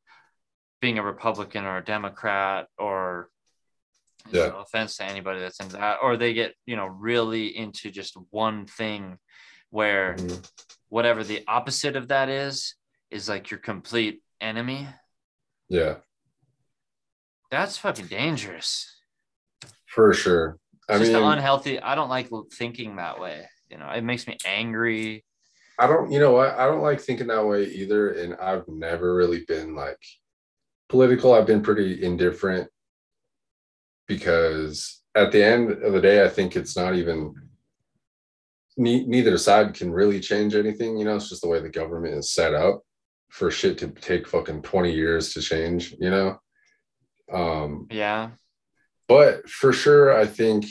being 0.81 0.99
a 0.99 1.03
republican 1.05 1.65
or 1.65 1.79
a 1.79 1.85
democrat 1.85 2.69
or 2.79 3.31
Yeah. 4.33 4.49
no 4.49 4.61
offense 4.61 4.97
to 4.97 5.05
anybody 5.05 5.41
that's 5.41 5.61
into 5.61 5.77
that 5.77 5.99
or 6.03 6.17
they 6.17 6.33
get 6.35 6.55
you 6.67 6.77
know 6.77 6.87
really 6.87 7.57
into 7.57 7.91
just 7.91 8.17
one 8.31 8.67
thing 8.67 9.19
where 9.71 10.15
Mhm. 10.17 10.51
whatever 10.89 11.25
the 11.25 11.45
opposite 11.49 11.97
of 11.97 12.09
that 12.09 12.29
is 12.29 12.75
is 13.11 13.29
like 13.29 13.51
your 13.51 13.61
complete 13.61 14.23
enemy 14.41 14.87
yeah, 15.69 15.97
that's 17.51 17.77
fucking 17.79 18.07
dangerous 18.07 19.01
for 19.87 20.13
sure. 20.13 20.59
I 20.89 20.99
just 20.99 21.13
mean, 21.13 21.23
unhealthy 21.25 21.81
i 21.81 21.95
don't 21.97 22.09
like 22.09 22.29
thinking 22.53 22.97
that 22.97 23.19
way 23.19 23.49
you 23.71 23.79
know 23.79 23.89
it 23.91 24.03
makes 24.05 24.27
me 24.27 24.37
angry 24.45 25.25
I 25.79 25.87
don't, 25.87 26.11
you 26.11 26.19
know 26.21 26.33
what? 26.33 26.55
I 26.59 26.65
don't 26.65 26.81
like 26.81 27.03
thinking 27.03 27.27
that 27.27 27.45
way 27.47 27.65
either. 27.65 28.13
And 28.13 28.35
I've 28.37 28.67
never 28.67 29.15
really 29.15 29.45
been 29.47 29.75
like 29.75 29.99
political. 30.89 31.35
I've 31.35 31.47
been 31.47 31.61
pretty 31.63 32.03
indifferent 32.03 32.71
because 34.07 35.03
at 35.15 35.33
the 35.33 35.43
end 35.43 35.71
of 35.71 35.93
the 35.93 36.01
day, 36.01 36.25
I 36.25 36.29
think 36.29 36.57
it's 36.57 36.77
not 36.77 36.95
even, 36.95 37.35
ne- 38.77 39.07
neither 39.07 39.39
side 39.39 39.75
can 39.75 39.91
really 39.91 40.21
change 40.21 40.55
anything. 40.55 40.97
You 40.99 41.05
know, 41.05 41.17
it's 41.17 41.29
just 41.29 41.43
the 41.43 41.49
way 41.49 41.61
the 41.61 41.69
government 41.69 42.15
is 42.15 42.33
set 42.33 42.55
up 42.55 42.83
for 43.31 43.51
shit 43.51 43.79
to 43.79 43.89
take 43.89 44.29
fucking 44.29 44.63
20 44.63 44.93
years 44.93 45.33
to 45.35 45.41
change, 45.41 45.95
you 45.99 46.11
know? 46.11 46.39
Um, 47.33 47.87
yeah 47.91 48.31
but 49.09 49.49
for 49.49 49.73
sure, 49.73 50.17
I 50.17 50.27
think, 50.27 50.67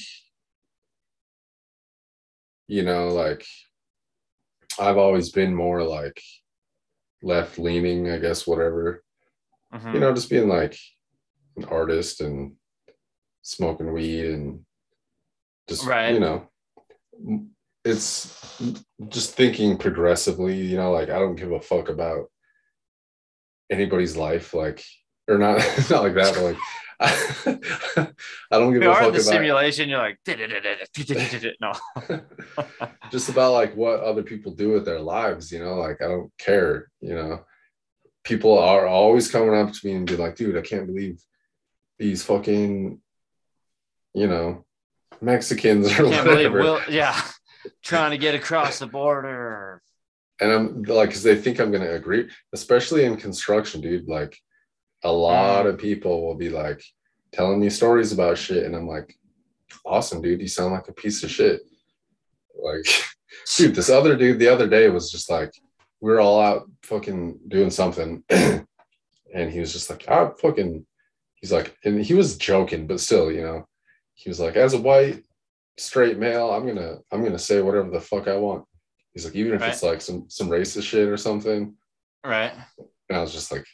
you 2.67 2.83
know, 2.83 3.09
like 3.09 3.45
I've 4.79 4.97
always 4.97 5.31
been 5.31 5.53
more 5.55 5.83
like 5.83 6.21
left 7.21 7.57
leaning, 7.57 8.09
I 8.11 8.17
guess, 8.19 8.45
whatever. 8.45 9.03
Mhm. 9.73 9.93
You 9.93 9.99
know, 9.99 10.13
just 10.13 10.29
being 10.29 10.49
like 10.49 10.77
an 11.55 11.65
artist 11.65 12.21
and 12.21 12.55
smoking 13.45 13.93
weed 13.93 14.25
and 14.25 14.65
just, 15.69 15.85
Right. 15.85 16.13
you 16.13 16.19
know, 16.19 16.49
it's 17.83 18.59
just 19.09 19.35
thinking 19.35 19.77
progressively, 19.77 20.57
you 20.57 20.75
know, 20.75 20.91
like 20.91 21.09
I 21.09 21.19
don't 21.19 21.35
give 21.35 21.51
a 21.51 21.61
fuck 21.61 21.89
about 21.89 22.31
anybody's 23.69 24.17
life, 24.17 24.53
like, 24.53 24.83
or 25.27 25.37
not, 25.37 25.57
not 25.89 26.03
like 26.03 26.15
that, 26.15 26.33
but 26.33 26.43
like, 26.43 26.57
I, 26.99 28.07
don't 28.51 28.73
give 28.73 28.81
you 28.81 28.89
a 28.89 28.93
fuck 28.93 29.03
the 29.03 29.19
about 29.19 29.21
simulation. 29.21 29.89
You're 29.89 29.99
like, 29.99 30.17
no. 31.61 31.73
just 33.11 33.29
about 33.29 33.51
like 33.53 33.75
what 33.75 33.99
other 33.99 34.23
people 34.23 34.53
do 34.53 34.69
with 34.69 34.85
their 34.85 35.01
lives, 35.01 35.51
you 35.51 35.59
know, 35.59 35.75
like 35.75 36.01
I 36.01 36.07
don't 36.07 36.31
care, 36.39 36.89
you 37.01 37.13
know. 37.13 37.43
People 38.23 38.57
are 38.57 38.87
always 38.87 39.29
coming 39.29 39.53
up 39.53 39.71
to 39.71 39.87
me 39.87 39.93
and 39.93 40.07
be 40.07 40.15
like, 40.15 40.35
dude, 40.35 40.57
I 40.57 40.61
can't 40.61 40.87
believe 40.87 41.21
these 41.99 42.23
fucking, 42.23 42.99
you 44.15 44.27
know, 44.27 44.65
Mexicans 45.21 45.87
or 45.99 46.05
whatever. 46.05 46.59
Will. 46.59 46.81
Yeah, 46.89 47.19
trying 47.83 48.11
to 48.11 48.17
get 48.17 48.33
across 48.35 48.79
the 48.79 48.87
border. 48.87 49.81
and 50.41 50.51
I'm 50.51 50.83
like, 50.83 51.09
because 51.09 51.23
they 51.23 51.35
think 51.35 51.59
I'm 51.59 51.71
gonna 51.71 51.91
agree, 51.91 52.29
especially 52.53 53.05
in 53.05 53.17
construction, 53.17 53.81
dude. 53.81 54.07
Like 54.07 54.37
a 55.03 55.07
Mm. 55.09 55.21
lot 55.21 55.65
of 55.67 55.77
people 55.77 56.25
will 56.25 56.35
be 56.35 56.49
like 56.49 56.81
telling 57.31 57.59
me 57.59 57.69
stories 57.69 58.11
about 58.11 58.37
shit, 58.37 58.65
and 58.65 58.75
I'm 58.75 58.87
like, 58.87 59.15
awesome, 59.85 60.21
dude. 60.21 60.41
You 60.41 60.47
sound 60.47 60.73
like 60.73 60.87
a 60.87 60.93
piece 60.93 61.23
of 61.23 61.29
shit. 61.31 61.61
Like, 62.57 62.85
dude, 63.57 63.75
this 63.75 63.89
other 63.89 64.15
dude 64.17 64.39
the 64.39 64.47
other 64.49 64.67
day 64.67 64.89
was 64.89 65.11
just 65.11 65.29
like, 65.29 65.51
we 66.01 66.11
are 66.11 66.19
all 66.19 66.41
out 66.41 66.69
fucking 66.83 67.39
doing 67.47 67.69
something, 67.71 68.23
and 68.29 69.51
he 69.51 69.59
was 69.59 69.73
just 69.73 69.89
like, 69.89 70.05
ah, 70.07 70.31
fucking. 70.41 70.85
He's 71.35 71.51
like, 71.51 71.75
and 71.85 72.03
he 72.03 72.13
was 72.15 72.37
joking, 72.37 72.87
but 72.87 72.99
still, 72.99 73.31
you 73.31 73.41
know, 73.41 73.67
he 74.15 74.29
was 74.29 74.39
like, 74.39 74.55
as 74.55 74.73
a 74.73 74.81
white 74.81 75.23
straight 75.77 76.17
male, 76.17 76.49
I'm 76.51 76.65
gonna, 76.65 76.97
I'm 77.11 77.23
gonna 77.23 77.37
say 77.39 77.61
whatever 77.61 77.89
the 77.89 78.01
fuck 78.01 78.27
I 78.27 78.37
want. 78.37 78.65
He's 79.13 79.25
like, 79.25 79.35
even 79.35 79.53
if 79.53 79.61
it's 79.61 79.83
like 79.83 80.01
some 80.01 80.25
some 80.29 80.49
racist 80.49 80.83
shit 80.83 81.07
or 81.07 81.17
something. 81.17 81.75
Right. 82.25 82.51
And 83.09 83.17
I 83.17 83.21
was 83.21 83.31
just 83.31 83.51
like, 83.51 83.65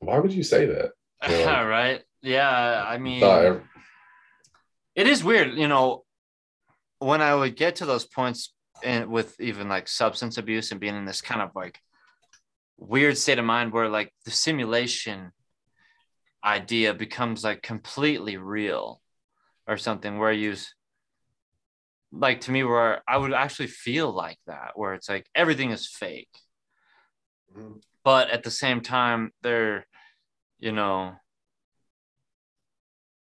why 0.00 0.18
would 0.18 0.32
you 0.32 0.42
say 0.42 0.66
that? 0.66 0.92
Yeah. 1.28 1.62
right. 1.62 2.02
Yeah. 2.22 2.84
I 2.84 2.98
mean, 2.98 3.22
ev- 3.22 3.62
it 4.96 5.06
is 5.06 5.22
weird, 5.22 5.54
you 5.54 5.68
know, 5.68 6.04
when 6.98 7.20
I 7.20 7.34
would 7.34 7.54
get 7.54 7.76
to 7.76 7.86
those 7.86 8.04
points 8.04 8.54
and 8.82 9.08
with 9.08 9.40
even 9.40 9.68
like 9.68 9.86
substance 9.88 10.38
abuse 10.38 10.72
and 10.72 10.80
being 10.80 10.96
in 10.96 11.04
this 11.04 11.20
kind 11.20 11.40
of 11.40 11.50
like 11.54 11.78
weird 12.76 13.16
state 13.16 13.38
of 13.38 13.44
mind 13.44 13.72
where 13.72 13.88
like 13.88 14.12
the 14.24 14.30
simulation 14.32 15.30
idea 16.44 16.94
becomes 16.94 17.44
like 17.44 17.62
completely 17.62 18.36
real 18.36 19.00
or 19.66 19.76
something 19.76 20.18
where 20.18 20.32
you 20.32 20.54
like 22.10 22.40
to 22.42 22.50
me 22.50 22.62
where 22.62 23.02
I 23.08 23.16
would 23.16 23.32
actually 23.32 23.68
feel 23.68 24.12
like 24.12 24.38
that 24.46 24.72
where 24.74 24.94
it's 24.94 25.08
like 25.08 25.26
everything 25.34 25.70
is 25.70 25.88
fake. 25.88 26.28
Mm-hmm. 27.56 27.78
But 28.04 28.30
at 28.30 28.42
the 28.42 28.50
same 28.50 28.80
time 28.80 29.32
they're 29.42 29.86
you 30.58 30.72
know 30.72 31.14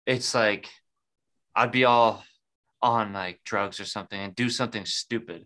it's 0.06 0.34
like 0.36 0.70
i'd 1.56 1.72
be 1.72 1.86
all 1.86 2.24
on 2.82 3.14
like 3.14 3.40
drugs 3.44 3.80
or 3.80 3.86
something 3.86 4.20
and 4.20 4.36
do 4.36 4.50
something 4.50 4.86
stupid. 4.86 5.46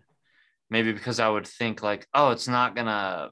Maybe 0.70 0.94
because 0.94 1.20
i 1.20 1.30
would 1.30 1.48
think 1.48 1.84
like 1.84 2.08
oh 2.14 2.32
it's 2.32 2.48
not 2.48 2.76
gonna 2.76 3.30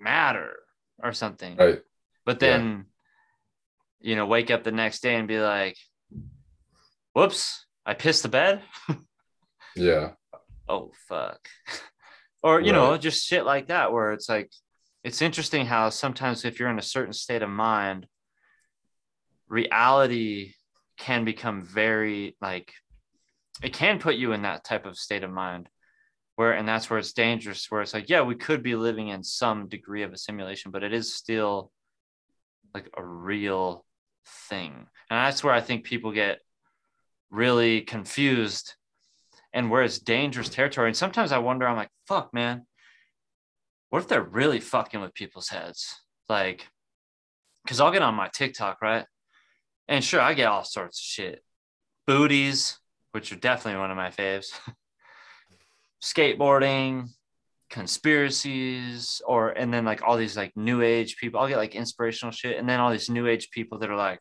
matter 0.00 0.54
or 1.02 1.12
something. 1.12 1.56
Right. 1.56 1.80
But 2.24 2.40
Yeah. 2.40 2.48
then 2.58 2.86
you 4.00 4.16
know 4.16 4.26
wake 4.26 4.50
up 4.50 4.64
the 4.64 4.72
next 4.72 5.00
day 5.02 5.14
and 5.16 5.28
be 5.28 5.38
like 5.40 5.76
whoops 7.14 7.66
i 7.86 7.94
pissed 7.94 8.22
the 8.22 8.28
bed 8.28 8.62
Yeah. 9.76 10.12
oh 10.68 10.92
fuck 11.08 11.48
or 12.42 12.60
you 12.60 12.72
know 12.72 12.96
just 12.96 13.26
shit 13.26 13.44
like 13.44 13.68
that 13.68 13.92
where 13.92 14.12
it's 14.12 14.28
like 14.28 14.50
it's 15.02 15.20
interesting 15.22 15.66
how 15.66 15.90
sometimes 15.90 16.44
if 16.44 16.58
you're 16.58 16.70
in 16.70 16.78
a 16.78 16.82
certain 16.82 17.12
state 17.12 17.42
of 17.42 17.50
mind 17.50 18.06
reality 19.48 20.52
can 20.98 21.24
become 21.24 21.62
very 21.62 22.36
like 22.40 22.72
it 23.62 23.72
can 23.72 23.98
put 23.98 24.14
you 24.16 24.32
in 24.32 24.42
that 24.42 24.64
type 24.64 24.86
of 24.86 24.96
state 24.98 25.22
of 25.24 25.30
mind 25.30 25.68
where 26.36 26.52
and 26.52 26.66
that's 26.66 26.88
where 26.88 26.98
it's 26.98 27.12
dangerous 27.12 27.66
where 27.70 27.82
it's 27.82 27.94
like 27.94 28.08
yeah 28.08 28.22
we 28.22 28.34
could 28.34 28.62
be 28.62 28.74
living 28.76 29.08
in 29.08 29.22
some 29.22 29.68
degree 29.68 30.02
of 30.02 30.12
a 30.12 30.16
simulation 30.18 30.70
but 30.70 30.82
it 30.82 30.92
is 30.92 31.14
still 31.14 31.70
like 32.74 32.90
a 32.96 33.04
real 33.04 33.84
thing. 34.48 34.72
And 35.10 35.18
that's 35.18 35.44
where 35.44 35.54
i 35.54 35.60
think 35.60 35.84
people 35.84 36.12
get 36.12 36.40
really 37.30 37.80
confused 37.80 38.74
and 39.52 39.70
where 39.70 39.82
it's 39.82 39.98
dangerous 39.98 40.48
territory. 40.48 40.88
And 40.88 40.96
sometimes 40.96 41.32
i 41.32 41.38
wonder 41.38 41.66
i'm 41.66 41.76
like 41.76 41.90
fuck 42.06 42.34
man. 42.34 42.66
What 43.90 44.02
if 44.02 44.08
they're 44.08 44.22
really 44.22 44.60
fucking 44.60 45.00
with 45.00 45.14
people's 45.14 45.48
heads? 45.48 46.00
Like 46.28 46.66
because 47.64 47.80
i'll 47.80 47.92
get 47.92 48.02
on 48.02 48.14
my 48.14 48.28
tiktok 48.28 48.82
right? 48.82 49.06
And 49.88 50.02
sure 50.02 50.20
i 50.20 50.34
get 50.34 50.48
all 50.48 50.64
sorts 50.64 50.98
of 50.98 51.04
shit. 51.04 51.44
Booties 52.06 52.78
which 53.12 53.30
are 53.30 53.36
definitely 53.36 53.78
one 53.78 53.92
of 53.92 53.96
my 53.96 54.10
faves. 54.10 54.46
Skateboarding 56.02 57.10
conspiracies 57.74 59.20
or 59.26 59.48
and 59.50 59.74
then 59.74 59.84
like 59.84 60.00
all 60.04 60.16
these 60.16 60.36
like 60.36 60.56
new 60.56 60.80
age 60.80 61.16
people 61.16 61.40
i'll 61.40 61.48
get 61.48 61.56
like 61.56 61.74
inspirational 61.74 62.30
shit 62.30 62.56
and 62.56 62.68
then 62.68 62.78
all 62.78 62.92
these 62.92 63.10
new 63.10 63.26
age 63.26 63.50
people 63.50 63.80
that 63.80 63.90
are 63.90 63.96
like 63.96 64.20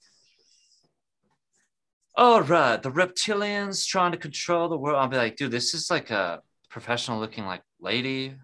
all 2.17 2.41
right 2.41 2.81
the 2.81 2.89
reptilians 2.89 3.85
trying 3.85 4.11
to 4.11 4.17
control 4.17 4.69
the 4.69 4.75
world. 4.77 4.97
I'll 4.97 5.07
be 5.07 5.17
like 5.17 5.35
dude 5.35 5.51
this 5.51 5.75
is 5.75 5.91
like 5.91 6.09
a 6.09 6.41
professional 6.71 7.19
looking 7.19 7.45
like 7.45 7.61
lady 7.79 8.35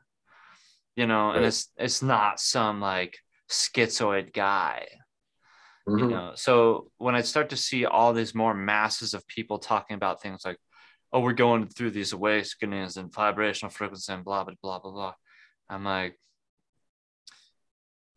you 0.96 1.08
know 1.08 1.32
and 1.32 1.44
it's 1.44 1.72
it's 1.76 2.04
not 2.04 2.40
some 2.40 2.80
like 2.80 3.18
schizoid 3.50 4.32
guy 4.32 4.86
you 5.88 5.96
Mhm. 5.96 6.12
know? 6.12 6.32
So 6.36 6.92
when 7.00 7.16
i 7.16 7.22
start 7.22 7.50
to 7.50 7.58
see 7.58 7.84
all 7.88 8.14
these 8.14 8.36
more 8.36 8.54
masses 8.54 9.16
of 9.16 9.26
people 9.26 9.58
talking 9.58 9.96
about 9.96 10.22
things 10.22 10.46
like 10.46 10.58
oh 11.12 11.20
we're 11.22 11.34
going 11.34 11.68
through 11.68 11.92
these 11.92 12.14
awakenings 12.14 12.98
and 12.98 13.14
vibrational 13.14 13.72
frequency 13.72 14.14
and 14.14 14.24
blah 14.24 14.44
blah 14.44 14.54
blah 14.62 14.80
blah 14.80 14.92
blah. 14.92 15.14
I'm 15.70 15.84
like 15.84 16.18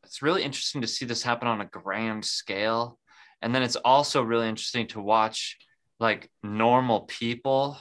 it's 0.04 0.20
really 0.22 0.42
interesting 0.42 0.80
to 0.82 0.86
see 0.86 1.04
this 1.06 1.22
happen 1.22 1.48
on 1.48 1.60
a 1.60 1.66
grand 1.66 2.24
scale. 2.24 2.98
And 3.40 3.54
then 3.54 3.62
it's 3.62 3.76
also 3.76 4.22
really 4.22 4.48
interesting 4.48 4.86
to 4.88 5.00
watch 5.00 5.56
like 6.00 6.30
normal 6.42 7.02
people 7.02 7.78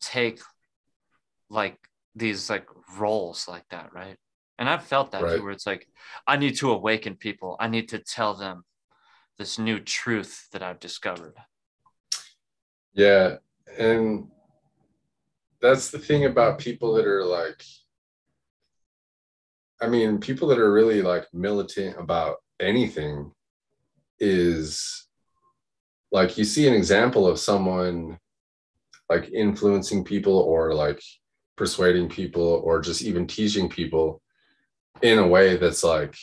take 0.00 0.40
like 1.50 1.78
these 2.14 2.48
like 2.50 2.66
roles 2.98 3.46
like 3.48 3.64
that 3.70 3.92
right? 3.94 4.16
And 4.58 4.68
i've 4.68 4.84
felt 4.84 5.12
that 5.12 5.22
Right. 5.22 5.36
too 5.36 5.42
where 5.42 5.52
it's 5.52 5.66
like 5.66 5.86
i 6.26 6.36
need 6.36 6.56
to 6.56 6.70
awaken 6.72 7.16
people. 7.16 7.56
I 7.60 7.68
need 7.68 7.88
to 7.90 7.98
tell 7.98 8.34
them 8.34 8.64
this 9.38 9.58
new 9.58 9.80
truth 9.80 10.46
that 10.52 10.62
i've 10.62 10.80
discovered. 10.80 11.34
Yeah. 12.94 13.36
And 13.78 14.28
that's 15.60 15.90
the 15.90 15.98
thing 15.98 16.26
about 16.26 16.58
people 16.58 16.94
that 16.94 17.06
are 17.06 17.24
like, 17.24 17.62
I 19.80 19.88
mean, 19.88 20.18
people 20.18 20.48
that 20.48 20.58
are 20.58 20.72
really 20.72 21.02
like 21.02 21.26
militant 21.32 21.98
about 21.98 22.36
anything 22.60 23.32
is 24.20 25.06
like 26.12 26.38
you 26.38 26.44
see 26.44 26.68
an 26.68 26.74
example 26.74 27.26
of 27.26 27.40
someone 27.40 28.18
like 29.10 29.30
influencing 29.32 30.04
people 30.04 30.38
or 30.38 30.72
like 30.72 31.02
persuading 31.56 32.08
people 32.08 32.62
or 32.64 32.80
just 32.80 33.02
even 33.02 33.26
teaching 33.26 33.68
people 33.68 34.22
in 35.02 35.18
a 35.18 35.26
way 35.26 35.56
that's 35.56 35.84
like 35.84 36.14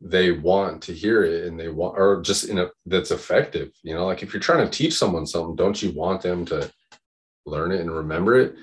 they 0.00 0.30
want 0.30 0.80
to 0.82 0.92
hear 0.92 1.24
it 1.24 1.46
and 1.46 1.58
they 1.58 1.68
want 1.68 1.98
or 1.98 2.22
just 2.22 2.48
in 2.48 2.58
a 2.58 2.70
that's 2.86 3.10
effective 3.10 3.70
you 3.82 3.94
know? 3.94 4.06
Like 4.06 4.22
if 4.22 4.32
you're 4.32 4.40
trying 4.40 4.64
to 4.64 4.70
teach 4.70 4.94
someone 4.94 5.26
something 5.26 5.56
don't 5.56 5.82
you 5.82 5.90
want 5.92 6.22
them 6.22 6.44
to 6.46 6.70
learn 7.46 7.72
it 7.72 7.80
and 7.80 7.90
remember 7.90 8.38
it? 8.38 8.54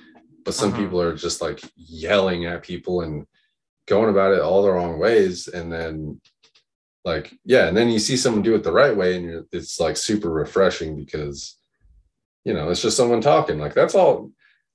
But 0.46 0.54
some 0.54 0.70
Uh-huh. 0.72 0.82
people 0.82 1.02
are 1.02 1.16
just 1.16 1.42
like 1.42 1.62
yelling 1.76 2.46
at 2.46 2.64
people 2.64 3.02
and 3.02 3.26
going 3.88 4.10
about 4.10 4.34
it 4.34 4.42
all 4.42 4.62
the 4.64 4.72
wrong 4.72 4.98
ways 5.00 5.48
and 5.48 5.72
then 5.72 6.20
like 7.04 7.34
yeah 7.46 7.68
and 7.68 7.76
then 7.78 7.90
you 7.90 8.00
see 8.00 8.18
someone 8.18 8.42
do 8.42 8.56
it 8.56 8.64
the 8.64 8.72
right 8.72 8.96
way 8.96 9.16
and 9.16 9.26
you're, 9.26 9.46
it's 9.52 9.80
like 9.80 9.98
super 9.98 10.30
refreshing 10.30 10.96
because 10.96 11.58
you 12.46 12.54
know 12.54 12.70
it's 12.70 12.82
just 12.82 12.98
someone 12.98 13.22
talking. 13.22 13.60
Like 13.60 13.74
that's 13.74 13.96
all 13.96 14.32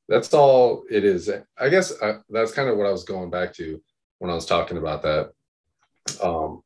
that's 0.09 0.35
all 0.35 0.85
it 0.91 1.05
is. 1.05 1.31
I 1.59 1.69
guess 1.69 1.93
I, 2.03 2.17
that's 2.29 2.53
kind 2.53 2.69
of 2.69 2.77
what 2.77 2.87
i 2.87 2.93
was 2.93 3.05
going 3.05 3.31
back 3.31 3.55
to 3.55 3.81
when 4.19 4.31
i 4.31 4.35
was 4.35 4.45
talking 4.45 4.77
about 4.77 5.03
that 5.03 5.31
um 6.23 6.63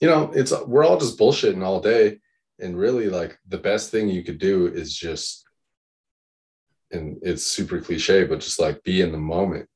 you 0.00 0.08
know 0.08 0.30
it's 0.34 0.52
we're 0.66 0.84
all 0.84 0.98
just 0.98 1.18
bullshitting 1.18 1.64
all 1.64 1.80
day. 1.80 2.18
And 2.58 2.78
really 2.78 3.08
like 3.08 3.38
the 3.48 3.58
best 3.58 3.90
thing 3.90 4.08
you 4.08 4.22
could 4.22 4.38
do 4.38 4.68
is 4.68 4.94
just 4.96 5.44
and 6.92 7.18
it's 7.22 7.44
super 7.44 7.80
cliche 7.80 8.24
but 8.24 8.40
just 8.40 8.60
like 8.60 8.82
be 8.84 9.00
in 9.00 9.10
the 9.12 9.18
moment. 9.18 9.68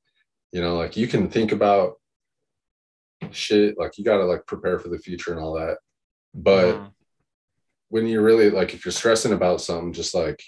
You 0.53 0.61
know 0.61 0.77
like 0.77 0.97
you 0.97 1.09
can 1.09 1.29
think 1.29 1.53
about 1.53 1.95
shit 3.33 3.77
like 3.79 3.99
you 3.99 4.05
got 4.05 4.19
to 4.19 4.25
like 4.25 4.47
prepare 4.47 4.79
for 4.79 4.89
the 4.89 4.99
future 4.99 5.33
and 5.33 5.41
all 5.41 5.55
that. 5.55 5.79
But 6.35 6.77
Mhm. 6.77 6.93
when 7.89 8.07
you 8.07 8.21
really 8.21 8.51
like 8.51 8.75
if 8.75 8.85
you're 8.85 8.93
stressing 8.93 9.33
about 9.33 9.61
something 9.61 9.93
just 9.93 10.15
like 10.15 10.43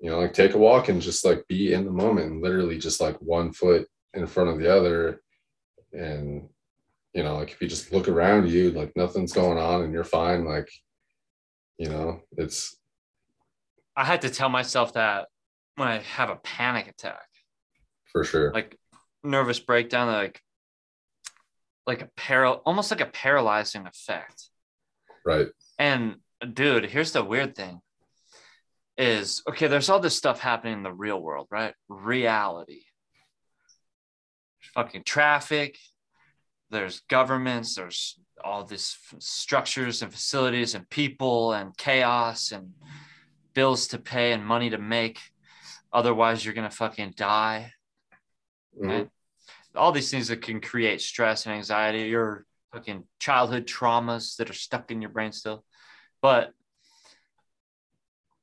you 0.00 0.10
know 0.10 0.18
like 0.20 0.34
take 0.34 0.54
a 0.54 0.58
walk 0.58 0.88
and 0.88 1.00
just 1.00 1.24
like 1.24 1.46
be 1.48 1.72
in 1.72 1.84
the 1.84 1.90
moment 1.90 2.30
and 2.30 2.42
literally 2.42 2.78
just 2.78 3.00
like 3.00 3.16
one 3.20 3.52
foot 3.52 3.88
in 4.14 4.26
front 4.26 4.50
of 4.50 4.58
the 4.58 4.72
other 4.72 5.22
and 5.92 6.48
you 7.16 7.22
know 7.22 7.34
like 7.34 7.50
if 7.50 7.60
you 7.62 7.66
just 7.66 7.92
look 7.92 8.08
around 8.08 8.48
you 8.48 8.70
like 8.72 8.94
nothing's 8.94 9.32
going 9.32 9.58
on 9.58 9.82
and 9.82 9.92
you're 9.92 10.04
fine 10.04 10.44
like 10.44 10.68
you 11.78 11.88
know 11.88 12.20
it's 12.36 12.76
i 13.96 14.04
had 14.04 14.20
to 14.20 14.30
tell 14.30 14.50
myself 14.50 14.92
that 14.92 15.26
when 15.76 15.88
i 15.88 15.98
have 15.98 16.30
a 16.30 16.36
panic 16.36 16.86
attack. 16.88 17.26
For 18.12 18.24
sure. 18.24 18.52
Like 18.52 18.78
nervous 19.24 19.58
breakdown 19.58 20.08
like 20.08 20.40
like 21.86 22.02
a 22.02 22.08
paral 22.18 22.60
almost 22.64 22.90
like 22.90 23.00
a 23.00 23.06
paralyzing 23.06 23.86
effect. 23.86 24.50
Right. 25.24 25.48
And 25.78 26.16
dude 26.52 26.84
here's 26.84 27.12
the 27.12 27.24
weird 27.24 27.54
thing 27.54 27.80
is 28.98 29.42
okay 29.48 29.66
there's 29.66 29.90
all 29.90 30.00
this 30.00 30.16
stuff 30.16 30.40
happening 30.40 30.74
in 30.74 30.82
the 30.82 30.92
real 30.92 31.20
world 31.20 31.46
right? 31.50 31.74
Reality. 31.88 32.82
Fucking 34.74 35.04
traffic 35.04 35.78
there's 36.70 37.00
governments 37.08 37.74
there's 37.74 38.18
all 38.44 38.64
these 38.64 38.96
f- 39.12 39.20
structures 39.20 40.02
and 40.02 40.12
facilities 40.12 40.74
and 40.74 40.88
people 40.90 41.52
and 41.52 41.76
chaos 41.76 42.52
and 42.52 42.72
bills 43.54 43.88
to 43.88 43.98
pay 43.98 44.32
and 44.32 44.44
money 44.44 44.70
to 44.70 44.78
make 44.78 45.18
otherwise 45.92 46.44
you're 46.44 46.54
gonna 46.54 46.70
fucking 46.70 47.12
die 47.16 47.72
Mhm. 48.78 48.88
right? 48.88 49.10
All 49.74 49.92
these 49.92 50.10
things 50.10 50.28
that 50.28 50.42
can 50.42 50.60
create 50.60 51.00
stress 51.00 51.46
and 51.46 51.54
anxiety, 51.54 52.08
your 52.08 52.46
fucking 52.72 53.06
childhood 53.18 53.66
traumas 53.66 54.36
that 54.36 54.50
are 54.50 54.54
stuck 54.54 54.90
in 54.90 55.00
your 55.00 55.10
brain 55.10 55.32
still. 55.32 55.64
But 56.20 56.52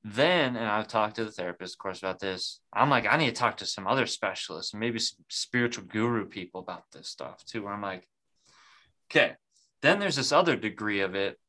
then, 0.03 0.55
and 0.55 0.65
I've 0.65 0.87
talked 0.87 1.15
to 1.15 1.25
the 1.25 1.31
therapist, 1.31 1.75
of 1.75 1.79
course, 1.79 1.99
about 1.99 2.19
this. 2.19 2.59
I'm 2.73 2.89
like, 2.89 3.05
I 3.05 3.17
need 3.17 3.27
to 3.27 3.31
talk 3.31 3.57
to 3.57 3.65
some 3.65 3.87
other 3.87 4.05
specialists 4.05 4.73
and 4.73 4.79
maybe 4.79 4.99
some 4.99 5.23
spiritual 5.29 5.85
guru 5.85 6.25
people 6.25 6.61
about 6.61 6.91
this 6.91 7.09
stuff 7.09 7.43
too. 7.45 7.63
Where 7.63 7.73
I'm 7.73 7.81
like, 7.81 8.07
okay, 9.09 9.34
then 9.81 9.99
there's 9.99 10.15
this 10.15 10.31
other 10.31 10.55
degree 10.55 11.01
of 11.01 11.15
it 11.15 11.39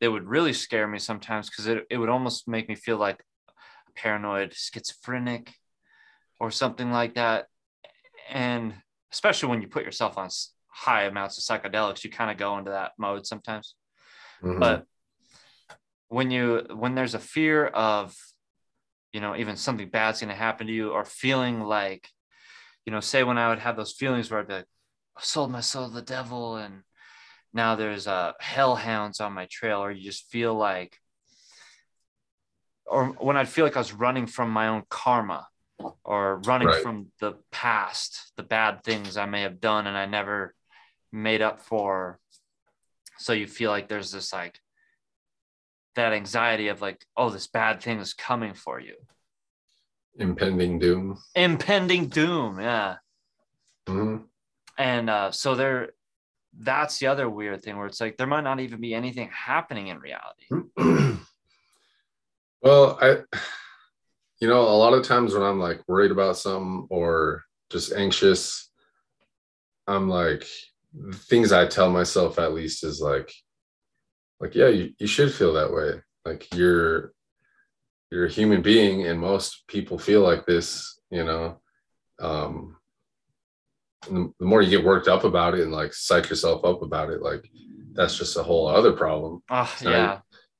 that 0.00 0.10
would 0.10 0.26
really 0.26 0.52
scare 0.52 0.88
me 0.88 0.98
sometimes 0.98 1.50
because 1.50 1.66
it, 1.66 1.86
it 1.90 1.98
would 1.98 2.08
almost 2.08 2.48
make 2.48 2.68
me 2.68 2.74
feel 2.74 2.96
like 2.96 3.22
a 3.88 3.92
paranoid 3.92 4.54
schizophrenic 4.54 5.52
or 6.38 6.50
something 6.50 6.90
like 6.90 7.14
that. 7.14 7.46
And 8.30 8.74
especially 9.12 9.50
when 9.50 9.60
you 9.60 9.68
put 9.68 9.84
yourself 9.84 10.16
on 10.16 10.30
high 10.68 11.04
amounts 11.04 11.36
of 11.36 11.44
psychedelics, 11.44 12.02
you 12.04 12.10
kind 12.10 12.30
of 12.30 12.36
go 12.36 12.56
into 12.58 12.70
that 12.70 12.92
mode 12.98 13.26
sometimes. 13.26 13.74
Mhm. 14.42 14.58
But 14.58 14.86
when 16.08 16.30
you 16.30 16.66
when 16.74 16.94
there's 16.94 17.14
a 17.14 17.18
fear 17.18 17.66
of, 17.66 18.16
you 19.12 19.20
know, 19.20 19.36
even 19.36 19.56
something 19.56 19.88
bad's 19.90 20.20
going 20.20 20.30
to 20.30 20.34
happen 20.34 20.66
to 20.66 20.72
you, 20.72 20.90
or 20.90 21.04
feeling 21.04 21.60
like, 21.60 22.08
you 22.84 22.92
know, 22.92 23.00
say 23.00 23.22
when 23.22 23.38
I 23.38 23.48
would 23.48 23.58
have 23.58 23.76
those 23.76 23.92
feelings 23.92 24.30
where 24.30 24.40
I'd 24.40 24.48
be 24.48 24.54
like, 24.54 24.66
sold 25.18 25.50
my 25.50 25.60
soul 25.60 25.88
to 25.88 25.94
the 25.94 26.02
devil, 26.02 26.56
and 26.56 26.82
now 27.52 27.74
there's 27.76 28.06
uh, 28.06 28.32
hellhounds 28.40 29.20
on 29.20 29.32
my 29.32 29.46
trail, 29.50 29.82
or 29.82 29.90
you 29.90 30.02
just 30.02 30.30
feel 30.30 30.54
like, 30.54 30.96
or 32.86 33.06
when 33.18 33.36
I'd 33.36 33.48
feel 33.48 33.64
like 33.64 33.76
I 33.76 33.80
was 33.80 33.92
running 33.92 34.26
from 34.26 34.50
my 34.50 34.68
own 34.68 34.84
karma 34.88 35.46
or 36.04 36.36
running 36.38 36.68
Right. 36.68 36.82
from 36.82 37.12
the 37.20 37.34
past, 37.52 38.32
the 38.36 38.42
bad 38.42 38.82
things 38.84 39.16
I 39.16 39.26
may 39.26 39.42
have 39.42 39.60
done 39.60 39.86
and 39.86 39.96
I 39.96 40.06
never 40.06 40.54
made 41.12 41.40
up 41.40 41.60
for. 41.60 42.18
So 43.18 43.32
you 43.32 43.46
feel 43.46 43.70
like 43.70 43.88
there's 43.88 44.10
this 44.10 44.32
like 44.32 44.58
that 45.94 46.12
anxiety 46.12 46.68
of 46.68 46.80
like, 46.80 47.04
oh, 47.16 47.30
this 47.30 47.46
bad 47.46 47.80
thing 47.82 47.98
is 48.00 48.12
coming 48.14 48.54
for 48.54 48.80
you. 48.80 48.96
impending 50.18 50.78
doom. 50.78 51.16
impending 51.34 52.08
doom. 52.08 52.58
Yeah. 52.58 52.96
Mhm. 53.86 54.24
And 54.80 55.10
uh, 55.10 55.30
so 55.30 55.54
there, 55.54 55.90
that's 56.58 56.98
the 56.98 57.08
other 57.08 57.28
weird 57.28 57.62
thing 57.62 57.76
where 57.76 57.86
it's 57.86 58.00
like 58.00 58.16
there 58.16 58.26
might 58.26 58.44
not 58.44 58.60
even 58.60 58.80
be 58.80 58.94
anything 58.94 59.28
happening 59.30 59.88
in 59.88 59.98
reality. 59.98 60.46
well, 62.62 62.98
I, 62.98 63.18
you 64.40 64.48
know, 64.48 64.62
a 64.62 64.80
lot 64.80 64.94
of 64.94 65.04
times 65.04 65.34
when 65.34 65.42
I'm 65.42 65.60
like 65.60 65.86
worried 65.86 66.10
about 66.10 66.38
something 66.38 66.86
or 66.88 67.44
just 67.68 67.92
anxious, 67.92 68.70
I'm 69.86 70.08
like, 70.08 70.46
things 71.12 71.52
I 71.52 71.66
tell 71.66 71.90
myself 71.90 72.38
at 72.38 72.54
least 72.54 72.82
is 72.82 73.02
like, 73.02 73.30
like, 74.40 74.54
yeah, 74.54 74.68
you, 74.68 74.94
you 74.98 75.06
should 75.06 75.30
feel 75.30 75.52
that 75.52 75.74
way. 75.74 76.00
Like 76.24 76.54
you're, 76.54 77.12
you're 78.10 78.24
a 78.24 78.30
human 78.30 78.62
being 78.62 79.06
and 79.06 79.20
most 79.20 79.66
people 79.68 79.98
feel 79.98 80.22
like 80.22 80.46
this, 80.46 80.98
you 81.10 81.22
know. 81.22 81.60
Um, 82.18 82.76
the 84.08 84.32
more 84.40 84.62
you 84.62 84.70
get 84.70 84.84
worked 84.84 85.08
up 85.08 85.24
about 85.24 85.54
it 85.54 85.62
and 85.62 85.72
like 85.72 85.92
psych 85.92 86.28
yourself 86.30 86.64
up 86.64 86.82
about 86.82 87.10
it, 87.10 87.22
like 87.22 87.50
that's 87.92 88.16
just 88.16 88.36
a 88.36 88.42
whole 88.42 88.66
other 88.66 88.92
problem. 88.92 89.42
Oh, 89.50 89.76
Now 89.82 89.90
yeah. 89.90 90.18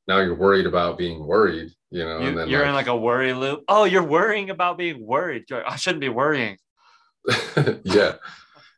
Now 0.09 0.19
you're 0.19 0.35
worried 0.35 0.67
about 0.67 0.99
being 0.99 1.25
worried, 1.25 1.71
you 1.91 2.05
know, 2.05 2.19
You, 2.19 2.29
and 2.29 2.39
then 2.39 2.49
you're 2.49 2.65
in 2.65 2.75
like 2.75 2.89
a 2.89 2.97
worry 2.97 3.33
loop. 3.33 3.63
Oh, 3.69 3.85
you're 3.85 4.03
worrying 4.03 4.51
about 4.51 4.77
being 4.77 5.07
worried. 5.07 5.45
Like, 5.51 5.65
I 5.69 5.77
shouldn't 5.77 6.01
be 6.01 6.09
worrying. 6.09 6.57
yeah. 7.85 8.15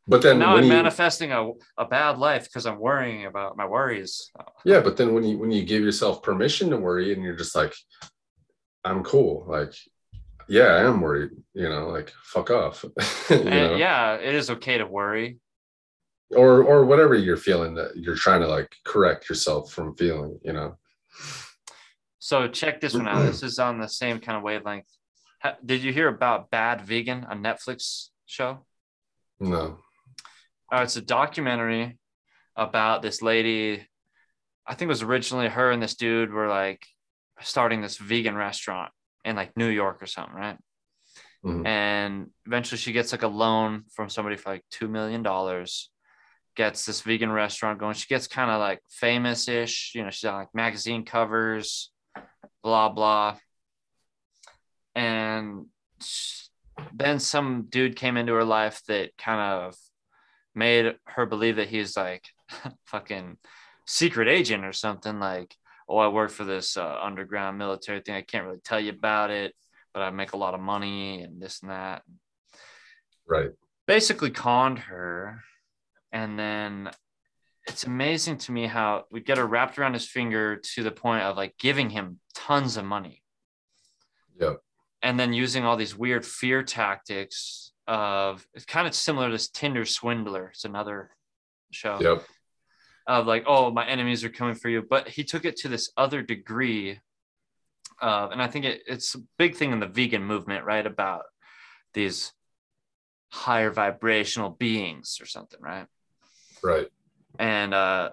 But 0.06 0.20
then 0.22 0.40
now 0.40 0.56
I'm 0.56 0.64
you, 0.64 0.68
manifesting 0.68 1.32
a, 1.32 1.52
a 1.78 1.84
bad 1.86 2.18
life 2.18 2.44
because 2.44 2.66
I'm 2.66 2.78
worrying 2.78 3.26
about 3.26 3.56
my 3.56 3.66
worries. 3.66 4.30
yeah, 4.64 4.80
but 4.80 4.96
then 4.96 5.14
when 5.14 5.24
you 5.24 5.38
when 5.38 5.52
you 5.52 5.64
give 5.64 5.82
yourself 5.82 6.22
permission 6.22 6.70
to 6.70 6.76
worry 6.76 7.12
and 7.12 7.22
you're 7.22 7.36
just 7.36 7.54
like, 7.54 7.72
I'm 8.84 9.04
cool, 9.04 9.46
like, 9.48 9.74
yeah, 10.48 10.74
I 10.74 10.84
am 10.84 11.00
worried, 11.00 11.30
you 11.54 11.68
know, 11.68 11.88
like 11.88 12.12
fuck 12.22 12.50
off, 12.50 12.84
yeah, 13.30 14.14
it 14.14 14.34
is 14.34 14.50
okay 14.50 14.78
to 14.78 14.86
worry. 14.86 15.38
or 16.34 16.62
or 16.62 16.84
whatever 16.84 17.14
you're 17.14 17.36
feeling 17.36 17.74
that 17.74 17.96
you're 17.96 18.16
trying 18.16 18.40
to 18.40 18.48
like 18.48 18.74
correct 18.84 19.28
yourself 19.28 19.72
from 19.72 19.96
feeling, 19.96 20.38
you 20.42 20.52
know. 20.52 20.76
So 22.18 22.48
check 22.48 22.80
this 22.80 22.94
one 22.94 23.08
out. 23.08 23.22
This 23.22 23.42
is 23.42 23.58
on 23.58 23.80
the 23.80 23.88
same 23.88 24.20
kind 24.20 24.36
of 24.38 24.44
wavelength. 24.44 24.86
Did 25.64 25.82
you 25.82 25.92
hear 25.92 26.08
about 26.08 26.50
Bad 26.50 26.82
Vegan, 26.82 27.26
a 27.28 27.34
Netflix 27.34 28.10
show? 28.26 28.64
No. 29.40 29.78
Uh, 30.72 30.82
it's 30.82 30.96
a 30.96 31.02
documentary 31.02 31.98
about 32.56 33.02
this 33.02 33.22
lady. 33.22 33.86
I 34.66 34.74
think 34.74 34.86
it 34.86 34.96
was 34.96 35.02
originally 35.02 35.48
her 35.48 35.72
and 35.72 35.82
this 35.82 35.96
dude 35.96 36.32
were 36.32 36.48
like 36.48 36.86
starting 37.40 37.80
this 37.80 37.98
vegan 37.98 38.36
restaurant 38.36 38.92
in 39.24 39.36
like 39.36 39.56
New 39.56 39.68
York 39.68 40.02
or 40.02 40.06
something, 40.06 40.34
right? 40.34 40.58
Mhm. 41.44 41.66
And 41.66 42.30
eventually 42.46 42.78
she 42.78 42.92
gets 42.92 43.12
like 43.12 43.22
a 43.22 43.28
loan 43.28 43.84
from 43.92 44.08
somebody 44.08 44.36
for 44.36 44.50
like 44.50 44.64
$2 44.72 44.88
million, 44.88 45.22
gets 46.54 46.84
this 46.86 47.00
vegan 47.02 47.32
restaurant 47.32 47.78
going. 47.78 47.94
She 47.94 48.06
gets 48.06 48.26
kind 48.26 48.50
of 48.50 48.60
like 48.60 48.80
famous 48.88 49.48
ish, 49.48 49.92
you 49.94 50.04
know, 50.04 50.10
she's 50.10 50.24
on 50.24 50.34
like 50.34 50.54
magazine 50.54 51.04
covers, 51.04 51.90
blah, 52.62 52.88
blah. 52.90 53.36
And 54.94 55.66
then 56.92 57.18
some 57.18 57.66
dude 57.68 57.96
came 57.96 58.16
into 58.16 58.34
her 58.34 58.44
life 58.44 58.82
that 58.88 59.16
kind 59.16 59.40
of 59.40 59.76
made 60.54 60.96
her 61.06 61.26
believe 61.26 61.56
that 61.56 61.68
he's 61.68 61.96
like 61.96 62.28
fucking 62.86 63.38
secret 63.86 64.28
agent 64.28 64.64
or 64.64 64.72
something 64.72 65.18
like 65.18 65.56
oh 65.88 65.98
i 65.98 66.08
work 66.08 66.30
for 66.30 66.44
this 66.44 66.76
uh, 66.76 66.98
underground 67.02 67.58
military 67.58 68.00
thing 68.00 68.14
i 68.14 68.22
can't 68.22 68.44
really 68.46 68.60
tell 68.64 68.80
you 68.80 68.90
about 68.90 69.30
it 69.30 69.54
but 69.94 70.02
i 70.02 70.10
make 70.10 70.32
a 70.32 70.36
lot 70.36 70.54
of 70.54 70.60
money 70.60 71.22
and 71.22 71.40
this 71.40 71.60
and 71.62 71.70
that 71.70 72.02
Right. 73.26 73.50
basically 73.86 74.30
conned 74.30 74.80
her 74.80 75.42
and 76.12 76.38
then 76.38 76.90
it's 77.68 77.84
amazing 77.84 78.38
to 78.38 78.52
me 78.52 78.66
how 78.66 79.04
we 79.10 79.20
get 79.20 79.38
her 79.38 79.46
wrapped 79.46 79.78
around 79.78 79.94
his 79.94 80.08
finger 80.08 80.56
to 80.74 80.82
the 80.82 80.90
point 80.90 81.22
of 81.22 81.36
like 81.36 81.56
giving 81.58 81.88
him 81.90 82.18
tons 82.34 82.76
of 82.76 82.84
money 82.84 83.22
Yep. 84.40 84.60
and 85.02 85.18
then 85.18 85.32
using 85.32 85.64
all 85.64 85.76
these 85.76 85.96
weird 85.96 86.26
fear 86.26 86.62
tactics 86.62 87.72
of 87.86 88.46
it's 88.54 88.64
kind 88.64 88.86
of 88.86 88.94
similar 88.94 89.26
to 89.28 89.32
this 89.32 89.48
Tinder 89.48 89.84
swindler. 89.84 90.48
It's 90.48 90.64
another 90.64 91.10
show 91.70 91.98
Yep. 92.00 92.24
Of 93.06 93.26
like, 93.26 93.44
oh, 93.46 93.70
my 93.70 93.86
enemies 93.86 94.24
are 94.24 94.30
coming 94.30 94.54
for 94.54 94.68
you. 94.68 94.82
But 94.82 95.08
he 95.08 95.24
took 95.24 95.44
it 95.44 95.56
to 95.58 95.68
this 95.68 95.90
other 95.96 96.22
degree. 96.22 97.00
Of, 98.00 98.32
and 98.32 98.42
I 98.42 98.48
think 98.48 98.64
it, 98.64 98.82
it's 98.86 99.14
a 99.14 99.18
big 99.38 99.56
thing 99.56 99.72
in 99.72 99.80
the 99.80 99.86
vegan 99.86 100.24
movement, 100.24 100.64
right? 100.64 100.86
About 100.86 101.22
these 101.94 102.32
higher 103.30 103.70
vibrational 103.70 104.50
beings 104.50 105.18
or 105.20 105.26
something, 105.26 105.60
right? 105.60 105.86
Right. 106.62 106.88
and 107.40 107.74
uh 107.74 108.10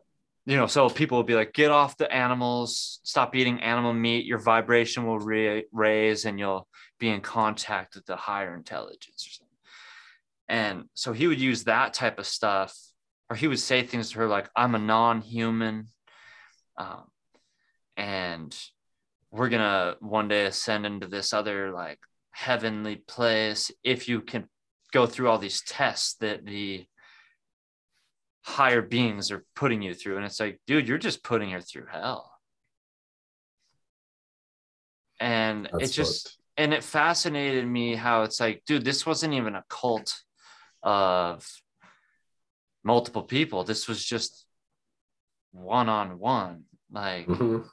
you 0.48 0.57
know 0.57 0.66
so 0.66 0.90
people 0.90 1.18
will 1.18 1.24
be 1.24 1.36
like 1.36 1.53
get 1.53 1.70
off 1.70 1.98
the 1.98 2.11
animals 2.11 2.99
stop 3.03 3.36
eating 3.36 3.61
animal 3.61 3.94
meat 3.94 4.26
your 4.26 4.40
vibration 4.40 5.06
will 5.06 5.20
ra- 5.20 5.61
raise 5.72 6.26
and 6.26 6.40
you'll 6.40 6.68
be 6.99 7.10
in 7.10 7.22
contact 7.22 7.94
with 7.94 8.07
the 8.07 8.16
higher 8.16 8.56
intelligence 8.56 9.28
or 9.28 9.30
something 9.30 9.57
and 10.48 10.86
so 10.95 11.14
he 11.14 11.28
would 11.28 11.40
use 11.40 11.66
that 11.66 11.94
type 11.94 12.18
of 12.18 12.26
stuff 12.26 12.76
or 13.30 13.35
he 13.35 13.47
would 13.47 13.60
say 13.60 13.84
things 13.84 14.11
to 14.11 14.19
her 14.19 14.27
like 14.27 14.49
i'm 14.56 14.76
a 14.76 14.80
non-human 14.80 15.88
um, 16.77 17.03
and 17.97 18.57
we're 19.31 19.49
gonna 19.49 19.95
one 19.99 20.27
day 20.27 20.45
ascend 20.45 20.85
into 20.85 21.07
this 21.07 21.34
other 21.34 21.72
like 21.72 21.99
heavenly 22.31 22.95
place 22.95 23.72
if 23.84 24.07
you 24.07 24.22
can 24.22 24.47
go 24.91 25.06
through 25.06 25.30
all 25.30 25.38
these 25.38 25.61
tests 25.61 26.15
that 26.15 26.45
the 26.45 26.85
higher 28.49 28.81
beings 28.81 29.31
are 29.31 29.45
putting 29.56 29.81
you 29.81 29.93
through. 29.93 30.18
And 30.18 30.26
it's 30.26 30.39
like, 30.39 30.60
dude, 30.65 30.88
you're 30.88 30.97
just 30.97 31.23
putting 31.23 31.51
her 31.51 31.61
through 31.61 31.85
hell. 31.91 32.31
And 35.19 35.69
it 35.80 35.88
just, 35.88 36.30
fucked. 36.30 36.38
and 36.57 36.73
it 36.73 36.84
fascinated 36.84 37.68
me 37.68 37.95
how 37.95 38.23
it's 38.23 38.39
like, 38.39 38.64
dude, 38.65 38.85
this 38.85 39.06
wasn't 39.06 39.34
even 39.34 39.56
a 39.56 39.65
cult 39.69 40.18
of 40.81 41.45
multiple 42.94 43.22
people. 43.38 43.64
This 43.64 43.88
was 43.88 44.03
just 44.03 44.32
one 45.52 45.90
on 45.90 46.07
one. 46.18 46.56
Like, 46.91 47.28
Mhm. 47.28 47.70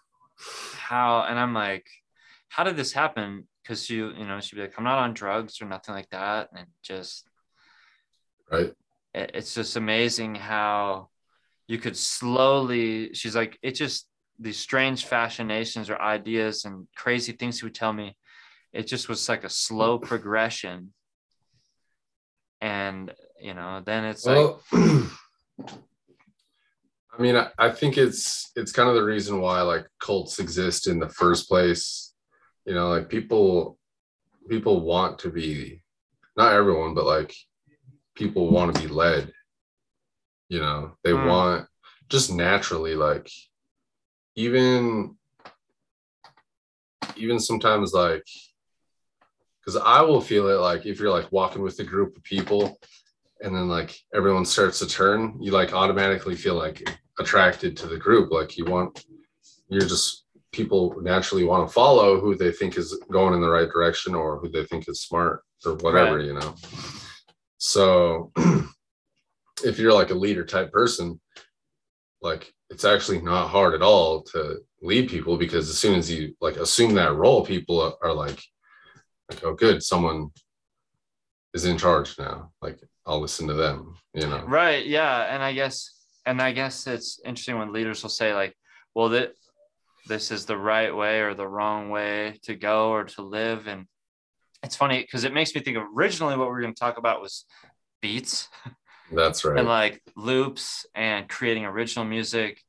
how, 0.91 1.23
and 1.29 1.39
I'm 1.39 1.55
like, 1.55 1.87
how 2.55 2.65
did 2.65 2.77
this 2.77 2.93
happen? 2.93 3.49
Because 3.63 3.81
she, 3.87 3.97
you 3.97 4.27
know, 4.29 4.39
she'd 4.41 4.57
be 4.57 4.63
like, 4.63 4.77
I'm 4.77 4.85
not 4.85 4.99
on 5.05 5.15
drugs 5.15 5.63
or 5.63 5.67
nothing 5.75 5.95
like 5.99 6.11
that. 6.11 6.51
And 6.57 6.67
just, 6.83 7.27
Right. 8.53 8.75
it- 9.15 9.33
it's 9.39 9.55
just 9.55 9.77
amazing 9.77 10.35
how 10.35 11.09
you 11.67 11.79
could 11.79 11.97
slowly 11.97 13.13
she's 13.19 13.35
like 13.35 13.59
it 13.69 13.75
just 13.85 14.09
these 14.39 14.61
strange 14.69 15.01
fascinations 15.15 15.91
or 15.91 15.99
ideas 16.17 16.65
and 16.67 16.87
crazy 17.03 17.33
things 17.33 17.59
he 17.59 17.67
would 17.67 17.75
tell 17.75 17.93
me 17.93 18.09
it 18.73 18.87
just 18.87 19.09
was 19.09 19.29
like 19.29 19.43
a 19.43 19.49
slow 19.65 19.99
progression 19.99 20.77
and 22.61 23.13
you 23.41 23.55
know 23.55 23.83
then 23.85 24.05
it's 24.05 24.25
like 24.25 24.57
I 27.19 27.23
mean, 27.23 27.37
I, 27.37 27.49
I 27.59 27.71
think 27.71 27.97
it's 27.97 28.53
it's 28.57 28.73
kind 28.73 28.89
of 28.91 28.95
the 28.95 29.03
reason 29.05 29.41
why 29.41 29.63
like 29.63 29.87
cults 30.01 30.39
exist 30.39 30.87
in 30.87 30.99
the 30.99 31.09
first 31.09 31.49
place. 31.49 32.13
You 32.67 32.75
know, 32.75 32.89
like 32.91 33.09
people 33.09 33.79
people 34.49 34.83
want 34.83 35.19
to 35.21 35.31
be 35.31 35.83
not 36.37 36.53
everyone, 36.53 36.95
but 36.95 37.07
like 37.07 37.35
people 38.15 38.51
want 38.51 38.75
to 38.75 38.83
be 38.83 38.89
led. 38.89 39.33
You 40.49 40.61
know, 40.61 40.97
they 41.05 41.15
Hmm. 41.15 41.27
want 41.27 41.69
just 42.09 42.31
naturally 42.31 42.95
like 42.95 43.31
even 44.35 45.17
even 47.17 47.41
sometimes 47.41 47.95
like 47.95 48.25
because 49.61 49.81
I 49.83 50.03
will 50.03 50.21
feel 50.21 50.49
it 50.49 50.61
like 50.61 50.85
if 50.87 51.01
you're 51.01 51.11
like 51.11 51.33
walking 51.33 51.63
with 51.63 51.79
a 51.81 51.85
group 51.85 52.17
of 52.17 52.23
people 52.23 52.79
and 53.41 53.55
then 53.55 53.69
like 53.69 53.99
everyone 54.15 54.45
starts 54.45 54.79
to 54.81 54.87
turn, 54.87 55.37
you 55.41 55.53
like 55.53 55.73
automatically 55.73 56.35
feel 56.37 56.55
like 56.55 56.83
attracted 57.19 57.77
to 57.77 57.87
the 57.87 57.97
group. 57.99 58.33
Like 58.33 58.57
you 58.57 58.65
want, 58.65 59.05
you're 59.69 59.83
just 59.83 60.25
people 60.53 60.95
naturally 61.03 61.45
want 61.45 61.67
to 61.67 61.73
follow 61.73 62.19
who 62.21 62.35
they 62.35 62.51
think 62.51 62.79
is 62.79 62.99
going 63.11 63.35
in 63.35 63.41
the 63.41 63.51
right 63.51 63.69
direction 63.69 64.15
or 64.15 64.39
who 64.39 64.49
they 64.49 64.65
think 64.65 64.89
is 64.89 65.03
smart 65.03 65.43
or 65.65 65.75
whatever, 65.77 66.17
Right. 66.17 66.25
you 66.27 66.35
know. 66.35 66.55
So 67.59 68.33
if 69.65 69.79
you're 69.79 69.93
like 69.93 70.11
a 70.11 70.15
leader 70.15 70.45
type 70.45 70.73
person, 70.73 71.21
like 72.23 72.53
it's 72.71 72.85
actually 72.85 73.21
not 73.21 73.49
hard 73.49 73.75
at 73.75 73.83
all 73.83 74.23
to 74.23 74.59
lead 74.83 75.09
people 75.09 75.37
because 75.37 75.69
as 75.69 75.79
soon 75.79 75.99
as 75.99 76.11
you 76.11 76.35
like 76.41 76.57
assume 76.57 76.95
that 76.95 77.15
role, 77.15 77.45
people 77.45 77.81
are, 77.81 77.95
are 78.03 78.15
like, 78.15 78.43
like, 79.31 79.45
oh, 79.45 79.55
good, 79.55 79.83
someone 79.83 80.31
is 81.55 81.65
in 81.65 81.77
charge 81.79 82.19
now. 82.19 82.51
Like 82.63 82.81
I'll 83.07 83.21
listen 83.21 83.47
to 83.49 83.55
them, 83.55 83.97
you 84.15 84.27
know. 84.27 84.45
right 84.47 84.85
yeah 84.87 85.33
and 85.35 85.43
i 85.43 85.53
guess 85.53 85.91
and 86.25 86.41
i 86.43 86.53
guess 86.53 86.87
it's 86.87 87.21
interesting 87.25 87.59
when 87.59 87.73
leaders 87.73 88.03
will 88.03 88.11
say 88.11 88.35
like 88.35 88.55
well 88.95 89.11
that 89.11 89.33
this 90.09 90.31
is 90.31 90.45
the 90.47 90.57
right 90.57 90.95
way 90.95 91.21
or 91.21 91.35
the 91.35 91.47
wrong 91.47 91.91
way 91.91 92.39
to 92.45 92.55
go 92.55 92.91
or 92.91 93.05
to 93.05 93.23
live 93.23 93.67
and 93.67 93.87
it's 94.63 94.77
funny 94.77 95.01
because 95.01 95.25
it 95.25 95.33
makes 95.35 95.55
me 95.55 95.61
think 95.61 95.77
originally 95.95 96.37
what 96.37 96.49
we 96.49 96.55
are 96.57 96.61
going 96.61 96.75
to 96.75 96.79
talk 96.81 96.99
about 96.99 97.21
was 97.21 97.45
beats 98.03 98.49
That's 99.13 99.45
right. 99.45 99.59
and 99.59 99.69
like 99.69 100.03
loops 100.17 100.87
and 100.95 101.29
creating 101.29 101.65
original 101.65 102.05
music. 102.05 102.61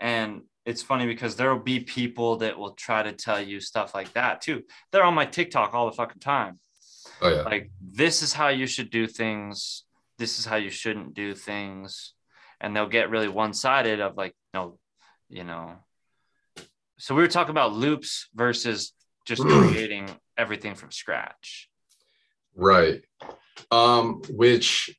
And 0.00 0.42
it's 0.66 0.82
funny 0.82 1.06
because 1.06 1.36
there 1.36 1.52
will 1.54 1.62
be 1.62 1.80
people 1.80 2.36
that 2.38 2.58
will 2.58 2.72
try 2.72 3.02
to 3.02 3.12
tell 3.12 3.40
you 3.40 3.60
stuff 3.60 3.94
like 3.94 4.12
that 4.14 4.40
too. 4.40 4.62
They're 4.90 5.04
on 5.04 5.14
my 5.14 5.26
TikTok 5.26 5.74
all 5.74 5.86
the 5.86 5.96
fucking 5.96 6.20
time. 6.20 6.58
Oh 7.24 7.34
yeah. 7.34 7.42
Like, 7.42 7.70
this 7.80 8.22
is 8.22 8.32
how 8.32 8.48
you 8.48 8.66
should 8.66 8.90
do 8.90 9.06
things. 9.06 9.84
This 10.18 10.38
is 10.38 10.44
how 10.44 10.56
you 10.56 10.70
shouldn't 10.70 11.14
do 11.14 11.34
things. 11.34 12.14
And 12.60 12.74
they'll 12.74 12.88
get 12.88 13.10
really 13.10 13.28
one 13.28 13.52
sided 13.52 14.00
of 14.00 14.16
like, 14.16 14.34
no, 14.52 14.78
you 15.28 15.44
know. 15.44 15.74
So 16.98 17.14
we 17.14 17.22
were 17.22 17.28
talking 17.28 17.50
about 17.50 17.72
loops 17.72 18.28
versus 18.34 18.92
just 19.26 19.42
creating 19.42 20.08
everything 20.38 20.74
from 20.74 20.90
scratch. 20.90 21.68
Right. 22.54 23.02
Um, 23.70 24.22
which 24.30 24.94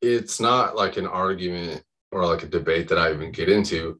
it's 0.00 0.40
not 0.40 0.74
like 0.74 0.96
an 0.96 1.06
argument 1.06 1.84
or 2.10 2.26
like 2.26 2.42
a 2.42 2.48
debate 2.48 2.88
that 2.88 2.98
I 2.98 3.12
even 3.12 3.30
get 3.30 3.48
into. 3.48 3.98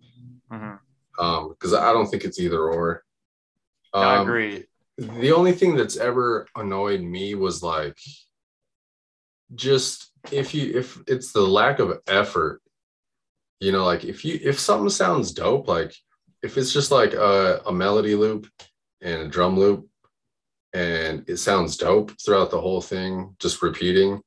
Mhm. 0.51 0.79
Um, 1.19 1.51
because 1.51 1.73
I 1.75 1.93
don't 1.93 2.09
think 2.09 2.25
it's 2.25 2.41
either 2.41 2.69
or. 2.69 3.05
I 3.95 4.17
Um, 4.17 4.23
agree. 4.23 4.65
The 4.99 5.33
only 5.33 5.53
thing 5.53 5.75
that's 5.75 5.97
ever 5.97 6.47
annoyed 6.57 7.01
me 7.01 7.35
was 7.35 7.63
like 7.63 7.99
just 9.55 10.11
if 10.31 10.55
you 10.55 10.79
if 10.79 10.99
it's 11.07 11.33
the 11.33 11.41
lack 11.41 11.79
of 11.79 11.99
effort 12.07 12.61
you 13.61 13.73
know 13.73 13.85
like 13.85 14.05
if 14.05 14.25
you 14.25 14.39
if 14.43 14.59
something 14.59 14.89
sounds 14.89 15.33
dope 15.33 15.69
like 15.69 15.95
if 16.43 16.59
it's 16.59 16.73
just 16.73 16.91
like 16.91 17.15
a, 17.15 17.63
a 17.67 17.73
melody 17.73 18.15
loop 18.15 18.47
and 19.01 19.23
a 19.23 19.29
drum 19.29 19.59
loop 19.59 19.89
and 20.75 21.25
it 21.29 21.37
sounds 21.37 21.77
dope 21.77 22.13
throughout 22.25 22.51
the 22.51 22.61
whole 22.61 22.81
thing 22.81 23.35
just 23.39 23.63
repeating 23.63 24.21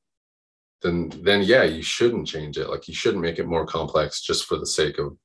then 0.82 1.12
then 1.24 1.42
yeah 1.42 1.64
you 1.64 1.82
shouldn't 1.82 2.28
change 2.28 2.58
it. 2.58 2.70
Like 2.70 2.88
you 2.88 2.94
shouldn't 2.94 3.24
make 3.24 3.40
it 3.40 3.48
more 3.48 3.66
complex 3.66 4.22
just 4.22 4.46
for 4.46 4.58
the 4.58 4.66
sake 4.66 5.00
of 5.00 5.18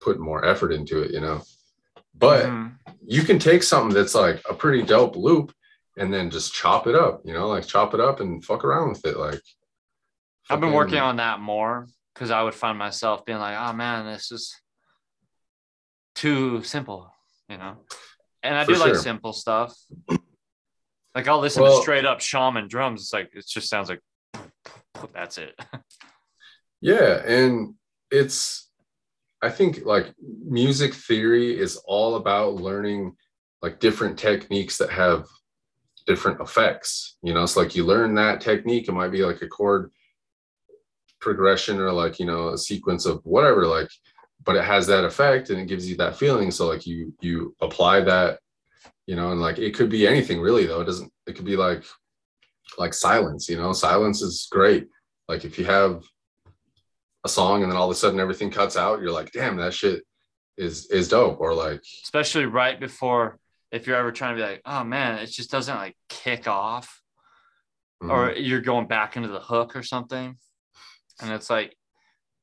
putting 0.00 0.22
more 0.22 0.44
effort 0.44 0.72
into 0.72 1.02
it 1.02 1.10
you 1.10 1.20
know 1.20 1.42
but 2.18 2.46
Mhm. 2.46 2.76
you 3.06 3.22
can 3.22 3.38
take 3.38 3.62
something 3.62 3.94
that's 3.94 4.14
like 4.14 4.42
a 4.48 4.54
pretty 4.54 4.82
dope 4.82 5.16
loop 5.16 5.52
and 5.96 6.12
then 6.12 6.30
just 6.30 6.52
chop 6.52 6.86
it 6.86 6.94
up, 6.94 7.22
you 7.24 7.32
know, 7.32 7.48
like 7.48 7.66
chop 7.66 7.94
it 7.94 8.00
up 8.00 8.20
and 8.20 8.44
fuck 8.44 8.64
around 8.64 8.90
with 8.90 9.04
it. 9.06 9.16
Like 9.16 9.40
I've 10.50 10.60
been 10.60 10.72
working 10.72 10.98
on 10.98 11.16
that 11.16 11.40
more 11.40 11.86
because 12.14 12.30
I 12.30 12.42
would 12.42 12.54
find 12.54 12.78
myself 12.78 13.24
being 13.24 13.38
like, 13.38 13.56
oh 13.58 13.72
man, 13.72 14.06
this 14.06 14.32
is 14.32 14.54
too 16.14 16.62
simple, 16.62 17.12
you 17.48 17.56
know. 17.58 17.76
And 18.42 18.54
I 18.56 18.64
do 18.64 18.76
like 18.76 18.94
simple 18.96 19.32
stuff. 19.32 19.76
Like 21.14 21.26
I'll 21.26 21.40
listen 21.40 21.62
Well- 21.62 21.76
to 21.76 21.82
straight 21.82 22.04
up 22.04 22.20
shaman 22.20 22.68
drums. 22.68 23.02
It's 23.02 23.12
like 23.12 23.30
it 23.34 23.46
just 23.46 23.68
sounds 23.68 23.88
like 23.88 24.00
that's 25.12 25.38
it. 25.38 25.54
Yeah, 26.80 27.20
and 27.26 27.74
it's 28.08 28.67
I 29.42 29.50
think 29.50 29.84
like 29.84 30.12
music 30.18 30.94
theory 30.94 31.58
is 31.58 31.76
all 31.84 32.16
about 32.16 32.54
learning 32.54 33.14
like 33.62 33.80
different 33.80 34.18
techniques 34.18 34.78
that 34.78 34.90
have 34.90 35.26
different 36.06 36.40
effects. 36.40 37.16
You 37.22 37.34
know, 37.34 37.42
it's 37.42 37.56
like 37.56 37.76
you 37.76 37.84
learn 37.84 38.14
that 38.14 38.40
technique, 38.40 38.88
it 38.88 38.92
might 38.92 39.12
be 39.12 39.24
like 39.24 39.42
a 39.42 39.48
chord 39.48 39.90
progression 41.20 41.78
or 41.78 41.92
like, 41.92 42.18
you 42.18 42.26
know, 42.26 42.50
a 42.50 42.58
sequence 42.58 43.06
of 43.06 43.20
whatever, 43.24 43.66
like, 43.66 43.88
but 44.44 44.56
it 44.56 44.64
has 44.64 44.86
that 44.86 45.04
effect 45.04 45.50
and 45.50 45.60
it 45.60 45.68
gives 45.68 45.88
you 45.88 45.96
that 45.96 46.16
feeling. 46.16 46.50
So 46.50 46.66
like 46.66 46.86
you 46.86 47.12
you 47.20 47.54
apply 47.60 48.00
that, 48.02 48.38
you 49.06 49.16
know, 49.16 49.32
and 49.32 49.40
like 49.40 49.58
it 49.58 49.74
could 49.74 49.90
be 49.90 50.06
anything 50.06 50.40
really 50.40 50.66
though. 50.66 50.80
It 50.80 50.86
doesn't, 50.86 51.12
it 51.26 51.34
could 51.34 51.44
be 51.44 51.56
like 51.56 51.84
like 52.78 52.94
silence, 52.94 53.48
you 53.48 53.56
know, 53.56 53.72
silence 53.72 54.22
is 54.22 54.48
great. 54.50 54.86
Like 55.28 55.44
if 55.44 55.58
you 55.58 55.64
have 55.64 56.04
a 57.24 57.28
song 57.28 57.62
and 57.62 57.70
then 57.70 57.76
all 57.78 57.90
of 57.90 57.90
a 57.90 57.94
sudden 57.94 58.20
everything 58.20 58.50
cuts 58.50 58.76
out, 58.76 59.00
you're 59.00 59.12
like, 59.12 59.32
damn, 59.32 59.56
that 59.56 59.74
shit 59.74 60.04
is 60.56 60.86
is 60.90 61.08
dope. 61.08 61.40
Or 61.40 61.54
like, 61.54 61.82
Especially 62.04 62.46
right 62.46 62.78
before 62.78 63.38
if 63.70 63.86
you're 63.86 63.96
ever 63.96 64.12
trying 64.12 64.36
to 64.36 64.42
be 64.42 64.48
like, 64.48 64.62
oh 64.64 64.84
man, 64.84 65.18
it 65.18 65.26
just 65.26 65.50
doesn't 65.50 65.76
like 65.76 65.96
kick 66.08 66.48
off. 66.48 67.00
mhm. 68.02 68.10
or 68.10 68.32
you're 68.32 68.60
going 68.60 68.86
back 68.86 69.16
into 69.16 69.28
the 69.28 69.40
hook 69.40 69.74
or 69.76 69.82
something 69.82 70.36
and 71.20 71.32
it's 71.32 71.50
like 71.50 71.76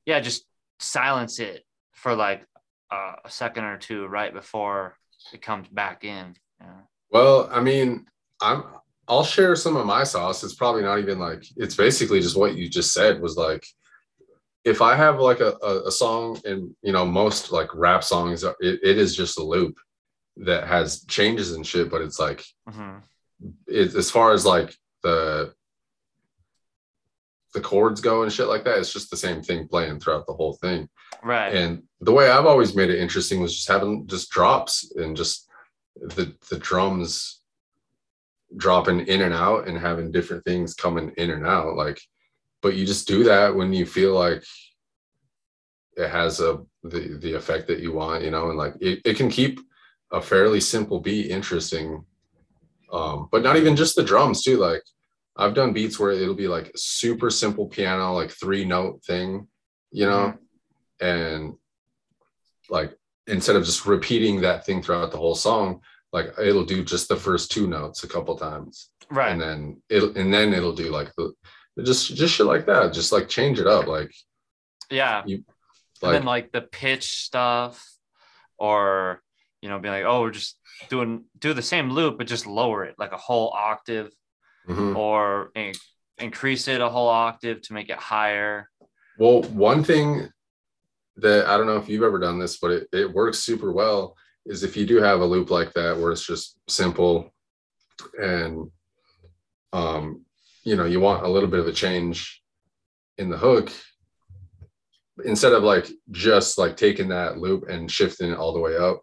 yeah 0.05 0.19
just 0.19 0.45
silence 0.79 1.39
it 1.39 1.63
for 1.93 2.13
like 2.13 2.45
uh, 2.91 3.13
a 3.23 3.29
second 3.29 3.63
or 3.63 3.77
two 3.77 4.05
right 4.07 4.33
before 4.33 4.97
it 5.33 5.41
comes 5.41 5.67
back 5.69 6.03
in 6.03 6.35
know? 6.59 6.67
well, 7.09 7.49
I 7.51 7.61
mean, 7.61 8.05
I'm 8.41 8.63
I'll 9.07 9.23
share 9.23 9.55
some 9.55 9.75
of 9.77 9.85
my 9.85 10.03
sauce. 10.03 10.43
It's 10.43 10.55
probably 10.55 10.81
not 10.83 10.99
even 10.99 11.19
like 11.19 11.43
it's 11.57 11.75
basically 11.75 12.19
just 12.21 12.37
what 12.37 12.55
you 12.55 12.67
just 12.69 12.91
said 12.93 13.21
was 13.21 13.37
like 13.37 13.65
if 14.65 14.81
I 14.81 14.95
have 14.95 15.19
like 15.19 15.39
a, 15.39 15.53
a, 15.63 15.87
a 15.87 15.91
song 15.91 16.39
and 16.43 16.75
you 16.81 16.91
know, 16.91 17.05
most 17.05 17.51
like 17.51 17.69
rap 17.73 18.03
songs, 18.03 18.43
it, 18.43 18.55
it 18.59 18.97
is 18.97 19.15
just 19.15 19.37
a 19.39 19.43
loop 19.43 19.77
that 20.37 20.67
has 20.67 21.05
changes 21.05 21.53
and 21.53 21.65
shit, 21.65 21.89
but 21.89 22.01
it's 22.01 22.19
like 22.19 22.43
Mhm. 22.67 23.01
it, 23.67 23.95
as 23.95 24.09
far 24.11 24.33
as 24.33 24.45
like 24.45 24.75
the 25.03 25.53
the 27.53 27.61
chords 27.61 28.01
go 28.01 28.23
and 28.23 28.33
shit 28.33 28.47
like 28.47 28.65
that, 28.65 28.79
it's 28.79 28.91
just 28.91 29.09
the 29.09 29.15
same 29.17 29.41
thing 29.41 29.67
playing 29.67 29.99
throughout 29.99 30.25
the 30.27 30.33
whole 30.33 30.53
thing. 30.55 30.89
right 31.23 31.53
And 31.55 31.83
the 32.01 32.11
way 32.11 32.29
I've 32.29 32.45
always 32.45 32.75
made 32.75 32.89
it 32.89 32.99
interesting 32.99 33.39
was 33.41 33.55
just 33.55 33.67
having 33.69 34.07
just 34.07 34.29
drops 34.29 34.91
and 34.97 35.15
just 35.15 35.47
the 35.95 36.35
the 36.49 36.57
drums 36.59 37.41
dropping 38.57 39.01
in 39.07 39.21
and 39.21 39.33
out 39.33 39.67
and 39.67 39.77
having 39.77 40.11
different 40.11 40.43
things 40.43 40.73
coming 40.73 41.11
in 41.17 41.29
and 41.31 41.45
out. 41.45 41.75
Like, 41.75 41.99
but 42.65 42.73
you 42.73 42.83
just 42.83 43.07
do 43.07 43.23
that 43.23 43.55
when 43.55 43.71
you 43.71 43.85
feel 43.85 44.15
like 44.15 44.43
it 45.97 46.09
has 46.09 46.39
a 46.39 46.63
the 46.81 47.19
the 47.21 47.33
effect 47.33 47.67
that 47.67 47.79
you 47.79 47.93
want, 47.93 48.23
you 48.23 48.31
know, 48.31 48.49
and 48.49 48.57
like 48.57 48.73
it, 48.81 49.01
it 49.05 49.15
can 49.17 49.29
keep 49.29 49.59
a 50.11 50.19
fairly 50.19 50.59
simple 50.59 50.99
beat 50.99 51.29
interesting. 51.29 52.03
Um, 52.91 53.29
but 53.31 53.43
not 53.43 53.55
even 53.55 53.75
just 53.75 53.95
the 53.95 54.03
drums 54.03 54.41
too. 54.41 54.57
Like 54.57 54.81
I've 55.37 55.53
done 55.53 55.73
beats 55.73 55.99
where 55.99 56.09
it'll 56.09 56.33
be 56.33 56.47
like 56.47 56.71
super 56.75 57.29
simple 57.29 57.67
piano, 57.67 58.13
like 58.13 58.31
three 58.31 58.65
note 58.65 59.03
thing, 59.03 59.47
you 59.91 60.07
know, 60.07 60.33
and 60.99 61.53
like 62.67 62.97
instead 63.27 63.57
of 63.57 63.63
just 63.63 63.85
repeating 63.85 64.41
that 64.41 64.65
thing 64.65 64.81
throughout 64.81 65.11
the 65.11 65.17
whole 65.17 65.35
song, 65.35 65.81
like 66.11 66.33
it'll 66.41 66.65
do 66.65 66.83
just 66.83 67.09
the 67.09 67.15
first 67.15 67.51
two 67.51 67.67
notes 67.67 68.03
a 68.03 68.07
couple 68.07 68.35
times, 68.35 68.89
right 69.11 69.33
and 69.33 69.39
then 69.39 69.81
it'll 69.87 70.17
and 70.17 70.33
then 70.33 70.51
it'll 70.51 70.73
do 70.73 70.89
like 70.89 71.11
the 71.15 71.31
just 71.83 72.15
just 72.15 72.35
shit 72.35 72.45
like 72.45 72.65
that, 72.67 72.93
just 72.93 73.11
like 73.11 73.27
change 73.27 73.59
it 73.59 73.67
up, 73.67 73.87
like 73.87 74.11
yeah. 74.89 75.23
like 75.25 75.43
and 76.01 76.13
then 76.13 76.23
like 76.23 76.51
the 76.51 76.61
pitch 76.61 77.23
stuff 77.23 77.83
or 78.57 79.21
you 79.61 79.69
know 79.69 79.79
being 79.79 79.93
like 79.93 80.05
oh 80.05 80.21
we're 80.21 80.31
just 80.31 80.57
doing 80.89 81.23
do 81.39 81.53
the 81.53 81.61
same 81.61 81.89
loop 81.89 82.17
but 82.17 82.27
just 82.27 82.45
lower 82.45 82.83
it 82.85 82.95
like 82.97 83.11
a 83.11 83.17
whole 83.17 83.51
octave 83.53 84.11
mhm. 84.67 84.95
or 84.95 85.51
in- 85.55 85.73
increase 86.17 86.67
it 86.67 86.81
a 86.81 86.89
whole 86.89 87.09
octave 87.09 87.61
to 87.61 87.73
make 87.73 87.89
it 87.89 87.97
higher. 87.97 88.69
Well, 89.17 89.43
one 89.43 89.83
thing 89.83 90.29
that 91.17 91.45
I 91.47 91.57
don't 91.57 91.67
know 91.67 91.77
if 91.77 91.89
you've 91.89 92.03
ever 92.03 92.19
done 92.19 92.39
this, 92.39 92.57
but 92.57 92.71
it, 92.71 92.87
it 92.91 93.13
works 93.13 93.39
super 93.39 93.71
well 93.71 94.15
is 94.45 94.63
if 94.63 94.77
you 94.77 94.85
do 94.85 94.97
have 94.97 95.21
a 95.21 95.25
loop 95.25 95.49
like 95.49 95.73
that 95.73 95.97
where 95.97 96.11
it's 96.11 96.25
just 96.25 96.57
simple 96.67 97.33
and 98.21 98.69
um 99.73 100.24
you 100.65 100.75
know 100.75 100.85
you 100.85 100.99
want 100.99 101.23
a 101.25 101.29
little 101.29 101.49
bit 101.49 101.59
of 101.59 101.67
a 101.67 101.71
change 101.71 102.41
in 103.17 103.29
the 103.29 103.37
hook 103.37 103.71
instead 105.23 105.53
of 105.53 105.63
like 105.63 105.87
just 106.11 106.57
like 106.57 106.75
taking 106.75 107.07
that 107.07 107.37
loop 107.37 107.69
and 107.69 107.89
shifting 107.89 108.31
it 108.31 108.37
all 108.37 108.53
the 108.53 108.59
way 108.59 108.75
up 108.75 109.01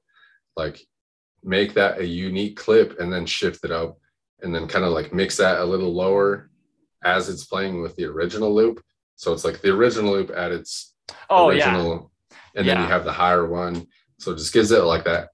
like 0.57 0.79
make 1.43 1.73
that 1.73 1.99
a 1.99 2.07
unique 2.07 2.57
clip 2.57 2.99
and 3.01 3.11
then 3.13 3.25
shift 3.25 3.65
it 3.65 3.71
up 3.71 3.97
and 4.43 4.55
then 4.55 4.69
kind 4.69 4.85
of 4.85 4.93
like 4.93 5.15
mix 5.15 5.37
that 5.39 5.61
a 5.61 5.65
little 5.65 5.93
lower 5.95 6.51
as 7.05 7.29
it's 7.29 7.45
playing 7.45 7.81
with 7.81 7.97
the 7.97 8.05
original 8.05 8.55
loop 8.55 8.83
so 9.17 9.33
it's 9.33 9.45
like 9.45 9.61
the 9.63 9.71
original 9.71 10.13
loop 10.13 10.31
at 10.37 10.53
its 10.53 10.95
oh 11.31 11.51
yeah 11.51 11.75
original, 11.75 12.11
and 12.55 12.67
then 12.67 12.77
Yeah. 12.77 12.83
you 12.83 12.89
have 12.89 13.05
the 13.05 13.13
higher 13.13 13.47
one. 13.47 13.87
So 14.19 14.33
it 14.33 14.39
just 14.39 14.53
gives 14.53 14.71
it 14.73 14.83
like 14.83 15.05
that. 15.05 15.29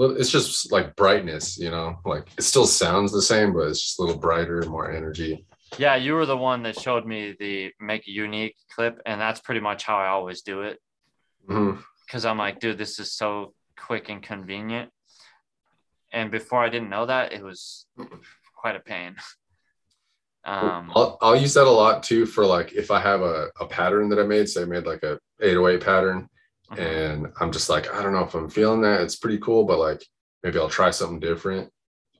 Well, 0.00 0.16
it's 0.16 0.30
just 0.30 0.72
like 0.72 0.96
brightness, 0.96 1.58
you 1.58 1.70
know, 1.70 1.98
like 2.06 2.26
it 2.38 2.42
still 2.42 2.66
sounds 2.66 3.12
the 3.12 3.20
same, 3.20 3.52
but 3.52 3.68
it's 3.68 3.82
just 3.82 3.98
a 3.98 4.02
little 4.02 4.16
brighter, 4.16 4.62
more 4.62 4.90
energy. 4.90 5.44
Yeah, 5.76 5.96
you 5.96 6.14
were 6.14 6.24
the 6.24 6.38
one 6.38 6.62
that 6.62 6.80
showed 6.80 7.04
me 7.04 7.36
the 7.38 7.72
make 7.78 8.08
a 8.08 8.10
unique 8.10 8.56
clip, 8.74 8.98
and 9.04 9.20
that's 9.20 9.40
pretty 9.40 9.60
much 9.60 9.84
how 9.84 9.98
I 9.98 10.08
always 10.08 10.40
do 10.40 10.62
it. 10.62 10.78
Because 12.06 12.24
I'm 12.24 12.38
like, 12.38 12.60
dude, 12.60 12.78
this 12.78 12.98
is 12.98 13.12
so 13.12 13.52
quick 13.78 14.08
and 14.08 14.22
convenient. 14.22 14.90
And 16.14 16.30
before 16.30 16.64
I 16.64 16.70
didn't 16.70 16.88
know 16.88 17.04
that, 17.04 17.34
it 17.34 17.44
was 17.44 17.84
quite 18.56 18.76
a 18.76 18.80
pain. 18.80 19.16
Um, 20.46 20.90
I'll, 20.96 21.18
I'll 21.20 21.36
use 21.36 21.52
that 21.52 21.66
a 21.66 21.70
lot 21.70 22.02
too 22.02 22.24
for 22.24 22.46
like 22.46 22.72
if 22.72 22.90
I 22.90 23.00
have 23.00 23.20
a, 23.20 23.48
a 23.60 23.66
pattern 23.66 24.08
that 24.08 24.18
I 24.18 24.22
made, 24.22 24.48
say 24.48 24.62
I 24.62 24.64
made 24.64 24.86
like 24.86 25.02
a 25.02 25.18
808 25.42 25.84
pattern, 25.84 26.29
mhm. 26.72 26.78
and 26.78 27.32
I'm 27.40 27.52
just 27.52 27.68
like, 27.68 27.92
I 27.92 28.02
don't 28.02 28.12
know 28.12 28.24
if 28.24 28.34
I'm 28.34 28.48
feeling 28.50 28.82
that. 28.82 29.00
It's 29.02 29.16
pretty 29.16 29.38
cool, 29.38 29.64
but 29.64 29.78
like 29.78 30.04
maybe 30.42 30.58
I'll 30.58 30.68
try 30.68 30.90
something 30.90 31.20
different. 31.20 31.70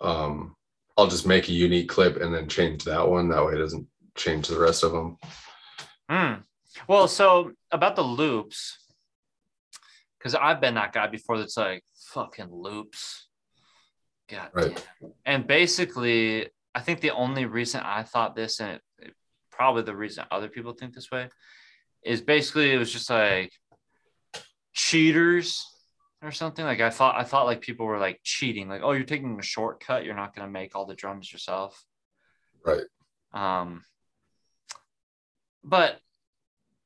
Um, 0.01 0.55
I'll 0.97 1.07
just 1.07 1.27
make 1.27 1.49
a 1.49 1.53
unique 1.53 1.89
clip 1.89 2.17
and 2.21 2.35
then 2.35 2.49
change 2.49 2.85
that 2.85 3.09
one. 3.09 3.29
That 3.29 3.45
way 3.45 3.55
it 3.55 3.59
doesn't 3.59 3.87
change 4.17 4.49
the 4.49 4.59
rest 4.59 4.83
of 4.83 4.93
them. 4.93 5.17
Mm. 6.11 6.43
Well, 6.89 7.09
so 7.09 7.53
about 7.71 7.97
the 7.97 8.03
loops, 8.03 8.79
because 10.19 10.35
I've 10.35 10.61
been 10.61 10.75
that 10.75 10.93
guy 10.93 11.07
before 11.07 11.39
that's 11.39 11.57
like 11.57 11.83
fucking 12.13 12.51
loops. 12.53 13.29
God 14.29 14.51
Right. 14.53 14.85
damn. 15.01 15.13
And 15.25 15.47
basically, 15.47 16.49
I 16.75 16.81
think 16.81 17.01
the 17.01 17.11
only 17.11 17.47
reason 17.47 17.81
I 17.83 18.03
thought 18.03 18.37
this, 18.37 18.61
and 18.61 18.73
it, 18.73 18.83
it- 19.01 19.15
probably 19.51 19.83
the 19.83 19.97
reason 19.97 20.25
other 20.31 20.49
people 20.49 20.73
think 20.73 20.95
this 20.95 21.11
way, 21.11 21.29
is 22.03 22.21
basically 22.23 22.73
it 22.73 22.79
was 22.79 22.91
just 22.93 23.11
like 23.11 23.53
cheaters 24.73 25.67
or 26.23 26.33
something. 26.33 26.65
Like 26.65 26.81
I 26.81 26.91
thought, 26.91 27.17
I 27.17 27.25
thought 27.25 27.47
like 27.47 27.61
people 27.61 27.87
were 27.87 27.99
like 27.99 28.21
cheating, 28.23 28.69
like, 28.69 28.83
oh, 28.83 28.93
you're 28.93 29.05
taking 29.05 29.39
a 29.39 29.43
shortcut. 29.43 30.05
You're 30.05 30.15
not 30.15 30.35
gonna 30.35 30.51
make 30.51 30.75
all 30.75 30.87
the 30.87 30.95
drums 30.95 31.33
yourself. 31.33 31.85
Right. 32.65 32.85
Um, 33.33 33.85
but 35.65 35.99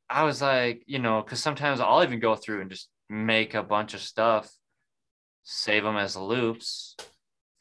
I 0.09 0.25
was 0.25 0.43
like, 0.43 0.83
you 0.87 0.99
know, 0.99 1.23
because 1.23 1.43
sometimes 1.43 1.81
I'll 1.81 2.03
even 2.03 2.21
go 2.21 2.37
through 2.37 2.61
and 2.61 2.71
just 2.71 2.89
make 3.09 3.55
a 3.55 3.63
bunch 3.63 3.95
of 3.95 4.01
stuff, 4.01 4.51
save 5.43 5.83
them 5.85 5.97
as 5.97 6.17
loops, 6.17 6.97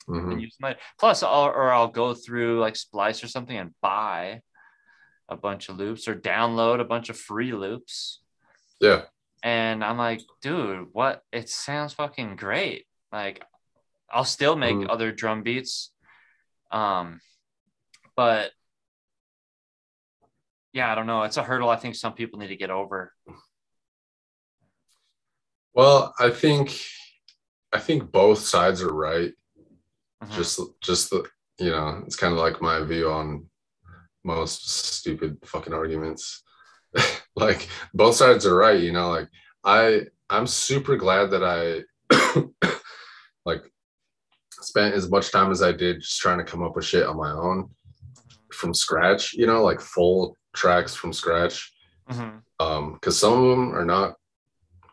Mhm. 0.07 0.33
and 0.33 0.41
use 0.41 0.57
my 0.59 0.77
plus, 0.99 1.23
I'll, 1.23 1.45
or 1.45 1.71
I'll 1.71 1.87
go 1.87 2.13
through 2.13 2.59
like 2.59 2.75
Splice 2.75 3.23
or 3.23 3.27
something 3.27 3.57
and 3.57 3.73
buy 3.81 4.41
a 5.29 5.37
bunch 5.37 5.69
of 5.69 5.77
loops 5.77 6.07
or 6.07 6.15
download 6.15 6.81
a 6.81 6.85
bunch 6.85 7.09
of 7.09 7.17
free 7.17 7.53
loops. 7.53 8.21
Yeah. 8.81 9.05
And 9.43 9.83
I'm 9.83 9.97
like, 9.97 10.21
dude, 10.41 10.87
what? 10.93 11.21
It 11.33 11.49
sounds 11.49 11.93
fucking 11.93 12.37
great. 12.37 12.87
Like, 13.11 13.43
I'll 14.09 14.23
still 14.23 14.55
make 14.55 14.77
Mhm. 14.77 14.89
other 14.89 15.11
drum 15.11 15.43
beats. 15.43 15.91
Um, 16.71 17.19
but 18.15 18.53
yeah, 20.71 20.91
I 20.91 20.95
don't 20.95 21.07
know. 21.07 21.23
It's 21.23 21.37
a 21.37 21.43
hurdle 21.43 21.69
I 21.69 21.75
think 21.75 21.95
some 21.95 22.13
people 22.13 22.39
need 22.39 22.47
to 22.47 22.55
get 22.55 22.71
over. 22.71 23.13
Well, 25.73 26.13
I 26.19 26.29
think 26.29 26.79
I 27.73 27.79
think 27.79 28.11
both 28.11 28.39
sides 28.39 28.81
are 28.81 28.93
right. 28.93 29.33
Mhm. 30.23 30.31
Just 30.31 30.59
just 30.81 31.09
the 31.09 31.29
you 31.59 31.69
know, 31.71 32.01
it's 32.05 32.15
kind 32.15 32.33
of 32.33 32.39
like 32.39 32.61
my 32.61 32.81
view 32.83 33.09
on 33.09 33.49
most 34.23 34.69
stupid 34.69 35.37
fucking 35.45 35.73
arguments. 35.73 36.43
like 37.35 37.67
both 37.93 38.15
sides 38.15 38.45
are 38.45 38.55
right, 38.55 38.79
you 38.79 38.91
know, 38.91 39.09
like 39.09 39.27
I 39.63 40.01
I'm 40.29 40.47
super 40.47 40.97
glad 40.97 41.31
that 41.31 41.43
I 41.43 41.83
like 43.45 43.63
spent 44.51 44.95
as 44.95 45.09
much 45.09 45.31
time 45.31 45.51
as 45.51 45.61
I 45.61 45.71
did 45.71 46.01
just 46.01 46.19
trying 46.19 46.37
to 46.37 46.43
come 46.43 46.63
up 46.63 46.75
with 46.75 46.85
shit 46.85 47.05
on 47.05 47.17
my 47.17 47.31
own 47.31 47.69
from 48.51 48.73
scratch, 48.73 49.33
you 49.33 49.47
know, 49.47 49.63
like 49.63 49.81
full 49.81 50.37
tracks 50.53 50.95
from 50.95 51.13
scratch. 51.13 51.71
Mhm. 52.09 52.41
um 52.59 52.93
because 52.95 53.17
some 53.17 53.31
of 53.31 53.49
them 53.49 53.73
are 53.73 53.85
not 53.85 54.15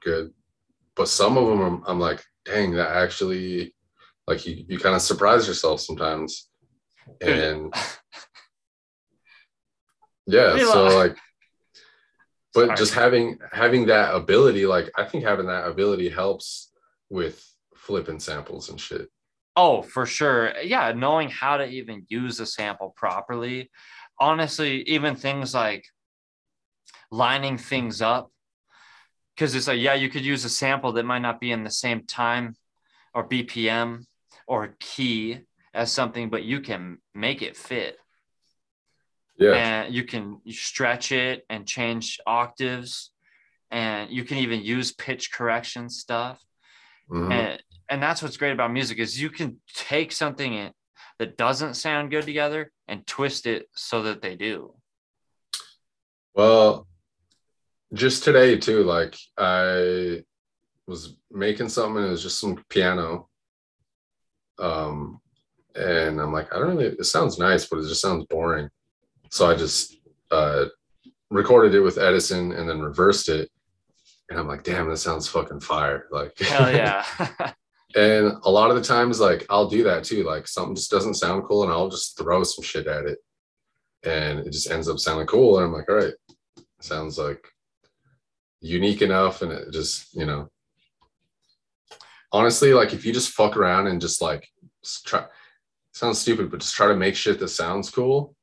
good 0.01 0.33
but 0.95 1.09
some 1.09 1.37
of 1.37 1.49
them 1.49 1.61
I'm, 1.61 1.83
I'm 1.85 1.99
like 1.99 2.23
dang 2.45 2.71
that 2.77 2.95
actually 2.95 3.75
like 4.29 4.47
you, 4.47 4.65
you 4.69 4.79
kind 4.79 4.95
of 4.95 5.03
surprise 5.03 5.49
yourself 5.49 5.81
sometimes 5.81 6.49
and 7.21 7.75
yeah 10.27 10.57
so 10.59 10.85
like 10.97 11.17
but 12.55 12.67
Sorry. 12.67 12.77
just 12.77 12.95
having 12.95 13.39
having 13.53 13.87
that 13.87 14.15
ability 14.15 14.67
like 14.67 14.91
i 14.97 15.05
think 15.05 15.25
having 15.25 15.47
that 15.47 15.67
ability 15.69 16.09
helps 16.09 16.73
with 17.09 17.45
flipping 17.77 18.21
samples 18.21 18.69
and 18.69 18.81
shit 18.81 19.09
Oh, 19.57 19.83
for 19.83 20.07
sure. 20.07 20.55
Yeah, 20.63 20.93
knowing 20.93 21.29
how 21.29 21.57
to 21.57 21.67
even 21.67 22.07
use 22.09 22.41
a 22.41 22.47
sample 22.47 22.95
properly. 22.97 23.71
Honestly, 24.19 24.83
even 24.83 25.17
things 25.17 25.53
like 25.55 25.85
lining 27.11 27.59
things 27.59 28.01
up. 28.01 28.31
Because 29.35 29.55
it's 29.55 29.67
like, 29.67 29.81
yeah, 29.81 29.95
you 29.95 30.09
could 30.09 30.25
use 30.25 30.45
a 30.45 30.49
sample 30.49 30.93
that 30.93 31.05
might 31.05 31.19
not 31.19 31.41
be 31.41 31.51
in 31.51 31.65
the 31.65 31.71
same 31.71 32.07
time 32.07 32.55
or 33.13 33.29
BPM 33.29 34.05
or 34.47 34.77
key 34.79 35.41
as 35.75 35.93
something, 35.93 36.31
but 36.31 36.45
you 36.45 36.61
can 36.61 36.99
make 37.15 37.43
it 37.43 37.57
fit. 37.57 37.99
Yeah 39.41 39.55
And 39.55 39.95
you 39.95 40.05
can 40.05 40.41
stretch 40.51 41.11
it 41.13 41.45
and 41.51 41.67
change 41.67 42.21
octaves. 42.27 43.11
And 43.73 44.11
you 44.11 44.25
can 44.25 44.39
even 44.39 44.61
use 44.63 44.93
pitch 44.93 45.33
correction 45.33 45.89
stuff 45.89 46.39
Mhm. 47.11 47.33
and 47.33 47.63
and 47.89 48.01
that's 48.03 48.23
what's 48.23 48.37
great 48.37 48.53
about 48.53 48.73
music 48.73 48.99
is 49.01 49.21
you 49.21 49.31
can 49.31 49.61
take 49.75 50.13
something 50.13 50.53
in- 50.55 50.73
that 51.19 51.37
doesn't 51.37 51.75
sound 51.75 52.11
good 52.11 52.25
together 52.25 52.71
and 52.87 53.05
twist 53.07 53.47
it 53.47 53.69
so 53.75 54.03
that 54.05 54.23
they 54.23 54.37
do 54.37 54.75
Well, 56.35 56.87
just 57.93 58.23
today 58.23 58.57
too, 58.57 58.85
like 58.85 59.17
I 59.37 60.23
was 60.87 61.17
making 61.31 61.69
something 61.69 61.99
and 61.99 62.07
it 62.07 62.11
was 62.11 62.23
just 62.23 62.39
some 62.41 62.65
piano. 62.69 63.29
Um, 64.59 65.21
and 65.75 66.21
I'm 66.21 66.33
like, 66.33 66.55
I 66.55 66.59
don't 66.59 66.77
really, 66.77 66.87
it 66.97 67.05
sounds 67.05 67.39
nice, 67.39 67.67
but 67.67 67.79
it 67.81 67.89
just 67.89 68.01
sounds 68.03 68.27
boring. 68.27 68.69
So 69.31 69.51
I 69.51 69.57
just 69.57 69.97
uh 70.31 70.67
recorded 71.31 71.75
it 71.75 71.81
with 71.81 71.99
Edison 71.99 72.53
and 72.53 72.69
then 72.69 72.81
reversed 72.81 73.29
it. 73.29 73.51
And 74.29 74.39
I'm 74.39 74.47
like, 74.47 74.63
damn, 74.63 74.89
that 74.89 74.99
sounds 74.99 75.27
fucking 75.29 75.61
fire. 75.61 76.07
Like 76.11 76.39
hell 76.39 76.73
yeah 76.75 77.05
and 77.97 78.37
a 78.45 78.51
lot 78.51 78.71
of 78.71 78.77
the 78.77 78.83
times, 78.83 79.21
like 79.21 79.45
I'll 79.51 79.69
do 79.69 79.83
that 79.85 80.05
too. 80.05 80.23
Like 80.23 80.47
something 80.47 80.75
just 80.75 80.91
doesn't 80.91 81.15
sound 81.15 81.45
cool, 81.45 81.65
and 81.65 81.73
I'll 81.73 81.89
just 81.89 82.17
throw 82.17 82.45
some 82.45 82.65
shit 82.65 82.87
at 82.87 83.07
it, 83.07 83.19
and 84.05 84.41
it 84.41 84.53
just 84.53 84.71
ends 84.71 84.89
up 84.89 84.99
sounding 84.99 85.27
cool. 85.27 85.59
And 85.59 85.67
I'm 85.67 85.73
like, 85.73 85.89
all 85.89 85.97
right, 85.97 86.15
sounds 86.81 87.19
like 87.19 87.45
unique 88.61 89.03
enough, 89.03 89.43
and 89.43 89.51
it 89.51 89.73
just 89.73 90.15
you 90.15 90.25
know, 90.25 90.49
honestly, 92.33 92.73
like 92.73 92.93
if 92.93 93.05
you 93.05 93.13
just 93.13 93.33
fuck 93.33 93.57
around 93.57 93.89
and 93.89 94.01
just 94.01 94.23
like 94.23 94.49
try, 95.05 95.25
sounds 95.93 96.21
stupid, 96.21 96.51
but 96.51 96.61
just 96.61 96.75
try 96.75 96.87
to 96.87 96.97
make 96.97 97.17
shit 97.17 97.41
that 97.41 97.49
sounds 97.49 97.91
cool 97.91 98.37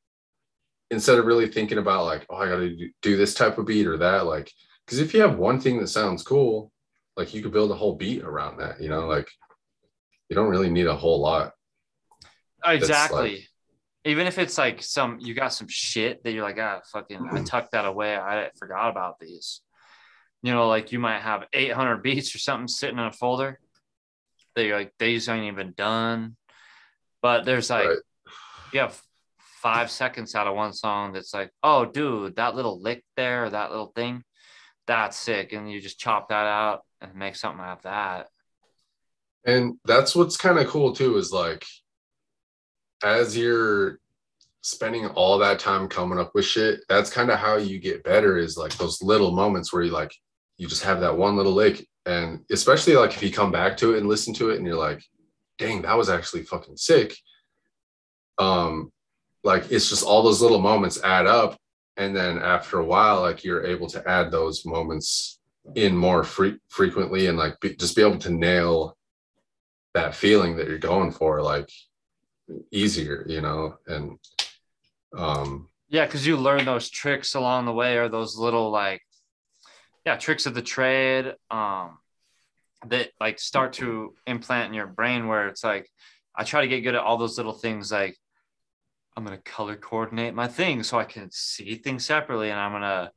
instead 0.90 1.18
of 1.18 1.26
really 1.26 1.48
thinking 1.48 1.78
about 1.78 2.04
like, 2.04 2.26
oh, 2.30 2.36
I 2.36 2.48
got 2.48 2.56
to 2.56 2.88
do 3.02 3.16
this 3.16 3.34
type 3.34 3.58
of 3.58 3.66
beat 3.66 3.86
or 3.86 3.98
that. 3.98 4.26
Like, 4.26 4.50
because 4.86 4.98
if 5.00 5.12
you 5.12 5.20
have 5.20 5.38
one 5.38 5.60
thing 5.60 5.78
that 5.80 5.88
sounds 5.88 6.22
cool, 6.22 6.72
like 7.16 7.34
you 7.34 7.42
could 7.42 7.52
build 7.52 7.70
a 7.70 7.74
whole 7.74 7.96
beat 7.96 8.22
around 8.22 8.58
that, 8.58 8.80
you 8.80 8.88
know, 8.88 9.06
like 9.06 9.28
you 10.28 10.36
don't 10.36 10.48
really 10.48 10.70
need 10.70 10.86
a 10.86 10.94
whole 10.94 11.20
lot. 11.20 11.52
exactly 12.64 13.46
even 14.04 14.26
if 14.26 14.38
it's 14.38 14.56
like 14.56 14.82
some 14.82 15.18
you 15.20 15.34
got 15.34 15.52
some 15.52 15.68
shit 15.68 16.22
that 16.22 16.32
you're 16.32 16.42
like 16.42 16.58
ah 16.58 16.80
fucking 16.92 17.20
i 17.32 17.40
tucked 17.44 17.72
that 17.72 17.84
away 17.84 18.16
i 18.16 18.48
forgot 18.58 18.90
about 18.90 19.18
these 19.18 19.60
you 20.42 20.52
know 20.52 20.68
like 20.68 20.92
you 20.92 20.98
might 20.98 21.20
have 21.20 21.44
800 21.52 22.02
beats 22.02 22.34
or 22.34 22.38
something 22.38 22.68
sitting 22.68 22.98
in 22.98 23.04
a 23.04 23.12
folder 23.12 23.58
that 24.54 24.64
you're 24.64 24.78
like 24.78 24.92
these 24.98 25.28
ain't 25.28 25.52
even 25.52 25.72
done 25.76 26.36
but 27.22 27.44
there's 27.44 27.70
like 27.70 27.88
Right. 27.88 27.98
you 28.72 28.80
have 28.80 29.00
five 29.62 29.90
seconds 29.90 30.34
out 30.34 30.46
of 30.46 30.54
one 30.54 30.72
song 30.72 31.12
that's 31.12 31.34
like, 31.34 31.50
oh, 31.62 31.84
dude, 31.84 32.36
that 32.36 32.54
little 32.54 32.80
lick 32.80 33.04
there, 33.16 33.44
or 33.44 33.50
that 33.50 33.70
little 33.70 33.92
thing, 33.94 34.22
that's 34.86 35.16
sick. 35.16 35.52
And 35.52 35.70
you 35.70 35.80
just 35.80 35.98
chop 35.98 36.28
that 36.28 36.46
out 36.46 36.82
and 37.00 37.14
make 37.14 37.36
something 37.36 37.64
out 37.64 37.78
of 37.78 37.82
that. 37.82 38.28
And 39.44 39.74
that's 39.84 40.14
what's 40.14 40.36
kind 40.36 40.58
of 40.58 40.68
cool 40.68 40.92
too 40.92 41.16
is 41.16 41.32
like 41.32 41.64
as 43.02 43.36
you're 43.36 43.98
spending 44.62 45.06
all 45.06 45.38
that 45.38 45.58
time 45.58 45.88
coming 45.88 46.18
up 46.18 46.32
with 46.34 46.44
shit, 46.44 46.80
that's 46.88 47.10
kind 47.10 47.30
of 47.30 47.38
how 47.38 47.56
you 47.56 47.78
get 47.78 48.04
better 48.04 48.36
is 48.36 48.56
like 48.56 48.76
those 48.76 49.02
little 49.02 49.32
moments 49.32 49.72
where 49.72 49.82
you 49.82 49.90
like 49.90 50.12
you 50.56 50.66
just 50.66 50.82
have 50.82 51.00
that 51.00 51.16
one 51.16 51.36
little 51.36 51.52
lick. 51.52 51.86
And 52.04 52.40
especially 52.50 52.96
like 52.96 53.14
if 53.14 53.22
you 53.22 53.30
come 53.30 53.52
back 53.52 53.76
to 53.78 53.94
it 53.94 53.98
and 53.98 54.08
listen 54.08 54.34
to 54.34 54.50
it 54.50 54.56
and 54.56 54.66
you're 54.66 54.76
like, 54.76 55.02
dang, 55.58 55.82
that 55.82 55.96
was 55.96 56.08
actually 56.08 56.42
fucking 56.42 56.76
sick. 56.76 57.16
Um, 58.38 58.92
like 59.48 59.64
it's 59.74 59.88
just 59.92 60.04
all 60.08 60.22
those 60.22 60.42
little 60.44 60.60
moments 60.60 61.02
add 61.02 61.26
up. 61.26 61.52
And 61.96 62.10
then 62.18 62.34
after 62.38 62.78
a 62.78 62.88
while, 62.94 63.18
like 63.28 63.42
you're 63.44 63.66
able 63.74 63.88
to 63.94 64.00
add 64.16 64.30
those 64.30 64.64
moments 64.74 65.40
in 65.74 65.92
more 65.96 66.22
fre- 66.34 66.60
frequently 66.68 67.26
and 67.28 67.36
like 67.36 67.54
be, 67.60 67.68
just 67.82 67.96
be 67.96 68.02
able 68.08 68.22
to 68.26 68.30
nail 68.48 68.96
that 69.94 70.14
feeling 70.14 70.56
that 70.56 70.68
you're 70.68 70.88
going 70.92 71.10
for 71.10 71.42
like 71.52 71.68
easier 72.70 73.18
you 73.34 73.40
know 73.46 73.62
and 73.86 74.04
um 75.24 75.68
Yeah, 75.88 76.04
because 76.04 76.26
you 76.26 76.36
learn 76.36 76.64
those 76.64 76.90
tricks 76.90 77.34
along 77.34 77.64
the 77.64 77.72
way, 77.72 77.96
or 77.96 78.08
those 78.08 78.36
little 78.36 78.70
like, 78.70 79.00
yeah, 80.04 80.16
tricks 80.16 80.46
of 80.46 80.54
the 80.54 80.62
trade, 80.62 81.34
um, 81.50 81.98
that 82.86 83.08
like 83.18 83.38
start 83.38 83.72
to 83.80 84.14
implant 84.26 84.68
in 84.68 84.74
your 84.74 84.86
brain. 84.86 85.28
Where 85.28 85.48
it's 85.48 85.64
like, 85.64 85.88
I 86.36 86.44
try 86.44 86.60
to 86.60 86.68
get 86.68 86.82
good 86.84 86.94
at 86.94 87.00
all 87.00 87.16
those 87.16 87.38
little 87.38 87.58
things. 87.64 87.90
Like, 87.90 88.16
I'm 89.18 89.24
gonna 89.24 89.38
color 89.38 89.74
coordinate 89.74 90.32
my 90.32 90.46
things 90.46 90.86
so 90.86 90.96
I 90.96 91.02
can 91.04 91.28
see 91.32 91.74
things 91.74 92.04
separately, 92.04 92.50
and 92.50 92.60
I'm 92.60 92.70
gonna 92.70 93.10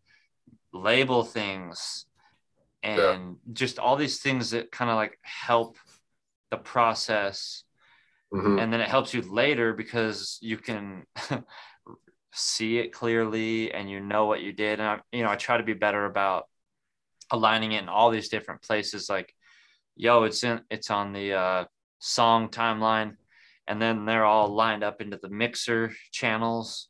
label 0.73 1.23
things, 1.23 2.07
and 2.81 3.37
Yeah. 3.37 3.53
just 3.53 3.77
all 3.77 3.95
these 3.97 4.19
things 4.19 4.49
that 4.49 4.71
kind 4.71 4.89
of 4.89 4.95
like 4.95 5.19
help 5.21 5.77
the 6.49 6.57
process. 6.57 7.63
Mhm. 8.33 8.59
and 8.59 8.73
then 8.73 8.81
it 8.81 8.89
helps 8.89 9.13
you 9.13 9.21
later 9.21 9.73
because 9.73 10.39
you 10.41 10.57
can 10.57 11.05
see 12.33 12.79
it 12.79 12.93
clearly 12.93 13.71
and 13.71 13.89
you 13.89 13.99
know 13.99 14.25
what 14.25 14.41
you 14.41 14.53
did. 14.53 14.79
And 14.79 14.87
I, 14.87 15.01
you 15.11 15.23
know 15.23 15.29
i 15.29 15.35
try 15.35 15.57
to 15.57 15.63
be 15.63 15.73
better 15.73 16.05
about 16.05 16.47
aligning 17.29 17.73
it 17.73 17.83
in 17.83 17.89
all 17.89 18.09
these 18.09 18.29
different 18.29 18.63
places. 18.63 19.07
Like 19.07 19.35
yo 19.95 20.23
it's 20.23 20.43
in 20.43 20.61
it's 20.71 20.89
on 20.89 21.13
the 21.13 21.33
uh, 21.33 21.65
song 21.99 22.49
timeline 22.49 23.17
and 23.71 23.81
then 23.81 24.03
they're 24.03 24.25
all 24.25 24.49
lined 24.49 24.83
up 24.83 24.99
into 25.01 25.17
the 25.21 25.29
mixer 25.29 25.93
channels 26.11 26.89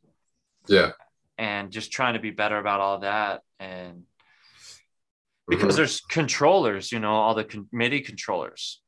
Yeah. 0.66 0.90
and 1.38 1.70
just 1.70 1.92
trying 1.92 2.14
to 2.14 2.20
be 2.20 2.32
better 2.32 2.58
about 2.58 2.80
all 2.80 2.98
that 2.98 3.42
and 3.60 4.04
because 5.46 5.74
Mhm. 5.74 5.76
there's 5.76 6.00
controllers 6.00 6.90
you 6.90 6.98
know 6.98 7.14
all 7.14 7.34
the 7.34 7.44
con- 7.44 7.68
midi 7.70 8.00
controllers 8.00 8.82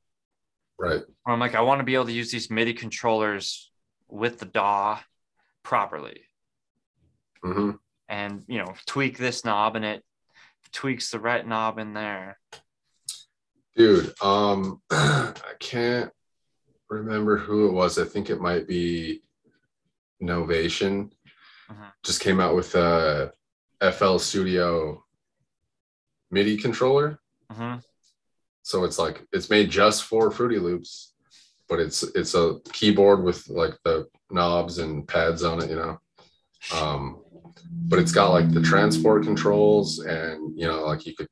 Right. 0.76 1.02
where 1.22 1.32
I'm 1.32 1.38
like, 1.38 1.54
I 1.54 1.60
want 1.60 1.78
to 1.78 1.84
be 1.84 1.94
able 1.94 2.06
to 2.06 2.12
use 2.12 2.32
these 2.32 2.50
MIDI 2.50 2.74
controllers 2.74 3.70
with 4.08 4.40
the 4.40 4.46
DAW 4.46 4.98
properly 5.62 6.26
hmm 7.42 7.70
and, 8.08 8.44
you 8.48 8.58
know, 8.58 8.74
tweak 8.86 9.16
this 9.16 9.44
knob 9.44 9.76
and 9.76 9.84
it 9.84 10.04
tweaks 10.72 11.10
the 11.12 11.20
right 11.20 11.46
knob 11.46 11.78
in 11.78 11.94
there. 11.94 12.40
Dude, 13.76 14.12
um, 14.20 14.82
I 14.90 15.54
can't 15.60 16.12
remember 16.94 17.36
who 17.36 17.68
it 17.68 17.72
was. 17.72 17.98
I 17.98 18.04
think 18.04 18.30
it 18.30 18.40
might 18.40 18.66
be 18.66 19.22
Novation. 20.22 21.10
Mhm. 21.70 21.92
Just 22.02 22.20
came 22.20 22.40
out 22.40 22.54
with 22.54 22.74
a 22.74 23.32
FL 23.80 24.18
Studio 24.18 25.04
MIDI 26.30 26.56
controller. 26.56 27.20
hmm 27.50 27.76
So 28.62 28.84
it's 28.84 28.98
like 28.98 29.26
it's 29.32 29.50
made 29.50 29.70
just 29.70 30.04
for 30.04 30.30
Fruity 30.30 30.58
Loops, 30.58 31.12
but 31.68 31.78
it's 31.80 32.02
it's 32.02 32.34
a 32.34 32.58
keyboard 32.72 33.22
with 33.22 33.48
like 33.48 33.76
the 33.84 34.08
knobs 34.30 34.78
and 34.78 35.06
pads 35.06 35.42
on 35.42 35.62
it, 35.62 35.68
you 35.70 35.76
know. 35.76 36.00
Um, 36.74 37.22
but 37.88 37.98
it's 37.98 38.12
got 38.12 38.30
like 38.30 38.50
the 38.50 38.62
transport 38.62 39.24
controls 39.24 39.98
and 40.00 40.58
you 40.58 40.66
know, 40.66 40.84
like 40.86 41.04
you 41.06 41.14
could 41.14 41.28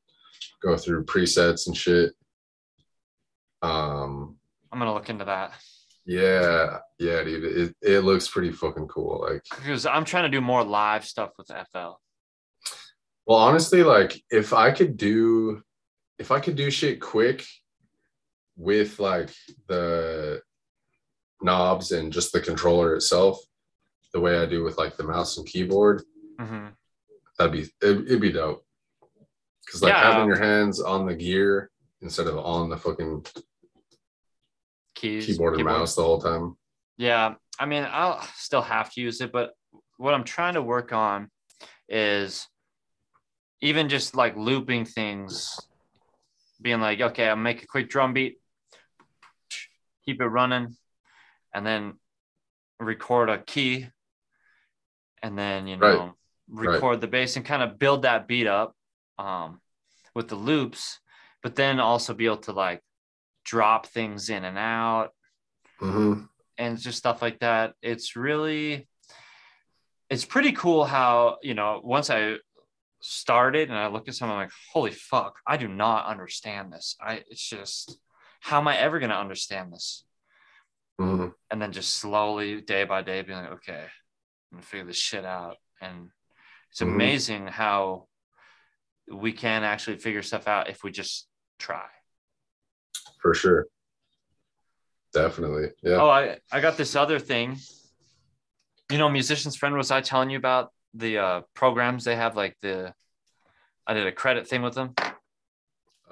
go 0.61 0.77
through 0.77 1.05
presets 1.05 1.65
and 1.67 1.75
shit. 1.75 2.13
Um, 3.61 4.37
I'm 4.73 4.79
to 4.79 4.93
look 4.93 5.09
into 5.09 5.25
that 5.25 5.53
yeah, 6.05 6.79
yeah, 6.99 7.23
dude. 7.23 7.45
It, 7.45 7.75
it 7.81 7.99
looks 8.01 8.27
pretty 8.27 8.51
fucking 8.51 8.89
cool. 8.89 9.21
Like, 9.21 9.41
because 9.49 9.85
I'm 9.85 10.03
trying 10.03 10.23
to 10.23 10.29
do 10.37 10.41
more 10.41 10.61
live 10.61 11.05
stuff 11.05 11.29
with 11.37 11.47
FL. 11.47 11.93
well, 13.25 13.37
honestly, 13.39 13.83
like 13.83 14.21
if 14.29 14.51
I 14.51 14.71
could 14.71 14.97
do 14.97 15.61
if 16.19 16.29
I 16.29 16.41
could 16.41 16.57
do 16.57 16.69
shit 16.69 16.99
quick 16.99 17.45
with 18.57 18.99
like 18.99 19.29
the 19.69 20.41
knobs 21.41 21.91
and 21.93 22.11
just 22.11 22.33
the 22.33 22.41
controller 22.41 22.95
itself, 22.95 23.39
the 24.13 24.19
way 24.19 24.37
I 24.37 24.45
do 24.45 24.61
with 24.63 24.77
like 24.77 24.97
the 24.97 25.03
mouse 25.05 25.37
and 25.37 25.47
keyboard, 25.47 26.03
hmm 26.37 26.67
that'd 27.39 27.53
be 27.53 27.61
it, 27.61 27.71
it'd 28.07 28.19
be 28.19 28.33
dope. 28.33 28.65
Cause 29.71 29.81
like 29.81 29.93
Yeah. 29.93 30.11
having 30.11 30.27
your 30.27 30.37
hands 30.43 30.81
on 30.81 31.05
the 31.05 31.15
gear 31.15 31.71
instead 32.01 32.27
of 32.27 32.37
on 32.39 32.69
the 32.69 32.77
fucking 32.77 33.25
Keys, 35.03 35.25
keyboard 35.25 35.55
and 35.55 35.65
mouse 35.65 35.95
the 35.95 36.01
whole 36.01 36.21
time. 36.21 36.55
Yeah. 36.97 37.35
I 37.59 37.65
mean, 37.65 37.85
I'll 37.87 38.21
still 38.35 38.61
have 38.61 38.91
to 38.93 39.01
use 39.01 39.19
it, 39.19 39.31
but 39.31 39.51
what 39.97 40.13
I'm 40.13 40.23
trying 40.23 40.53
to 40.53 40.61
work 40.61 40.93
on 40.93 41.29
is 41.89 42.47
even 43.61 43.89
just 43.89 44.15
like 44.15 44.37
looping 44.37 44.85
things, 44.85 45.59
being 46.61 46.79
like, 46.79 47.01
okay, 47.01 47.27
I'll 47.27 47.35
make 47.35 47.63
a 47.63 47.67
quick 47.67 47.89
drum 47.89 48.13
beat, 48.13 48.39
keep 50.05 50.21
it 50.21 50.25
running, 50.25 50.75
and 51.53 51.65
then 51.65 51.93
record 52.79 53.29
a 53.29 53.37
key, 53.39 53.87
and 55.21 55.37
then, 55.37 55.67
you 55.67 55.75
Right. 55.77 55.95
know, 55.97 56.13
record 56.49 57.01
the 57.01 57.07
bass 57.07 57.35
and 57.35 57.45
kind 57.45 57.61
of 57.61 57.77
build 57.77 58.03
that 58.03 58.27
beat 58.27 58.47
up 58.47 58.73
um, 59.19 59.61
with 60.15 60.27
the 60.29 60.35
loops, 60.35 60.99
but 61.41 61.55
then 61.55 61.79
also 61.79 62.13
be 62.13 62.25
able 62.25 62.37
to 62.37 62.53
like 62.53 62.81
drop 63.43 63.87
things 63.87 64.29
in 64.29 64.43
and 64.43 64.57
out 64.57 65.11
hmm 65.79 66.23
and 66.57 66.77
just 66.77 66.97
stuff 66.97 67.21
like 67.21 67.39
that. 67.39 67.73
It's 67.81 68.15
really, 68.15 68.87
it's 70.09 70.25
pretty 70.25 70.51
cool 70.51 70.85
how, 70.85 71.37
you 71.41 71.53
know, 71.53 71.81
once 71.83 72.09
I 72.09 72.35
started 73.01 73.69
and 73.69 73.77
I 73.77 73.87
look 73.87 74.07
at 74.07 74.15
something 74.15 74.33
I'm 74.33 74.43
like, 74.43 74.51
holy 74.71 74.91
fuck, 74.91 75.39
I 75.45 75.57
do 75.57 75.67
not 75.67 76.05
understand 76.05 76.71
this. 76.71 76.95
I, 77.01 77.23
it's 77.29 77.47
just, 77.49 77.97
how 78.39 78.59
am 78.59 78.67
I 78.67 78.77
ever 78.77 78.99
going 78.99 79.09
to 79.09 79.17
understand 79.17 79.73
this? 79.73 80.05
hmm 80.99 81.27
And 81.49 81.61
then 81.61 81.71
just 81.71 81.95
slowly, 81.95 82.61
day 82.61 82.83
by 82.83 83.01
day, 83.01 83.21
being 83.23 83.39
like, 83.39 83.53
okay, 83.53 83.85
I'm 84.51 84.57
going 84.57 84.61
to 84.61 84.67
figure 84.67 84.85
this 84.85 84.97
shit 84.97 85.25
out. 85.25 85.57
And 85.81 86.09
it's 86.71 86.81
Mhm. 86.81 86.93
amazing 86.93 87.47
how 87.47 88.07
we 89.11 89.33
can 89.33 89.63
actually 89.63 89.97
figure 89.97 90.21
stuff 90.21 90.47
out 90.47 90.69
if 90.69 90.83
we 90.83 90.91
just 90.91 91.27
try. 91.59 91.85
For 93.23 93.33
sure. 93.33 93.67
Definitely. 95.13 95.69
Yeah. 95.81 95.95
Oh, 95.95 96.09
I, 96.09 96.37
I 96.51 96.59
got 96.59 96.77
this 96.77 96.95
other 96.95 97.17
thing. 97.17 97.57
You 98.91 98.99
know, 98.99 99.09
musician's 99.09 99.55
friend, 99.55 99.75
was 99.75 99.89
I 99.89 100.01
telling 100.01 100.29
you 100.29 100.37
about 100.37 100.71
the 100.93 101.17
uh, 101.17 101.41
programs 101.55 102.03
they 102.03 102.15
have? 102.15 102.35
Like 102.35 102.57
the, 102.61 102.93
I 103.87 103.93
did 103.95 104.05
a 104.05 104.11
credit 104.11 104.47
thing 104.47 104.61
with 104.61 104.75
them 104.75 104.93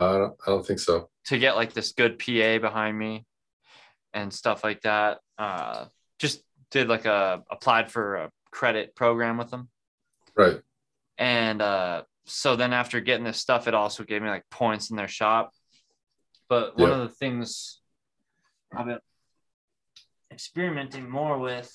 I 0.02 0.18
don't, 0.18 0.36
I 0.46 0.50
don't 0.50 0.66
think 0.66 0.80
so. 0.80 1.10
to 1.26 1.38
get 1.38 1.56
like 1.56 1.74
this 1.74 1.92
good 1.92 2.18
PA 2.18 2.58
behind 2.58 2.98
me 2.98 3.26
and 4.14 4.34
stuff 4.34 4.64
like 4.64 4.82
that. 4.82 5.20
Uh, 5.38 5.86
just 6.18 6.44
did 6.72 6.88
like 6.88 7.06
a 7.06 7.44
applied 7.52 7.92
for 7.92 8.16
a 8.16 8.32
credit 8.52 8.96
program 8.96 9.38
with 9.38 9.52
them. 9.52 9.70
Right. 10.36 10.60
And 11.18 11.62
uh, 11.62 12.04
so 12.26 12.56
then 12.56 12.74
after 12.74 13.00
getting 13.00 13.26
this 13.26 13.38
stuff, 13.38 13.68
it 13.68 13.76
also 13.76 14.04
gave 14.04 14.22
me 14.22 14.30
like 14.30 14.50
points 14.50 14.90
in 14.90 14.96
their 14.98 15.08
shop. 15.08 15.52
But 16.52 16.76
one 16.78 16.90
Yeah. 16.90 16.96
of 16.98 17.08
the 17.08 17.16
things 17.16 17.80
I've 18.76 18.86
been 18.86 19.00
experimenting 20.30 21.10
more 21.10 21.38
with 21.38 21.72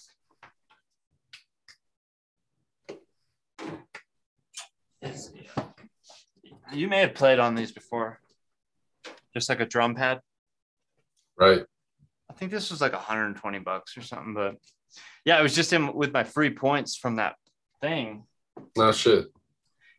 is 5.01 5.33
you 6.75 6.89
may 6.89 7.01
have 7.01 7.15
played 7.15 7.39
on 7.39 7.55
these 7.55 7.73
before, 7.73 8.21
just 9.33 9.49
like 9.49 9.61
a 9.61 9.65
drum 9.65 9.95
pad. 9.95 10.21
Right. 11.39 11.65
I 12.29 12.35
think 12.35 12.51
this 12.51 12.71
was 12.71 12.83
like 12.83 12.93
120 12.93 13.59
bucks 13.61 13.97
or 13.97 14.03
something, 14.03 14.35
but 14.35 14.57
yeah, 15.25 15.41
it 15.41 15.43
was 15.43 15.55
just 15.55 15.73
in 15.73 15.95
with 15.95 16.13
my 16.13 16.25
free 16.25 16.51
points 16.51 16.97
from 16.97 17.17
that 17.17 17.37
thing. 17.81 18.27
No 18.77 18.93
shit. 18.93 19.29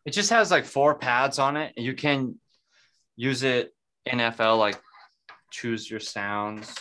It 0.05 0.11
just 0.11 0.29
has 0.29 0.51
like 0.51 0.65
four 0.65 0.99
pads 0.99 1.39
on 1.39 1.57
it. 1.57 1.75
You 1.77 1.95
can 1.95 2.39
use 3.15 3.41
it 3.41 3.73
in 4.11 4.31
FL, 4.31 4.55
like 4.55 4.79
choose 5.51 5.89
your 5.89 5.99
sounds. 5.99 6.73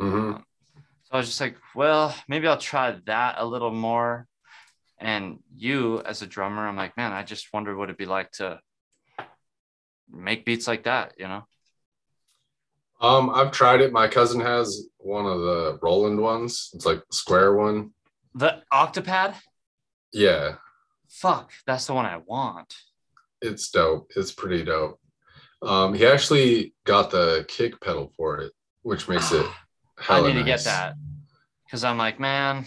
hmm 0.00 0.32
So 0.32 1.10
I 1.12 1.16
was 1.18 1.26
just 1.26 1.40
like, 1.40 1.56
well, 1.74 2.14
maybe 2.28 2.46
I'll 2.46 2.58
try 2.58 2.98
that 3.06 3.36
a 3.38 3.46
little 3.46 3.72
more. 3.72 4.26
And 4.98 5.40
you, 5.56 6.00
as 6.02 6.22
a 6.22 6.26
drummer, 6.26 6.66
I'm 6.66 6.76
like, 6.76 6.96
man, 6.96 7.12
I 7.12 7.22
just 7.22 7.52
wonder 7.52 7.76
what 7.76 7.84
it'd 7.84 7.96
be 7.98 8.06
like 8.06 8.32
to 8.32 8.60
make 10.10 10.44
beats 10.44 10.66
like 10.66 10.84
that, 10.84 11.14
you 11.18 11.28
know? 11.28 11.44
Um, 13.00 13.28
I've 13.28 13.52
tried 13.52 13.82
it. 13.82 13.92
My 13.92 14.08
cousin 14.08 14.40
has 14.40 14.86
one 14.98 15.26
of 15.26 15.40
the 15.40 15.78
Roland 15.82 16.18
ones. 16.18 16.70
It's 16.72 16.86
like 16.86 17.00
the 17.10 17.14
square 17.16 17.54
one. 17.54 17.90
The 18.34 18.62
Octopad? 18.72 19.34
Yeah, 20.12 20.56
Fuck, 21.08 21.52
that's 21.66 21.86
the 21.86 21.94
one 21.94 22.04
I 22.06 22.18
want. 22.18 22.74
it's 23.42 23.70
dope. 23.70 24.10
It's 24.16 24.32
pretty 24.32 24.64
dope. 24.64 24.98
Um, 25.62 25.94
he 25.94 26.06
actually 26.06 26.74
got 26.84 27.10
the 27.10 27.44
kick 27.48 27.80
pedal 27.80 28.12
for 28.16 28.40
it, 28.40 28.52
which 28.82 29.08
makes 29.08 29.32
it. 29.32 29.46
I 29.98 30.02
hella 30.02 30.28
need 30.28 30.38
to 30.38 30.44
get 30.44 30.64
that 30.64 30.94
because 31.64 31.84
I'm 31.84 31.98
like, 31.98 32.20
man, 32.20 32.66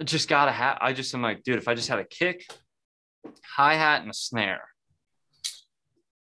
I 0.00 0.04
just 0.04 0.28
gotta 0.28 0.52
have. 0.52 0.78
I 0.80 0.92
just 0.92 1.14
am 1.14 1.22
like, 1.22 1.42
dude, 1.42 1.58
if 1.58 1.68
I 1.68 1.74
just 1.74 1.88
had 1.88 1.98
a 1.98 2.04
kick, 2.04 2.44
hi 3.42 3.74
hat, 3.74 4.02
and 4.02 4.10
a 4.10 4.14
snare. 4.14 4.62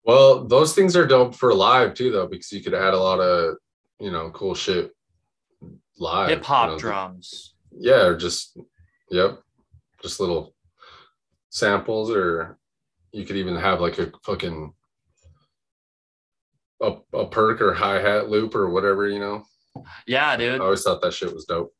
Well, 0.03 0.45
those 0.48 0.74
things 0.74 0.95
are 0.95 1.06
dope 1.06 1.36
for 1.36 1.53
live 1.53 1.94
too, 1.94 2.12
though, 2.12 2.28
because 2.28 2.52
you 2.52 2.62
could 2.62 2.74
add 2.74 2.94
a 2.94 2.99
lot 2.99 3.20
of 3.20 3.58
you 3.99 4.12
know 4.12 4.32
cool 4.32 4.56
shit 4.56 4.91
live. 5.99 6.30
Hip 6.30 6.44
hop 6.44 6.68
you 6.68 6.74
know, 6.74 6.80
drums. 6.80 7.56
Yeah, 7.72 8.06
or 8.06 8.18
just 8.18 8.58
yep, 9.10 9.40
just 10.02 10.20
little 10.20 10.56
samples, 11.49 12.10
or 12.10 12.58
you 13.12 13.26
could 13.26 13.36
even 13.38 13.56
have 13.56 13.82
like 13.82 13.98
a 14.00 14.12
fucking 14.24 14.74
a, 16.82 16.88
a 17.14 17.26
perc 17.28 17.62
or 17.62 17.74
hi 17.74 18.00
hat 18.02 18.30
loop 18.30 18.56
or 18.56 18.70
whatever. 18.70 19.08
You 19.08 19.20
know, 19.20 19.44
Yeah, 20.08 20.36
dude. 20.38 20.62
I 20.62 20.64
always 20.64 20.84
thought 20.84 21.02
that 21.02 21.14
shit 21.14 21.34
was 21.34 21.46
dope. 21.46 21.74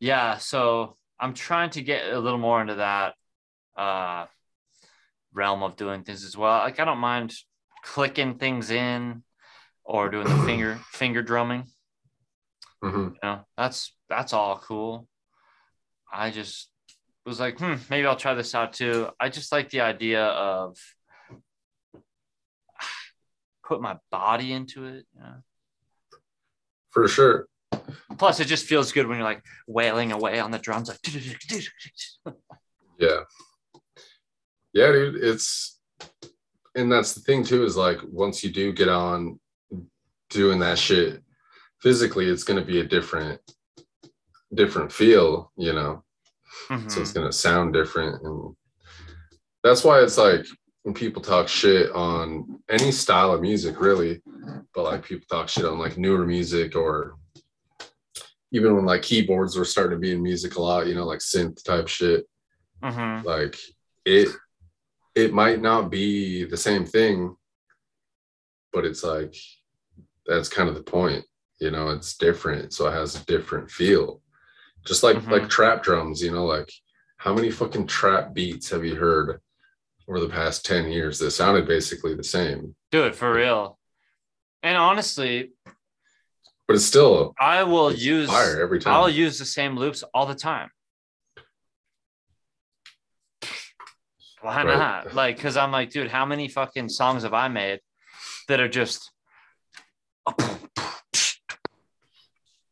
Yeah. 0.00 0.36
So 0.38 0.96
I'm 1.18 1.34
trying 1.34 1.70
to 1.70 1.82
get 1.82 2.12
a 2.12 2.18
little 2.18 2.38
more 2.38 2.60
into 2.60 2.76
that 2.76 3.14
uh, 3.76 4.26
realm 5.32 5.62
of 5.62 5.76
doing 5.76 6.02
things 6.02 6.24
as 6.24 6.36
well. 6.36 6.58
Like 6.58 6.80
I 6.80 6.84
don't 6.84 6.98
mind 6.98 7.34
clicking 7.82 8.38
things 8.38 8.70
in 8.70 9.22
or 9.84 10.08
doing 10.08 10.26
the 10.28 10.42
finger 10.44 10.78
finger 10.92 11.22
drumming. 11.22 11.64
Mhm. 12.82 13.12
You 13.14 13.18
know, 13.22 13.40
that's 13.56 13.92
that's 14.08 14.32
all 14.32 14.58
cool. 14.58 15.08
I 16.12 16.30
just 16.30 16.68
was 17.26 17.40
like, 17.40 17.58
hmm, 17.58 17.74
maybe 17.90 18.06
I'll 18.06 18.16
try 18.16 18.34
this 18.34 18.54
out 18.54 18.72
too. 18.72 19.08
I 19.18 19.28
just 19.28 19.52
like 19.52 19.68
the 19.70 19.80
idea 19.80 20.24
of 20.24 20.78
put 23.68 23.82
my 23.82 23.96
body 24.10 24.52
into 24.52 24.84
it. 24.86 25.06
You 25.14 25.20
know? 25.20 25.34
For 26.90 27.08
sure. 27.08 27.48
Plus, 28.16 28.40
it 28.40 28.46
just 28.46 28.66
feels 28.66 28.92
good 28.92 29.06
when 29.06 29.18
you're 29.18 29.26
like 29.26 29.42
wailing 29.66 30.12
away 30.12 30.38
on 30.38 30.50
the 30.50 30.58
drums, 30.58 30.88
like. 30.88 30.98
Yeah. 32.98 33.24
Yeah, 34.72 34.92
dude. 34.92 35.22
It's 35.22 35.78
and 36.74 36.90
that's 36.90 37.12
the 37.12 37.20
thing 37.20 37.44
too, 37.44 37.64
is 37.64 37.76
like 37.76 37.98
once 38.10 38.42
you 38.42 38.50
do 38.50 38.72
get 38.72 38.88
on 38.88 39.38
doing 40.30 40.60
that 40.60 40.78
shit 40.78 41.22
physically, 41.82 42.26
it's 42.26 42.44
gonna 42.44 42.64
be 42.64 42.80
a 42.80 42.84
different 42.84 43.40
different 44.54 44.92
feel, 44.92 45.52
you 45.58 45.74
know. 45.74 46.04
So 46.88 47.00
it's 47.00 47.10
Mhm. 47.10 47.14
gonna 47.14 47.32
sound 47.32 47.72
different. 47.74 48.22
And 48.22 48.56
that's 49.62 49.84
why 49.84 50.00
it's 50.00 50.18
like 50.18 50.44
when 50.82 50.94
people 50.94 51.22
talk 51.22 51.48
shit 51.48 51.90
on 51.92 52.60
any 52.68 52.92
style 52.92 53.32
of 53.32 53.40
music, 53.40 53.80
really, 53.80 54.22
but 54.74 54.84
like 54.84 55.04
people 55.04 55.26
talk 55.30 55.48
shit 55.48 55.64
on 55.64 55.78
like 55.78 55.98
newer 55.98 56.24
music 56.26 56.76
or 56.76 57.16
even 58.52 58.74
when 58.76 58.84
like 58.84 59.02
keyboards 59.02 59.56
were 59.56 59.64
starting 59.64 59.96
to 59.96 60.00
be 60.00 60.12
in 60.12 60.22
music 60.22 60.56
a 60.56 60.62
lot, 60.62 60.86
you 60.86 60.94
know, 60.94 61.04
like 61.04 61.18
synth 61.20 61.62
type 61.64 61.88
shit 61.88 62.24
Mhm. 62.82 63.24
like 63.24 63.58
it 64.04 64.28
it 65.14 65.32
might 65.32 65.60
not 65.60 65.90
be 65.90 66.44
the 66.44 66.56
same 66.56 66.84
thing 66.84 67.34
but 68.72 68.84
it's 68.84 69.02
like 69.02 69.34
that's 70.26 70.48
kind 70.48 70.68
of 70.68 70.74
the 70.74 70.82
point 70.82 71.24
you 71.58 71.70
know 71.70 71.88
it's 71.88 72.16
different 72.18 72.72
so 72.72 72.86
it 72.86 72.92
has 72.92 73.16
a 73.20 73.24
different 73.24 73.70
feel 73.70 74.20
just 74.86 75.02
like 75.02 75.16
Mhm. 75.16 75.30
like 75.30 75.48
trap 75.48 75.82
drums 75.82 76.22
you 76.22 76.30
know 76.30 76.44
like 76.46 76.70
how 77.18 77.34
many 77.34 77.50
fucking 77.50 77.86
trap 77.86 78.32
beats 78.32 78.70
have 78.70 78.84
you 78.84 78.94
heard 78.94 79.40
over 80.08 80.20
the 80.20 80.28
past 80.28 80.64
10 80.64 80.88
years 80.90 81.18
that 81.18 81.32
sounded 81.32 81.66
basically 81.66 82.14
the 82.14 82.22
same 82.24 82.74
Dude, 82.92 83.16
for 83.16 83.32
real. 83.32 83.78
And 84.62 84.76
honestly, 84.78 85.50
but 86.66 86.76
it's 86.76 86.84
still 86.84 87.34
I 87.38 87.64
will 87.64 87.92
use 87.92 88.30
fire 88.30 88.60
every 88.60 88.78
time 88.78 88.94
I'll 88.94 89.10
use 89.10 89.38
the 89.38 89.44
same 89.44 89.76
loops 89.76 90.02
all 90.14 90.26
the 90.26 90.34
time. 90.34 90.70
Why 94.40 94.62
Right. 94.62 94.78
not? 94.78 95.14
Like, 95.14 95.40
cause 95.40 95.56
I'm 95.56 95.72
like, 95.72 95.90
dude, 95.90 96.10
how 96.10 96.24
many 96.24 96.48
fucking 96.48 96.88
songs 96.90 97.24
have 97.24 97.34
I 97.34 97.48
made 97.48 97.80
that 98.48 98.60
are 98.60 98.68
just 98.68 99.10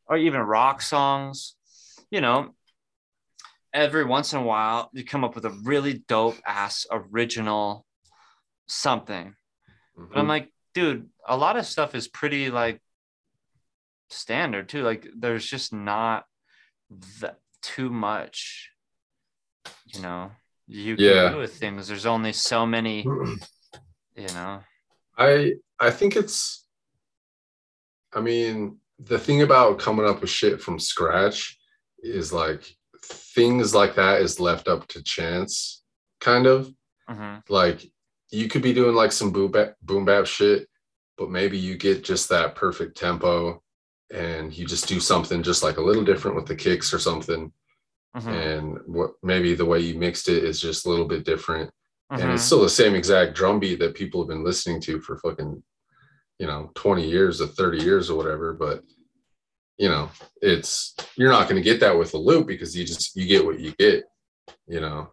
or 0.07 0.17
even 0.17 0.41
rock 0.41 0.81
songs? 0.83 1.57
You 2.15 2.21
know, 2.21 2.55
every 3.73 4.05
once 4.05 4.33
in 4.33 4.39
a 4.39 4.43
while 4.45 4.89
you 4.93 5.05
come 5.05 5.25
up 5.25 5.35
with 5.35 5.45
a 5.47 5.51
really 5.51 5.95
dope 6.07 6.37
ass 6.47 6.87
original 6.93 7.85
something. 8.69 9.35
But 9.97 10.21
I'm 10.21 10.27
Mhm. 10.27 10.29
like, 10.29 10.53
dude, 10.75 11.11
a 11.27 11.37
lot 11.37 11.57
of 11.57 11.67
stuff 11.67 11.97
is 11.97 12.07
pretty 12.07 12.53
like 12.53 12.81
standard 14.11 14.69
too. 14.69 14.85
Like 14.85 15.09
there's 15.17 15.45
just 15.45 15.73
not 15.73 16.27
that 17.21 17.41
too 17.63 17.91
much, 17.91 18.71
you 19.93 20.03
know, 20.03 20.31
you 20.69 20.95
can 20.95 21.05
Yeah. 21.05 21.31
do 21.33 21.39
with 21.39 21.57
things. 21.57 21.89
There's 21.89 22.07
only 22.07 22.33
so 22.33 22.65
many, 22.65 23.03
you 24.15 24.29
know. 24.29 24.63
I 25.19 25.55
I 25.81 25.91
think 25.91 26.15
it's 26.15 26.65
I 28.13 28.21
mean, 28.21 28.79
the 29.01 29.19
thing 29.19 29.43
about 29.43 29.81
coming 29.81 30.07
up 30.07 30.21
with 30.21 30.31
shit 30.31 30.61
from 30.63 30.79
scratch 30.79 31.59
is 32.05 32.33
like 32.33 32.77
things 33.03 33.75
like 33.75 33.95
that 33.97 34.21
is 34.21 34.41
left 34.41 34.69
up 34.69 34.87
to 34.89 35.03
chance, 35.03 35.83
kind 36.21 36.47
of. 36.47 36.71
Mhm. 37.09 37.43
Like 37.49 37.91
you 38.31 38.49
could 38.49 38.63
be 38.63 38.73
doing 38.73 38.95
like 38.95 39.13
some 39.13 39.31
boom 39.33 39.51
bap, 39.51 39.75
boom 39.83 40.05
bap 40.05 40.27
shit, 40.27 40.69
but 41.19 41.31
maybe 41.31 41.59
you 41.59 41.77
get 41.77 42.05
just 42.05 42.29
that 42.29 42.55
perfect 42.55 42.97
tempo 42.97 43.63
and 44.11 44.57
you 44.57 44.67
just 44.67 44.87
do 44.89 45.01
something 45.01 45.43
just 45.43 45.63
like 45.63 45.77
a 45.79 45.83
little 45.83 46.05
different 46.05 46.37
with 46.37 46.47
the 46.47 46.57
kicks 46.57 46.93
or 46.93 46.99
something. 46.99 47.53
Mhm. 48.17 48.33
And 48.33 48.79
what 48.87 49.13
maybe 49.23 49.55
the 49.55 49.65
way 49.65 49.81
you 49.81 49.99
mixed 49.99 50.29
it 50.29 50.45
is 50.45 50.61
just 50.61 50.87
a 50.87 50.89
little 50.91 51.07
bit 51.09 51.25
different 51.25 51.71
and 52.11 52.31
it's 52.33 52.43
Mhm. 52.43 52.47
still 52.47 52.63
the 52.63 52.69
same 52.69 52.95
exact 52.95 53.35
drum 53.35 53.59
beat 53.59 53.81
that 53.81 53.95
people 53.95 54.21
have 54.23 54.29
been 54.29 54.45
listening 54.45 54.81
to 54.83 55.01
for 55.01 55.17
fucking 55.19 55.63
you 56.39 56.47
know 56.47 56.71
20 56.75 57.09
years 57.09 57.41
or 57.41 57.47
30 57.47 57.83
years 57.83 58.11
or 58.11 58.17
whatever 58.17 58.53
but 58.53 58.85
you 59.79 59.89
know 59.89 60.09
it's 60.41 60.95
you're 61.17 61.31
not 61.31 61.49
going 61.49 61.61
to 61.61 61.63
get 61.71 61.81
that 61.81 61.97
with 61.99 62.15
a 62.15 62.19
loop 62.19 62.47
because 62.47 62.77
you 62.77 62.85
just 62.85 63.17
you 63.17 63.27
get 63.27 63.45
what 63.45 63.59
you 63.59 63.73
get 63.79 64.05
you 64.69 64.81
know 64.81 65.11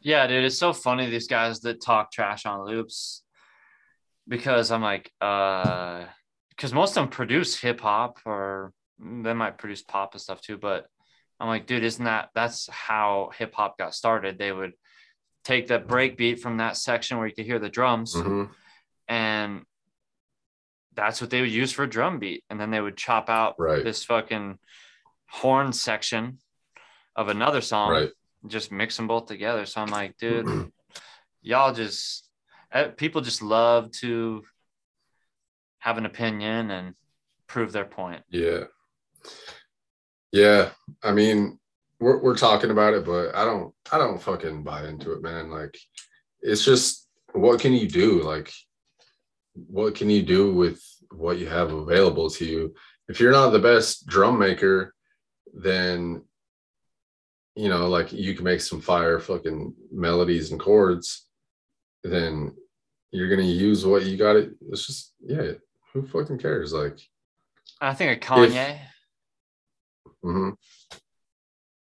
Yeah, 0.00 0.26
dude, 0.26 0.44
it's 0.44 0.58
so 0.58 0.72
funny 0.72 1.10
these 1.10 1.26
guys 1.28 1.60
that 1.60 1.80
talk 1.80 2.12
trash 2.12 2.46
on 2.46 2.66
loops 2.66 3.22
because 4.28 4.70
I'm 4.70 4.82
like, 4.82 5.12
uh, 5.20 6.04
because 6.50 6.72
most 6.72 6.90
of 6.90 6.94
them 6.96 7.08
produce 7.08 7.60
hip 7.60 7.80
hop 7.80 8.18
or 8.24 8.72
they 8.98 9.34
might 9.34 9.58
produce 9.58 9.82
pop 9.82 10.14
and 10.14 10.20
stuff 10.20 10.40
too. 10.40 10.56
But 10.56 10.86
I'm 11.38 11.48
like, 11.48 11.66
dude, 11.66 11.84
isn't 11.84 12.04
that 12.04 12.30
that's 12.34 12.68
how 12.68 13.30
hip 13.36 13.54
hop 13.54 13.78
got 13.78 13.94
started? 13.94 14.38
They 14.38 14.52
would 14.52 14.72
take 15.44 15.68
the 15.68 15.78
break 15.78 16.16
beat 16.16 16.40
from 16.40 16.56
that 16.58 16.76
section 16.76 17.18
where 17.18 17.26
you 17.26 17.34
could 17.34 17.44
hear 17.46 17.58
the 17.60 17.68
drums 17.68 18.14
Mhm. 18.14 18.50
and 19.08 19.64
that's 20.96 21.20
what 21.20 21.30
they 21.30 21.40
would 21.42 21.50
use 21.50 21.72
for 21.72 21.82
a 21.84 21.88
drum 21.88 22.18
beat. 22.18 22.42
And 22.50 22.58
then 22.58 22.70
they 22.70 22.80
would 22.80 22.96
chop 22.96 23.28
out 23.28 23.54
Right. 23.58 23.84
this 23.84 24.04
fucking 24.04 24.58
horn 25.28 25.72
section 25.72 26.38
of 27.14 27.28
another 27.28 27.60
song 27.60 27.90
right 27.92 28.10
just 28.46 28.70
mix 28.70 28.96
them 28.96 29.08
both 29.08 29.26
together. 29.26 29.66
So 29.66 29.80
I'm 29.80 29.90
like, 29.90 30.16
dude, 30.18 30.46
y'all 31.42 31.72
just 31.74 32.28
eh, 32.72 32.88
people 32.88 33.20
just 33.20 33.42
love 33.42 33.90
to 33.90 34.44
have 35.78 35.98
an 35.98 36.06
opinion 36.06 36.70
and 36.70 36.94
prove 37.48 37.72
their 37.72 37.84
point. 37.84 38.22
yeah 38.30 38.64
yeah 40.32 40.70
i 41.04 41.12
mean 41.12 41.58
we're, 42.00 42.20
we're 42.20 42.36
talking 42.36 42.70
about 42.70 42.92
it 42.94 43.04
but 43.04 43.34
i 43.36 43.44
don't 43.44 43.72
i 43.92 43.98
don't 43.98 44.20
fucking 44.20 44.62
buy 44.64 44.86
into 44.86 45.12
it 45.12 45.22
man 45.22 45.50
like 45.50 45.78
it's 46.40 46.64
just 46.64 47.06
what 47.32 47.60
can 47.60 47.72
you 47.72 47.88
do 47.88 48.22
like 48.22 48.52
what 49.68 49.94
can 49.94 50.10
you 50.10 50.22
do 50.22 50.52
with 50.52 50.82
what 51.10 51.38
you 51.38 51.46
have 51.46 51.72
available 51.72 52.30
to 52.30 52.44
you? 52.44 52.74
If 53.08 53.20
you're 53.20 53.32
not 53.32 53.50
the 53.50 53.58
best 53.58 54.06
drum 54.06 54.38
maker 54.38 54.92
then 55.54 56.22
you 57.54 57.68
know 57.70 57.88
like 57.88 58.12
you 58.12 58.34
can 58.34 58.44
make 58.44 58.60
some 58.60 58.80
fire 58.80 59.18
fucking 59.18 59.72
melodies 59.90 60.50
and 60.50 60.60
chords 60.60 61.28
then 62.04 62.52
you're 63.10 63.30
gonna 63.30 63.42
use 63.42 63.86
what 63.86 64.04
you 64.04 64.18
got 64.18 64.36
it 64.36 64.50
it's 64.68 64.86
just 64.86 65.14
yeah 65.24 65.52
who 65.96 66.06
fucking 66.06 66.38
cares? 66.38 66.72
Like 66.74 66.98
I 67.80 67.94
think 67.94 68.22
of 68.22 68.28
Kanye. 68.28 68.78
mhm, 70.22 70.54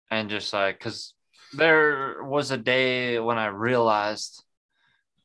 and 0.09 0.29
just 0.29 0.51
like 0.51 0.79
because 0.79 1.13
there 1.53 2.23
was 2.23 2.49
a 2.51 2.57
day 2.57 3.19
when 3.19 3.37
I 3.37 3.47
realized 3.47 4.43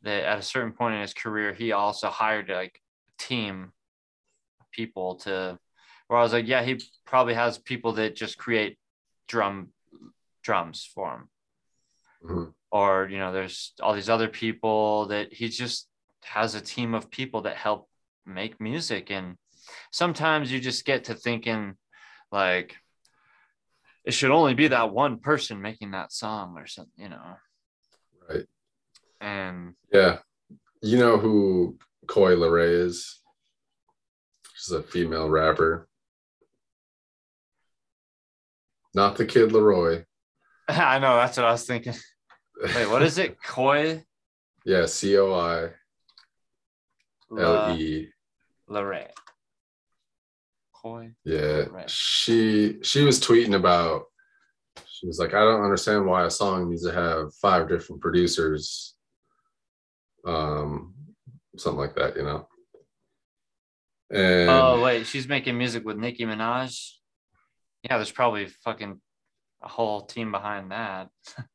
that 0.04 0.24
at 0.24 0.38
a 0.38 0.42
certain 0.42 0.72
point 0.72 0.94
in 0.94 1.00
his 1.00 1.14
career 1.14 1.52
he 1.52 1.72
also 1.72 2.08
hired 2.08 2.48
like 2.48 2.80
a 3.08 3.22
team 3.22 3.72
of 4.60 4.70
people 4.70 5.16
to 5.16 5.58
where 6.06 6.18
I 6.18 6.22
was 6.22 6.32
like, 6.32 6.46
yeah, 6.46 6.62
he 6.62 6.80
probably 7.06 7.34
has 7.34 7.56
people 7.58 7.92
that 7.94 8.14
just 8.14 8.36
create 8.38 8.78
drum 9.26 9.70
drums 10.42 10.88
for 10.94 11.14
him. 11.14 11.28
mhm. 12.22 12.54
or 12.70 13.08
you 13.10 13.18
know 13.18 13.32
there's 13.32 13.72
all 13.80 13.94
these 13.94 14.10
other 14.10 14.28
people 14.28 15.06
that 15.06 15.32
he 15.32 15.48
just 15.48 15.88
has 16.22 16.54
a 16.54 16.60
team 16.60 16.94
of 16.94 17.10
people 17.10 17.42
that 17.42 17.56
help 17.56 17.88
make 18.26 18.60
music 18.60 19.10
and 19.10 19.36
sometimes 19.90 20.52
you 20.52 20.60
just 20.60 20.84
get 20.84 21.04
to 21.04 21.14
thinking 21.14 21.74
like 22.30 22.76
it 24.04 24.12
should 24.12 24.30
only 24.30 24.54
be 24.54 24.68
that 24.68 24.92
one 24.92 25.18
person 25.18 25.60
making 25.62 25.92
that 25.92 26.12
song 26.12 26.54
or 26.58 26.66
something 26.66 26.92
you 27.04 27.08
know 27.08 27.36
right 28.28 28.46
and 29.20 29.74
yeah. 29.92 30.18
You 30.82 30.98
know 30.98 31.16
who 31.16 31.78
Coi 32.06 32.34
Leray 32.34 32.86
is? 32.86 33.20
She's 34.54 34.72
a 34.72 34.82
female 34.82 35.28
rapper. 35.28 35.88
Not 38.94 39.16
the 39.16 39.26
kid 39.26 39.50
LAROI 39.50 40.04
i 40.68 40.98
know 40.98 41.16
that's 41.16 41.36
what 41.36 41.46
i 41.46 41.52
was 41.52 41.66
thinking. 41.66 41.94
Wait 42.62 42.88
what 42.88 43.02
is 43.02 43.18
it? 43.18 43.36
Koi? 43.46 44.02
Yeah 44.64 44.86
c-o-i 44.86 45.70
La, 47.30 47.70
l-e 47.70 48.08
Lorraine. 48.68 49.08
koi 50.72 51.10
Yeah, 51.24 51.64
she 51.86 52.78
she 52.82 53.02
was 53.02 53.20
tweeting 53.20 53.54
about. 53.54 54.04
She 54.86 55.06
was 55.06 55.18
like, 55.18 55.34
I 55.34 55.40
don't 55.40 55.62
understand 55.62 56.06
why 56.06 56.24
a 56.24 56.30
song 56.30 56.70
needs 56.70 56.84
to 56.84 56.92
have 56.92 57.34
five 57.34 57.68
different 57.68 58.00
producers, 58.00 58.93
um, 60.26 60.94
something 61.56 61.78
like 61.78 61.94
that, 61.96 62.16
you 62.16 62.22
know. 62.22 62.48
And 64.10 64.50
oh 64.50 64.82
wait 64.82 65.06
she's 65.06 65.26
making 65.26 65.56
music 65.56 65.84
with 65.84 65.96
nicki 65.96 66.24
minaj 66.24 66.94
yeah, 67.84 67.98
there's 67.98 68.10
probably 68.10 68.46
fucking 68.46 69.00
a 69.62 69.68
whole 69.68 70.02
team 70.02 70.32
behind 70.32 70.72
that. 70.72 71.08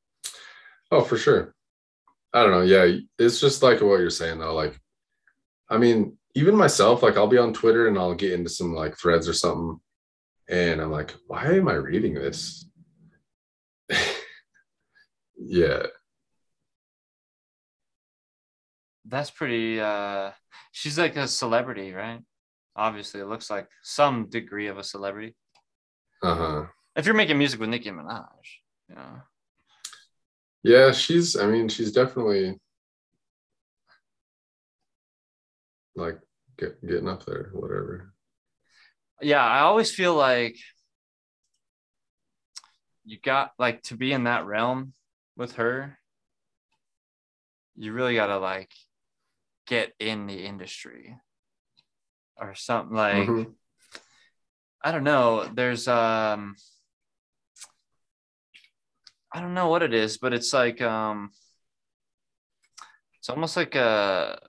Oh, 0.91 1.01
for 1.01 1.17
sure. 1.17 1.53
I 2.33 2.41
don't 2.41 2.49
know. 2.49 2.63
Yeah, 2.63 2.97
it's 3.19 3.39
just 3.39 3.61
like 3.61 3.79
what 3.79 3.99
you're 3.99 4.09
saying 4.09 4.39
though. 4.39 4.55
Like, 4.55 4.75
I 5.69 5.77
mean, 5.77 6.17
even 6.33 6.55
myself, 6.55 7.03
like 7.03 7.15
I'll 7.15 7.27
be 7.27 7.37
on 7.37 7.53
Twitter 7.53 7.87
and 7.87 7.95
I'll 7.95 8.15
get 8.15 8.31
into 8.31 8.49
some 8.49 8.73
like 8.73 8.97
threads 8.97 9.29
or 9.29 9.33
something, 9.33 9.79
and 10.49 10.81
I'm 10.81 10.91
like, 10.91 11.13
why 11.27 11.45
am 11.45 11.67
I 11.67 11.73
reading 11.73 12.15
this? 12.15 12.67
yeah. 15.37 15.83
That's 19.09 19.31
pretty 19.31 19.79
uh 19.79 20.31
she's 20.71 20.97
like 20.97 21.15
a 21.15 21.27
celebrity, 21.27 21.93
right? 21.93 22.19
Obviously, 22.75 23.19
it 23.21 23.27
looks 23.27 23.49
like 23.49 23.67
some 23.83 24.29
degree 24.29 24.67
of 24.67 24.77
a 24.77 24.83
celebrity. 24.83 25.35
Uh-huh. 26.21 26.65
If 26.95 27.05
you're 27.05 27.15
making 27.15 27.37
music 27.37 27.59
with 27.59 27.69
Nicki 27.69 27.89
Minaj, 27.89 28.27
you 28.87 28.95
know. 28.95 29.21
Yeah, 30.63 30.91
she's 30.91 31.35
I 31.35 31.47
mean, 31.47 31.69
she's 31.69 31.91
definitely 31.91 32.59
like 35.95 36.19
get, 36.57 36.85
getting 36.85 37.09
up 37.09 37.25
there, 37.25 37.49
whatever. 37.53 38.13
Yeah, 39.21 39.43
I 39.43 39.61
always 39.61 39.93
feel 39.93 40.15
like 40.15 40.57
you 43.03 43.17
got 43.19 43.51
like 43.57 43.81
to 43.83 43.97
be 43.97 44.13
in 44.13 44.25
that 44.25 44.45
realm 44.45 44.93
with 45.35 45.53
her, 45.55 45.97
you 47.75 47.93
really 47.93 48.15
gotta 48.15 48.37
like 48.37 48.71
get 49.69 49.93
in 49.99 50.25
the 50.25 50.43
industry 50.45 51.15
or 52.35 52.55
something 52.55 52.95
like 52.97 53.27
Mhm. 53.29 53.55
I 54.83 54.91
don't 54.91 55.03
know. 55.03 55.47
There's 55.53 55.87
um 55.87 56.55
I 59.31 59.41
don't 59.41 59.53
know 59.53 59.67
what 59.67 59.83
it 59.83 59.93
is, 59.93 60.17
but 60.17 60.33
it's 60.33 60.51
like 60.53 60.81
um 60.81 61.29
it's 63.19 63.29
almost 63.29 63.55
like 63.55 63.75
a 63.75 64.39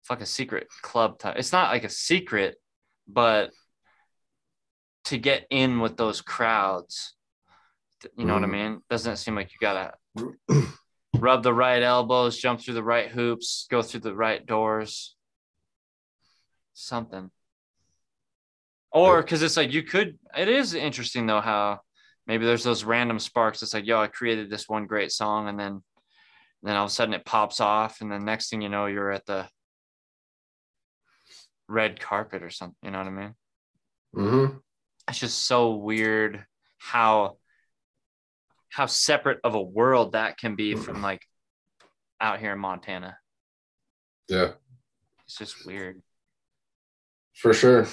it's 0.00 0.10
like 0.10 0.22
a 0.22 0.26
secret 0.26 0.68
club 0.80 1.18
type. 1.18 1.36
It's 1.36 1.52
not 1.52 1.70
like 1.70 1.84
a 1.84 1.90
secret, 1.90 2.56
but 3.06 3.50
to 5.04 5.18
get 5.18 5.46
in 5.50 5.80
with 5.80 5.96
those 5.98 6.22
crowds, 6.22 7.14
you 8.16 8.24
know 8.24 8.34
what 8.34 8.44
I 8.44 8.46
Mhm. 8.46 8.50
mean? 8.50 8.82
Doesn't 8.88 9.12
it 9.12 9.16
seem 9.18 9.34
like 9.34 9.52
you 9.52 9.58
gotta 9.60 9.92
rub 11.22 11.44
the 11.44 11.54
right 11.54 11.84
elbows, 11.84 12.36
jump 12.36 12.60
through 12.60 12.74
the 12.74 12.82
right 12.82 13.08
hoops, 13.08 13.68
go 13.70 13.80
through 13.80 14.00
the 14.00 14.14
right 14.14 14.44
doors, 14.44 15.14
something. 16.74 17.30
Or 18.90 19.22
because 19.22 19.40
it's 19.40 19.56
like 19.56 19.72
you 19.72 19.84
could, 19.84 20.18
it 20.36 20.48
is 20.48 20.74
interesting 20.74 21.26
though 21.26 21.40
how 21.40 21.78
maybe 22.26 22.44
there's 22.44 22.64
those 22.64 22.82
random 22.82 23.20
sparks. 23.20 23.62
It's 23.62 23.72
like, 23.72 23.86
yo, 23.86 24.00
I 24.00 24.08
created 24.08 24.50
this 24.50 24.68
one 24.68 24.86
great 24.86 25.12
song, 25.12 25.48
and 25.48 25.58
then 25.58 25.82
then 26.64 26.76
all 26.76 26.86
of 26.86 26.90
a 26.90 26.94
sudden 26.94 27.14
it 27.14 27.24
pops 27.24 27.60
off, 27.60 28.00
and 28.00 28.10
then 28.10 28.24
next 28.24 28.50
thing 28.50 28.60
you 28.60 28.68
know, 28.68 28.86
you're 28.86 29.12
at 29.12 29.24
the 29.26 29.48
red 31.68 32.00
carpet 32.00 32.42
or 32.42 32.50
something. 32.50 32.76
You 32.82 32.90
know 32.90 32.98
what 32.98 33.06
I 33.06 33.10
mean? 33.10 33.34
Mm-hmm. 34.16 34.56
It's 35.08 35.20
just 35.20 35.46
so 35.46 35.76
weird 35.76 36.44
how 36.78 37.36
how 38.72 38.86
separate 38.86 39.38
of 39.44 39.54
a 39.54 39.62
world 39.62 40.12
that 40.12 40.38
can 40.38 40.56
be 40.56 40.74
from 40.74 40.94
mm-hmm. 40.94 41.04
like 41.04 41.26
out 42.20 42.40
here 42.40 42.52
in 42.52 42.58
Montana. 42.58 43.18
Yeah, 44.28 44.52
It's 45.26 45.36
just 45.36 45.66
weird. 45.66 46.00
for 47.34 47.52
sure. 47.52 47.86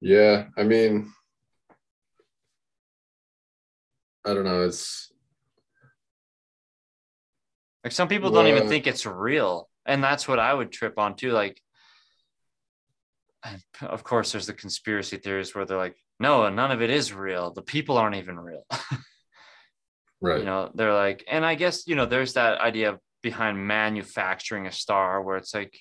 Yeah, 0.00 0.44
I 0.56 0.62
mean, 0.62 1.10
I 4.24 4.32
don't 4.32 4.44
know. 4.44 4.62
It's 4.62 5.12
Like 7.82 7.92
some 7.92 8.06
people 8.06 8.30
don't 8.30 8.46
even 8.46 8.68
think 8.68 8.86
it's 8.86 9.06
real. 9.06 9.68
And 9.86 10.04
that's 10.04 10.28
what 10.28 10.38
I 10.38 10.54
would 10.54 10.70
trip 10.70 10.98
on 10.98 11.16
too. 11.16 11.32
Like, 11.32 11.60
of 13.80 14.04
course, 14.04 14.30
there's 14.30 14.46
the 14.46 14.52
conspiracy 14.52 15.16
theories 15.16 15.52
where 15.52 15.64
they're 15.64 15.76
like, 15.76 15.96
no, 16.18 16.48
none 16.48 16.70
of 16.70 16.82
it 16.82 16.90
is 16.90 17.12
real. 17.12 17.52
The 17.52 17.62
people 17.62 17.98
aren't 17.98 18.16
even 18.16 18.38
real. 18.38 18.64
right. 20.20 20.38
you 20.38 20.44
know, 20.44 20.70
they're 20.74 20.94
like, 20.94 21.24
and 21.30 21.44
I 21.44 21.54
guess, 21.54 21.86
you 21.86 21.94
know, 21.94 22.06
there's 22.06 22.34
that 22.34 22.60
idea 22.60 22.98
behind 23.22 23.58
manufacturing 23.66 24.66
a 24.66 24.72
star 24.72 25.22
where 25.22 25.36
it's 25.36 25.54
like, 25.54 25.78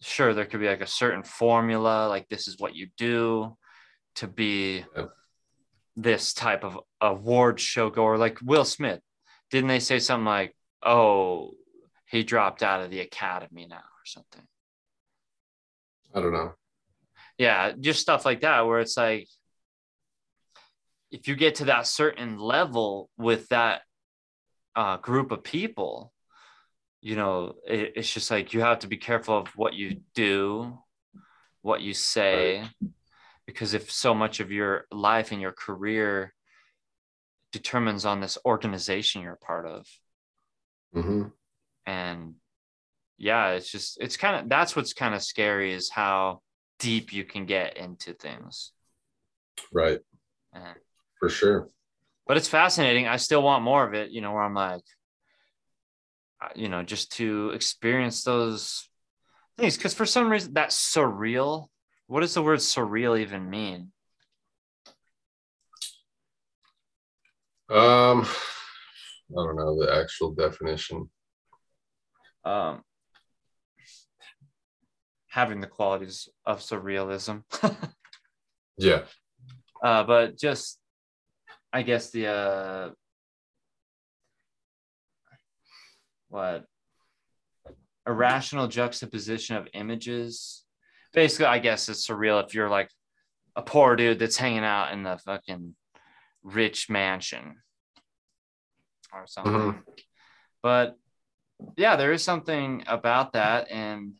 sure, 0.00 0.34
there 0.34 0.44
could 0.44 0.60
be 0.60 0.68
like 0.68 0.80
a 0.80 0.86
certain 0.86 1.22
formula, 1.22 2.08
like 2.08 2.28
this 2.28 2.46
is 2.48 2.56
what 2.58 2.74
you 2.74 2.88
do 2.96 3.56
to 4.16 4.26
be 4.26 4.84
Yep. 4.96 5.10
this 5.96 6.32
type 6.34 6.64
of 6.64 6.78
award 7.00 7.58
show 7.60 7.90
goer, 7.90 8.18
like 8.18 8.38
Will 8.42 8.64
Smith. 8.64 9.00
Didn't 9.50 9.68
they 9.68 9.80
say 9.80 9.98
something 9.98 10.26
like, 10.26 10.54
oh, 10.82 11.52
he 12.06 12.22
dropped 12.22 12.62
out 12.62 12.82
of 12.82 12.90
the 12.90 13.00
academy 13.00 13.66
now 13.68 13.76
or 13.76 14.04
something? 14.04 14.42
I 16.14 16.20
don't 16.20 16.32
know. 16.32 16.54
yeah 17.36 17.72
just 17.78 18.00
stuff 18.00 18.24
like 18.24 18.40
that 18.40 18.66
where 18.66 18.80
it's 18.80 18.96
like 18.96 19.28
if 21.10 21.28
you 21.28 21.36
get 21.36 21.56
to 21.56 21.66
that 21.66 21.86
certain 21.86 22.38
level 22.38 23.10
with 23.16 23.48
that 23.48 23.82
uh, 24.76 24.96
group 24.98 25.32
of 25.32 25.42
people 25.42 26.12
you 27.00 27.16
know 27.16 27.54
it, 27.66 27.92
it's 27.96 28.12
just 28.12 28.30
like 28.30 28.52
you 28.52 28.60
have 28.60 28.80
to 28.80 28.86
be 28.86 28.96
careful 28.96 29.38
of 29.38 29.48
what 29.56 29.74
you 29.74 30.00
do 30.14 30.78
what 31.62 31.80
you 31.80 31.94
say 31.94 32.62
because 33.46 33.74
if 33.74 33.90
so 33.90 34.14
much 34.14 34.40
of 34.40 34.52
your 34.52 34.84
life 34.92 35.32
and 35.32 35.40
your 35.40 35.52
career 35.52 36.34
determines 37.52 38.04
on 38.04 38.20
this 38.20 38.36
organization 38.44 39.22
you're 39.22 39.32
a 39.32 39.36
part 39.36 39.66
of. 39.66 39.86
Hmm 40.92 41.24
and 41.88 42.34
yeah 43.16 43.52
it's 43.52 43.72
just 43.72 43.96
it's 43.98 44.18
kind 44.18 44.36
of 44.36 44.48
that's 44.48 44.76
what's 44.76 44.92
kind 44.92 45.14
of 45.14 45.22
scary 45.22 45.72
is 45.72 45.88
how 45.88 46.40
deep 46.78 47.12
you 47.12 47.24
can 47.24 47.46
get 47.46 47.76
into 47.76 48.12
things. 48.12 48.72
Right. 49.72 50.00
and 50.52 50.76
For 51.18 51.28
sure. 51.28 51.68
but 52.26 52.36
it's 52.36 52.48
fascinating. 52.48 53.08
I 53.08 53.16
still 53.16 53.42
want 53.42 53.64
more 53.64 53.86
of 53.86 53.94
it, 53.94 54.10
you 54.10 54.20
know, 54.20 54.32
where 54.32 54.42
I'm 54.42 54.54
like, 54.54 54.82
uh, 56.40 56.48
you 56.54 56.68
know, 56.68 56.82
just 56.82 57.12
to 57.16 57.50
experience 57.50 58.22
those 58.22 58.88
things. 59.56 59.76
Because 59.76 59.94
for 59.94 60.06
some 60.06 60.30
reason, 60.30 60.54
that 60.54 60.70
surreal. 60.70 61.68
What 62.06 62.20
does 62.20 62.34
the 62.34 62.42
word 62.42 62.60
surreal 62.60 63.18
even 63.18 63.50
mean? 63.50 63.92
Um, 67.70 68.24
I 68.24 69.34
don't 69.34 69.56
know 69.56 69.78
the 69.84 69.94
actual 69.94 70.32
definition. 70.32 71.10
Um, 72.44 72.82
having 75.26 75.60
the 75.60 75.66
qualities 75.66 76.28
of 76.46 76.60
surrealism. 76.60 77.42
Yeah. 78.80 79.00
uh, 79.82 80.04
but 80.04 80.38
just, 80.38 80.77
I 81.72 81.82
guess 81.82 82.10
the, 82.10 82.26
uh, 82.26 82.90
what? 86.28 86.64
Irrational 88.06 88.68
juxtaposition 88.68 89.56
of 89.56 89.68
images. 89.74 90.64
Basically, 91.12 91.46
I 91.46 91.58
guess 91.58 91.88
it's 91.88 92.06
surreal 92.08 92.44
if 92.44 92.54
you're 92.54 92.70
like 92.70 92.90
a 93.56 93.62
poor 93.62 93.96
dude 93.96 94.18
that's 94.18 94.36
hanging 94.36 94.64
out 94.64 94.92
in 94.92 95.02
the 95.02 95.18
fucking 95.18 95.74
rich 96.42 96.88
mansion 96.88 97.62
or 99.12 99.26
something. 99.26 99.52
Mhm. 99.52 99.82
But 100.62 100.96
yeah, 101.76 101.96
there 101.96 102.12
is 102.12 102.22
something 102.22 102.84
about 102.86 103.32
that. 103.32 103.70
And 103.70 104.14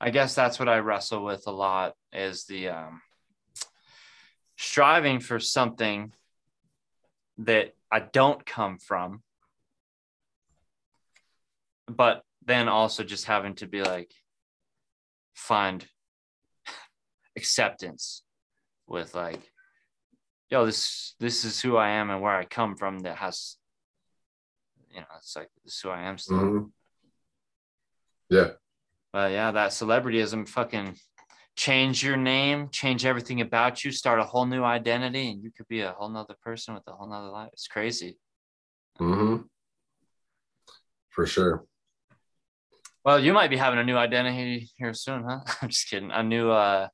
I 0.00 0.10
guess 0.10 0.34
that's 0.34 0.58
what 0.58 0.68
I 0.68 0.78
wrestle 0.78 1.24
with 1.24 1.46
a 1.46 1.52
lot 1.52 1.94
is 2.12 2.44
the 2.46 2.70
um, 2.70 3.02
striving 4.56 5.20
for 5.20 5.38
something 5.38 6.12
that 7.38 7.74
I 7.90 8.00
don't 8.00 8.44
come 8.44 8.78
from, 8.78 9.22
but 11.86 12.22
then 12.44 12.68
also 12.68 13.04
just 13.04 13.26
having 13.26 13.54
to 13.56 13.66
be 13.66 13.82
like, 13.82 14.12
find 15.34 15.86
acceptance 17.36 18.22
with 18.86 19.14
like, 19.14 19.40
yo, 20.50 20.66
this 20.66 21.14
this 21.20 21.44
is 21.44 21.60
who 21.60 21.76
I 21.76 21.90
am 21.90 22.10
and 22.10 22.20
where 22.20 22.36
I 22.36 22.44
come 22.44 22.76
from 22.76 23.00
that 23.00 23.16
has, 23.16 23.56
you 24.90 25.00
know, 25.00 25.06
it's 25.18 25.36
like 25.36 25.48
this 25.64 25.74
is 25.74 25.80
who 25.80 25.90
I 25.90 26.02
am 26.02 26.18
still. 26.18 26.38
Mhm. 26.38 26.72
Yeah. 28.28 28.50
But 29.12 29.32
yeah, 29.32 29.50
that 29.50 29.70
celebrityism 29.72 30.48
fucking 30.48 30.96
change 31.56 32.02
your 32.02 32.16
name, 32.16 32.68
change 32.70 33.04
everything 33.04 33.40
about 33.40 33.84
you, 33.84 33.92
start 33.92 34.18
a 34.20 34.24
whole 34.24 34.46
new 34.46 34.62
identity, 34.64 35.30
and 35.30 35.42
you 35.42 35.50
could 35.50 35.68
be 35.68 35.80
a 35.80 35.92
whole 35.92 36.08
nother 36.08 36.34
person 36.42 36.74
with 36.74 36.82
a 36.86 36.92
whole 36.92 37.08
nother 37.08 37.28
life. 37.28 37.50
It's 37.52 37.68
crazy. 37.68 38.18
hmm 38.98 39.36
For 41.10 41.26
sure. 41.26 41.64
Well, 43.04 43.18
you 43.18 43.32
might 43.32 43.50
be 43.50 43.56
having 43.56 43.78
a 43.80 43.84
new 43.84 43.96
identity 43.96 44.70
here 44.76 44.94
soon, 44.94 45.24
huh? 45.24 45.40
I'm 45.62 45.68
just 45.68 45.88
kidding. 45.88 46.10
A 46.10 46.22
new 46.22 46.50
uh 46.50 46.88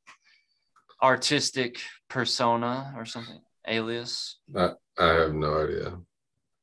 artistic 1.02 1.78
persona 2.08 2.92
or 2.96 3.04
something 3.04 3.38
alias 3.68 4.38
I, 4.56 4.70
I 4.98 5.06
have 5.06 5.32
no 5.32 5.62
idea. 5.62 5.96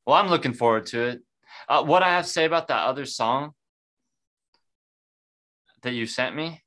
well 0.06 0.18
i'm 0.18 0.28
looking 0.28 0.54
forward 0.54 0.88
to 0.88 1.04
it 1.08 1.22
uh, 1.70 1.82
what 1.84 2.04
i 2.04 2.10
have 2.10 2.26
to 2.26 2.30
say 2.32 2.44
about 2.44 2.68
that 2.68 2.84
other 2.86 3.06
song 3.06 3.52
that 5.84 5.94
you 5.94 6.06
sent 6.06 6.36
me 6.36 6.62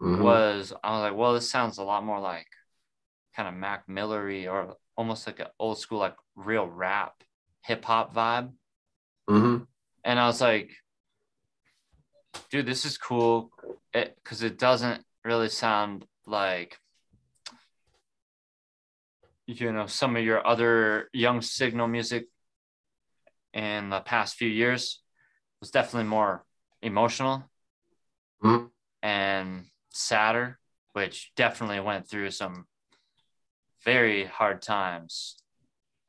Mhm. 0.00 0.22
was 0.22 0.72
i 0.82 0.90
was 0.90 1.00
like 1.00 1.16
well 1.16 1.34
this 1.34 1.50
sounds 1.50 1.78
a 1.78 1.82
lot 1.84 2.04
more 2.04 2.20
like 2.20 2.46
kind 3.36 3.48
of 3.48 3.54
mac 3.54 3.88
millery 3.88 4.46
or 4.46 4.76
almost 4.96 5.26
like 5.26 5.40
an 5.40 5.46
old 5.58 5.78
school 5.78 5.98
like 5.98 6.16
real 6.36 6.66
rap 6.66 7.14
hip-hop 7.62 8.14
vibe 8.14 8.52
Mhm. 9.28 9.66
and 10.04 10.20
I 10.20 10.26
was 10.26 10.40
like, 10.40 10.70
dude, 12.50 12.66
this 12.66 12.84
is 12.84 12.98
cool 12.98 13.50
It, 13.92 14.16
because 14.22 14.42
it, 14.42 14.58
doesn't 14.58 15.04
really 15.24 15.48
sound 15.48 16.06
like, 16.26 16.78
you 19.46 19.72
know, 19.72 19.86
some 19.86 20.16
of 20.16 20.22
your 20.24 20.46
other 20.46 21.08
young 21.12 21.40
signal 21.40 21.88
music 21.88 22.26
in 23.54 23.88
the 23.88 24.00
past 24.00 24.34
few 24.36 24.48
years 24.48 25.00
was 25.60 25.70
definitely 25.70 26.08
more 26.08 26.44
emotional 26.82 27.44
Mhm. 28.42 28.70
and 29.02 29.64
sadder, 29.94 30.58
which 30.92 31.32
definitely 31.36 31.80
went 31.80 32.08
through 32.08 32.30
some 32.30 32.66
very 33.84 34.24
hard 34.24 34.60
times. 34.60 35.36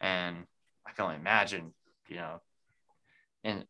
And 0.01 0.37
I 0.85 0.91
can 0.91 1.05
only 1.05 1.17
imagine, 1.17 1.73
you 2.09 2.17
know, 2.17 2.41
and 3.43 3.65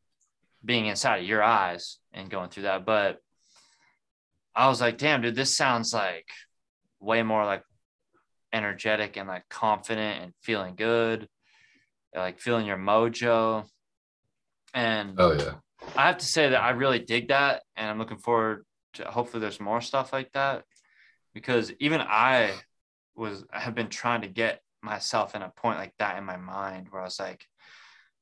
being 0.64 0.88
inside 0.88 1.18
of 1.20 1.26
your 1.26 1.44
eyes 1.44 2.00
and 2.14 2.30
going 2.30 2.50
through 2.50 2.64
that. 2.64 2.86
But 2.86 3.20
I 4.56 4.68
was 4.68 4.82
like, 4.82 4.98
damn, 4.98 5.22
dude, 5.22 5.36
this 5.36 5.56
sounds 5.56 5.94
like 5.94 6.28
way 7.00 7.22
more 7.24 7.46
like 7.46 7.64
energetic 8.54 9.18
and 9.18 9.28
like 9.28 9.48
confident 9.50 10.24
and 10.24 10.34
feeling 10.42 10.76
good, 10.76 11.28
like 12.16 12.40
feeling 12.40 12.66
your 12.66 12.78
mojo. 12.78 13.66
And 14.74 15.16
Oh 15.18 15.34
yeah. 15.34 15.56
I 15.96 16.08
have 16.08 16.18
to 16.20 16.26
say 16.26 16.50
that 16.50 16.62
I 16.62 16.72
really 16.72 17.00
dig 17.00 17.28
that, 17.28 17.64
and 17.76 17.90
I'm 17.90 18.00
looking 18.00 18.18
forward 18.18 18.66
hopefully 19.00 19.42
there's 19.42 19.60
more 19.60 19.82
stuff 19.82 20.14
like 20.14 20.32
that 20.34 20.64
because 21.34 21.72
even 21.80 22.02
I 22.02 22.54
was 23.16 23.46
have 23.52 23.76
been 23.76 23.90
trying 23.90 24.22
to 24.22 24.28
get 24.28 24.62
myself 24.82 25.36
in 25.36 25.42
a 25.42 25.50
point 25.50 25.78
like 25.78 25.94
that 26.00 26.18
in 26.18 26.24
my 26.24 26.38
mind 26.38 26.88
where 26.90 27.02
I 27.02 27.06
was 27.06 27.20
like, 27.20 27.46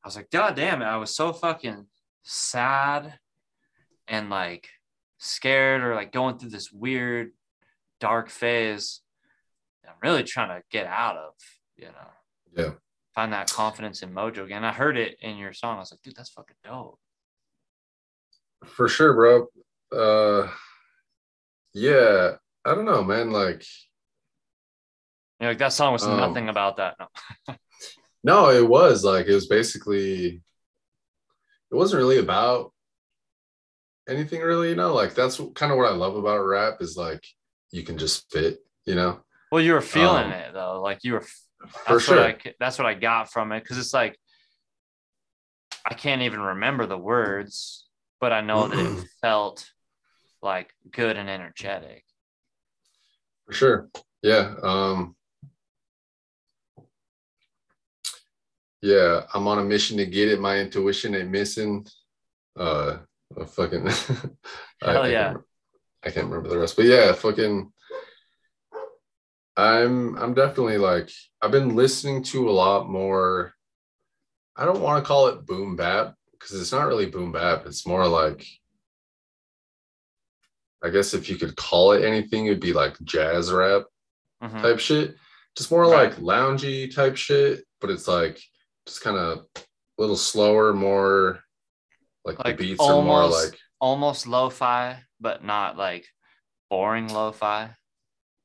I 0.03 0.07
was 0.07 0.15
like, 0.15 0.29
God 0.31 0.55
damn 0.55 0.81
it, 0.81 0.85
I 0.85 0.97
was 0.97 1.15
so 1.15 1.31
fucking 1.31 1.85
sad 2.23 3.17
and 4.07 4.29
like 4.29 4.67
scared 5.19 5.83
or 5.83 5.95
like 5.95 6.11
going 6.11 6.37
through 6.37 6.49
this 6.49 6.71
weird 6.71 7.31
dark 7.99 8.29
phase. 8.29 9.01
I'm 9.87 9.95
really 10.01 10.23
trying 10.23 10.49
to 10.49 10.63
get 10.71 10.87
out 10.87 11.17
of, 11.17 11.33
you 11.77 11.85
know. 11.85 12.63
Yeah. 12.63 12.71
Find 13.13 13.33
that 13.33 13.51
confidence 13.51 14.01
in 14.01 14.13
mojo 14.13 14.43
again. 14.43 14.63
I 14.63 14.71
heard 14.71 14.97
it 14.97 15.17
in 15.21 15.37
your 15.37 15.53
song. 15.53 15.77
I 15.77 15.79
was 15.79 15.91
like, 15.91 16.01
dude, 16.01 16.15
that's 16.15 16.31
fucking 16.31 16.55
dope. 16.63 16.97
For 18.65 18.87
sure, 18.87 19.13
bro. 19.13 19.47
Uh 19.91 20.49
yeah. 21.73 22.33
I 22.65 22.75
don't 22.75 22.85
know, 22.85 23.03
man. 23.03 23.31
Like 23.31 23.63
You 25.39 25.45
know, 25.45 25.47
like 25.49 25.57
that 25.59 25.73
song 25.73 25.93
was 25.93 26.03
Um, 26.03 26.17
nothing 26.17 26.49
about 26.49 26.77
that. 26.77 26.95
No. 26.99 27.55
No, 28.25 28.51
it 28.51 28.65
was 28.65 29.03
like 29.03 29.25
it 29.27 29.33
was 29.35 29.47
basically 29.47 30.41
it 31.71 31.75
wasn't 31.75 31.97
really 31.99 32.19
about 32.19 32.71
anything 34.07 34.39
really, 34.39 34.69
you 34.69 34.75
know, 34.75 34.93
like 34.93 35.13
that's 35.13 35.41
kind 35.55 35.73
of 35.73 35.77
what 35.77 35.91
I 35.91 35.93
love 35.93 36.15
about 36.15 36.39
rap 36.39 36.75
is 36.79 36.95
like 36.95 37.21
you 37.71 37.83
can 37.83 37.97
just 37.97 38.31
fit, 38.31 38.59
you 38.85 38.95
know. 38.95 39.19
Well, 39.51 39.61
you 39.61 39.73
were 39.73 39.81
feeling 39.81 40.27
Um, 40.27 40.31
it 40.31 40.53
though. 40.53 40.81
Like 40.81 41.03
you 41.03 41.13
were 41.13 41.21
For 41.21 41.95
that's 41.95 42.03
sure. 42.05 42.15
what 42.15 42.25
I 42.47 42.53
that's 42.61 42.77
what 42.77 42.87
I 42.87 42.93
got 42.93 43.29
from 43.29 43.51
it 43.51 43.61
because 43.61 43.77
it's 43.77 43.93
like 43.93 44.17
I 45.85 45.93
can't 45.93 46.21
even 46.21 46.39
remember 46.39 46.85
the 46.85 46.97
words, 46.97 47.87
but 48.21 48.31
I 48.31 48.39
know 48.39 48.69
that 48.69 48.79
it 48.79 49.05
felt 49.21 49.69
like 50.43 50.73
good 50.91 51.17
and 51.17 51.29
energetic. 51.29 52.03
For 53.47 53.53
sure. 53.53 53.89
Yeah. 54.21 54.55
Um 54.61 55.15
Yeah, 58.81 59.21
I'm 59.33 59.47
on 59.47 59.59
a 59.59 59.63
mission 59.63 59.97
to 59.97 60.05
get 60.05 60.27
it. 60.27 60.41
My 60.41 60.59
intuition 60.59 61.15
ain't 61.15 61.29
missing. 61.29 61.87
Uh 62.57 62.97
a 63.37 63.45
fucking 63.45 63.87
I, 64.83 64.91
Hell 64.91 65.03
I 65.03 65.07
yeah. 65.07 65.31
can't, 65.31 65.43
I 66.05 66.09
can't 66.11 66.27
remember 66.27 66.49
the 66.49 66.59
rest. 66.59 66.75
But 66.75 66.85
yeah, 66.85 67.13
fucking 67.13 67.71
I'm 69.55 70.17
I'm 70.17 70.33
definitely 70.33 70.77
like 70.77 71.09
I've 71.41 71.51
been 71.51 71.75
listening 71.75 72.23
to 72.25 72.49
a 72.49 72.51
lot 72.51 72.89
more. 72.89 73.53
I 74.55 74.65
don't 74.65 74.81
want 74.81 75.03
to 75.03 75.07
call 75.07 75.27
it 75.27 75.45
boom 75.45 75.75
bap 75.75 76.15
because 76.31 76.59
it's 76.59 76.71
not 76.71 76.87
really 76.87 77.07
boom 77.07 77.31
bap. 77.31 77.65
It's 77.65 77.87
more 77.87 78.07
like 78.07 78.45
I 80.83 80.89
guess 80.89 81.13
if 81.13 81.29
you 81.29 81.37
could 81.37 81.55
call 81.55 81.93
it 81.93 82.03
anything, 82.03 82.45
it'd 82.47 82.59
be 82.59 82.73
like 82.73 82.95
jazz 83.03 83.51
rap 83.51 83.83
Mhm. 84.43 84.61
type 84.61 84.79
shit. 84.79 85.15
Just 85.55 85.71
more 85.71 85.83
Right. 85.83 86.11
like 86.11 86.17
loungy 86.19 86.93
type 86.93 87.15
shit, 87.15 87.65
but 87.79 87.89
it's 87.89 88.07
like 88.07 88.41
just 88.85 89.01
kind 89.01 89.15
of 89.17 89.45
a 89.55 89.61
little 89.97 90.17
slower, 90.17 90.73
more 90.73 91.41
like, 92.25 92.39
Like 92.43 92.57
the 92.57 92.63
beats 92.65 92.81
are 92.81 93.01
more 93.01 93.21
almost- 93.21 93.51
like 93.51 93.59
Almost 93.79 94.27
lo-fi, 94.27 95.03
but 95.19 95.43
not 95.43 95.77
like 95.77 96.07
boring 96.69 97.07
lo-fi. 97.13 97.75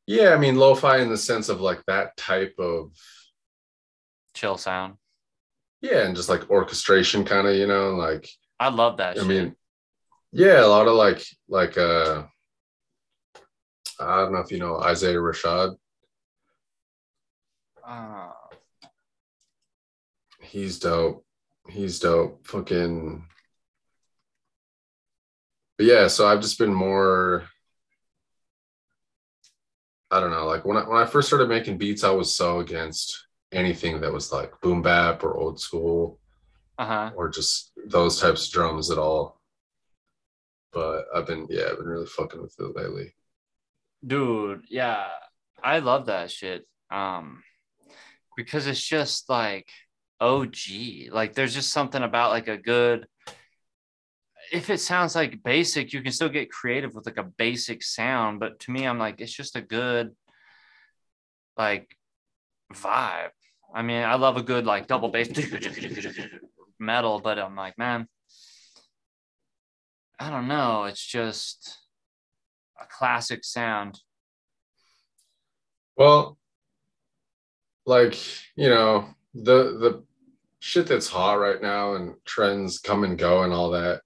yeah, 0.07 0.31
I 0.31 0.37
mean 0.39 0.57
lo-fi 0.57 0.99
in 0.99 1.09
the 1.11 1.17
sense 1.19 1.49
of 1.49 1.61
like 1.61 1.85
that 1.87 2.17
type 2.17 2.55
of 2.59 2.93
Chill 4.35 4.59
sound. 4.59 4.97
yeah, 5.81 6.05
and 6.07 6.15
just 6.17 6.29
like 6.29 6.49
orchestration 6.51 7.25
kind 7.25 7.47
of, 7.49 7.55
you 7.57 7.67
know, 7.67 7.95
like 7.95 8.29
I 8.61 8.69
love 8.69 8.97
that 8.99 9.17
I 9.17 9.21
shit. 9.21 9.27
mean, 9.29 9.57
yeah, 10.33 10.65
a 10.65 10.67
lot 10.67 10.89
of 10.89 10.95
like 10.95 11.23
like 11.49 11.77
uh 11.79 12.25
I 14.01 14.17
don't 14.19 14.33
know 14.33 14.39
if 14.41 14.51
you 14.51 14.59
know 14.59 14.81
Isaiah 14.81 15.17
Rashad. 15.17 15.77
Uh, 17.87 18.31
He's 20.49 20.79
dope. 20.79 21.25
He's 21.69 21.99
dope. 21.99 22.47
Fucking. 22.47 23.25
But 25.77 25.87
yeah, 25.87 26.09
so 26.09 26.27
I've 26.27 26.41
just 26.41 26.59
been 26.59 26.73
more. 26.73 27.45
I 30.11 30.21
don't 30.21 30.31
know. 30.31 30.47
Like 30.47 30.65
when 30.65 30.79
I 30.79 30.89
when 30.89 30.99
I 30.99 31.07
first 31.07 31.29
started 31.29 31.49
making 31.49 31.79
beats, 31.79 32.03
I 32.03 32.11
was 32.11 32.35
so 32.35 32.61
against 32.61 33.27
anything 33.53 34.01
that 34.01 34.13
was 34.13 34.33
like 34.33 34.59
boom 34.61 34.83
bap 34.83 35.23
or 35.23 35.37
old 35.37 35.61
school 35.61 36.19
uh-huh. 36.79 37.11
or 37.15 37.29
just 37.29 37.73
those 37.87 38.21
types 38.21 38.47
of 38.47 38.53
drums 38.53 38.91
at 38.91 38.99
all. 38.99 39.38
But 40.73 41.07
I've 41.15 41.27
been 41.27 41.47
yeah, 41.51 41.67
I've 41.71 41.79
been 41.79 41.87
really 41.87 42.07
fucking 42.07 42.41
with 42.43 42.55
it 42.59 42.77
lately. 42.77 43.15
dude 44.07 44.63
yeah 44.69 45.09
i 45.65 45.81
love 45.81 46.07
that 46.07 46.31
shit 46.31 46.65
um 46.91 47.43
because 48.37 48.69
it's 48.69 48.81
just 48.81 49.29
like 49.29 49.67
og 50.21 50.55
like 51.11 51.35
there's 51.35 51.53
just 51.55 51.73
something 51.73 52.03
about 52.05 52.31
like 52.31 52.47
a 52.47 52.57
good 52.57 53.07
if 54.53 54.71
it 54.71 54.79
sounds 54.81 55.17
like 55.17 55.43
basic 55.43 55.93
you 55.93 56.01
can 56.01 56.13
still 56.13 56.29
get 56.29 56.51
creative 56.51 56.95
with 56.95 57.07
like 57.07 57.19
a 57.19 57.31
basic 57.39 57.83
sound 57.83 58.39
but 58.39 58.61
to 58.61 58.71
me 58.71 58.87
i'm 58.87 59.01
like 59.01 59.21
it's 59.21 59.33
just 59.33 59.57
a 59.57 59.61
good 59.61 60.15
like 61.57 61.97
vibe 62.73 63.31
i 63.75 63.83
mean 63.83 64.05
i 64.05 64.15
love 64.15 64.37
a 64.37 64.43
good 64.43 64.65
like 64.65 64.87
double 64.87 65.09
bass 65.09 65.29
metal 66.79 67.19
but 67.19 67.37
i'm 67.39 67.57
like 67.57 67.77
man 67.77 68.07
i 70.19 70.31
don't 70.31 70.49
know 70.49 70.85
it's 70.85 71.05
just 71.05 71.79
a 72.81 72.87
classic 72.87 73.45
sound 73.45 74.01
Well, 75.97 76.39
like, 77.87 78.15
you 78.55 78.69
know, 78.69 79.09
the 79.35 79.59
the 79.83 80.05
shit 80.61 80.87
that's 80.87 81.09
hot 81.09 81.41
right 81.41 81.61
now 81.61 81.95
and 81.95 82.15
trends 82.25 82.79
come 82.79 83.03
and 83.03 83.19
go 83.19 83.43
and 83.43 83.53
all 83.53 83.71
that. 83.71 84.03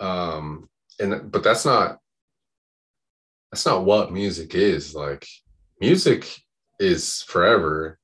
Um 0.00 0.68
and 0.98 1.30
but 1.30 1.44
that's 1.44 1.64
not 1.64 1.98
that's 3.52 3.66
not 3.66 3.84
what 3.84 4.12
music 4.12 4.54
is. 4.56 4.94
Like 4.96 5.26
music 5.80 6.26
is 6.80 7.22
forever. 7.22 7.98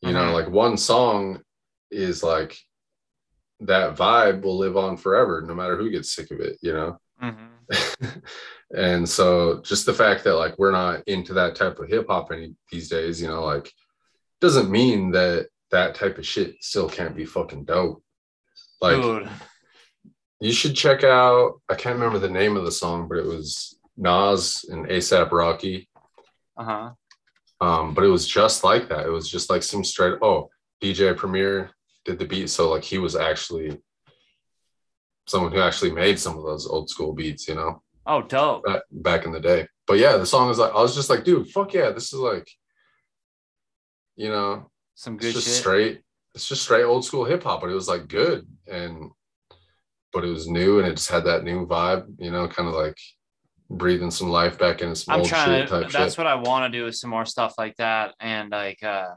You 0.00 0.12
know, 0.12 0.30
Mhm. 0.30 0.32
like 0.32 0.48
one 0.48 0.78
song 0.78 1.42
is 1.90 2.22
like 2.22 2.56
that 3.66 3.96
vibe 3.96 4.42
will 4.42 4.58
live 4.58 4.76
on 4.76 4.96
forever 4.96 5.42
no 5.46 5.54
matter 5.54 5.76
who 5.76 5.90
gets 5.90 6.12
sick 6.12 6.30
of 6.30 6.40
it, 6.40 6.58
you 6.62 6.72
know. 6.72 6.98
Mhm. 7.22 7.48
and 8.76 9.08
so 9.08 9.60
just 9.62 9.86
the 9.86 9.94
fact 9.94 10.24
that 10.24 10.34
like 10.34 10.58
we're 10.58 10.72
not 10.72 11.02
into 11.06 11.34
that 11.34 11.54
type 11.54 11.78
of 11.78 11.88
hip 11.88 12.06
hop 12.08 12.32
any 12.32 12.54
these 12.70 12.88
days, 12.88 13.20
you 13.20 13.28
know, 13.28 13.44
like 13.44 13.72
doesn't 14.40 14.70
mean 14.70 15.12
that 15.12 15.48
that 15.70 15.94
type 15.94 16.18
of 16.18 16.26
shit 16.26 16.56
still 16.62 16.88
can't 16.88 17.16
be 17.16 17.24
fucking 17.24 17.64
dope. 17.64 18.02
Like 18.80 19.00
Dude, 19.00 19.28
you 20.40 20.52
should 20.52 20.74
check 20.74 21.04
out 21.04 21.60
I 21.68 21.74
can't 21.74 21.94
remember 21.94 22.18
the 22.18 22.28
name 22.28 22.56
of 22.56 22.64
the 22.64 22.72
song, 22.72 23.08
but 23.08 23.18
it 23.18 23.26
was 23.26 23.78
Nas 23.96 24.64
and 24.68 24.86
ASAP 24.86 25.30
Rocky. 25.30 25.88
Uh-huh. 26.56 26.90
Um, 27.60 27.94
but 27.94 28.04
it 28.04 28.08
was 28.08 28.26
just 28.26 28.64
like 28.64 28.88
that. 28.88 29.06
It 29.06 29.10
was 29.10 29.30
just 29.30 29.48
like 29.48 29.62
some 29.62 29.84
straight. 29.84 30.18
Oh, 30.20 30.50
DJ 30.82 31.16
Premier 31.16 31.70
did 32.04 32.18
the 32.18 32.24
beat, 32.26 32.50
so 32.50 32.70
like 32.70 32.82
he 32.84 32.98
was 32.98 33.14
actually 33.16 33.78
someone 35.26 35.52
who 35.52 35.60
actually 35.60 35.92
made 35.92 36.18
some 36.18 36.36
of 36.36 36.44
those 36.44 36.66
old 36.66 36.90
school 36.90 37.12
beats, 37.12 37.46
you 37.48 37.54
know, 37.54 37.82
Oh, 38.06 38.22
dope. 38.22 38.64
back, 38.64 38.82
back 38.90 39.24
in 39.24 39.32
the 39.32 39.38
day. 39.40 39.68
But 39.86 39.98
yeah, 39.98 40.16
the 40.16 40.26
song 40.26 40.50
is 40.50 40.58
like 40.58 40.72
I 40.72 40.80
was 40.82 40.94
just 40.94 41.10
like, 41.10 41.24
dude, 41.24 41.48
fuck 41.50 41.72
yeah, 41.74 41.90
this 41.90 42.12
is 42.12 42.18
like, 42.18 42.48
you 44.16 44.28
know, 44.28 44.70
Some 44.94 45.14
it's 45.14 45.26
good 45.26 45.32
just 45.34 45.46
shit. 45.46 45.56
straight. 45.56 46.00
It's 46.34 46.48
just 46.48 46.62
straight 46.62 46.84
old 46.84 47.04
school 47.04 47.24
hip 47.24 47.42
hop, 47.44 47.60
but 47.60 47.70
it 47.70 47.74
was 47.74 47.88
like 47.88 48.08
good 48.08 48.46
and, 48.66 49.10
but 50.12 50.24
it 50.24 50.28
was 50.28 50.48
new 50.48 50.78
and 50.78 50.88
it 50.88 50.96
just 50.96 51.10
had 51.10 51.24
that 51.24 51.44
new 51.44 51.66
vibe, 51.66 52.06
you 52.18 52.30
know, 52.30 52.48
kind 52.48 52.68
of 52.68 52.74
like 52.74 52.96
breathing 53.70 54.10
some 54.10 54.28
life 54.28 54.58
back 54.58 54.80
into 54.82 54.96
some 54.96 55.14
I'm 55.14 55.20
old 55.20 55.28
trying 55.28 55.60
shit 55.60 55.68
to. 55.68 55.82
type 55.82 55.90
That's 55.92 56.14
shit. 56.14 56.18
what 56.18 56.26
I 56.26 56.34
want 56.34 56.70
to 56.72 56.78
do 56.78 56.84
with 56.84 56.96
some 56.96 57.10
more 57.10 57.24
stuff 57.26 57.54
like 57.58 57.76
that, 57.76 58.14
and 58.20 58.50
like 58.50 58.82
uh 58.82 59.10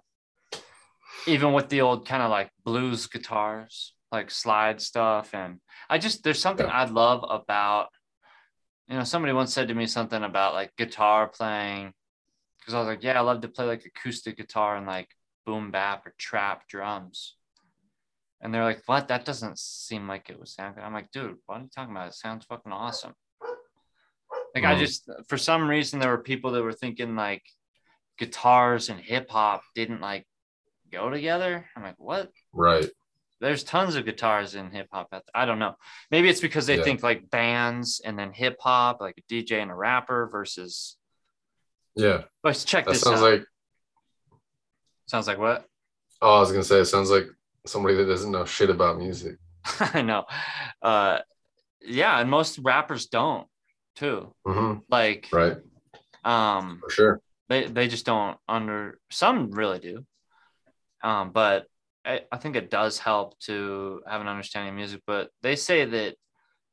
even 1.27 1.53
with 1.53 1.69
the 1.69 1.81
old 1.81 2.07
kind 2.07 2.23
of 2.23 2.29
like 2.29 2.49
blues 2.63 3.07
guitars, 3.07 3.93
like 4.11 4.29
slide 4.31 4.81
stuff, 4.81 5.33
and 5.33 5.59
I 5.89 5.97
just 5.97 6.23
there's 6.23 6.41
something 6.41 6.65
Yeah. 6.65 6.73
I 6.73 6.85
love 6.85 7.25
about. 7.29 7.89
You 8.87 8.97
know, 8.97 9.03
somebody 9.03 9.33
once 9.33 9.51
said 9.53 9.69
to 9.69 9.73
me 9.73 9.87
something 9.87 10.23
about 10.23 10.53
like 10.53 10.75
guitar 10.75 11.27
playing, 11.27 11.93
because 12.59 12.75
I 12.75 12.79
was 12.79 12.87
like, 12.87 13.03
yeah, 13.03 13.17
I 13.17 13.21
love 13.21 13.41
to 13.41 13.47
play 13.47 13.65
like 13.65 13.83
acoustic 13.85 14.37
guitar 14.37 14.75
and 14.75 14.85
like 14.85 15.09
boom 15.45 15.71
bap 15.71 16.05
or 16.05 16.13
trap 16.19 16.67
drums. 16.67 17.35
And 18.41 18.53
they're 18.53 18.63
like, 18.63 18.83
what? 18.85 19.07
That 19.07 19.25
doesn't 19.25 19.57
seem 19.57 20.07
like 20.07 20.29
it 20.29 20.37
would 20.37 20.47
sound 20.47 20.75
good. 20.75 20.83
I'm 20.83 20.93
like, 20.93 21.09
dude, 21.11 21.37
what 21.47 21.57
are 21.57 21.61
you 21.61 21.69
talking 21.73 21.95
about? 21.95 22.09
It 22.09 22.13
sounds 22.13 22.45
fucking 22.45 22.71
awesome. 22.71 23.13
Like 24.53 24.65
I 24.65 24.75
Mhm. 24.75 24.79
just 24.79 25.09
for 25.27 25.37
some 25.37 25.67
reason 25.67 25.99
there 25.99 26.11
were 26.11 26.21
people 26.21 26.51
that 26.51 26.61
were 26.61 26.73
thinking 26.73 27.15
like 27.15 27.43
guitars 28.19 28.89
and 28.89 28.99
hip 28.99 29.29
hop 29.31 29.63
didn't 29.73 29.99
like 29.99 30.27
go 30.95 31.09
together. 31.09 31.65
I'm 31.75 31.83
like, 31.83 31.95
what? 31.97 32.31
Right. 32.53 32.89
There's 33.41 33.63
tons 33.63 33.95
of 33.95 34.05
guitars 34.05 34.55
in 34.55 34.71
hip 34.71 34.87
hop. 34.91 35.13
I 35.33 35.45
don't 35.45 35.59
know. 35.59 35.75
Maybe 36.09 36.29
it's 36.29 36.39
because 36.41 36.65
they 36.65 36.77
Yeah. 36.77 36.83
think 36.83 37.03
like 37.03 37.29
bands 37.29 38.01
and 38.03 38.17
then 38.17 38.31
hip 38.31 38.55
hop, 38.59 39.01
like 39.01 39.15
a 39.17 39.33
DJ 39.33 39.61
and 39.61 39.69
a 39.71 39.75
rapper 39.75 40.27
versus. 40.31 40.97
Yeah. 41.95 42.23
Let's 42.43 42.63
check 42.65 42.85
That 42.85 42.91
this 42.93 43.01
sounds 43.01 43.21
out. 43.21 43.31
like 43.31 43.43
sounds 45.07 45.27
like 45.27 45.37
what? 45.37 45.65
oh, 46.21 46.37
I 46.37 46.39
was 46.39 46.51
gonna 46.51 46.63
say 46.63 46.79
it 46.79 46.85
sounds 46.85 47.09
like 47.11 47.25
somebody 47.65 47.95
that 47.95 48.05
doesn't 48.05 48.31
know 48.31 48.45
shit 48.45 48.69
about 48.69 48.97
music. 48.97 49.37
I 49.79 50.01
know. 50.01 50.25
Uh, 50.81 51.19
yeah, 51.81 52.19
and 52.19 52.29
most 52.29 52.59
rappers 52.59 53.07
don't 53.07 53.47
too. 53.95 54.33
hmm 54.45 54.75
Like, 54.89 55.27
Right. 55.31 55.57
um, 56.23 56.79
For 56.83 56.89
sure. 56.89 57.21
they 57.49 57.65
they 57.67 57.87
just 57.87 58.05
don't 58.05 58.37
under 58.47 58.97
some 59.11 59.51
really 59.51 59.79
do 59.79 60.05
um 61.05 61.31
but 61.31 61.67
I, 62.03 62.21
I 62.31 62.37
think 62.37 62.55
it 62.55 62.69
does 62.69 62.99
help 62.99 63.39
to 63.41 64.01
have 64.07 64.19
an 64.19 64.27
understanding 64.27 64.69
of 64.71 64.75
music 64.75 65.01
but 65.07 65.29
they 65.41 65.55
say 65.55 65.85
that 65.85 66.15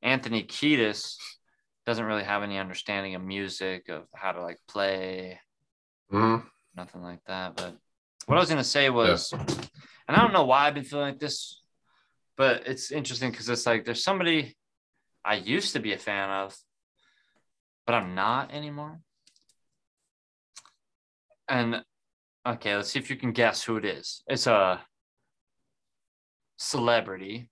anthony 0.03 0.43
kiedis 0.43 1.17
doesn't 1.87 2.05
really 2.05 2.25
have 2.25 2.43
any 2.43 2.59
understanding 2.59 3.15
of 3.15 3.23
music 3.23 3.89
of 3.89 4.05
how 4.15 4.33
to 4.33 4.43
like 4.43 4.59
play 4.69 5.39
hmm 6.11 6.39
nothing 6.75 7.03
like 7.03 7.21
that 7.27 7.55
but 7.55 7.77
what 8.27 8.37
i 8.37 8.41
was 8.41 8.49
going 8.49 8.59
to 8.59 8.65
say 8.65 8.89
was 8.91 9.33
and 9.33 10.17
i 10.17 10.17
don't 10.17 10.33
know 10.33 10.45
why 10.45 10.67
i've 10.67 10.75
been 10.75 10.85
feeling 10.85 11.07
like 11.07 11.19
this 11.19 11.61
but 12.37 12.67
it's 12.67 12.91
interesting 12.91 13.31
because 13.31 13.49
it's 13.49 13.67
like 13.67 13.85
there's 13.85 14.03
somebody 14.03 14.57
i 15.25 15.35
used 15.35 15.75
to 15.75 15.81
be 15.81 15.93
a 15.93 15.99
fan 15.99 16.31
of 16.31 16.57
but 17.87 17.95
i'm 17.95 18.15
not 18.15 18.53
anymore. 18.53 19.01
And 21.49 21.83
okay, 22.47 22.77
let's 22.77 22.91
see 22.91 22.99
if 22.99 23.11
you 23.11 23.17
can 23.17 23.33
guess 23.33 23.63
who 23.63 23.77
it 23.77 23.85
is. 23.85 24.23
It's 24.27 24.47
a 24.47 24.81
celebrity, 26.57 27.49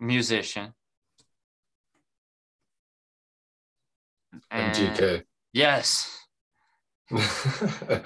musician. 0.00 0.74
and- 4.50 4.74
MGK. 4.74 5.22
Yes. 5.52 6.14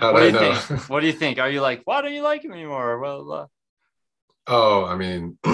What 0.00 0.20
do 0.20 0.26
you 0.26 0.32
know? 0.32 0.54
think? 0.54 0.88
What 0.88 1.00
do 1.00 1.06
you 1.08 1.12
think? 1.12 1.40
Are 1.40 1.50
you 1.50 1.60
like, 1.60 1.82
why 1.84 2.02
don't 2.02 2.14
you 2.14 2.22
like 2.22 2.44
him 2.44 2.52
anymore? 2.52 3.00
Well, 3.00 3.32
uh, 3.32 3.46
Oh, 4.46 4.84
I 4.84 4.94
mean, 4.96 5.38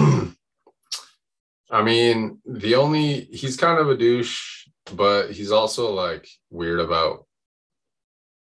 I 1.70 1.82
mean, 1.82 2.40
the 2.44 2.74
only 2.74 3.22
he's 3.32 3.56
kind 3.56 3.78
of 3.80 3.88
a 3.88 3.96
douche, 3.96 4.68
but 4.94 5.30
he's 5.32 5.50
also 5.50 5.92
like 5.94 6.28
weird 6.50 6.78
about 6.78 7.26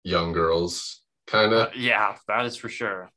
young 0.07 0.31
girls, 0.31 1.01
kind 1.27 1.53
uh, 1.53 1.67
of. 1.67 1.75
yeah, 1.75 2.15
that 2.27 2.45
is 2.45 2.55
for 2.55 2.69
sure. 2.69 3.09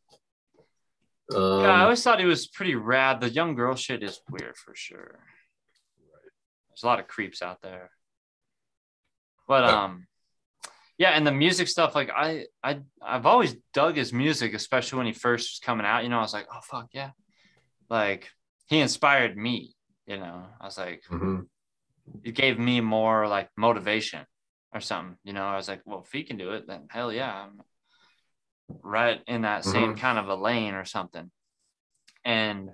Um, 1.34 1.60
yeah, 1.62 1.74
I 1.74 1.82
always 1.84 2.02
thought 2.02 2.18
he 2.18 2.26
was 2.26 2.48
pretty 2.48 2.74
rad. 2.74 3.20
The 3.20 3.30
young 3.30 3.54
girl 3.54 3.76
shit 3.76 4.02
is 4.02 4.20
weird 4.28 4.56
for 4.56 4.74
sure. 4.74 5.20
There's 6.68 6.82
a 6.82 6.86
lot 6.86 6.98
of 6.98 7.06
creeps 7.06 7.40
out 7.42 7.62
there. 7.62 7.90
But 9.46 9.64
Yeah. 9.64 9.82
um 9.84 10.06
yeah, 10.98 11.10
and 11.16 11.26
the 11.26 11.32
music 11.32 11.68
stuff, 11.68 11.94
like 11.94 12.10
I 12.10 12.46
I 12.62 12.80
I've 13.00 13.26
always 13.26 13.54
dug 13.72 13.96
his 13.96 14.12
music, 14.12 14.52
especially 14.54 14.98
when 14.98 15.06
he 15.06 15.12
first 15.12 15.44
was 15.52 15.60
coming 15.64 15.86
out. 15.86 16.02
You 16.02 16.10
know, 16.10 16.18
I 16.18 16.22
was 16.22 16.34
like, 16.34 16.48
oh 16.52 16.60
fuck 16.62 16.88
yeah. 16.92 17.12
Like 17.88 18.28
he 18.66 18.80
inspired 18.80 19.36
me, 19.36 19.74
you 20.06 20.18
know. 20.18 20.44
I 20.60 20.64
was 20.64 20.76
like, 20.78 21.02
mhm. 21.10 21.46
it 22.24 22.34
gave 22.34 22.58
me 22.58 22.80
more 22.80 23.28
like 23.28 23.48
motivation 23.56 24.26
or 24.72 24.80
something. 24.80 25.16
You 25.24 25.32
know, 25.32 25.44
I 25.44 25.56
was 25.56 25.68
like, 25.68 25.82
well, 25.84 26.02
if 26.04 26.12
he 26.12 26.22
can 26.22 26.36
do 26.36 26.52
it, 26.52 26.66
then 26.66 26.86
hell 26.90 27.12
yeah, 27.12 27.44
I'm 27.44 27.60
right 28.82 29.20
in 29.26 29.42
that 29.42 29.64
same 29.64 29.96
kind 29.96 30.18
of 30.18 30.28
a 30.28 30.34
lane 30.34 30.74
or 30.74 30.84
something. 30.84 31.30
And 32.24 32.70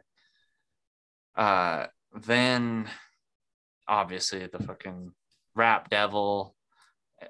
uh 1.37 1.87
then 2.27 2.89
obviously 3.89 4.47
the 4.47 4.63
fucking 4.63 5.13
rap 5.55 5.89
devil 5.91 6.55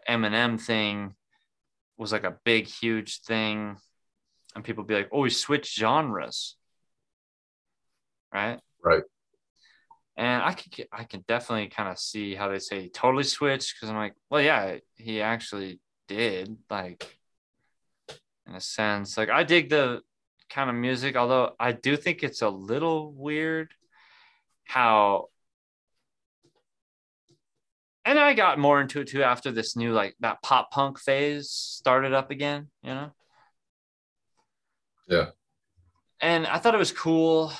Eminem 0.09 0.61
thing 0.61 1.15
was 1.97 2.13
like 2.13 2.25
a 2.25 2.37
big, 2.45 2.67
huge 2.67 3.21
thing. 3.23 3.77
And 4.55 4.65
people 4.65 4.85
be 4.85 4.95
like, 4.95 5.09
oh, 5.13 5.25
he 5.25 5.31
switched 5.31 5.79
genres. 5.79 6.57
Right. 8.33 8.59
Right. 8.83 9.03
And 10.17 10.43
I 10.43 10.55
get, 10.55 10.89
I 10.91 11.05
can 11.05 11.25
definitely 11.29 11.69
kind 11.69 11.91
of 11.91 11.99
see 11.99 12.35
how 12.35 12.49
they 12.49 12.59
say 12.59 12.81
he 12.81 12.89
totally 12.89 13.25
switched 13.25 13.75
because 13.75 13.91
I'm 13.91 13.97
like, 13.97 14.15
well, 14.31 14.41
yeah, 14.41 14.77
he 14.95 15.21
actually 15.21 15.79
did. 16.09 16.57
Like, 16.71 17.19
in 18.47 18.55
a 18.55 18.61
sense, 18.61 19.19
like 19.19 19.29
I 19.29 19.45
dig 19.45 19.69
the 19.69 20.01
kind 20.49 20.71
of 20.71 20.77
music, 20.77 21.17
although 21.17 21.55
I 21.61 21.73
do 21.73 21.97
think 21.97 22.23
it's 22.23 22.41
a 22.41 22.49
little 22.49 23.13
weird 23.13 23.75
how. 24.65 25.27
And 28.07 28.19
I 28.19 28.35
got 28.35 28.59
more 28.59 28.81
into 28.81 29.01
it 29.01 29.09
too 29.09 29.23
after 29.23 29.51
this 29.51 29.77
new 29.77 29.93
like 29.93 30.15
that 30.21 30.41
pop 30.41 30.71
punk 30.71 30.99
phase 30.99 31.51
started 31.51 32.15
up 32.15 32.31
again, 32.31 32.69
you 32.83 32.95
know. 32.95 33.11
Yeah. 35.09 35.27
And 36.21 36.47
I 36.47 36.59
thought 36.59 36.75
it 36.75 36.79
was 36.79 36.93
cool 36.93 37.53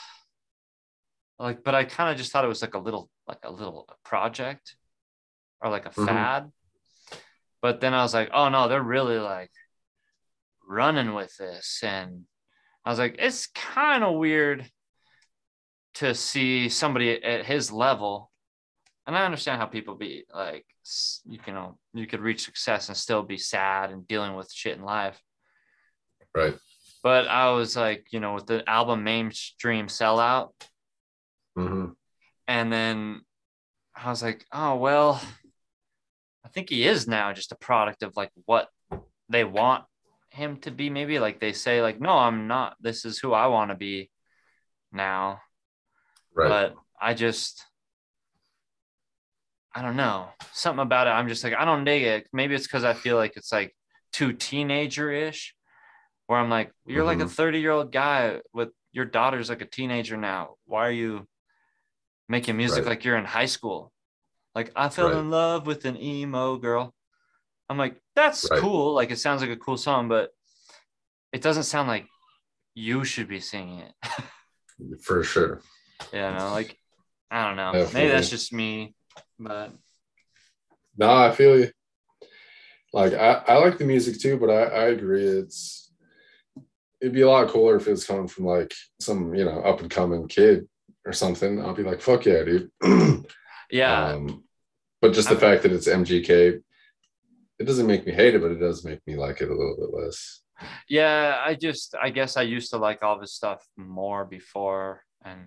like 1.39 1.63
but 1.65 1.75
i 1.75 1.85
kind 1.85 2.11
of 2.11 2.17
just 2.17 2.33
thought 2.33 2.45
it 2.45 2.49
was 2.49 2.63
like 2.63 2.75
a 2.75 2.79
little 2.79 3.11
like 3.29 3.39
a 3.45 3.51
little 3.51 3.89
project 4.05 4.77
or 5.61 5.71
like 5.71 5.87
a 5.87 5.91
Mhm. 5.91 6.07
fad 6.07 6.53
but 7.63 7.81
then 7.81 7.95
i 7.95 8.03
was 8.03 8.15
like 8.15 8.31
oh 8.33 8.49
no 8.49 8.69
they're 8.69 8.83
really 8.83 9.19
like 9.19 9.51
running 10.69 11.15
with 11.15 11.37
this 11.37 11.81
and 11.83 12.25
i 12.85 12.91
was 12.91 12.99
like 12.99 13.17
it's 13.19 13.47
kind 13.49 14.03
of 14.05 14.17
weird 14.17 14.71
to 15.95 16.15
see 16.15 16.69
somebody 16.69 17.23
at 17.23 17.47
his 17.47 17.71
level 17.73 18.31
and 19.07 19.17
i 19.17 19.25
understand 19.25 19.61
how 19.61 19.67
people 19.67 19.95
be 19.95 20.25
like 20.35 20.67
you 21.25 21.39
can 21.39 21.55
know 21.55 21.79
you 21.95 22.07
could 22.07 22.21
reach 22.21 22.45
success 22.45 22.89
and 22.89 22.97
still 22.97 23.23
be 23.23 23.39
sad 23.39 23.91
and 23.91 24.07
dealing 24.09 24.35
with 24.35 24.51
shit 24.53 24.77
in 24.77 24.85
life 24.85 25.21
Right. 26.35 26.55
but 27.03 27.27
i 27.29 27.51
was 27.53 27.77
like 27.77 28.09
you 28.11 28.21
know 28.21 28.35
with 28.35 28.47
the 28.47 28.69
album 28.69 29.05
mainstream 29.05 29.87
sellout 29.87 30.51
hmm 31.57 31.87
And 32.47 32.73
then 32.73 33.23
I 33.95 34.11
was 34.11 34.23
like, 34.23 34.45
oh, 34.53 34.77
well, 34.77 35.21
I 36.45 36.49
think 36.49 36.71
he 36.71 36.87
is 36.87 37.09
now 37.09 37.33
just 37.33 37.53
a 37.53 37.57
product 37.57 38.03
of 38.03 38.17
like 38.17 38.31
what 38.45 38.69
they 39.29 39.43
want 39.43 39.85
him 40.31 40.59
to 40.59 40.71
be. 40.71 40.91
Maybe 40.91 41.19
like 41.19 41.41
they 41.41 41.53
say, 41.53 41.83
like, 41.83 42.01
no, 42.01 42.13
I'm 42.13 42.47
not. 42.47 42.77
This 42.81 43.05
is 43.05 43.19
who 43.19 43.33
I 43.33 43.47
want 43.49 43.71
to 43.71 43.75
be 43.77 44.11
now. 44.93 45.41
Right. 46.35 46.49
But 46.49 46.75
I 47.01 47.15
just, 47.15 47.65
I 49.75 49.83
don't 49.83 49.97
know. 49.97 50.29
Something 50.53 50.83
about 50.83 51.07
it. 51.07 51.11
I'm 51.11 51.29
just 51.29 51.43
like, 51.43 51.55
I 51.55 51.65
don't 51.65 51.85
dig 51.85 52.03
it. 52.03 52.29
Maybe 52.33 52.55
it's 52.55 52.67
because 52.67 52.85
I 52.85 52.95
feel 52.95 53.17
like 53.17 53.37
it's 53.37 53.53
like 53.53 53.75
too 54.13 54.33
teenager 54.33 55.11
ish, 55.11 55.55
where 56.27 56.39
I'm 56.39 56.51
like, 56.51 56.73
you're 56.87 57.05
like 57.05 57.21
a 57.21 57.25
Mhm. 57.25 57.31
30 57.31 57.61
year 57.61 57.73
old 57.73 57.93
guy 57.93 58.41
with 58.53 58.71
your 58.93 59.05
daughter's 59.05 59.49
like 59.51 59.63
a 59.63 59.67
teenager 59.67 60.17
now. 60.17 60.55
Why 60.65 60.87
are 60.87 60.93
you 60.93 61.27
making 62.29 62.57
music 62.57 62.85
Right. 62.85 62.91
like 62.91 63.05
you're 63.05 63.17
in 63.17 63.25
high 63.25 63.47
school? 63.47 63.93
Like, 64.55 64.73
I 64.75 64.89
fell 64.89 65.09
Right. 65.09 65.19
in 65.19 65.31
love 65.31 65.67
with 65.67 65.85
an 65.85 66.01
emo 66.01 66.57
girl. 66.57 66.95
I'm 67.69 67.79
like, 67.79 68.01
that's 68.15 68.49
Right. 68.51 68.61
cool. 68.61 68.95
Like 68.95 69.11
it 69.11 69.19
sounds 69.19 69.41
like 69.43 69.51
a 69.51 69.57
cool 69.57 69.77
song, 69.77 70.09
but 70.09 70.31
it 71.33 71.43
doesn't 71.43 71.65
sound 71.65 71.89
like 71.89 72.07
you 72.75 73.05
should 73.05 73.29
be 73.29 73.41
singing 73.41 73.81
it. 73.81 73.93
For 75.03 75.23
sure. 75.23 75.63
yeah, 76.13 76.31
no, 76.33 76.51
like 76.53 76.79
I 77.31 77.47
don't 77.47 77.57
know. 77.57 77.91
Maybe 77.93 78.09
that's 78.09 78.31
just 78.31 78.53
me, 78.53 78.95
but 79.39 79.73
No, 80.97 81.13
I 81.15 81.33
feel 81.33 81.59
you. 81.59 81.71
Like 82.93 83.13
I, 83.13 83.43
I 83.47 83.59
like 83.59 83.79
the 83.79 83.85
music 83.85 84.21
too, 84.21 84.39
but 84.39 84.49
I, 84.51 84.63
I 84.63 84.85
agree. 84.89 85.25
It's 85.27 85.91
it'd 87.01 87.13
be 87.15 87.23
a 87.23 87.29
lot 87.29 87.49
cooler 87.49 87.77
if 87.77 87.89
it's 87.89 88.07
coming 88.07 88.29
from 88.29 88.47
like 88.47 88.73
some, 89.01 89.35
you 89.35 89.45
know, 89.45 89.61
up 89.61 89.81
and 89.81 89.91
coming 89.91 90.29
kid 90.29 90.67
or 91.07 91.13
something. 91.13 91.61
I'll 91.61 91.75
be 91.75 91.83
like, 91.85 92.01
fuck 92.03 92.27
yeah, 92.27 92.43
dude. 92.45 92.71
yeah, 93.71 94.09
Um, 94.09 94.45
but 95.01 95.13
just 95.15 95.29
the 95.29 95.35
I'm- 95.37 95.41
fact 95.41 95.63
that 95.63 95.73
it's 95.73 95.89
MGK, 95.89 96.61
it 97.59 97.65
doesn't 97.65 97.87
make 97.87 98.07
me 98.07 98.13
hate 98.13 98.35
it, 98.35 98.43
but 98.43 98.51
it 98.51 98.59
does 98.61 98.85
make 98.85 99.01
me 99.07 99.17
like 99.17 99.41
it 99.41 99.49
a 99.49 99.55
little 99.55 99.77
bit 99.79 99.99
less. 99.99 100.43
yeah. 100.89 101.41
I 101.43 101.55
just, 101.55 101.95
I 101.95 102.11
guess 102.11 102.37
I 102.37 102.43
used 102.43 102.71
to 102.71 102.77
like 102.79 103.03
all 103.03 103.19
this 103.19 103.33
stuff 103.33 103.65
more 103.77 104.25
before, 104.27 105.03
and 105.25 105.47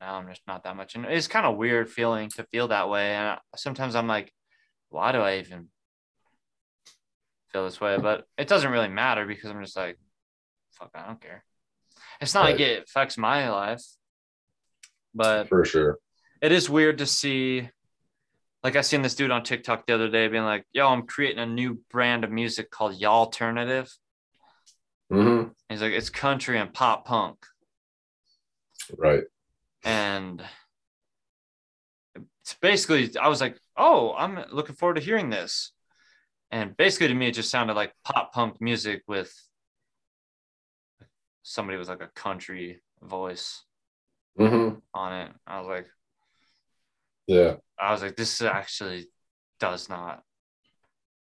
now 0.00 0.14
I'm 0.16 0.28
just 0.28 0.42
not 0.46 0.64
that 0.64 0.74
much. 0.76 0.94
And 0.96 1.04
it's 1.04 1.28
kind 1.28 1.46
of 1.46 1.56
weird 1.56 1.88
feeling 1.90 2.28
to 2.30 2.44
feel 2.44 2.68
that 2.68 2.88
way. 2.88 3.14
And 3.14 3.28
I- 3.28 3.38
sometimes 3.56 3.94
I'm 3.94 4.08
like, 4.08 4.32
why 4.90 5.12
do 5.12 5.18
I 5.18 5.38
even 5.38 5.68
feel 7.52 7.64
this 7.64 7.80
way? 7.80 7.98
But 7.98 8.24
it 8.36 8.48
doesn't 8.48 8.70
really 8.70 8.88
matter 8.88 9.26
because 9.26 9.50
I'm 9.50 9.62
just 9.62 9.76
like, 9.76 9.98
fuck, 10.72 10.90
I 10.94 11.06
don't 11.06 11.20
care. 11.20 11.44
It's 12.20 12.34
not 12.34 12.44
like 12.44 12.58
it 12.60 12.84
affects 12.84 13.16
my 13.18 13.48
life, 13.50 13.82
but 15.18 15.48
For 15.48 15.64
sure. 15.64 15.98
it 16.40 16.52
is 16.52 16.70
weird 16.70 16.98
to 16.98 17.06
see 17.06 17.68
like 18.64 18.74
I 18.76 18.80
seen 18.80 19.02
this 19.02 19.14
dude 19.14 19.30
on 19.30 19.42
TikTok 19.44 19.86
the 19.86 19.94
other 19.94 20.08
day 20.08 20.26
being 20.28 20.44
like, 20.44 20.64
yo, 20.72 20.88
I'm 20.88 21.06
creating 21.06 21.38
a 21.38 21.46
new 21.46 21.80
brand 21.90 22.24
of 22.24 22.30
music 22.30 22.70
called 22.70 22.96
Y'all 22.98 23.20
Alternative. 23.20 23.88
hmm 25.10 25.44
He's 25.68 25.82
like, 25.82 25.92
it's 25.92 26.10
country 26.10 26.58
and 26.58 26.72
pop 26.72 27.04
punk. 27.04 27.36
Right. 28.96 29.24
And 29.84 30.42
it's 32.42 32.54
basically, 32.60 33.16
I 33.16 33.28
was 33.28 33.40
like, 33.40 33.58
oh, 33.76 34.14
I'm 34.16 34.42
looking 34.50 34.74
forward 34.74 34.94
to 34.94 35.02
hearing 35.02 35.30
this. 35.30 35.72
And 36.50 36.76
basically, 36.76 37.08
to 37.08 37.14
me, 37.14 37.28
it 37.28 37.34
just 37.34 37.50
sounded 37.50 37.74
like 37.74 37.92
pop 38.04 38.32
punk 38.32 38.60
music 38.60 39.02
with 39.06 39.32
somebody 41.42 41.78
with 41.78 41.88
like 41.88 42.02
a 42.02 42.08
country 42.08 42.82
voice 43.02 43.62
hmm 44.38 44.68
on 44.94 45.12
it. 45.12 45.32
I 45.46 45.58
was 45.60 45.68
like, 45.68 45.86
Yeah. 47.26 47.56
I 47.78 47.92
was 47.92 48.02
like, 48.02 48.16
this 48.16 48.40
actually 48.42 49.08
does 49.60 49.88
not. 49.88 50.22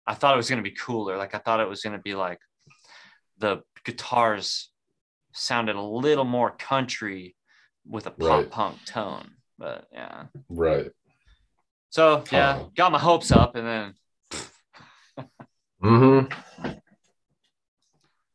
I 0.07 0.15
thought 0.15 0.35
it 0.35 0.37
was 0.37 0.49
going 0.49 0.63
to 0.63 0.69
be 0.71 0.77
cooler. 0.77 1.17
Like, 1.17 1.35
I 1.35 1.39
thought 1.39 1.61
it 1.61 1.69
was 1.69 1.83
going 1.83 1.97
to 1.97 2.03
be 2.03 2.15
like 2.15 2.39
the 3.39 3.63
guitars 3.85 4.71
sounded 5.33 5.77
a 5.77 5.83
little 5.83 6.25
more 6.25 6.51
country 6.51 7.37
with 7.89 8.07
a 8.07 8.11
pop 8.11 8.29
Right. 8.29 8.51
punk 8.51 8.85
tone. 8.87 9.31
But 9.59 9.87
yeah. 9.93 10.25
Right. 10.49 10.91
So, 11.91 12.25
yeah, 12.31 12.59
Huh. 12.59 12.65
got 12.77 12.93
my 12.93 12.99
hopes 12.99 13.33
up. 13.33 13.57
And 13.57 13.67
then, 13.67 13.95
mm-hmm. 15.83 16.27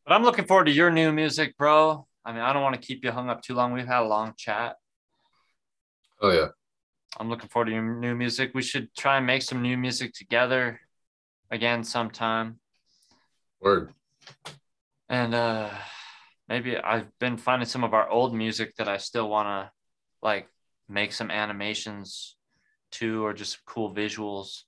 but 0.06 0.14
I'm 0.14 0.24
looking 0.24 0.46
forward 0.46 0.66
to 0.66 0.72
your 0.72 0.92
new 0.92 1.12
music, 1.12 1.58
bro. 1.58 2.08
I 2.26 2.32
mean, 2.32 2.42
I 2.42 2.54
don't 2.54 2.62
want 2.64 2.76
to 2.76 2.82
keep 2.82 3.04
you 3.04 3.12
hung 3.12 3.30
up 3.30 3.42
too 3.42 3.54
long. 3.56 3.74
We've 3.74 3.86
had 3.88 4.02
a 4.02 4.08
long 4.08 4.34
chat. 4.38 4.76
Oh 6.22 6.32
yeah. 6.32 6.50
I'm 7.20 7.30
looking 7.30 7.50
forward 7.50 7.66
to 7.66 7.72
your 7.74 7.82
new 8.00 8.16
music. 8.16 8.52
We 8.54 8.62
should 8.62 8.94
try 8.96 9.18
and 9.18 9.26
make 9.26 9.42
some 9.42 9.62
new 9.62 9.78
music 9.78 10.14
together 10.14 10.80
again 11.50 11.84
sometime. 11.84 12.60
Word. 13.60 13.94
and 15.10 15.36
uh 15.36 15.70
maybe 16.50 16.78
i've 16.78 17.08
been 17.20 17.38
finding 17.38 17.68
some 17.68 17.84
of 17.84 17.94
our 17.94 18.10
old 18.10 18.34
music 18.34 18.76
that 18.78 18.88
i 18.88 18.98
still 18.98 19.30
want 19.30 19.48
to 19.48 19.72
like 20.24 20.48
make 20.90 21.14
some 21.14 21.30
animations 21.30 22.36
to 22.92 23.24
or 23.24 23.34
just 23.34 23.64
cool 23.66 23.94
visuals 23.94 24.64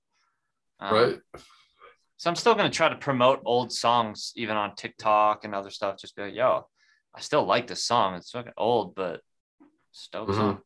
Um, 0.80 0.94
Right. 0.94 1.20
so 2.18 2.30
i'm 2.30 2.36
still 2.36 2.54
going 2.54 2.70
to 2.70 2.76
try 2.78 2.88
to 2.90 2.96
promote 2.98 3.42
old 3.46 3.72
songs 3.72 4.32
even 4.36 4.56
on 4.58 4.76
tiktok 4.76 5.44
and 5.46 5.56
other 5.56 5.72
stuff 5.72 5.98
just 5.98 6.16
be 6.16 6.22
like 6.24 6.36
yo 6.36 6.68
i 7.16 7.20
still 7.20 7.44
like 7.46 7.68
the 7.68 7.76
song 7.76 8.16
it's 8.16 8.32
fucking 8.32 8.54
old 8.58 8.96
but 8.96 9.22
stoked 9.92 10.32
Mhm. 10.32 10.36
song. 10.36 10.62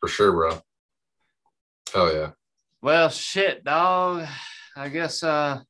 For 0.00 0.08
sure, 0.08 0.32
bro. 0.32 0.62
Hell 1.92 2.12
yeah. 2.14 2.30
well 2.80 3.08
shit 3.10 3.62
dog 3.64 4.26
i 4.76 4.88
guess 4.88 5.22
uh 5.22 5.60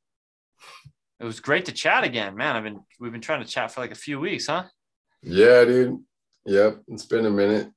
it 1.19 1.25
was 1.25 1.39
great 1.39 1.65
to 1.65 1.71
chat 1.71 2.03
again 2.03 2.35
man 2.35 2.55
i've 2.55 2.63
been 2.63 2.79
we've 2.99 3.11
been 3.11 3.19
trying 3.21 3.43
to 3.43 3.49
chat 3.49 3.71
for 3.71 3.81
like 3.81 3.91
a 3.91 3.95
few 3.95 4.19
weeks 4.19 4.47
huh 4.47 4.63
Yeah, 5.21 5.65
dude. 5.65 5.99
Yep. 6.45 6.81
It's 6.87 7.05
been 7.05 7.25
a 7.27 7.29
minute. 7.29 7.69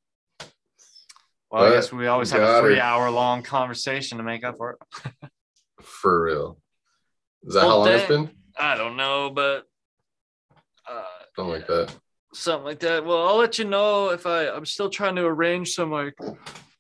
Well, 1.51 1.65
I 1.65 1.71
guess 1.75 1.93
we 1.93 2.07
always 2.07 2.31
have 2.31 2.41
a 2.43 2.61
three 2.63 2.81
hour 2.81 3.11
long 3.11 3.43
conversation 3.43 4.17
to 4.19 4.25
make 4.25 4.43
up 4.45 4.57
for 4.57 4.71
it. 4.73 5.31
For 5.83 6.23
real. 6.23 6.59
Is 7.47 7.53
that 7.55 7.61
how 7.61 7.77
long 7.79 7.89
it's 7.89 8.07
been? 8.09 8.31
I 8.59 8.77
don't 8.77 8.97
know, 8.97 9.29
but 9.31 9.65
Something 11.37 11.53
like 11.53 11.67
that. 11.67 11.95
something 12.33 12.65
like 12.65 12.81
that. 12.81 13.05
Well, 13.05 13.27
I'll 13.29 13.37
let 13.37 13.59
you 13.59 13.65
know 13.65 14.11
if 14.11 14.27
I. 14.27 14.49
I'm 14.49 14.67
still 14.67 14.89
trying 14.91 15.17
to 15.17 15.25
arrange 15.25 15.73
some 15.75 15.91
like 15.91 16.15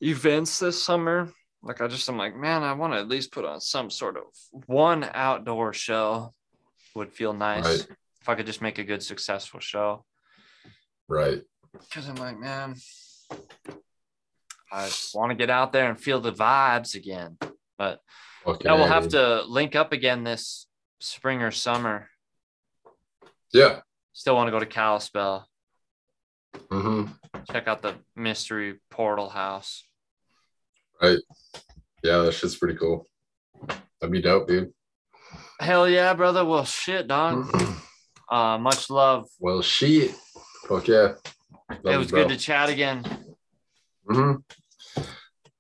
events 0.01 0.59
this 0.59 0.83
summer. 0.83 1.31
Like 1.63 1.81
I 1.81 1.89
just, 1.89 2.09
I'm 2.09 2.19
like, 2.19 2.37
man, 2.37 2.63
I 2.63 2.73
want 2.75 2.93
to 2.93 2.99
at 2.99 3.09
least 3.09 3.33
put 3.33 3.45
on 3.45 3.61
some 3.61 3.91
sort 3.91 4.17
of 4.17 4.25
one 4.67 5.09
outdoor 5.15 5.73
show. 5.73 6.35
Would 6.95 7.11
feel 7.13 7.33
nice 7.33 7.65
Right. 7.65 7.87
if 8.21 8.29
I 8.29 8.35
could 8.37 8.47
just 8.47 8.63
make 8.63 8.79
a 8.79 8.85
good, 8.85 9.03
successful 9.03 9.59
show. 9.61 10.05
Right. 11.09 11.43
Because 11.73 12.09
I'm 12.09 12.15
like, 12.15 12.39
man, 12.39 12.77
I 14.71 14.89
want 15.15 15.31
to 15.31 15.35
get 15.35 15.51
out 15.51 15.73
there 15.73 15.89
and 15.89 15.99
feel 15.99 16.21
the 16.21 16.33
vibes 16.33 16.95
again. 16.95 17.37
But 17.79 18.01
Fucking 18.45 18.67
Yeah, 18.67 18.75
we'll 18.75 18.87
have 18.87 19.09
to 19.09 19.43
link 19.43 19.75
up 19.75 19.93
again 19.93 20.23
this 20.23 20.67
spring 21.01 21.43
or 21.43 21.51
summer. 21.51 22.09
Yeah. 23.53 23.81
Still 24.15 24.37
want 24.37 24.47
to 24.47 24.53
go 24.53 24.61
to 24.61 24.67
Kalispell, 24.67 25.47
hmm 26.71 27.05
check 27.51 27.67
out 27.67 27.83
the 27.83 27.97
mystery 28.17 28.79
portal 28.91 29.29
house. 29.29 29.85
Right. 31.03 31.19
Yeah, 32.03 32.19
that 32.19 32.33
shit's 32.33 32.57
pretty 32.57 32.79
cool. 32.79 33.07
That'd 34.01 34.13
be 34.13 34.23
dope, 34.23 34.47
dude. 34.49 34.73
Hell 35.61 35.89
yeah, 35.89 36.15
brother. 36.15 36.45
Well, 36.45 36.65
shit, 36.65 37.09
dog. 37.09 37.51
Uh, 38.31 38.57
much 38.59 38.89
love. 38.89 39.27
well, 39.41 39.63
shit. 39.63 40.13
Fuck 40.69 40.87
yeah. 40.89 41.15
it 41.85 41.97
was 41.99 42.11
good 42.11 42.29
to 42.29 42.37
chat 42.37 42.69
again. 42.71 43.05
hmm 44.09 44.35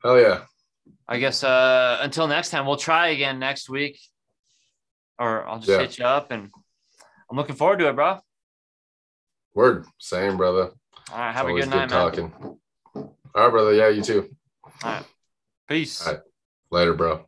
Hell 0.02 0.20
yeah. 0.20 0.42
I 1.08 1.18
guess 1.18 1.42
uh, 1.44 1.98
until 2.02 2.28
next 2.28 2.50
time, 2.50 2.66
we'll 2.66 2.76
try 2.76 3.08
again 3.08 3.38
next 3.38 3.68
week, 3.68 3.98
or 5.18 5.44
I'll 5.46 5.58
just 5.58 5.68
Yeah. 5.70 5.80
hit 5.80 5.98
you 5.98 6.04
up, 6.06 6.30
and 6.30 6.50
I'm 7.30 7.36
looking 7.36 7.56
forward 7.56 7.80
to 7.80 7.88
it, 7.88 7.96
bro. 7.96 8.20
All 9.54 9.62
Word. 9.62 9.86
Same, 9.98 10.36
brother. 10.36 10.70
right, 11.18 11.32
have 11.32 11.46
a 11.46 11.52
good 11.52 11.68
night, 11.68 11.88
man. 11.88 11.88
talking. 11.88 12.32
All 12.94 13.14
right, 13.34 13.50
brother. 13.50 13.72
Yeah, 13.72 13.88
you 13.88 14.02
too. 14.02 14.28
All 14.82 14.90
right. 14.92 15.04
Peace. 15.68 16.06
All 16.06 16.14
right. 16.14 16.22
Later, 16.70 16.94
bro. 16.94 17.26